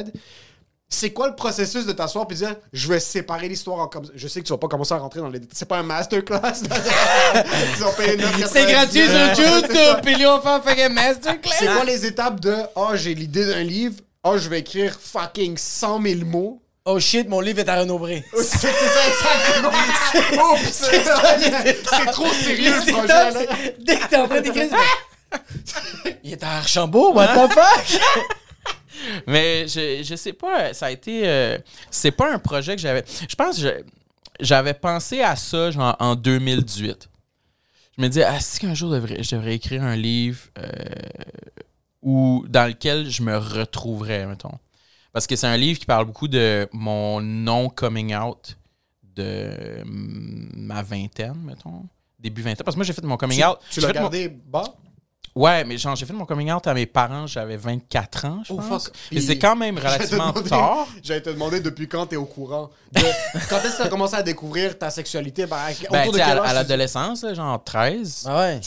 C'est 0.92 1.12
quoi 1.12 1.28
le 1.28 1.36
processus 1.36 1.86
de 1.86 1.92
t'asseoir 1.92 2.26
et 2.28 2.34
dire 2.34 2.56
je 2.72 2.88
vais 2.88 2.98
séparer 2.98 3.48
l'histoire 3.48 3.78
en 3.78 3.86
comme 3.86 4.06
je 4.12 4.26
sais 4.26 4.40
que 4.40 4.46
tu 4.46 4.52
vas 4.52 4.58
pas 4.58 4.66
commencer 4.66 4.92
à 4.92 4.98
rentrer 4.98 5.20
dans 5.20 5.28
les 5.28 5.38
détails. 5.38 5.54
C'est 5.56 5.68
pas 5.68 5.78
un 5.78 5.84
masterclass. 5.84 6.40
Ils 7.78 7.84
ont 7.84 7.92
payé 7.92 8.16
9,99. 8.16 8.48
C'est 8.52 8.66
gratuit 8.72 9.06
sur. 9.06 9.54
YouTube, 9.54 9.96
puis 10.02 10.16
lui, 10.16 10.26
on 10.26 10.40
fait 10.60 10.82
un 10.84 10.88
masterclass. 10.88 11.54
C'est 11.58 11.66
quoi 11.66 11.84
les 11.84 12.04
étapes 12.06 12.40
de 12.40 12.56
oh 12.74 12.88
j'ai 12.94 13.14
l'idée 13.14 13.46
d'un 13.46 13.62
livre, 13.62 13.94
oh 14.24 14.38
je 14.38 14.48
vais 14.48 14.60
écrire 14.60 14.98
fucking 15.00 15.56
100 15.56 16.02
000 16.02 16.24
mots. 16.24 16.62
Oh 16.86 16.98
shit, 16.98 17.28
mon 17.28 17.40
livre 17.40 17.58
est 17.60 17.68
à 17.68 17.80
Renaud-Bré. 17.80 18.24
C'est 18.34 18.42
c'est 18.42 18.72
ça 18.72 19.06
exactement. 19.08 19.70
Oups, 20.52 20.62
c'est 20.72 21.04
c'est 21.04 22.06
trop 22.10 22.26
sérieux 22.32 22.72
ce 22.80 22.90
projet 22.92 23.06
là. 23.08 23.32
Dès 23.78 23.96
que 23.96 24.08
t'es 24.08 24.16
en 24.16 24.26
train 24.28 24.40
d'écrire, 24.40 24.70
Il 26.24 26.32
est 26.32 26.42
à 26.42 26.56
Archambault, 26.56 27.12
what 27.14 27.28
the 27.48 27.52
fuck? 27.52 28.00
Mais 29.26 29.66
je, 29.68 30.02
je 30.02 30.14
sais 30.16 30.32
pas, 30.32 30.72
ça 30.74 30.86
a 30.86 30.90
été. 30.90 31.22
euh, 31.28 31.58
c'est 31.90 32.10
pas 32.10 32.32
un 32.32 32.38
projet 32.38 32.74
que 32.76 32.82
j'avais. 32.82 33.04
Je 33.28 33.34
pense 33.36 33.60
que 33.62 33.84
j'avais 34.40 34.74
pensé 34.74 35.20
à 35.22 35.36
ça 35.36 35.70
genre 35.70 35.96
en 36.00 36.14
2018. 36.16 37.08
Je 37.96 38.02
me 38.02 38.08
disais, 38.08 38.24
ah, 38.24 38.40
si 38.40 38.58
qu'un 38.58 38.74
jour 38.74 38.90
je 38.90 38.94
devrais, 38.96 39.22
je 39.22 39.36
devrais 39.36 39.54
écrire 39.54 39.82
un 39.82 39.96
livre 39.96 40.40
euh, 40.58 40.66
où, 42.02 42.44
dans 42.48 42.66
lequel 42.66 43.10
je 43.10 43.22
me 43.22 43.36
retrouverais, 43.36 44.26
mettons. 44.26 44.58
Parce 45.12 45.26
que 45.26 45.36
c'est 45.36 45.46
un 45.46 45.56
livre 45.56 45.78
qui 45.78 45.86
parle 45.86 46.06
beaucoup 46.06 46.28
de 46.28 46.68
mon 46.72 47.20
non-coming 47.20 48.14
out 48.14 48.56
de 49.16 49.82
mm, 49.84 50.50
ma 50.56 50.82
vingtaine, 50.82 51.36
mettons. 51.44 51.84
Début 52.18 52.42
vingtaine. 52.42 52.64
Parce 52.64 52.74
que 52.74 52.78
moi, 52.78 52.84
j'ai 52.84 52.92
fait 52.92 53.02
mon 53.04 53.16
coming 53.16 53.42
out. 53.44 53.58
Tu 53.70 53.80
l'as 53.80 53.92
fait 53.92 54.00
mon- 54.00 54.10
bas? 54.46 54.74
Ouais, 55.36 55.62
mais 55.62 55.78
genre, 55.78 55.94
j'ai 55.94 56.06
fait 56.06 56.12
mon 56.12 56.24
coming 56.26 56.50
out 56.50 56.66
à 56.66 56.74
mes 56.74 56.86
parents, 56.86 57.24
j'avais 57.28 57.56
24 57.56 58.24
ans, 58.24 58.42
je 58.44 58.52
Oh, 58.52 58.56
pense. 58.56 58.86
fuck. 58.86 58.92
Mais 59.12 59.20
c'est 59.20 59.38
quand 59.38 59.54
même 59.54 59.78
relativement 59.78 60.32
demander- 60.32 60.50
tard. 60.50 60.88
J'allais 61.04 61.20
te 61.22 61.30
demander 61.30 61.60
depuis 61.60 61.86
quand 61.88 62.04
t'es 62.06 62.16
au 62.16 62.24
courant. 62.24 62.68
de- 62.92 63.00
quand 63.48 63.58
est-ce 63.60 63.78
que 63.78 63.82
t'as 63.84 63.88
commencé 63.88 64.16
à 64.16 64.24
découvrir 64.24 64.76
ta 64.76 64.90
sexualité? 64.90 65.46
Ben, 65.46 65.56
Ben, 65.88 66.00
autour 66.00 66.12
de 66.14 66.18
tu 66.18 66.24
sais, 66.24 66.28
quel 66.30 66.38
à, 66.38 66.42
âge 66.42 66.46
à 66.46 66.48
tu- 66.48 66.54
l'adolescence, 66.56 67.24
genre 67.32 67.62
13. 67.62 68.24
Ah 68.28 68.38
ouais. 68.40 68.60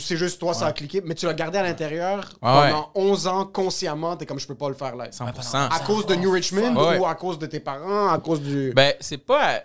C'est 0.00 0.16
juste 0.16 0.40
toi, 0.40 0.54
ça 0.54 0.68
a 0.68 0.72
cliqué. 0.72 1.02
Mais 1.04 1.14
tu 1.14 1.26
l'as 1.26 1.34
gardé 1.34 1.58
à 1.58 1.62
l'intérieur 1.62 2.30
Ah 2.40 2.64
pendant 2.70 2.90
11 2.94 3.26
ans 3.26 3.44
consciemment. 3.44 4.16
T'es 4.16 4.24
comme 4.24 4.38
je 4.40 4.46
peux 4.46 4.54
pas 4.54 4.70
le 4.70 4.74
faire 4.74 4.96
là. 4.96 5.10
100%. 5.10 5.68
À 5.70 5.80
cause 5.80 6.06
de 6.06 6.14
New 6.14 6.30
Richmond 6.30 6.74
Ouais. 6.76 6.98
ou 6.98 7.04
à 7.06 7.14
cause 7.14 7.38
de 7.38 7.44
tes 7.44 7.60
parents, 7.60 8.08
à 8.10 8.18
cause 8.20 8.40
du. 8.40 8.72
Ben, 8.74 8.94
c'est 9.00 9.18
pas. 9.18 9.60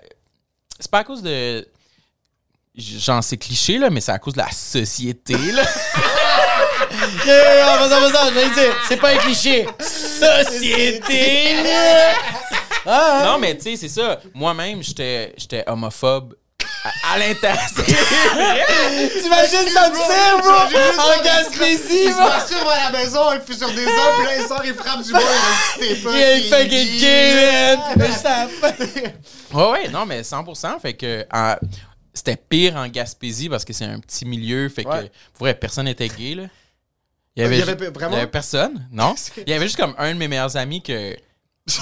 C'est 0.78 0.92
pas 0.92 1.00
à 1.00 1.04
cause 1.06 1.24
de. 1.24 1.66
Genre, 2.76 3.24
c'est 3.24 3.38
cliché, 3.38 3.78
là, 3.78 3.90
mais 3.90 4.00
c'est 4.02 4.12
à 4.14 4.20
cause 4.20 4.34
de 4.34 4.40
la 4.40 4.52
société, 4.52 5.36
là. 5.54 5.64
Vas-y, 7.26 8.34
vas-y, 8.34 8.50
dire. 8.54 8.76
C'est 8.88 8.98
pas 8.98 9.10
un 9.10 9.18
cliché. 9.18 9.68
Société. 9.80 11.56
Ah, 12.86 13.22
non, 13.26 13.38
mais 13.40 13.56
tu 13.58 13.64
sais, 13.64 13.76
c'est 13.76 13.90
ça. 13.90 14.20
Moi-même, 14.34 14.82
j'étais 14.82 15.34
j'étais 15.38 15.64
homophobe 15.68 16.34
à, 16.84 17.14
à 17.14 17.18
l'intérieur. 17.20 17.60
T'imagines 17.76 19.70
ça 19.72 19.90
me 19.90 19.96
sert, 19.96 20.38
bro? 20.40 20.52
En 20.52 21.24
Gaspésie, 21.24 22.06
Il 22.06 22.12
se 22.12 22.16
bro. 22.18 22.28
masturbe 22.28 22.68
à 22.68 22.92
la 22.92 22.98
maison, 23.00 23.22
il 23.34 23.42
fait 23.42 23.54
sur 23.58 23.70
des 23.72 23.86
hommes, 23.86 24.16
puis 24.18 24.26
là 24.26 24.38
il 24.42 24.48
sort, 24.48 24.62
il 24.66 24.74
frappe 24.74 25.04
du 25.04 25.12
bois, 25.12 25.22
il 25.80 25.88
reste 25.88 26.02
Il 26.06 26.22
est 26.22 26.50
fucking 26.50 27.00
gay, 27.00 27.52
man. 27.52 27.80
Mais 27.98 29.14
Ouais, 29.54 29.70
ouais, 29.72 29.88
non, 29.90 30.06
mais 30.06 30.22
100%. 30.24 30.80
Fait 30.82 30.94
que 30.94 31.26
en- 31.32 31.56
c'était 32.14 32.36
pire 32.38 32.76
en 32.78 32.88
Gaspésie 32.88 33.48
parce 33.50 33.64
que 33.66 33.74
c'est 33.74 33.86
un 33.86 34.00
petit 34.00 34.26
milieu. 34.26 34.68
Fait 34.70 34.84
que, 34.84 34.90
Ouais. 34.90 35.12
pour 35.34 35.46
vrai, 35.46 35.54
personne 35.54 35.86
n'était 35.86 36.08
gay, 36.10 36.36
là. 36.36 36.44
Il 37.36 37.42
y 37.42 37.44
Il 37.44 37.46
avait, 37.46 37.60
y 37.60 37.64
ju- 37.64 37.70
avait 37.70 37.90
vraiment? 37.90 38.12
il 38.16 38.20
y 38.20 38.22
avait 38.22 38.32
personne, 38.32 38.88
non? 38.92 39.16
Il 39.48 39.50
y 39.50 39.54
avait 39.54 39.66
juste 39.66 39.78
comme 39.78 39.96
un 39.98 40.14
de 40.14 40.20
mes 40.20 40.28
meilleurs 40.28 40.58
amis 40.58 40.82
que. 40.82 41.16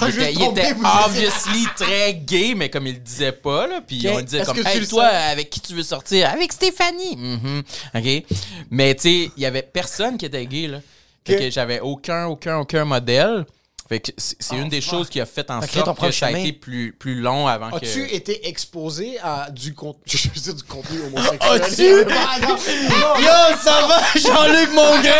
Il 0.02 0.08
était, 0.10 0.32
il 0.34 0.42
était 0.42 0.74
obviously 1.06 1.66
très 1.74 2.14
gay, 2.14 2.54
mais 2.54 2.68
comme 2.68 2.86
il 2.86 2.92
le 2.94 3.00
disait 3.00 3.32
pas, 3.32 3.66
là, 3.66 3.80
puis 3.84 4.06
on 4.08 4.20
disait 4.20 4.40
Est-ce 4.40 4.52
comme 4.52 4.64
Hey, 4.66 4.86
toi, 4.86 5.06
avec 5.06 5.48
qui 5.50 5.58
tu 5.60 5.72
veux 5.74 5.82
sortir? 5.82 6.28
Avec 6.28 6.52
Stéphanie 6.52 7.16
Mhm. 7.16 7.62
OK. 7.94 8.24
Mais 8.70 8.94
tu 8.94 9.00
sais, 9.02 9.30
il 9.36 9.42
y 9.42 9.46
avait 9.46 9.62
personne 9.62 10.18
qui 10.18 10.26
était 10.26 10.44
gay, 10.46 10.68
là. 10.68 10.80
Fait 11.26 11.34
Ok. 11.34 11.40
que 11.40 11.50
j'avais 11.50 11.80
aucun, 11.80 12.26
aucun, 12.26 12.58
aucun 12.58 12.84
modèle. 12.84 13.46
Fait 13.90 13.98
que 13.98 14.12
c'est 14.16 14.36
c'est 14.38 14.54
une 14.56 14.68
des 14.68 14.80
choses 14.80 15.08
qui 15.10 15.20
a 15.20 15.26
fait 15.26 15.50
en 15.50 15.60
Fait 15.60 15.66
que 15.66 15.72
sorte 15.72 15.86
que 15.88 15.94
propre 15.96 16.12
ça 16.12 16.26
a 16.26 16.30
été 16.30 16.52
plus, 16.52 16.92
plus 16.92 17.16
long 17.20 17.48
avant 17.48 17.70
que. 17.70 17.84
As-tu 17.84 18.08
été 18.14 18.46
exposé 18.48 19.18
à 19.20 19.50
du 19.50 19.74
contenu. 19.74 20.00
Je 20.06 20.28
veux 20.28 20.40
dire 20.40 20.54
du 20.54 20.62
contenu 20.62 21.00
homosexuel? 21.02 22.04
As-tu? 22.06 22.12
Ah, 22.16 22.38
non, 22.40 22.48
non, 22.50 23.20
Yo, 23.20 23.56
ça 23.60 23.86
va, 23.88 24.00
Jean-Luc 24.14 24.72
Mongrain? 24.74 25.10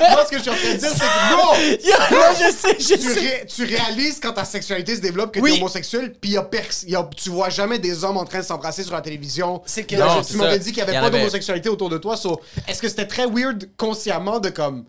Moi, 0.12 0.24
ce 0.24 0.30
que 0.30 0.36
je 0.38 0.42
suis 0.42 0.50
en 0.50 0.54
train 0.54 0.72
de 0.74 0.78
dire, 0.78 0.90
c'est 0.92 1.00
que 1.00 1.32
non! 1.32 1.80
Yo, 1.84 2.16
là, 2.20 2.32
je 2.34 2.52
sais, 2.54 2.76
je 2.78 2.94
Tu, 2.94 3.12
sais. 3.12 3.18
ré- 3.18 3.46
tu 3.46 3.64
réalises 3.64 4.20
quand 4.22 4.34
ta 4.34 4.44
sexualité 4.44 4.94
se 4.94 5.00
développe 5.00 5.32
que 5.34 5.40
Oui. 5.40 5.54
t'es 5.54 5.58
homosexuel, 5.58 6.14
puis 6.20 6.30
y 6.30 6.36
a 6.36 6.42
pers- 6.42 6.84
y 6.86 6.94
a- 6.94 7.10
tu 7.16 7.30
vois 7.30 7.48
jamais 7.48 7.80
des 7.80 8.04
hommes 8.04 8.18
en 8.18 8.24
train 8.24 8.38
de 8.38 8.44
s'embrasser 8.44 8.84
sur 8.84 8.92
la 8.94 9.00
télévision. 9.00 9.62
C'est 9.66 9.82
que- 9.82 9.96
Là, 9.96 10.06
Non, 10.06 10.22
je- 10.22 10.28
tu 10.28 10.36
m'avais 10.36 10.60
dit 10.60 10.68
qu'il 10.68 10.78
y 10.78 10.82
avait 10.82 10.92
y 10.92 10.94
pas 10.94 11.06
avait. 11.06 11.18
d'homosexualité 11.18 11.68
autour 11.70 11.88
de 11.88 11.98
toi. 11.98 12.16
so, 12.16 12.40
Est-ce 12.68 12.80
que 12.80 12.88
c'était 12.88 13.06
très 13.08 13.26
weird 13.26 13.68
consciemment 13.76 14.38
de 14.38 14.50
comme. 14.50 14.84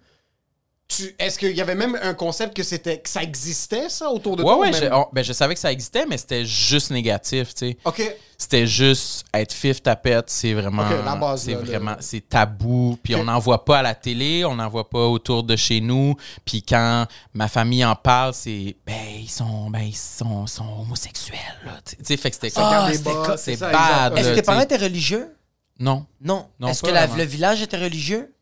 Tu, 0.89 1.13
est-ce 1.19 1.37
qu'il 1.37 1.51
y 1.55 1.59
avait 1.59 1.75
même 1.75 1.99
un 2.01 2.13
concept 2.13 2.55
que 2.55 2.63
c'était 2.63 2.97
que 2.99 3.09
ça 3.09 3.21
existait 3.21 3.89
ça 3.89 4.09
autour 4.09 4.37
de 4.37 4.41
Ouais, 4.41 4.47
toi? 4.53 4.57
ouais, 4.59 4.71
même- 4.71 4.83
je, 4.83 4.93
on- 4.93 5.07
ben, 5.11 5.21
je 5.21 5.33
savais 5.33 5.53
que 5.53 5.59
ça 5.59 5.69
existait, 5.69 6.05
mais 6.05 6.17
c'était 6.17 6.45
juste 6.45 6.91
négatif, 6.91 7.53
tu 7.53 7.67
sais. 7.71 7.77
Ok. 7.83 8.15
C'était 8.37 8.65
juste 8.65 9.25
être 9.33 9.51
fif 9.51 9.83
tapette, 9.83 10.29
c'est 10.29 10.53
vraiment. 10.53 10.83
Ok, 10.87 10.95
la 11.03 11.15
base, 11.15 11.41
C'est 11.43 11.51
le- 11.55 11.57
vraiment. 11.59 11.95
C'est 11.99 12.21
tabou. 12.29 12.97
Puis 13.03 13.15
on 13.15 13.25
n'en 13.25 13.37
voit 13.39 13.65
pas 13.65 13.79
à 13.79 13.81
la 13.81 13.95
télé, 13.95 14.45
on 14.45 14.55
n'en 14.55 14.69
voit 14.69 14.89
pas 14.89 15.05
autour 15.07 15.43
de 15.43 15.55
chez 15.57 15.81
nous. 15.81 16.15
Puis 16.45 16.63
quand 16.63 17.05
ma 17.33 17.49
famille 17.49 17.83
en 17.83 17.95
parle, 17.95 18.33
c'est. 18.33 18.77
Ben, 18.85 18.95
ils 19.19 19.29
sont. 19.29 19.69
Ben, 19.69 19.81
ils 19.81 19.95
sont, 19.95 20.47
sont 20.47 20.81
homosexuels, 20.81 21.37
là. 21.65 21.73
Tu 21.85 21.95
sais, 22.01 22.15
fait 22.15 22.29
que 22.29 22.35
c'était 22.35 22.51
comme. 22.51 22.63
Ah, 22.65 22.89
c'est 23.37 23.59
bad. 23.59 24.17
Est-ce 24.17 24.29
que 24.29 24.35
tes 24.35 24.41
parents 24.41 24.61
étaient 24.61 24.77
religieux? 24.77 25.35
Non. 25.79 26.05
Non. 26.21 26.47
Non, 26.59 26.69
Est-ce 26.69 26.81
que 26.81 26.91
la- 26.91 27.07
le 27.07 27.23
village 27.23 27.61
était 27.61 27.77
religieux? 27.77 28.33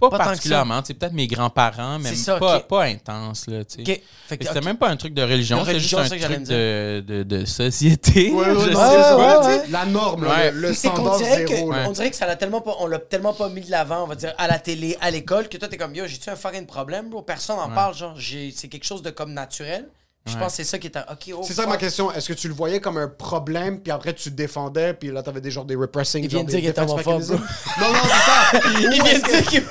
Pas, 0.00 0.10
Pas 0.10 0.18
que 0.18 0.24
particulièrement. 0.24 0.80
C'est 0.84 0.94
peut-être 0.94 1.12
mes 1.12 1.26
grands-parents, 1.26 1.98
mais 1.98 2.08
C'est 2.08 2.16
ça, 2.16 2.38
pas, 2.38 2.84
intense, 2.84 3.46
là, 3.46 3.64
tu 3.64 3.76
sais. 3.76 3.80
OK. 3.82 3.86
Fait 3.86 4.02
Fait 4.26 4.38
que, 4.38 4.42
que 4.44 4.48
C'était 4.48 4.64
même 4.64 4.78
pas 4.78 4.88
un 4.88 4.96
truc 4.96 5.12
de 5.14 5.22
religion, 5.22 5.60
De 5.60 5.66
c'était 5.66 5.80
juste 5.80 5.94
un 5.94 6.04
c'est 6.06 6.18
que 6.18 6.24
truc 6.24 6.42
de, 6.44 7.04
de, 7.06 7.22
de 7.22 7.44
société. 7.44 8.32
Ouais, 8.32 8.50
ouais, 8.50 8.56
c'est 8.68 8.74
ouais, 8.74 9.62
La 9.70 9.84
norme, 9.84 10.24
là, 10.24 10.50
le, 10.50 10.60
le 10.60 10.74
C'est 10.74 10.88
qu'on 10.88 10.96
standard 10.96 11.18
dirait 11.18 11.44
que, 11.44 11.54
zéro. 11.56 11.72
là. 11.72 11.84
on 11.88 11.92
dirait 11.92 12.10
que 12.10 12.16
ça 12.16 12.26
l'a 12.26 12.36
tellement 12.36 12.60
pas, 12.60 12.74
on 12.80 12.86
l'a 12.86 12.98
tellement 12.98 13.34
pas 13.34 13.48
mis 13.48 13.60
de 13.60 13.70
l'avant, 13.70 14.04
on 14.04 14.06
va 14.06 14.14
dire, 14.14 14.32
à 14.38 14.48
la 14.48 14.58
télé, 14.58 14.96
à 15.00 15.10
l'école, 15.10 15.48
que 15.48 15.58
toi, 15.58 15.68
t'es 15.68 15.76
comme, 15.76 15.94
yo, 15.94 16.06
j'ai-tu 16.06 16.30
un 16.30 16.36
fucking 16.36 16.66
problème, 16.66 17.10
bro? 17.10 17.22
Personne 17.22 17.58
en 17.58 17.68
parle, 17.68 17.94
genre, 17.94 18.16
c'est 18.54 18.68
quelque 18.68 18.84
chose 18.84 19.02
de 19.02 19.10
comme 19.10 19.32
naturel. 19.32 19.86
Je 20.26 20.36
pense 20.36 20.48
que 20.52 20.56
c'est 20.58 20.64
ça 20.64 20.78
qui 20.78 20.86
est. 20.86 20.96
en- 20.96 21.00
Ok, 21.12 21.32
oh, 21.34 21.40
C'est 21.44 21.54
ça 21.54 21.66
ma 21.66 21.76
question. 21.78 22.12
Est-ce 22.12 22.28
que 22.28 22.34
tu 22.34 22.46
le 22.46 22.54
voyais 22.54 22.78
comme 22.78 22.98
un 22.98 23.08
problème, 23.08 23.80
puis 23.80 23.90
après 23.90 24.12
tu 24.12 24.24
te 24.30 24.34
défendais, 24.36 24.92
puis 24.92 25.10
là 25.10 25.22
t'avais 25.22 25.40
des 25.40 25.50
genres 25.50 25.64
des 25.64 25.74
repressing. 25.74 26.22
Il 26.22 26.28
vient 26.28 26.40
genre 26.40 26.46
de 26.46 26.52
des 26.52 26.60
dire 26.60 26.72
qu'il 26.74 26.82
defense 26.84 27.30
homophobe? 27.30 27.40
Non, 27.80 27.88
non, 27.92 27.98
c'est 28.04 28.60
ça. 28.60 28.68
Il 28.80 29.02
vient 29.02 29.18
de 29.18 29.26
dire 29.26 29.46
qu'il 29.46 29.64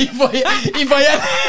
il 0.00 0.10
voyait, 0.12 0.44
il 0.78 0.86
voyait, 0.86 1.06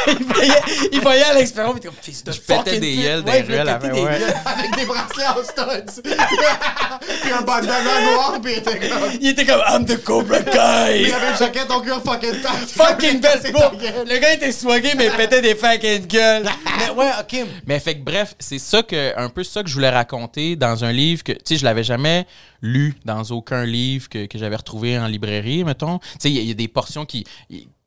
il 0.08 0.24
voyait, 0.26 0.52
il 0.92 1.00
voyait 1.00 1.22
à 1.22 1.34
l'expérience, 1.34 1.74
il 1.76 1.78
était 1.78 1.88
comme 1.88 1.96
fils 2.02 2.24
de 2.24 2.32
Je 2.32 2.40
pétais 2.40 2.80
des 2.80 2.88
il 2.90 3.22
des 3.22 3.30
ruelles 3.40 3.66
ouais. 3.68 4.18
Avec 4.44 4.76
des 4.76 4.84
bracelets 4.84 5.26
en 5.28 5.44
studs. 5.44 6.02
puis 7.22 7.32
un 7.32 7.42
bandana 7.42 8.00
noir, 8.12 8.38
puis 8.42 8.52
il 8.52 8.58
était 8.58 8.78
comme. 8.88 9.10
Il 9.20 9.28
était 9.28 9.46
comme 9.46 9.62
I'm 9.68 9.84
the 9.86 10.02
Cobra 10.02 10.40
Guy. 10.40 11.04
Il 11.06 11.14
avait 11.14 11.30
une 11.30 11.36
jaquette 11.38 11.70
en 11.70 11.80
cuir 11.80 12.02
fucking 12.04 12.40
tight. 12.42 12.68
Fucking 12.74 13.20
bro. 13.52 13.70
gueule. 13.78 14.06
Le 14.08 14.18
gars 14.18 14.34
était 14.34 14.52
swagué, 14.52 14.92
mais 14.96 15.06
il 15.06 15.12
pétait 15.12 15.40
des 15.40 15.54
fucking 15.54 16.06
gueules. 16.06 16.48
Mais 16.78 16.90
ouais, 16.90 17.10
ok. 17.20 17.46
Mais 17.66 17.78
fait 17.80 17.94
que 17.94 18.02
bref, 18.02 18.34
c'est 18.40 18.58
ça 18.58 18.82
que 18.82 19.16
un 19.18 19.28
peu 19.28 19.44
ça 19.44 19.62
que 19.62 19.68
je 19.68 19.74
voulais 19.74 19.90
raconter 19.90 20.56
dans 20.56 20.84
un 20.84 20.92
livre 20.92 21.22
que 21.22 21.32
tu 21.32 21.38
sais 21.44 21.56
je 21.56 21.64
l'avais 21.64 21.84
jamais 21.84 22.26
lu 22.62 22.94
dans 23.04 23.22
aucun 23.30 23.64
livre 23.64 24.08
que, 24.08 24.26
que 24.26 24.38
j'avais 24.38 24.56
retrouvé 24.56 24.98
en 24.98 25.06
librairie 25.06 25.62
mettons. 25.64 25.98
Tu 25.98 26.06
sais 26.20 26.30
il 26.30 26.36
y, 26.36 26.38
a- 26.38 26.42
il 26.42 26.48
y 26.48 26.50
a 26.50 26.54
des 26.54 26.68
portions 26.68 27.04
qui 27.06 27.24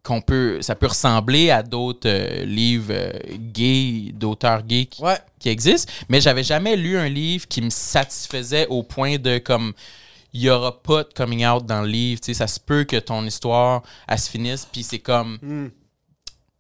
qu'on 0.03 0.21
peut 0.21 0.61
ça 0.61 0.75
peut 0.75 0.88
ressembler 0.88 1.49
à 1.49 1.63
d'autres 1.63 2.07
euh, 2.09 2.43
livres 2.45 2.91
euh, 2.93 3.11
gays 3.38 4.11
d'auteurs 4.13 4.63
gays 4.63 4.85
qui, 4.88 5.01
Ouais. 5.01 5.17
qui 5.39 5.49
existent, 5.49 5.91
mais 6.09 6.19
j'avais 6.21 6.43
jamais 6.43 6.75
lu 6.75 6.97
un 6.97 7.07
livre 7.09 7.47
qui 7.47 7.61
me 7.61 7.69
satisfaisait 7.69 8.67
au 8.67 8.84
point 8.84 9.17
de 9.17 9.38
comme 9.38 9.73
il 10.34 10.41
y 10.41 10.49
aura 10.49 10.81
pas 10.81 11.03
de 11.03 11.13
coming 11.13 11.45
out 11.45 11.65
dans 11.65 11.81
le 11.84 11.88
livre, 11.88 12.19
tu 12.19 12.27
sais 12.27 12.34
ça 12.34 12.47
se 12.47 12.59
peut 12.59 12.84
que 12.84 12.97
ton 12.97 13.25
histoire 13.25 13.81
elle 14.07 14.19
se 14.19 14.30
finisse 14.30 14.67
puis 14.71 14.84
c'est 14.84 14.99
comme 14.99 15.38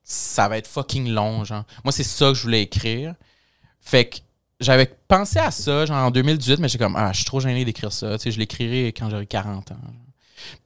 ça 0.03 0.47
va 0.49 0.57
être 0.57 0.67
fucking 0.67 1.09
long, 1.09 1.43
genre. 1.45 1.63
Moi, 1.83 1.91
c'est 1.93 2.03
ça 2.03 2.27
que 2.27 2.33
je 2.33 2.43
voulais 2.43 2.61
écrire. 2.63 3.15
Fait 3.83 4.05
que 4.05 4.17
j'avais 4.59 4.85
pensé 5.07 5.39
à 5.39 5.51
ça, 5.51 5.85
genre 5.85 6.05
en 6.07 6.11
2018, 6.11 6.59
mais 6.59 6.69
j'ai 6.69 6.77
comme, 6.77 6.95
ah, 6.95 7.11
je 7.11 7.17
suis 7.17 7.25
trop 7.25 7.39
gêné 7.39 7.65
d'écrire 7.65 7.91
ça. 7.91 8.17
Tu 8.17 8.23
sais, 8.23 8.31
je 8.31 8.39
l'écrirai 8.39 8.87
quand 8.97 9.09
j'aurai 9.09 9.25
40 9.27 9.71
ans. 9.73 9.77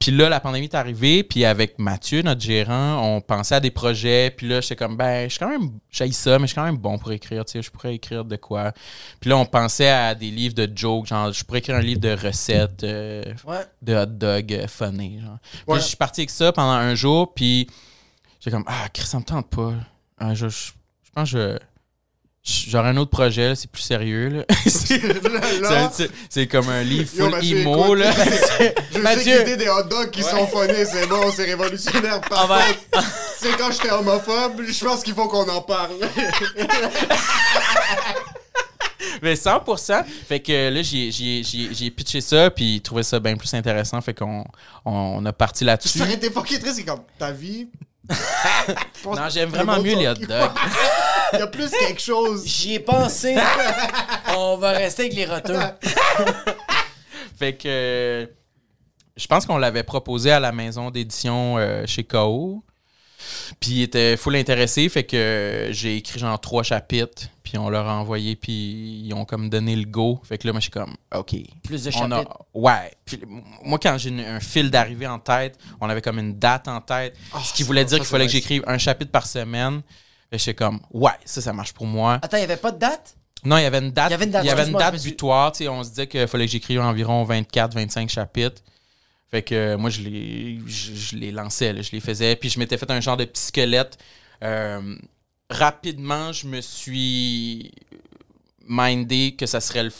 Puis 0.00 0.10
là, 0.10 0.28
la 0.28 0.40
pandémie 0.40 0.64
est 0.66 0.74
arrivée, 0.74 1.22
puis 1.22 1.44
avec 1.44 1.78
Mathieu, 1.78 2.22
notre 2.22 2.40
gérant, 2.40 3.00
on 3.00 3.20
pensait 3.20 3.54
à 3.56 3.60
des 3.60 3.70
projets. 3.70 4.32
Puis 4.36 4.48
là, 4.48 4.60
j'étais 4.60 4.74
comme, 4.74 4.96
ben, 4.96 5.24
je 5.28 5.34
suis 5.34 5.38
quand 5.38 5.48
même, 5.48 5.70
j'aille 5.90 6.12
ça, 6.12 6.36
mais 6.38 6.46
je 6.46 6.48
suis 6.48 6.54
quand 6.56 6.64
même 6.64 6.76
bon 6.78 6.98
pour 6.98 7.12
écrire, 7.12 7.44
tu 7.44 7.52
sais, 7.52 7.62
je 7.62 7.70
pourrais 7.70 7.94
écrire 7.94 8.24
de 8.24 8.34
quoi. 8.36 8.72
Puis 9.20 9.30
là, 9.30 9.36
on 9.36 9.46
pensait 9.46 9.88
à 9.88 10.16
des 10.16 10.30
livres 10.32 10.54
de 10.54 10.68
jokes, 10.74 11.06
genre, 11.06 11.32
je 11.32 11.44
pourrais 11.44 11.60
écrire 11.60 11.76
un 11.76 11.80
livre 11.80 12.00
de 12.00 12.10
recettes, 12.10 12.82
euh, 12.82 13.22
Ouais. 13.46 13.64
de 13.82 13.94
hot 13.94 14.06
dog 14.06 14.52
euh, 14.52 14.66
funny, 14.66 15.20
genre. 15.20 15.38
Puis 15.52 15.62
Ouais. 15.68 15.76
je 15.80 15.84
suis 15.84 15.96
parti 15.96 16.22
avec 16.22 16.30
ça 16.30 16.50
pendant 16.52 16.72
un 16.72 16.96
jour, 16.96 17.32
puis 17.32 17.68
j'ai 18.40 18.50
comme, 18.50 18.64
ah, 18.66 18.88
Chris, 18.92 19.06
ça 19.06 19.18
me 19.18 19.24
tente 19.24 19.48
pas. 19.48 19.74
Ah, 20.18 20.34
je, 20.34 20.48
je, 20.48 20.72
je 21.04 21.10
pense 21.14 21.30
que 21.30 21.38
je- 21.38 21.58
je- 22.48 22.70
j'aurai 22.70 22.88
un 22.90 22.96
autre 22.96 23.10
projet, 23.10 23.54
c'est 23.54 23.70
plus 23.70 23.82
sérieux, 23.82 24.44
c'est, 24.66 26.46
comme 26.46 26.68
un 26.68 26.82
livre 26.82 27.10
Yo, 27.14 27.24
full 27.24 27.30
Mathieu, 27.30 27.58
emo, 27.60 27.84
écoute, 27.84 27.98
là. 27.98 28.12
Je 28.94 28.98
Mathieu. 29.00 29.44
sais 29.44 29.56
des 29.56 29.68
hot 29.68 29.82
dogs 29.84 30.10
qui 30.10 30.22
sont 30.22 30.46
phonés, 30.46 30.84
c'est 30.84 31.06
bon, 31.06 31.30
c'est 31.34 31.44
révolutionnaire. 31.44 32.20
Par 32.22 32.50
Ah 32.50 32.64
ben. 32.92 33.02
c'est 33.38 33.56
quand 33.56 33.70
j'étais 33.70 33.90
homophobe, 33.90 34.62
je 34.66 34.84
pense 34.84 35.02
qu'il 35.02 35.14
faut 35.14 35.28
qu'on 35.28 35.48
en 35.48 35.60
parle. 35.62 35.90
Mais 39.22 39.34
100%. 39.34 40.04
Fait 40.28 40.40
que 40.40 40.70
là, 40.70 40.82
j'ai, 40.82 41.10
j'ai, 41.10 41.42
j'ai, 41.44 41.68
j'ai 41.72 41.90
pitché 41.90 42.20
ça, 42.20 42.50
puis 42.50 42.76
il 42.76 42.80
trouvait 42.80 43.02
ça 43.02 43.18
bien 43.20 43.36
plus 43.36 43.52
intéressant. 43.54 44.00
Fait 44.00 44.14
qu'on 44.14 44.44
on 44.84 45.24
a 45.24 45.32
parti 45.32 45.64
là-dessus. 45.64 45.98
Ça 45.98 46.04
aurait 46.04 46.14
été 46.14 46.30
fucking 46.30 46.58
triste, 46.58 46.76
c'est 46.76 46.84
comme 46.84 47.02
ta 47.18 47.30
vie. 47.32 47.68
Non, 49.04 49.28
j'aime 49.28 49.50
vraiment 49.50 49.80
mieux 49.80 49.94
les 49.94 50.08
hot 50.08 50.14
dogs. 50.14 50.50
Il 51.32 51.38
y 51.38 51.42
a 51.42 51.46
plus 51.46 51.70
quelque 51.70 52.00
chose. 52.00 52.46
J'y 52.46 52.74
ai 52.74 52.80
pensé. 52.80 53.36
On 54.36 54.56
va 54.56 54.72
rester 54.72 55.02
avec 55.02 55.14
les 55.14 55.26
roteux. 55.26 55.58
Fait 57.38 57.54
que 57.54 57.68
euh, 57.68 58.26
je 59.16 59.26
pense 59.26 59.46
qu'on 59.46 59.58
l'avait 59.58 59.82
proposé 59.82 60.30
à 60.30 60.40
la 60.40 60.52
maison 60.52 60.90
d'édition 60.90 61.58
euh, 61.58 61.84
chez 61.86 62.04
KO. 62.04 62.64
Puis 63.60 63.70
il 63.72 63.82
était 63.82 64.16
full 64.16 64.36
intéressé, 64.36 64.88
fait 64.88 65.04
que 65.04 65.68
j'ai 65.70 65.96
écrit 65.96 66.18
genre 66.18 66.40
trois 66.40 66.62
chapitres, 66.62 67.24
puis 67.42 67.56
on 67.58 67.68
leur 67.70 67.86
a 67.88 67.94
envoyé, 67.96 68.36
puis 68.36 69.02
ils 69.06 69.12
ont 69.14 69.24
comme 69.24 69.48
donné 69.48 69.74
le 69.76 69.84
go. 69.86 70.20
Fait 70.24 70.38
que 70.38 70.46
là, 70.46 70.52
moi, 70.52 70.60
je 70.60 70.64
suis 70.64 70.70
comme, 70.70 70.94
OK. 71.14 71.34
Plus 71.64 71.84
de 71.84 71.90
On 71.96 72.10
a- 72.10 72.16
chapitres? 72.16 72.38
ouais. 72.54 72.92
Puis, 73.04 73.20
moi, 73.64 73.78
quand 73.80 73.96
j'ai 73.98 74.10
un 74.26 74.40
fil 74.40 74.70
d'arrivée 74.70 75.06
en 75.06 75.18
tête, 75.18 75.58
on 75.80 75.88
avait 75.88 76.02
comme 76.02 76.18
une 76.18 76.38
date 76.38 76.68
en 76.68 76.80
tête, 76.80 77.16
ce 77.42 77.52
qui 77.54 77.62
voulait 77.62 77.84
dire 77.84 77.98
qu'il 77.98 78.06
fallait 78.06 78.26
que 78.26 78.32
j'écrive 78.32 78.62
un 78.66 78.78
chapitre 78.78 79.10
par 79.10 79.26
semaine. 79.26 79.80
Fait 80.30 80.36
que 80.36 80.42
j'étais 80.42 80.54
comme, 80.54 80.80
ouais, 80.92 81.12
ça, 81.24 81.40
ça 81.40 81.52
marche 81.54 81.72
pour 81.72 81.86
moi. 81.86 82.18
Attends, 82.20 82.36
il 82.36 82.40
n'y 82.40 82.44
avait 82.44 82.56
pas 82.58 82.70
de 82.72 82.78
date? 82.78 83.16
Non, 83.44 83.56
il 83.56 83.62
y 83.62 83.66
avait 83.66 83.78
une 83.78 83.92
date, 83.92 84.08
Il 84.10 84.12
y 84.12 84.14
avait 84.50 84.66
une 84.66 84.76
date, 84.76 84.94
je 84.94 84.98
suis- 84.98 85.10
butoir. 85.12 85.52
tu 85.52 85.58
sais, 85.58 85.68
On 85.68 85.82
se 85.84 85.90
disait 85.90 86.06
qu'il 86.06 86.26
fallait 86.26 86.44
que 86.46 86.52
j'écrive 86.52 86.80
environ 86.80 87.24
24-25 87.24 88.08
chapitres. 88.10 88.60
Fait 89.30 89.42
que 89.42 89.54
euh, 89.54 89.76
moi, 89.78 89.90
je 89.90 90.00
les, 90.02 90.58
je, 90.66 90.94
je 90.94 91.16
les 91.16 91.30
lançais, 91.30 91.72
là, 91.72 91.82
je 91.82 91.92
les 91.92 92.00
faisais. 92.00 92.34
Puis 92.36 92.48
je 92.48 92.58
m'étais 92.58 92.78
fait 92.78 92.90
un 92.90 93.00
genre 93.00 93.16
de 93.16 93.24
petit 93.26 93.42
squelette. 93.42 93.98
Euh, 94.42 94.96
rapidement, 95.50 96.32
je 96.32 96.46
me 96.46 96.60
suis 96.60 97.72
mindé 98.66 99.34
que 99.36 99.46
ça 99.46 99.60
serait 99.60 99.84
le 99.84 99.92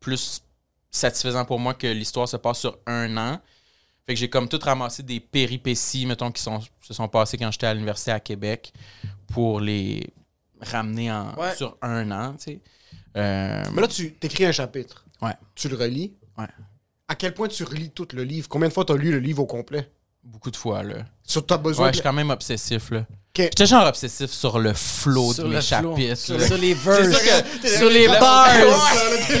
plus 0.00 0.42
satisfaisant 0.90 1.44
pour 1.44 1.58
moi 1.58 1.74
que 1.74 1.86
l'histoire 1.86 2.28
se 2.28 2.36
passe 2.36 2.60
sur 2.60 2.78
un 2.86 3.16
an. 3.16 3.40
Fait 4.06 4.14
que 4.14 4.18
j'ai 4.20 4.28
comme 4.28 4.48
tout 4.48 4.58
ramassé 4.60 5.02
des 5.04 5.20
péripéties, 5.20 6.06
mettons, 6.06 6.32
qui 6.32 6.42
sont, 6.42 6.60
se 6.80 6.92
sont 6.92 7.08
passées 7.08 7.38
quand 7.38 7.50
j'étais 7.52 7.66
à 7.68 7.74
l'université 7.74 8.10
à 8.10 8.18
Québec 8.20 8.72
pour 9.28 9.60
les 9.60 10.12
ramener 10.60 11.10
en, 11.12 11.34
Ouais. 11.36 11.54
sur 11.54 11.76
un 11.82 12.10
an, 12.10 12.32
tu 12.34 12.44
sais. 12.44 12.60
Euh, 13.16 13.62
Mais 13.72 13.80
là, 13.80 13.86
tu 13.88 14.12
t'écris 14.14 14.44
un 14.46 14.52
chapitre. 14.52 15.04
Ouais. 15.20 15.34
Tu 15.54 15.68
le 15.68 15.76
relis. 15.76 16.14
Ouais. 16.36 16.46
À 17.12 17.14
quel 17.14 17.34
point 17.34 17.46
tu 17.46 17.62
relis 17.62 17.90
tout 17.90 18.08
le 18.14 18.24
livre? 18.24 18.48
Combien 18.48 18.68
de 18.68 18.72
fois 18.72 18.86
tu 18.86 18.92
as 18.92 18.96
lu 18.96 19.10
le 19.12 19.18
livre 19.18 19.42
au 19.42 19.46
complet? 19.46 19.86
beaucoup 20.24 20.52
de 20.52 20.56
fois, 20.56 20.84
là. 20.84 20.94
Sur 21.24 21.44
t'as 21.44 21.56
besoin 21.56 21.86
Ouais, 21.86 21.90
de- 21.90 21.96
je 21.96 21.98
suis 21.98 22.02
quand 22.08 22.12
même 22.12 22.30
obsessif, 22.30 22.90
là. 22.92 23.04
J'étais 23.36 23.66
genre 23.66 23.86
obsessif 23.88 24.30
sur 24.30 24.56
le 24.60 24.72
flow 24.72 25.32
Sur 25.32 25.44
de 25.44 25.48
mes 25.48 25.60
chapitres. 25.60 26.16
Sur, 26.16 26.56
les 26.56 26.74
verses. 26.74 27.42
que- 27.60 27.68
sur 27.68 27.90
les 27.90 28.06
bars. 28.06 28.48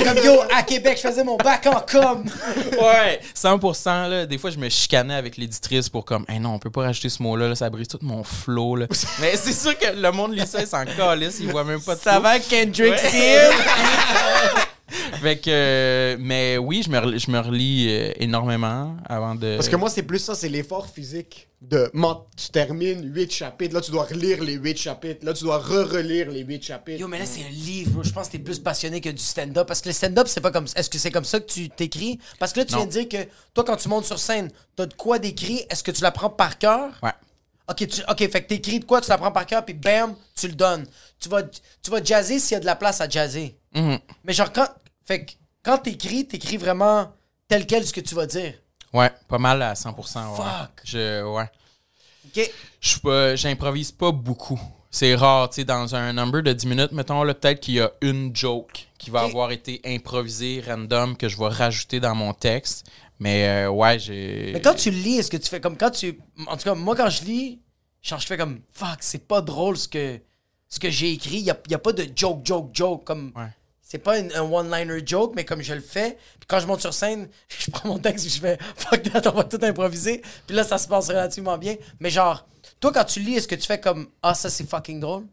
Comme 0.04 0.24
yo, 0.24 0.40
à 0.52 0.64
Québec, 0.64 0.98
je 1.00 1.08
faisais 1.08 1.22
mon 1.22 1.36
bac 1.36 1.64
en 1.66 1.80
com. 1.88 2.24
Ouais, 2.82 3.20
100%. 3.32 4.08
Là, 4.08 4.26
des 4.26 4.38
fois, 4.38 4.50
je 4.50 4.58
me 4.58 4.68
chicanais 4.68 5.14
avec 5.14 5.36
l'éditrice 5.36 5.88
pour 5.88 6.04
comme, 6.04 6.24
hey, 6.28 6.40
non, 6.40 6.54
on 6.54 6.58
peut 6.58 6.70
pas 6.70 6.82
rajouter 6.82 7.08
ce 7.10 7.22
mot-là, 7.22 7.48
là, 7.48 7.54
ça 7.54 7.70
brise 7.70 7.86
tout 7.86 8.00
mon 8.02 8.24
flow. 8.24 8.74
Là. 8.74 8.86
Mais 9.20 9.36
c'est 9.36 9.52
sûr 9.52 9.78
que 9.78 9.86
le 9.94 10.10
monde 10.10 10.34
lit 10.34 10.46
ça, 10.48 10.60
il 10.60 10.66
s'en 10.66 10.84
calisse, 10.84 11.36
il 11.40 11.48
voit 11.52 11.62
même 11.64 11.80
pas 11.80 11.94
de 11.94 12.00
Ça 12.00 12.14
flow. 12.14 12.22
va, 12.22 12.40
Kendrick 12.40 12.92
Ouais. 12.94 13.50
Fait 15.20 15.38
que, 15.38 15.50
euh, 15.50 16.16
mais 16.20 16.58
oui, 16.58 16.82
je 16.84 16.90
me, 16.90 16.98
relis- 16.98 17.18
je 17.24 17.30
me 17.30 17.38
relis 17.38 17.86
euh, 17.90 18.12
énormément 18.18 18.96
avant 19.08 19.34
de. 19.34 19.56
Parce 19.56 19.68
que 19.68 19.76
moi, 19.76 19.88
c'est 19.90 20.02
plus 20.02 20.18
ça, 20.18 20.34
c'est 20.34 20.48
l'effort 20.48 20.86
physique. 20.88 21.48
De, 21.60 21.88
man, 21.94 22.16
tu 22.36 22.48
termines 22.50 23.12
8 23.14 23.32
chapitres, 23.32 23.72
là, 23.74 23.80
tu 23.80 23.92
dois 23.92 24.02
relire 24.04 24.42
les 24.42 24.54
8 24.54 24.76
chapitres, 24.76 25.24
là, 25.24 25.32
tu 25.32 25.44
dois 25.44 25.58
re-relire 25.58 26.28
les 26.30 26.40
8 26.42 26.62
chapitres. 26.64 26.98
Yo, 27.00 27.06
mais 27.06 27.20
là, 27.20 27.24
c'est 27.26 27.44
un 27.44 27.48
livre, 27.50 27.92
bro. 27.92 28.02
Je 28.02 28.10
pense 28.10 28.26
que 28.26 28.32
t'es 28.32 28.38
plus 28.40 28.58
passionné 28.58 29.00
que 29.00 29.10
du 29.10 29.22
stand-up. 29.22 29.68
Parce 29.68 29.80
que 29.80 29.88
le 29.88 29.92
stand-up, 29.94 30.26
c'est 30.28 30.40
pas 30.40 30.50
comme 30.50 30.66
Est-ce 30.74 30.90
que 30.90 30.98
c'est 30.98 31.12
comme 31.12 31.24
ça 31.24 31.38
que 31.38 31.46
tu 31.50 31.68
t'écris? 31.68 32.18
Parce 32.40 32.52
que 32.52 32.58
là, 32.60 32.64
tu 32.66 32.72
Non. 32.72 32.78
viens 32.78 32.86
de 32.86 32.92
dire 32.92 33.08
que 33.08 33.28
toi, 33.54 33.62
quand 33.64 33.76
tu 33.76 33.88
montes 33.88 34.04
sur 34.06 34.18
scène, 34.18 34.50
t'as 34.74 34.86
de 34.86 34.94
quoi 34.94 35.18
d'écrit? 35.20 35.64
Est-ce 35.70 35.84
que 35.84 35.92
tu 35.92 36.02
l'apprends 36.02 36.30
par 36.30 36.58
cœur? 36.58 36.90
Ouais. 37.02 37.12
Ok, 37.70 37.86
tu, 37.86 38.00
ok, 38.10 38.18
fait 38.18 38.42
que 38.42 38.48
t'écris 38.48 38.80
de 38.80 38.84
quoi, 38.84 39.00
tu 39.00 39.08
l'apprends 39.08 39.30
par 39.30 39.46
cœur, 39.46 39.64
puis 39.64 39.72
bam, 39.74 40.16
tu 40.36 40.48
le 40.48 40.54
donnes. 40.54 40.84
Tu 41.20 41.28
vas, 41.28 41.44
tu 41.44 41.90
vas 41.92 42.02
jazzer 42.02 42.40
s'il 42.40 42.54
y 42.54 42.56
a 42.56 42.60
de 42.60 42.66
la 42.66 42.74
place 42.74 43.00
à 43.00 43.08
jazzer. 43.08 43.54
Mhm. 43.72 43.98
Mais 44.24 44.32
genre, 44.32 44.52
quand, 44.52 44.66
fait 45.04 45.24
que 45.26 45.32
quand 45.62 45.78
t'écris, 45.78 46.26
t'écris 46.26 46.56
vraiment 46.56 47.12
tel 47.48 47.66
quel 47.66 47.86
ce 47.86 47.92
que 47.92 48.00
tu 48.00 48.14
vas 48.14 48.26
dire. 48.26 48.54
Ouais, 48.92 49.10
pas 49.28 49.38
mal 49.38 49.62
à 49.62 49.74
100%. 49.74 50.30
ouais. 50.30 50.36
Fuck. 50.36 50.70
Je, 50.84 51.22
ouais. 51.24 51.50
Ok? 52.26 52.50
Je 52.80 52.98
pas- 52.98 53.36
j'improvise 53.36 53.92
pas 53.92 54.12
beaucoup. 54.12 54.60
C'est 54.90 55.14
rare, 55.14 55.48
tu 55.48 55.56
sais, 55.56 55.64
dans 55.64 55.94
un 55.94 56.12
number 56.12 56.42
de 56.42 56.52
10 56.52 56.66
minutes, 56.66 56.92
mettons, 56.92 57.22
là, 57.22 57.32
peut-être 57.32 57.60
qu'il 57.60 57.74
y 57.74 57.80
a 57.80 57.90
une 58.02 58.36
joke 58.36 58.88
qui 58.98 59.08
va 59.10 59.20
avoir 59.22 59.50
été 59.50 59.80
improvisée, 59.86 60.62
random, 60.66 61.16
que 61.16 61.28
je 61.30 61.38
vais 61.38 61.48
rajouter 61.48 61.98
dans 62.00 62.14
mon 62.14 62.34
texte. 62.34 62.86
Mais 63.18 63.48
euh, 63.48 63.70
ouais, 63.70 63.98
j'ai. 63.98 64.50
Mais 64.52 64.60
quand 64.60 64.74
tu 64.74 64.90
lis, 64.90 65.18
est-ce 65.18 65.30
que 65.30 65.36
tu 65.38 65.48
fais 65.48 65.60
comme 65.60 65.76
quand 65.78 65.90
tu. 65.90 66.18
En 66.46 66.56
tout 66.56 66.64
cas, 66.64 66.74
moi, 66.74 66.94
quand 66.94 67.08
je 67.08 67.24
lis, 67.24 67.60
genre, 68.02 68.18
je 68.20 68.26
fais 68.26 68.36
comme 68.36 68.60
fuck, 68.70 68.98
c'est 69.00 69.26
pas 69.26 69.40
drôle 69.40 69.78
ce 69.78 69.88
que, 69.88 70.20
ce 70.68 70.78
que 70.78 70.90
j'ai 70.90 71.12
écrit. 71.12 71.36
Il 71.38 71.44
n'y 71.44 71.50
a, 71.50 71.58
y 71.70 71.74
a 71.74 71.78
pas 71.78 71.92
de 71.92 72.06
joke, 72.14 72.44
joke, 72.44 72.70
joke. 72.74 73.04
Comme. 73.04 73.32
Ouais. 73.36 73.46
C'est 73.92 73.98
pas 73.98 74.18
une- 74.18 74.32
un 74.32 74.50
one-liner 74.50 75.02
joke, 75.04 75.34
mais 75.36 75.44
comme 75.44 75.60
je 75.60 75.74
le 75.74 75.82
fais. 75.82 76.16
Puis 76.40 76.46
quand 76.48 76.58
je 76.60 76.66
monte 76.66 76.80
sur 76.80 76.94
scène, 76.94 77.28
je 77.58 77.70
prends 77.70 77.90
mon 77.90 77.98
texte 77.98 78.24
et 78.24 78.30
je 78.30 78.40
fais 78.40 78.56
fuck 78.76 79.02
that, 79.02 79.30
on 79.30 79.34
va 79.36 79.44
tout 79.44 79.58
improviser. 79.60 80.22
Puis 80.46 80.56
là, 80.56 80.64
ça 80.64 80.78
se 80.78 80.88
passe 80.88 81.08
relativement 81.08 81.58
bien. 81.58 81.76
Mais 82.00 82.08
genre, 82.08 82.46
toi, 82.80 82.90
quand 82.90 83.04
tu 83.04 83.20
lis, 83.20 83.34
est-ce 83.34 83.46
que 83.46 83.54
tu 83.54 83.66
fais 83.66 83.78
comme 83.78 84.08
ah, 84.22 84.32
ça 84.32 84.48
c'est 84.48 84.66
fucking 84.66 84.98
drôle? 84.98 85.26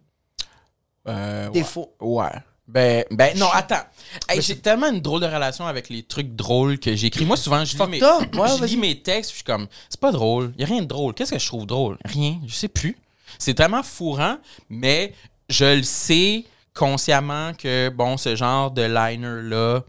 Euh, 1.07 1.49
T'es 1.51 1.59
ouais. 1.59 1.63
faux. 1.63 1.93
Ouais. 2.01 2.27
Ben, 2.67 3.05
ben 3.11 3.37
non, 3.37 3.47
attends. 3.53 3.85
Hey, 4.27 4.41
j'ai 4.41 4.57
tellement 4.59 4.87
une 4.89 4.99
drôle 4.99 5.21
de 5.21 5.25
relation 5.27 5.65
avec 5.65 5.87
les 5.87 6.03
trucs 6.03 6.35
drôles 6.35 6.79
que 6.79 6.93
j'écris. 6.97 7.23
Moi, 7.25 7.37
souvent, 7.37 7.63
je 7.63 7.77
lis, 7.77 7.87
mes. 7.87 8.03
Ouais, 8.37 8.49
je 8.59 8.65
lis 8.65 8.75
mes 8.75 9.01
textes, 9.01 9.31
puis 9.31 9.39
je 9.39 9.43
suis 9.43 9.43
comme, 9.45 9.67
c'est 9.89 10.01
pas 10.01 10.11
drôle. 10.11 10.51
Il 10.57 10.65
a 10.65 10.67
rien 10.67 10.81
de 10.81 10.85
drôle. 10.85 11.13
Qu'est-ce 11.13 11.31
que 11.31 11.39
je 11.39 11.47
trouve 11.47 11.65
drôle? 11.65 11.97
Rien. 12.03 12.41
Je 12.45 12.53
sais 12.53 12.67
plus. 12.67 12.97
C'est 13.37 13.53
tellement 13.53 13.83
fourrant, 13.83 14.37
mais 14.69 15.13
je 15.47 15.77
le 15.77 15.83
sais 15.83 16.43
consciemment 16.79 17.51
que, 17.53 17.89
bon, 17.89 18.15
ce 18.15 18.37
genre 18.37 18.71
de 18.71 18.83
liner-là, 18.83 19.81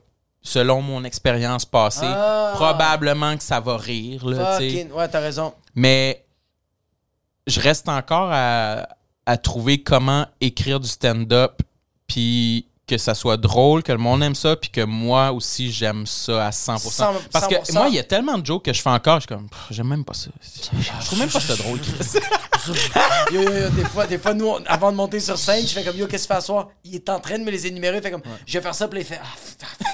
selon 0.43 0.83
mon 0.83 1.05
expérience 1.05 1.65
passée, 1.65 2.05
Ah. 2.05 2.51
probablement 2.57 3.37
que 3.37 3.43
ça 3.45 3.61
va 3.61 3.77
rire, 3.77 4.27
là. 4.27 4.59
Fucking- 4.59 4.91
Ouais, 4.91 5.07
t'as 5.09 5.21
raison. 5.21 5.55
Mais 5.77 6.25
je 7.47 7.61
reste 7.61 7.89
encore 7.89 8.31
à, 8.33 8.89
à 9.25 9.37
trouver 9.37 9.83
comment 9.85 10.27
écrire 10.41 10.81
du 10.81 10.89
stand-up, 10.89 11.63
puis 12.09 12.67
que 12.91 12.99
ça 12.99 13.15
soit 13.15 13.37
drôle, 13.37 13.83
que 13.83 13.93
le 13.93 13.99
monde 13.99 14.23
aime 14.23 14.35
ça, 14.35 14.57
puis 14.57 14.69
que 14.71 14.81
moi 14.83 15.31
aussi 15.33 15.71
j'aime 15.71 16.07
ça 16.07 16.47
à 16.47 16.51
100%. 16.51 16.79
Cent- 16.91 17.15
Parce 17.33 17.47
que 17.47 17.55
100%. 17.55 17.73
moi, 17.75 17.87
il 17.89 17.95
y 17.95 17.99
a 17.99 18.05
tellement 18.05 18.37
de 18.37 18.45
jokes 18.45 18.65
que 18.65 18.73
je 18.73 18.83
fais 18.83 18.91
encore, 18.91 19.17
je 19.17 19.21
suis 19.21 19.29
comme, 19.29 19.49
j'aime 19.71 19.87
même 19.89 20.05
pas 20.05 20.15
ça. 20.15 20.31
Je 20.43 21.07
trouve 21.07 21.19
même 21.21 21.31
pas 21.31 21.41
ça 21.41 21.55
drôle. 21.57 21.79
Yo, 23.33 23.41
yo, 23.43 23.51
yo, 23.53 23.71
des 23.71 23.85
fois, 23.85 24.07
des 24.07 24.19
fois, 24.19 24.35
nous, 24.35 24.47
on- 24.47 24.63
avant 24.67 24.91
de 24.93 24.97
monter 24.97 25.19
sur 25.21 25.39
scène, 25.39 25.67
je 25.67 25.73
fais 25.73 25.83
comme, 25.83 25.97
yo, 25.97 26.07
qu'est-ce 26.07 26.25
que 26.25 26.29
tu 26.29 26.35
fais 26.35 26.39
à 26.39 26.41
soir? 26.43 26.69
Il 26.85 26.95
est 26.95 27.09
en 27.09 27.19
train 27.21 27.39
de 27.39 27.45
me 27.45 27.51
les 27.51 27.67
énumérer, 27.67 27.97
il 27.99 28.03
fait 28.03 28.11
comme, 28.11 28.23
je 28.47 28.53
vais 28.59 28.63
faire 28.63 28.75
ça, 28.75 28.87
puis 28.89 29.01
il 29.01 29.07
fait, 29.07 29.19
ah, 29.23 29.27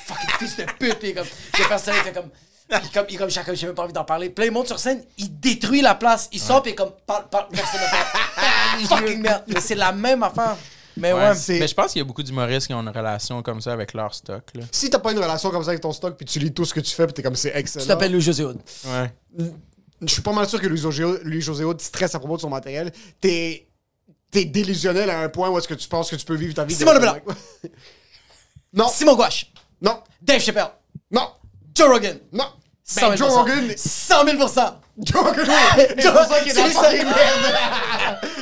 fucking 0.07 0.31
fils 0.39 0.57
de 0.57 0.65
pute, 0.79 0.99
puis 0.99 1.15
comme, 1.15 1.27
je 1.55 1.59
vais 1.63 1.69
faire 1.69 1.79
ça, 1.79 1.93
il 1.97 2.03
fait 2.03 2.13
comme, 2.13 2.29
il, 2.73 2.91
comme, 2.91 3.07
il 3.09 3.19
comme, 3.19 3.31
chacun, 3.31 3.55
j'ai 3.55 3.67
même 3.67 3.77
pas 3.77 3.85
envie 3.85 3.93
d'en 3.93 4.03
parler. 4.05 4.31
Puis 4.31 4.43
là, 4.45 4.47
il 4.49 4.53
monte 4.53 4.67
sur 4.67 4.79
scène, 4.81 5.01
il 5.19 5.39
détruit 5.39 5.81
la 5.83 5.95
place, 5.95 6.29
il 6.33 6.41
sort, 6.41 6.63
puis 6.63 6.71
il 6.71 6.73
est 6.73 6.77
comme, 6.77 6.91
parle, 7.07 7.29
parle, 7.29 7.47
ne 7.53 7.57
parle. 7.59 8.87
fucking 9.03 9.21
merde. 9.21 9.45
Mais 9.47 9.61
c'est 9.61 9.75
la 9.77 9.93
même 9.93 10.23
affaire. 10.25 10.57
Mais 10.97 11.13
ouais. 11.13 11.19
Ouais. 11.29 11.35
c'est- 11.35 11.59
Mais 11.59 11.69
je 11.69 11.75
pense 11.75 11.93
qu'il 11.93 12.01
y 12.01 12.03
a 12.03 12.05
beaucoup 12.05 12.23
d'humoristes 12.23 12.67
qui 12.67 12.75
ont 12.75 12.81
une 12.81 12.89
relation 12.89 13.43
comme 13.43 13.61
ça 13.61 13.73
avec 13.73 13.93
leur 13.93 14.15
stock. 14.15 14.45
Là. 14.55 14.65
Si 14.73 14.89
t'as 14.91 14.99
pas 14.99 15.13
une 15.13 15.19
relation 15.19 15.51
comme 15.51 15.63
ça 15.63 15.71
avec 15.71 15.83
ton 15.83 15.93
stock, 15.93 16.17
puis 16.17 16.25
tu 16.27 16.39
lis 16.39 16.53
tout 16.53 16.65
ce 16.65 16.73
que 16.75 16.81
tu 16.81 16.95
fais, 16.95 17.07
puis 17.07 17.15
t'es 17.15 17.23
comme 17.23 17.37
c'est 17.37 17.53
Tu 17.53 17.59
excellent. 17.59 17.87
t'appelles 17.87 18.13
Louis 18.13 18.23
José 18.23 18.45
Hood. 18.45 18.59
Ouais. 18.87 19.13
Je 20.03 20.13
suis 20.13 20.23
pas 20.23 20.33
mal 20.33 20.49
sûr 20.49 20.61
que 20.61 20.67
Louis 20.67 21.41
José 21.41 21.65
Hood 21.65 21.81
stresse 21.81 22.15
à 22.15 22.19
propos 22.19 22.37
de 22.37 22.43
son 22.43 22.51
matériel. 22.51 22.93
T'es 23.21 23.63
t'es 24.31 24.45
délusionnel 24.45 25.09
à 25.09 25.21
un 25.21 25.29
point 25.29 25.49
où 25.51 25.57
est-ce 25.59 25.69
que 25.69 25.75
tu 25.75 25.89
penses 25.89 26.11
que 26.11 26.17
tu 26.17 26.25
peux 26.27 26.35
vivre 26.35 26.53
ta 26.55 26.65
vie. 26.65 26.75
Simon 26.75 26.93
de- 26.93 26.97
Leblanc. 26.99 27.17
non, 28.73 28.89
Simon 28.89 29.15
Gouache. 29.15 29.53
non, 29.81 30.01
Dave 30.21 30.41
Chappelle. 30.41 30.67
non, 31.11 31.29
Joe 31.75 31.89
Rogan. 31.89 32.19
non. 32.33 32.45
100 32.89 33.01
Ben, 33.01 33.17
000 33.17 33.29
Joe 33.29 33.37
Rogan, 33.37 33.73
100 33.77 34.25
000 34.25 34.39
Joe 35.03 35.21
Rogan, 35.21 35.47
c'est 35.99 36.13
pour 36.13 36.23
ça 36.25 36.41
qu'il 36.41 36.53
est 36.53 36.55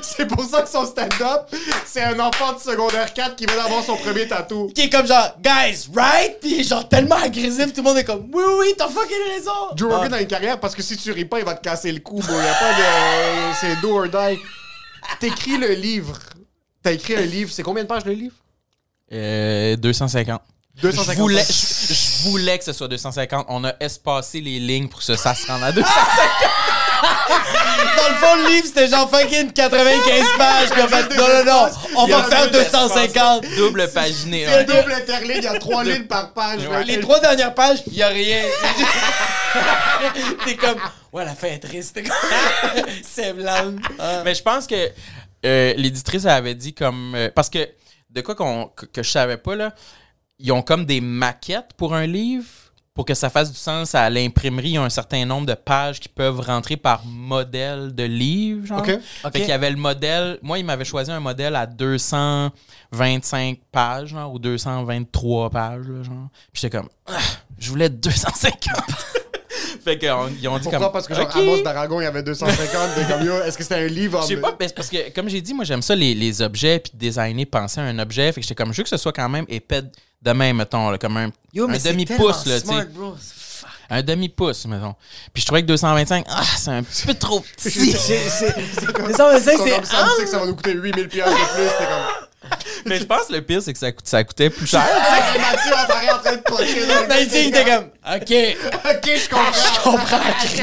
C'est 0.03 0.27
dans 0.27 0.29
pour 0.37 0.45
ça 0.45 0.63
que 0.63 0.69
son 0.69 0.85
stand-up, 0.85 1.49
c'est 1.87 2.03
un 2.03 2.21
enfant 2.21 2.53
de 2.53 2.59
secondaire 2.61 3.13
4 3.15 3.37
qui 3.37 3.47
vient 3.47 3.57
d'avoir 3.57 3.83
son 3.83 3.97
premier 3.97 4.29
tatou. 4.29 4.71
Qui 4.75 4.83
est 4.83 4.91
comme 4.91 5.07
genre, 5.07 5.35
guys, 5.43 5.89
right? 5.97 6.39
Puis 6.41 6.57
il 6.57 6.61
est 6.61 6.65
genre 6.69 6.87
tellement 6.87 7.17
agressif, 7.17 7.73
tout 7.73 7.81
le 7.81 7.89
monde 7.89 7.97
est 7.97 8.05
comme, 8.05 8.29
oui, 8.35 8.45
oui, 8.61 8.75
t'as 8.77 8.89
fucking 8.89 9.17
raison. 9.35 9.51
Joe 9.77 9.91
Ah. 9.93 9.97
Rogan 9.97 10.15
a 10.15 10.21
une 10.21 10.29
carrière 10.29 10.61
parce 10.61 10.75
que 10.75 10.83
si 10.83 10.97
tu 10.99 11.11
ris 11.11 11.25
pas, 11.25 11.39
il 11.39 11.45
va 11.47 11.55
te 11.55 11.63
casser 11.63 11.91
le 11.91 12.01
cou, 12.01 12.17
bro. 12.21 12.35
Il 12.39 12.45
y 12.45 12.49
a 12.49 12.55
pas 12.55 12.73
de. 12.75 13.55
C'est 13.61 13.81
do 13.81 13.97
or 13.97 14.09
die. 14.09 14.39
T'écris 15.21 15.57
le 15.57 15.73
livre. 15.73 16.19
T'as 16.83 16.93
écrit 16.93 17.17
un 17.17 17.23
livre. 17.23 17.51
C'est 17.51 17.63
combien 17.63 17.83
de 17.83 17.89
pages 17.89 18.05
le 18.05 18.13
livre? 18.13 18.35
Euh, 19.11 19.77
250. 19.77 20.41
250 20.83 21.15
Je 21.17 21.21
voulais, 21.21 21.37
pages. 21.43 21.47
je, 21.89 21.95
je 21.95 22.29
voulais 22.29 22.59
que 22.59 22.65
ce 22.65 22.73
soit 22.73 22.89
250. 22.89 23.47
On 23.49 23.65
a 23.65 23.75
espacé 23.81 24.41
les 24.41 24.59
lignes 24.59 24.89
pour 24.89 25.01
que 25.01 25.17
ça 25.17 25.35
se 25.35 25.47
rende 25.47 25.63
à 25.63 25.73
250. 25.73 25.95
Dans 27.97 28.09
le 28.09 28.15
fond, 28.17 28.35
le 28.43 28.49
livre, 28.55 28.67
c'était 28.67 28.89
genre 28.89 29.09
fucking 29.11 29.53
95 29.53 30.25
pages. 30.39 30.69
Puis 30.71 30.83
en 30.83 30.89
fait, 30.89 31.17
non, 31.17 31.29
non, 31.29 31.45
non, 31.45 31.69
on 31.97 32.07
Il 32.07 32.13
va 32.13 32.23
faire 32.25 32.51
deux 32.51 32.63
250. 32.65 33.45
Double 33.57 33.89
paginé. 33.93 34.45
C'est 34.47 34.53
un 34.55 34.57
ouais. 34.59 34.65
double 34.65 34.93
interligne, 34.93 35.37
il 35.39 35.45
y 35.45 35.47
a 35.47 35.59
trois 35.59 35.85
lignes 35.85 36.05
par 36.07 36.33
page. 36.33 36.67
Ouais. 36.67 36.85
Les 36.85 37.01
trois 37.01 37.21
dernières 37.21 37.55
pages, 37.55 37.79
y 37.91 38.03
a 38.03 38.09
rien. 38.09 38.43
C'est 38.61 38.79
juste- 40.21 40.37
T'es 40.45 40.57
comme, 40.57 40.79
ouais, 41.13 41.25
la 41.25 41.35
fin 41.35 41.49
est 41.49 41.59
triste. 41.61 41.99
C'est 43.03 43.33
blanc. 43.33 43.75
Ah. 43.99 44.23
Mais 44.25 44.35
je 44.35 44.43
pense 44.43 44.67
que 44.67 44.91
euh, 45.47 45.75
l'éditrice 45.77 46.27
avait 46.27 46.55
dit 46.55 46.75
comme. 46.75 47.15
euh, 47.15 47.31
parce 47.35 47.49
que 47.51 47.69
de 48.11 48.21
quoi 48.21 48.35
qu'on, 48.35 48.67
que, 48.67 48.87
que 48.87 49.03
je 49.03 49.11
savais 49.11 49.37
pas, 49.37 49.55
là, 49.57 49.73
ils 50.39 50.53
ont 50.53 50.63
comme 50.63 50.85
des 50.85 51.01
maquettes 51.01 51.71
pour 51.77 51.95
un 51.95 52.07
livre. 52.07 52.45
Pour 52.95 53.05
que 53.05 53.15
ça 53.15 53.29
fasse 53.29 53.51
du 53.51 53.59
sens 53.59 53.97
à 53.97 54.09
l'imprimerie, 54.09 54.69
il 54.69 54.75
y 54.75 54.77
a 54.77 54.83
un 54.83 54.89
certain 54.89 55.25
nombre 55.25 55.47
de 55.49 55.55
pages 55.55 55.99
qui 55.99 56.09
peuvent 56.09 56.39
rentrer 56.39 56.77
par 56.77 57.05
modèle 57.05 57.93
de 57.93 58.05
livre. 58.05 58.65
Genre. 58.67 58.79
Ok. 58.79 58.87
Fait 59.33 59.41
qu'il 59.41 59.49
y 59.49 59.53
avait 59.53 59.73
le 59.73 59.77
modèle. 59.77 60.39
Moi, 60.43 60.61
il 60.61 60.65
m'avait 60.65 60.85
choisi 60.85 61.11
un 61.11 61.19
modèle 61.19 61.57
à 61.57 61.67
225 61.67 63.59
pages, 63.73 64.11
genre, 64.11 64.33
ou 64.33 64.39
223 64.39 65.51
pages, 65.51 65.89
là, 65.89 66.05
genre. 66.05 66.29
Puis 66.53 66.63
j'étais 66.63 66.79
comme, 66.79 66.89
Ah, 67.07 67.19
je 67.59 67.69
voulais 67.69 67.89
250. 67.89 68.75
Fait 69.85 69.99
qu'ils 69.99 70.11
ont 70.13 70.27
dit 70.29 70.47
Pourquoi? 70.63 70.79
comme. 70.81 70.93
Parce 70.93 71.07
que 71.07 71.15
genre 71.15 71.27
OK. 71.27 71.37
Amos 71.37 71.63
d'Aragon, 71.63 72.01
il 72.01 72.05
y 72.05 72.07
avait 72.07 72.23
250. 72.23 72.91
mais 72.97 73.05
comme 73.15 73.27
yo, 73.27 73.35
est-ce 73.43 73.57
que 73.57 73.63
c'était 73.63 73.77
un 73.77 73.87
livre? 73.87 74.19
En. 74.19 74.23
Je 74.23 74.29
sais 74.29 74.37
pas, 74.37 74.57
mais 74.59 74.69
parce 74.75 74.89
que, 74.89 75.11
comme 75.15 75.29
j'ai 75.29 75.41
dit, 75.41 75.55
moi, 75.55 75.65
j'aime 75.65 75.83
ça, 75.83 75.95
les, 75.95 76.15
les 76.15 76.43
objets, 76.43 76.79
puis 76.81 76.93
designer, 76.95 77.45
penser 77.47 77.81
à 77.81 77.85
un 77.85 77.99
objet. 77.99 78.33
Fait 78.33 78.41
que 78.41 78.47
j'étais 78.47 78.55
comme, 78.55 78.73
je 78.73 78.79
veux 78.79 78.83
que 78.85 78.89
ce 78.89 78.97
soit 78.97 79.13
quand 79.13 79.29
même 79.29 79.45
épais 79.49 79.83
de 80.23 80.33
même, 80.33 80.57
mettons, 80.57 80.91
là, 80.91 80.99
comme 80.99 81.17
un, 81.19 81.31
Yo, 81.53 81.67
demi-pouce, 81.67 82.47
là, 82.47 82.61
tu 82.61 82.69
sais. 82.69 82.87
Un 83.91 84.03
demi-pouce, 84.03 84.67
mettons. 84.67 84.95
Puis 85.35 85.43
je 85.43 85.47
trouvais 85.47 85.61
que 85.63 85.67
225, 85.67 86.25
ah, 86.29 86.43
c'est 86.57 86.71
un 86.71 86.83
petit 86.83 87.07
peu 87.07 87.13
trop 87.15 87.41
petit. 87.57 87.71
C'est- 87.71 87.93
c'est- 88.31 88.55
C'est 88.81 88.93
comme, 88.93 89.09
Mais 89.09 89.13
ça, 89.13 89.31
mais 89.33 89.41
ça, 89.41 89.57
comme 89.57 89.67
c'est- 89.67 89.85
ça, 89.85 90.07
on 90.11 90.17
sait 90.19 90.25
que 90.25 90.31
ça 90.31 90.39
va 90.39 90.47
nous 90.47 90.57
coûter 90.57 90.73
8000 90.73 91.09
pièces 91.09 91.27
de 91.27 91.55
plus. 91.55 91.69
T'es 91.79 91.85
comme. 91.85 92.29
mais 92.87 92.99
je 92.99 93.05
pense 93.05 93.27
que 93.29 93.33
le 93.35 93.43
pire, 93.43 93.63
c'est 93.63 93.73
que 93.73 93.79
ça, 93.79 93.93
coûte, 93.93 94.07
ça 94.07 94.23
coûtait 94.25 94.51
plus 94.51 94.67
cher. 94.67 94.83
Ah, 94.85 95.39
Mathieu 95.39 95.73
arrière 95.73 96.17
en 96.17 96.19
train 96.19 96.37
de 96.37 96.43
pocher. 96.43 96.87
Dans 96.87 97.15
le 97.15 97.29
signe, 97.29 97.51
t'es 97.53 97.65
comme, 97.65 97.85
ok, 97.85 98.91
Ok, 98.91 99.11
je 99.17 99.29
comprends. 99.29 99.53
je 99.53 99.83
comprends, 99.83 100.19
Chris. 100.41 100.63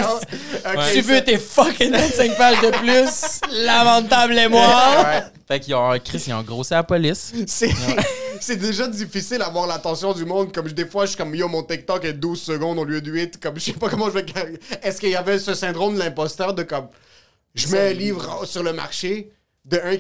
Ok, 0.66 0.94
Tu 0.94 1.02
veux 1.02 1.22
tes 1.24 1.38
fucking 1.38 1.92
25 1.92 2.38
pages 2.38 2.62
de 2.62 2.70
plus? 2.78 3.40
Lamentable 3.66 4.38
et 4.38 4.48
moi. 4.48 4.68
Ouais. 5.04 5.24
Fait 5.48 5.60
qu'ils 5.60 5.76
ont, 5.76 5.98
Chris, 6.04 6.24
ils 6.28 6.34
ont 6.34 6.44
grossé 6.44 6.76
la 6.76 6.84
police. 6.84 7.34
C'est 7.48 7.72
c'est 8.40 8.56
déjà 8.56 8.88
difficile 8.88 9.40
d'avoir 9.40 9.68
l'attention 9.68 10.14
du 10.14 10.26
monde. 10.26 10.54
Comme 10.54 10.68
je- 10.68 10.74
des 10.74 10.86
fois, 10.86 11.06
je 11.06 11.10
suis 11.12 11.18
comme 11.18 11.36
yo, 11.36 11.48
mon 11.48 11.64
TikTok 11.64 12.06
est 12.06 12.14
12 12.14 12.42
secondes 12.42 12.80
au 12.80 12.86
lieu 12.86 13.02
de 13.02 13.12
8. 13.12 13.40
Comme 13.42 13.56
je 13.60 13.66
sais 13.66 13.74
pas 13.74 13.90
comment 13.90 14.08
je 14.10 14.14
vais. 14.14 14.26
Est-ce 14.82 15.00
qu'il 15.00 15.10
y 15.10 15.16
avait 15.16 15.40
ce 15.40 15.54
syndrome 15.54 15.96
de 15.96 16.00
l'imposteur 16.00 16.54
de 16.54 16.64
comme 16.64 16.88
je 17.54 17.68
mets 17.68 17.90
un 17.90 17.94
livre 17.94 18.46
sur 18.46 18.64
le 18.64 18.72
marché 18.74 19.32
de 19.66 19.78
un 19.78 19.98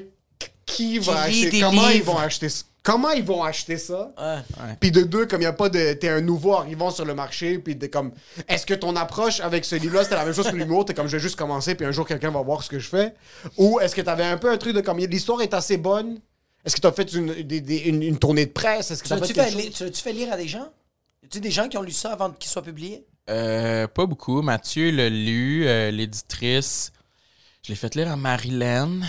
qui 0.75 0.99
va 0.99 1.13
Qui 1.13 1.19
acheter 1.45 1.49
des 1.51 1.59
comment 1.61 1.89
ils 1.89 2.03
vont 2.03 2.17
acheter 2.17 2.49
ça 2.49 2.63
comment 2.83 3.11
ils 3.11 3.23
vont 3.23 3.43
acheter 3.43 3.77
ça? 3.77 4.11
Ouais. 4.17 4.75
puis 4.79 4.89
de 4.91 5.01
deux 5.03 5.27
comme 5.27 5.41
il 5.41 5.43
y 5.43 5.47
a 5.47 5.53
pas 5.53 5.69
de 5.69 5.93
t'es 5.93 6.09
un 6.09 6.21
nouveau 6.21 6.53
arrivant 6.55 6.89
sur 6.89 7.05
le 7.05 7.13
marché 7.13 7.59
puis 7.59 7.77
t'es 7.77 7.89
comme 7.89 8.11
est-ce 8.47 8.65
que 8.65 8.73
ton 8.73 8.95
approche 8.95 9.39
avec 9.39 9.65
ce 9.65 9.75
livre 9.75 9.95
là 9.95 10.03
c'était 10.03 10.15
la 10.15 10.25
même 10.25 10.33
chose 10.33 10.49
que 10.49 10.55
l'humour? 10.55 10.85
T'es 10.85 10.93
comme 10.95 11.07
je 11.07 11.17
vais 11.17 11.21
juste 11.21 11.35
commencer 11.35 11.75
puis 11.75 11.85
un 11.85 11.91
jour 11.91 12.07
quelqu'un 12.07 12.31
va 12.31 12.41
voir 12.41 12.63
ce 12.63 12.69
que 12.69 12.79
je 12.79 12.89
fais 12.89 13.13
ou 13.57 13.79
est-ce 13.79 13.93
que 13.95 14.01
t'avais 14.01 14.23
un 14.23 14.37
peu 14.37 14.51
un 14.51 14.57
truc 14.57 14.73
de 14.75 14.81
comme 14.81 14.97
l'histoire 14.97 15.41
est 15.43 15.53
assez 15.53 15.77
bonne 15.77 16.19
est-ce 16.65 16.75
que 16.75 16.81
t'as 16.81 16.91
fait 16.91 17.11
une, 17.13 17.33
des- 17.43 17.59
des- 17.61 17.77
une, 17.77 18.03
une 18.03 18.19
tournée 18.19 18.45
de 18.45 18.51
presse? 18.51 18.91
Est-ce 18.91 19.01
que 19.01 19.07
Tu 19.07 19.33
fait 19.33 19.33
fait, 19.33 19.49
li- 19.49 19.63
chose? 19.65 19.73
tu 19.73 19.83
l'as-tu 19.85 20.01
fait 20.03 20.13
lire 20.13 20.31
à 20.31 20.37
des 20.37 20.47
gens? 20.47 20.69
Y 21.23 21.25
a-tu 21.25 21.39
des 21.39 21.49
gens 21.49 21.67
qui 21.67 21.75
ont 21.77 21.81
lu 21.81 21.91
ça 21.91 22.11
avant 22.13 22.29
qu'il 22.29 22.51
soit 22.51 22.61
publié? 22.61 23.03
Euh, 23.31 23.87
pas 23.87 24.05
beaucoup. 24.05 24.43
Mathieu 24.43 24.91
l'a 24.91 25.09
lu, 25.09 25.65
euh, 25.67 25.89
l'éditrice. 25.89 26.91
Je 27.63 27.69
l'ai 27.69 27.75
fait 27.75 27.95
lire 27.95 28.11
à 28.11 28.15
Marilyn. 28.15 28.99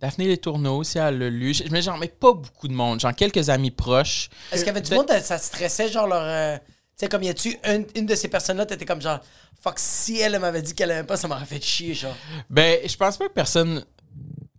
Daphné 0.00 0.26
Les 0.26 0.38
Tourneaux 0.38 0.78
aussi, 0.78 0.98
elle 0.98 1.18
l'a 1.18 1.28
lu. 1.30 1.52
Mais 1.70 1.82
genre, 1.82 1.98
mais 1.98 2.08
pas 2.08 2.32
beaucoup 2.32 2.68
de 2.68 2.72
monde. 2.72 3.00
Genre, 3.00 3.14
quelques 3.14 3.48
amis 3.48 3.70
proches. 3.72 4.28
Est-ce 4.52 4.60
qu'il 4.60 4.68
y 4.68 4.70
avait 4.70 4.80
du 4.80 4.90
Ben- 4.90 4.96
monde, 4.98 5.10
ça 5.22 5.38
stressait, 5.38 5.88
genre 5.88 6.06
leur. 6.06 6.22
euh, 6.22 6.56
tu 6.56 7.04
sais, 7.04 7.08
comme 7.08 7.22
y 7.22 7.28
a-tu 7.28 7.56
une, 7.64 7.86
une 7.96 8.06
de 8.06 8.14
ces 8.14 8.28
personnes-là, 8.28 8.66
t'étais 8.66 8.84
comme 8.84 9.00
genre, 9.02 9.20
fuck, 9.60 9.74
si 9.78 10.18
elle, 10.20 10.38
m'avait 10.38 10.62
dit 10.62 10.74
qu'elle 10.74 10.90
aimait 10.90 11.04
pas, 11.06 11.16
ça 11.16 11.26
m'aurait 11.28 11.44
fait 11.46 11.62
chier, 11.62 11.94
genre. 11.94 12.14
Ben, 12.48 12.78
je 12.88 12.96
pense 12.96 13.16
pas 13.16 13.28
que 13.28 13.32
personne. 13.32 13.84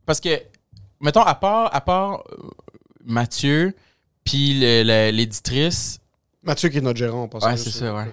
Parce 0.06 0.20
que, 0.20 0.42
mettons, 1.00 1.22
à 1.22 1.36
part, 1.36 1.74
à 1.74 1.82
part 1.82 2.24
euh, 2.32 2.50
Mathieu, 3.06 3.74
puis 4.24 4.54
l'éditrice. 4.60 6.00
Mathieu 6.44 6.70
qui 6.70 6.78
est 6.78 6.82
notre 6.82 7.00
gérant 7.00 7.24
en 7.24 7.28
passant 7.28 7.48
Ouais, 7.50 7.58
c'est 7.58 7.72
ça, 7.72 7.94
ouais. 7.94 8.06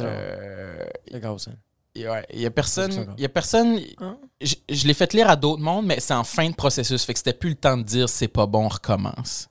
Euh, 0.00 0.84
le 1.10 1.18
gars, 1.18 1.34
ça. 1.38 1.50
Y- 2.00 2.08
ouais, 2.08 2.24
il 2.32 2.40
y 2.40 2.46
a 2.46 2.50
personne. 2.50 2.92
Il 3.16 3.22
y 3.22 3.24
a 3.24 3.28
personne. 3.28 3.78
Hein? 3.98 4.18
Je, 4.40 4.54
je 4.68 4.86
l'ai 4.86 4.94
fait 4.94 5.12
lire 5.12 5.28
à 5.30 5.36
d'autres 5.36 5.62
mondes, 5.62 5.86
mais 5.86 6.00
c'est 6.00 6.14
en 6.14 6.24
fin 6.24 6.48
de 6.48 6.54
processus. 6.54 7.04
Fait 7.04 7.12
que 7.12 7.18
c'était 7.18 7.32
plus 7.32 7.50
le 7.50 7.56
temps 7.56 7.76
de 7.76 7.82
dire 7.82 8.08
c'est 8.08 8.28
pas 8.28 8.46
bon, 8.46 8.64
on 8.66 8.68
recommence. 8.68 9.48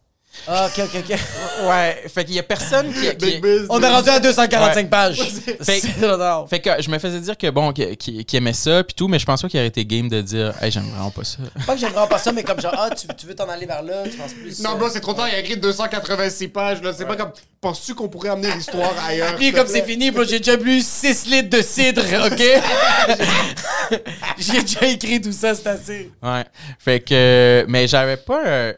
Ah, 0.50 0.68
ok, 0.68 0.84
ok, 0.86 1.04
ok. 1.10 1.20
Ouais, 1.68 2.04
fait 2.14 2.24
qu'il 2.26 2.36
y 2.36 2.40
a 2.40 2.44
personne 2.44 2.94
qui. 2.94 3.02
qui- 3.18 3.26
Big 3.26 3.42
biz, 3.42 3.66
On 3.70 3.82
est 3.82 3.90
rendu 3.90 4.10
à 4.10 4.20
245 4.20 4.76
Ouais. 4.84 4.90
pages. 4.90 5.22
Fait-. 5.64 5.82
Fait 6.50 6.60
que 6.60 6.70
je 6.82 6.90
me 6.90 7.00
faisais 7.00 7.20
dire 7.20 7.38
que 7.38 7.50
bon, 7.50 7.72
qu'il 7.74 7.98
qu'il- 7.98 8.24
qu'il 8.26 8.38
aimait 8.38 8.54
ça 8.54 8.84
puis 8.84 8.94
tout, 8.94 9.08
mais 9.08 9.20
je 9.20 9.26
pense 9.26 9.42
pas 9.42 9.50
qu'il 9.50 9.60
aurait 9.60 9.68
été 9.68 9.86
game 9.86 10.08
de 10.08 10.22
dire 10.22 10.54
Hey, 10.62 10.72
j'aime 10.72 10.84
vraiment 10.90 11.12
pas 11.12 11.24
ça. 11.24 11.40
Pas 11.66 11.74
que 11.74 11.80
j'aime 11.80 11.92
vraiment 11.92 12.08
pas 12.08 12.18
ça, 12.20 12.32
mais 12.32 12.44
comme 12.44 12.62
genre, 12.62 12.76
ah, 12.78 12.90
tu, 12.96 13.08
tu 13.18 13.26
veux 13.26 13.36
t'en 13.36 13.50
aller 13.50 13.66
vers 13.66 13.82
là, 13.84 14.04
tu 14.10 14.16
penses 14.18 14.34
plus. 14.34 14.60
Non, 14.62 14.76
bro, 14.78 14.88
c'est 14.90 15.02
trop 15.02 15.14
tard, 15.14 15.28
il 15.30 15.36
a 15.36 15.40
écrit 15.40 15.58
286 15.58 16.48
pages, 16.50 16.82
là. 16.82 16.92
C'est 16.98 17.06
pas 17.06 17.16
comme. 17.16 17.32
Penses-tu 17.60 17.96
qu'on 17.96 18.08
pourrait 18.08 18.30
amener 18.30 18.52
l'histoire 18.54 18.94
ailleurs? 19.08 19.36
Puis 19.36 19.52
comme 19.52 19.68
c'est 19.68 19.84
fini, 19.84 20.12
bro, 20.12 20.24
j'ai 20.24 20.38
déjà 20.40 20.56
bu 20.58 20.80
6 20.82 21.26
litres 21.26 21.50
de 21.50 21.62
cidre, 21.62 22.04
ok? 22.28 22.42
j'ai 24.38 24.62
déjà 24.62 24.86
écrit 24.86 25.20
tout 25.22 25.32
ça, 25.32 25.56
c'est 25.56 25.68
assez. 25.68 26.12
Ouais. 26.22 26.46
Fait 26.80 27.00
que. 27.00 27.66
Mais 27.68 27.88
j'avais 27.88 28.18
pas. 28.18 28.46
euh, 28.46 28.74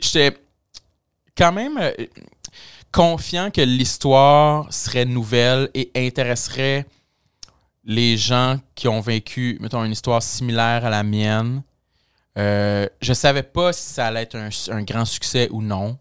J'étais 0.00 0.36
quand 1.42 1.52
même 1.52 1.78
euh, 1.78 1.92
confiant 2.92 3.50
que 3.50 3.60
l'histoire 3.62 4.72
serait 4.72 5.04
nouvelle 5.04 5.68
et 5.74 5.90
intéresserait 5.96 6.86
les 7.84 8.16
gens 8.16 8.58
qui 8.74 8.86
ont 8.88 9.00
vécu, 9.00 9.58
mettons, 9.60 9.82
une 9.84 9.92
histoire 9.92 10.22
similaire 10.22 10.84
à 10.84 10.90
la 10.90 11.02
mienne. 11.02 11.62
Euh, 12.38 12.86
je 13.00 13.12
savais 13.12 13.42
pas 13.42 13.72
si 13.72 13.82
ça 13.94 14.06
allait 14.06 14.22
être 14.22 14.36
un, 14.36 14.48
un 14.70 14.82
grand 14.82 15.04
succès 15.04 15.48
ou 15.50 15.62
non. 15.62 15.98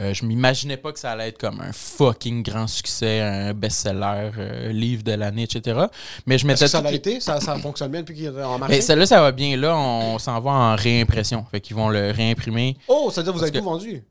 Euh, 0.00 0.12
je 0.12 0.24
m'imaginais 0.24 0.76
pas 0.76 0.92
que 0.92 0.98
ça 0.98 1.12
allait 1.12 1.28
être 1.28 1.38
comme 1.38 1.60
un 1.60 1.72
fucking 1.72 2.42
grand 2.42 2.66
succès, 2.66 3.20
un 3.20 3.54
best-seller, 3.54 4.30
euh, 4.38 4.72
livre 4.72 5.04
de 5.04 5.12
l'année, 5.12 5.44
etc. 5.44 5.86
Mais 6.26 6.36
je 6.36 6.46
m'étais 6.46 6.66
ça 6.66 6.78
toutes 6.78 6.86
a 6.88 6.90
les- 6.90 6.96
été? 6.96 7.20
Ça, 7.20 7.40
ça 7.40 7.56
fonctionne 7.58 7.90
bien 7.92 8.00
depuis 8.00 8.16
qu'il 8.16 8.24
est 8.24 8.42
en 8.42 8.58
marché? 8.58 8.74
Mais 8.76 8.80
celle-là, 8.80 9.06
ça 9.06 9.20
va 9.20 9.30
bien. 9.30 9.56
Là, 9.56 9.76
on 9.76 10.18
s'en 10.18 10.40
va 10.40 10.50
en 10.50 10.74
réimpression. 10.76 11.44
Fait 11.50 11.60
qu'ils 11.60 11.76
vont 11.76 11.88
le 11.90 12.10
réimprimer 12.10 12.76
Oh, 12.88 13.08
ça 13.12 13.20
veut 13.20 13.24
dire 13.24 13.32
que 13.34 13.38
vous 13.38 13.44
avez 13.44 13.58
tout 13.58 13.64
vendu? 13.64 14.02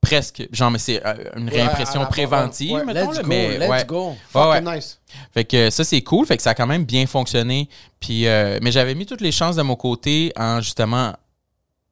Presque. 0.00 0.48
Genre, 0.52 0.70
mais 0.70 0.78
c'est 0.78 1.04
euh, 1.04 1.14
une 1.36 1.48
réimpression 1.48 2.04
préventive, 2.06 2.72
ouais. 2.72 2.84
mettons, 2.84 3.10
Let's 3.10 3.16
là, 3.16 3.22
go, 3.22 3.28
mais 3.28 3.58
let's 3.58 3.68
ouais. 3.68 3.84
go. 3.86 4.16
Fucking 4.30 4.74
nice. 4.74 5.00
Fait 5.32 5.44
que 5.44 5.70
ça, 5.70 5.84
c'est 5.84 6.02
cool. 6.02 6.26
Fait 6.26 6.36
que 6.36 6.42
ça 6.42 6.50
a 6.50 6.54
quand 6.54 6.66
même 6.66 6.84
bien 6.84 7.06
fonctionné. 7.06 7.68
Puis, 7.98 8.26
euh, 8.26 8.58
mais 8.62 8.72
j'avais 8.72 8.94
mis 8.94 9.06
toutes 9.06 9.20
les 9.20 9.32
chances 9.32 9.56
de 9.56 9.62
mon 9.62 9.76
côté 9.76 10.32
en 10.36 10.60
justement 10.60 11.14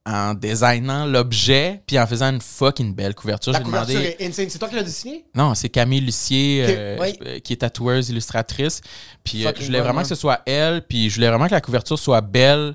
en 0.08 0.32
designant 0.32 1.04
l'objet 1.04 1.82
puis 1.86 1.98
en 1.98 2.06
faisant 2.06 2.30
une 2.30 2.40
fucking 2.40 2.94
belle 2.94 3.14
couverture. 3.14 3.52
J'ai 3.52 3.62
demandé. 3.62 4.16
C'est 4.32 4.58
toi 4.58 4.68
qui 4.68 4.76
l'as 4.76 4.82
dessiné? 4.82 5.24
Non, 5.34 5.54
c'est 5.54 5.68
Camille 5.68 6.00
Lucier, 6.00 6.64
euh, 6.66 7.38
qui 7.40 7.52
est 7.52 7.56
tatoueuse, 7.56 8.08
illustratrice. 8.08 8.80
Puis 9.22 9.46
euh, 9.46 9.52
je 9.58 9.66
voulais 9.66 9.80
vraiment 9.80 10.00
hein. 10.00 10.02
que 10.02 10.08
ce 10.08 10.14
soit 10.14 10.40
elle. 10.46 10.82
Puis 10.86 11.10
je 11.10 11.16
voulais 11.16 11.28
vraiment 11.28 11.46
que 11.46 11.52
la 11.52 11.60
couverture 11.60 11.98
soit 11.98 12.22
belle 12.22 12.74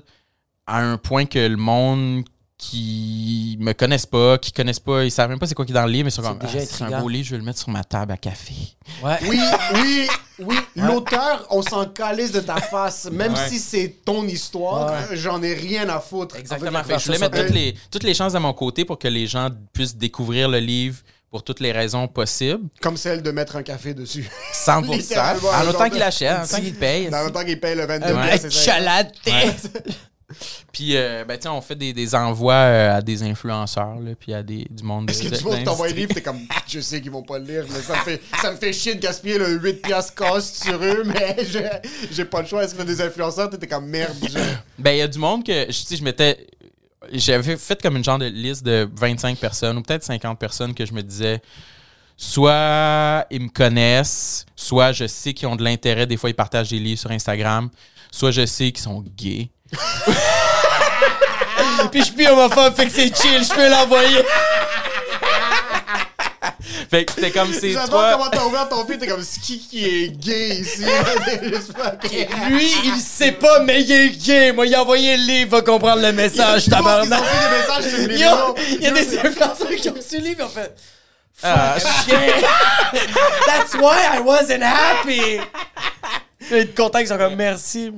à 0.66 0.78
un 0.78 0.96
point 0.96 1.26
que 1.26 1.40
le 1.40 1.56
monde 1.56 2.24
qui 2.56 3.56
me 3.60 3.72
connaissent 3.72 4.06
pas, 4.06 4.38
qui 4.38 4.52
connaissent 4.52 4.80
pas, 4.80 5.04
ils 5.04 5.10
savent 5.10 5.28
même 5.28 5.38
pas 5.38 5.46
c'est 5.46 5.54
quoi 5.54 5.64
qui 5.64 5.72
est 5.72 5.74
dans 5.74 5.86
le 5.86 5.90
livre, 5.92 6.04
mais 6.04 6.10
ils 6.10 6.14
sont 6.14 6.22
C'est 6.22 6.28
comme 6.28 6.38
Ah, 6.42 6.60
c'est 6.66 6.84
un 6.84 7.00
beau 7.00 7.08
livre, 7.08 7.26
je 7.26 7.30
vais 7.32 7.38
le 7.38 7.44
mettre 7.44 7.58
sur 7.58 7.70
ma 7.70 7.82
table 7.82 8.12
à 8.12 8.16
café. 8.16 8.54
Ouais. 9.02 9.16
Oui, 9.28 9.40
oui, 9.74 10.06
oui. 10.38 10.56
L'auteur, 10.76 11.46
on 11.50 11.62
s'en 11.62 11.86
calisse 11.86 12.32
de 12.32 12.40
ta 12.40 12.56
face. 12.56 13.08
Même 13.10 13.32
Ouais. 13.34 13.48
si 13.48 13.58
c'est 13.58 13.96
ton 14.04 14.24
histoire, 14.26 14.92
Ouais. 15.10 15.16
j'en 15.16 15.42
ai 15.42 15.54
rien 15.54 15.88
à 15.88 15.98
foutre. 16.00 16.36
Exactement. 16.36 16.78
En 16.78 16.84
fait, 16.84 16.98
je 16.98 17.06
voulais 17.06 17.18
mettre 17.18 17.38
toutes 17.40 17.54
les, 17.54 17.74
toutes 17.90 18.04
les 18.04 18.14
chances 18.14 18.32
de 18.32 18.38
mon 18.38 18.52
côté 18.52 18.84
pour 18.84 18.98
que 18.98 19.08
les 19.08 19.26
gens 19.26 19.48
puissent 19.72 19.96
découvrir 19.96 20.48
le 20.48 20.58
livre 20.58 20.98
pour 21.30 21.42
toutes 21.42 21.58
les 21.60 21.72
raisons 21.72 22.06
possibles. 22.06 22.68
Comme 22.80 22.96
celle 22.96 23.20
de 23.20 23.30
mettre 23.32 23.56
un 23.56 23.62
café 23.64 23.94
dessus. 23.94 24.28
100%. 24.52 24.92
Littéralement, 24.96 25.48
en 25.48 25.68
autant 25.68 25.90
qu'il 25.90 26.02
achète, 26.02 26.38
en 26.38 26.44
autant 26.44 26.60
qu'il 26.60 26.74
paye. 26.74 27.08
Dans 27.10 27.24
le 27.24 27.32
temps 27.32 27.44
qu'il 27.44 27.58
paye 27.58 27.74
le 27.74 27.86
22 27.86 28.06
Un 28.06 28.26
piastres, 28.26 28.46
c'est 28.52 28.70
ça. 28.70 28.78
Puis, 30.72 30.96
euh, 30.96 31.24
ben, 31.24 31.38
on 31.46 31.60
fait 31.60 31.74
des, 31.76 31.92
des 31.92 32.14
envois 32.14 32.54
euh, 32.54 32.96
à 32.96 33.02
des 33.02 33.22
influenceurs, 33.22 33.98
là, 34.00 34.12
puis 34.18 34.32
à 34.34 34.42
des, 34.42 34.66
du 34.70 34.82
monde. 34.82 35.08
Est-ce 35.10 35.22
que 35.22 35.34
tu 35.36 35.42
vois 35.42 35.58
que 35.58 35.64
t'envoies 35.64 35.88
un 35.88 35.92
livre, 35.92 36.12
t'es 36.14 36.22
comme, 36.22 36.40
je 36.68 36.80
sais 36.80 37.00
qu'ils 37.00 37.10
vont 37.10 37.22
pas 37.22 37.38
le 37.38 37.44
lire, 37.46 37.64
mais 37.70 37.80
ça 37.80 37.94
me 37.96 38.00
fait, 38.02 38.20
ça 38.40 38.52
me 38.52 38.56
fait 38.56 38.72
chier 38.72 38.94
de 38.94 39.00
gaspiller 39.00 39.38
le 39.38 39.58
8 39.60 39.82
piastres 39.82 40.14
cost 40.14 40.62
sur 40.64 40.82
eux, 40.82 41.04
mais 41.06 41.36
j'ai, 42.10 42.24
pas 42.24 42.42
le 42.42 42.46
choix. 42.46 42.64
Est-ce 42.64 42.74
que 42.74 42.82
des 42.82 43.00
influenceurs, 43.00 43.50
t'étais 43.50 43.66
comme 43.66 43.86
merde, 43.86 44.16
je- 44.22 44.38
Ben, 44.78 44.92
il 44.92 44.98
y 44.98 45.02
a 45.02 45.08
du 45.08 45.18
monde 45.18 45.44
que, 45.44 45.66
je- 45.70 45.96
je 45.96 46.02
m'étais. 46.02 46.46
J'avais 47.12 47.56
fait 47.58 47.80
comme 47.82 47.96
une 47.96 48.04
genre 48.04 48.18
de 48.18 48.24
liste 48.26 48.64
de 48.64 48.88
25 48.96 49.36
personnes 49.38 49.76
ou 49.76 49.82
peut-être 49.82 50.04
50 50.04 50.38
personnes 50.38 50.74
que 50.74 50.86
je 50.86 50.92
me 50.94 51.02
disais. 51.02 51.40
Soit 52.16 53.26
ils 53.30 53.40
me 53.42 53.48
connaissent, 53.48 54.46
soit 54.56 54.92
je 54.92 55.06
sais 55.06 55.34
qu'ils 55.34 55.48
ont 55.48 55.56
de 55.56 55.64
l'intérêt. 55.64 56.06
Des 56.06 56.16
fois, 56.16 56.30
ils 56.30 56.34
partagent 56.34 56.70
des 56.70 56.78
livres 56.78 56.98
sur 57.00 57.10
Instagram. 57.10 57.68
Soit 58.10 58.30
je 58.30 58.46
sais 58.46 58.70
qu'ils 58.70 58.82
sont 58.84 59.04
gays. 59.16 59.50
Puis 61.90 62.00
je 62.00 62.04
suis 62.06 62.14
plus 62.14 62.26
homophobe, 62.28 62.74
fait 62.76 62.86
que 62.86 62.92
c'est 62.92 63.14
chill, 63.16 63.42
je 63.44 63.48
peux 63.54 63.68
l'envoyer. 63.68 64.24
Fait 66.90 67.04
que 67.04 67.12
c'était 67.12 67.30
comme 67.30 67.52
c'est 67.52 67.70
J'adore 67.72 67.88
toi. 67.88 68.10
comment 68.12 68.30
t'as 68.30 68.44
ouvert 68.44 68.68
ton 68.68 68.84
fil, 68.86 68.98
t'es 68.98 69.06
comme, 69.06 69.22
c'est 69.22 69.40
qui 69.40 69.58
qui 69.58 69.84
est 69.84 70.08
gay 70.10 70.56
ici? 70.56 70.84
Lui, 72.48 72.72
il 72.84 72.96
sait 73.00 73.32
pas, 73.32 73.60
mais 73.60 73.82
il 73.82 73.90
est 73.92 74.10
gay. 74.10 74.52
Moi, 74.52 74.66
il 74.66 74.74
a 74.74 74.82
envoyé 74.82 75.16
le 75.16 75.22
livre, 75.24 75.50
va 75.56 75.62
comprendre 75.62 76.02
le 76.02 76.12
message, 76.12 76.66
Ils 76.66 76.74
ont 76.74 76.76
tabarnak. 76.76 77.22
fait 77.24 77.48
des 77.48 77.56
messages 77.56 77.84
sur 77.90 77.98
le 78.08 78.12
Yo, 78.12 78.18
numéro. 78.18 78.54
il 78.78 78.82
y 78.82 78.86
a 78.86 78.90
des 78.90 79.18
influenceurs 79.18 79.76
qui 79.76 79.88
ont 79.88 79.94
reçu 79.94 80.18
le 80.18 80.24
livre, 80.24 80.44
en 80.44 80.48
fait. 80.48 80.74
Ah, 81.42 81.74
That's 83.46 83.74
why 83.74 83.98
I 84.16 84.20
wasn't 84.20 84.62
happy. 84.62 85.40
Vais 86.50 86.60
être 86.60 86.74
content 86.76 86.98
qu'ils 86.98 87.08
sont 87.08 87.16
comme 87.18 87.36
merci. 87.36 87.90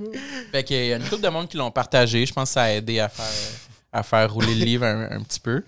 Fait 0.52 0.64
qu'il 0.64 0.84
y 0.86 0.92
a 0.92 0.96
une 0.96 1.08
couple 1.08 1.22
de 1.22 1.28
monde 1.28 1.48
qui 1.48 1.56
l'ont 1.56 1.70
partagé. 1.70 2.24
Je 2.26 2.32
pense 2.32 2.50
que 2.50 2.54
ça 2.54 2.62
a 2.64 2.70
aidé 2.72 3.00
à 3.00 3.08
faire, 3.08 3.58
à 3.92 4.02
faire 4.02 4.32
rouler 4.32 4.54
le 4.54 4.64
livre 4.64 4.84
un, 4.84 5.10
un 5.10 5.22
petit 5.22 5.40
peu. 5.40 5.64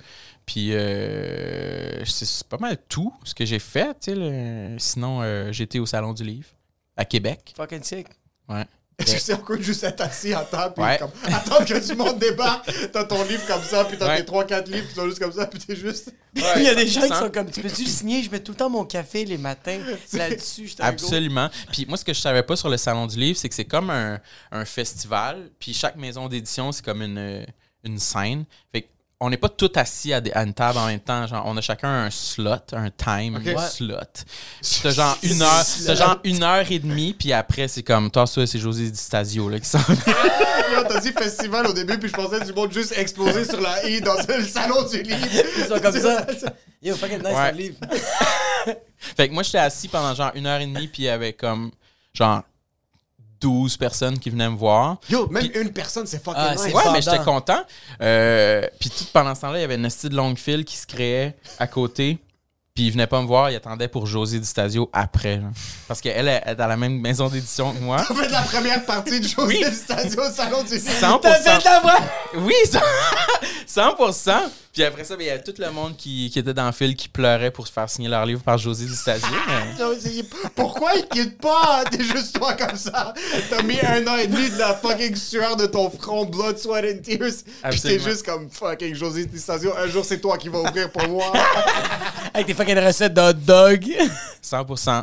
Puis 0.46 0.70
euh, 0.72 2.04
c'est 2.04 2.46
pas 2.48 2.56
mal 2.58 2.78
tout 2.88 3.12
ce 3.24 3.34
que 3.34 3.44
j'ai 3.44 3.58
fait. 3.58 3.96
le- 4.08 4.76
Sinon, 4.78 5.20
euh, 5.22 5.52
j'étais 5.52 5.78
au 5.78 5.86
Salon 5.86 6.12
du 6.14 6.24
Livre 6.24 6.48
à 6.96 7.04
Québec. 7.04 7.52
Fucking 7.56 7.82
sick. 7.82 8.06
Ouais. 8.48 8.64
Est-ce 8.98 9.14
que 9.14 9.20
c'est 9.20 9.34
encore 9.34 9.62
juste 9.62 9.84
être 9.84 10.00
assis 10.00 10.34
à 10.34 10.40
table, 10.40 10.74
puis 10.74 10.82
Ouais. 10.84 10.98
comme, 10.98 11.10
attendre 11.32 11.64
que 11.64 11.86
du 11.86 11.94
monde 11.94 12.18
débarque, 12.18 12.68
t'as 12.92 13.04
ton 13.04 13.22
livre 13.24 13.46
comme 13.46 13.62
ça, 13.62 13.84
puis 13.84 13.96
t'as 13.96 14.08
Ouais. 14.08 14.16
tes 14.18 14.24
3-4 14.24 14.68
livres 14.68 14.88
qui 14.88 14.94
sont 14.96 15.06
juste 15.06 15.20
comme 15.20 15.32
ça, 15.32 15.46
puis 15.46 15.60
t'es 15.60 15.76
juste... 15.76 16.12
il 16.34 16.42
y 16.62 16.68
a 16.68 16.74
des 16.74 16.88
gens 16.88 17.02
qui 17.02 17.08
100%. 17.08 17.18
sont 17.20 17.30
comme 17.30 17.48
Tu 17.48 17.60
peux-tu 17.60 17.84
le 17.84 17.88
signer? 17.88 18.22
Je 18.24 18.30
mets 18.30 18.40
tout 18.40 18.50
le 18.52 18.56
temps 18.58 18.68
mon 18.68 18.84
café 18.84 19.24
les 19.24 19.38
matins 19.38 19.78
là-dessus. 20.12 20.72
Absolument. 20.80 21.48
Puis 21.72 21.86
moi, 21.86 21.96
ce 21.96 22.04
que 22.04 22.12
je 22.12 22.20
savais 22.20 22.42
pas 22.42 22.56
sur 22.56 22.68
le 22.68 22.76
Salon 22.76 23.06
du 23.06 23.18
Livre, 23.18 23.38
c'est 23.38 23.48
que 23.48 23.54
c'est 23.54 23.64
comme 23.64 23.90
un, 23.90 24.18
un 24.50 24.64
festival. 24.64 25.48
Puis 25.60 25.74
chaque 25.74 25.94
maison 25.96 26.26
d'édition, 26.28 26.72
c'est 26.72 26.84
comme 26.84 27.02
une, 27.02 27.46
une 27.84 27.98
scène. 28.00 28.44
Fait 28.72 28.82
que 28.82 28.88
on 29.20 29.30
n'est 29.30 29.36
pas 29.36 29.48
tous 29.48 29.70
assis 29.74 30.12
à, 30.12 30.20
des- 30.20 30.30
à 30.32 30.42
une 30.44 30.54
table 30.54 30.78
en 30.78 30.86
même 30.86 31.00
temps. 31.00 31.26
Genre, 31.26 31.42
on 31.46 31.56
a 31.56 31.60
chacun 31.60 31.88
un 32.04 32.10
slot, 32.10 32.50
un 32.72 32.90
time 32.90 33.36
Ok. 33.36 33.48
un 33.48 33.54
Ouais. 33.54 33.68
slot. 33.68 33.96
T'as 34.82 34.90
genre 34.90 35.18
une 35.24 35.42
heure, 35.42 35.64
t'as 35.86 35.94
genre 35.96 36.18
une 36.24 36.42
heure 36.44 36.64
et 36.70 36.78
demie, 36.78 37.14
puis 37.18 37.32
après, 37.32 37.66
c'est 37.68 37.82
comme, 37.82 38.10
toi, 38.10 38.26
ça, 38.26 38.46
c'est 38.46 38.58
José 38.60 38.90
Di 38.90 38.96
Stasio, 38.98 39.48
là, 39.48 39.58
qui 39.58 39.66
s'en 39.68 39.78
Là, 40.72 40.84
t'as 40.86 41.00
dit 41.00 41.12
festival 41.12 41.66
au 41.66 41.72
début, 41.72 41.98
puis 41.98 42.08
je 42.08 42.14
pensais 42.14 42.40
du 42.44 42.52
monde 42.52 42.72
juste 42.72 42.92
exploser 42.96 43.44
sur 43.44 43.60
la 43.60 43.84
I 43.88 44.00
dans 44.00 44.14
le 44.14 44.44
salon 44.44 44.82
du 44.88 45.02
livre. 45.02 45.26
Ils 45.58 45.64
sont 45.64 45.80
comme 45.80 45.98
ça. 45.98 46.24
Yo, 46.82 46.94
fucking 46.94 47.18
nice 47.18 47.26
Ouais. 47.34 47.52
livre. 47.52 47.76
Fait 49.16 49.28
que 49.28 49.34
moi, 49.34 49.42
j'étais 49.42 49.58
assis 49.58 49.88
pendant 49.88 50.14
genre 50.14 50.30
une 50.34 50.46
heure 50.46 50.60
et 50.60 50.66
demie, 50.66 50.86
puis 50.86 51.02
il 51.04 51.06
y 51.06 51.08
avait 51.08 51.32
comme, 51.32 51.70
genre, 52.14 52.42
12 53.40 53.76
personnes 53.76 54.18
qui 54.18 54.30
venaient 54.30 54.48
me 54.48 54.56
voir. 54.56 54.96
Yo, 55.08 55.28
même 55.28 55.48
Puis- 55.48 55.60
une 55.60 55.72
personne, 55.72 56.06
c'est 56.06 56.22
fucking 56.22 56.42
Ah, 56.44 56.54
nice. 56.54 56.64
Ouais, 56.64 56.72
Pendant. 56.72 56.92
mais 56.92 57.02
j'étais 57.02 57.18
content. 57.20 57.60
Euh, 58.02 58.66
puis 58.80 58.90
tout 58.90 59.04
pendant 59.12 59.34
ce 59.34 59.40
temps-là, 59.42 59.58
il 59.58 59.62
y 59.62 59.64
avait 59.64 59.76
une 59.76 59.88
petite 59.88 60.12
longue 60.12 60.36
file 60.38 60.64
qui 60.64 60.76
se 60.76 60.86
créait 60.86 61.36
à 61.58 61.66
côté. 61.66 62.18
Puis 62.74 62.86
il 62.86 62.92
venait 62.92 63.08
pas 63.08 63.20
me 63.20 63.26
voir, 63.26 63.50
il 63.50 63.56
attendait 63.56 63.88
pour 63.88 64.06
José 64.06 64.38
Di 64.38 64.46
Stasio 64.46 64.88
après. 64.92 65.40
genre. 65.40 65.50
Parce 65.88 66.00
qu'elle 66.00 66.28
est 66.28 66.42
est 66.46 66.54
dans 66.54 66.68
la 66.68 66.76
même 66.76 67.00
maison 67.00 67.28
d'édition 67.28 67.72
que 67.72 67.80
moi. 67.80 67.96
T'as 68.08 68.14
fait 68.14 68.28
la 68.28 68.42
première 68.42 68.84
partie 68.86 69.18
de 69.20 69.26
José 69.26 69.58
Oui. 69.64 69.64
du 69.68 69.74
Stadio 69.74 70.22
au 70.22 70.30
salon 70.30 70.62
du 70.62 70.74
livre. 70.74 70.88
100%. 70.88 71.20
T'as 71.20 71.34
fait 71.34 71.64
la 71.64 71.80
voix 71.80 71.98
Oui, 72.36 72.54
100%. 73.66 74.32
Puis 74.78 74.84
après 74.86 75.02
ça, 75.02 75.16
ben, 75.16 75.24
il 75.24 75.26
y 75.26 75.30
avait 75.30 75.42
tout 75.42 75.54
le 75.58 75.72
monde 75.72 75.96
qui, 75.96 76.30
qui 76.30 76.38
était 76.38 76.54
dans 76.54 76.66
le 76.66 76.70
fil 76.70 76.94
qui 76.94 77.08
pleurait 77.08 77.50
pour 77.50 77.66
se 77.66 77.72
faire 77.72 77.90
signer 77.90 78.08
leur 78.08 78.24
livre 78.24 78.44
par 78.44 78.58
José 78.58 78.86
mais- 78.86 79.76
Non, 79.76 79.90
c'est- 79.98 80.22
Pourquoi 80.54 80.92
il 80.94 81.04
quitte 81.08 81.36
pas? 81.40 81.82
T'es 81.90 82.04
juste 82.04 82.36
toi 82.38 82.54
comme 82.54 82.76
ça. 82.76 83.12
T'as 83.50 83.60
mis 83.64 83.80
un 83.80 84.06
an 84.06 84.14
et 84.18 84.28
demi 84.28 84.48
de 84.50 84.56
la 84.56 84.74
fucking 84.74 85.16
sueur 85.16 85.56
de 85.56 85.66
ton 85.66 85.90
front, 85.90 86.26
blood, 86.26 86.58
sweat 86.58 86.84
and 86.84 87.02
tears. 87.02 87.42
Pis 87.72 87.80
t'es 87.80 87.98
juste 87.98 88.24
comme 88.24 88.48
fucking 88.48 88.94
José 88.94 89.26
Di 89.26 89.40
Stasio. 89.40 89.72
Un 89.76 89.88
jour, 89.88 90.04
c'est 90.04 90.20
toi 90.20 90.38
qui 90.38 90.48
vas 90.48 90.60
ouvrir 90.60 90.92
pour 90.92 91.08
moi. 91.08 91.32
Avec 92.32 92.46
tes 92.46 92.54
fucking 92.54 92.78
recettes 92.78 93.14
de 93.14 93.20
hot 93.20 93.32
dog. 93.32 93.84
100%. 94.40 95.02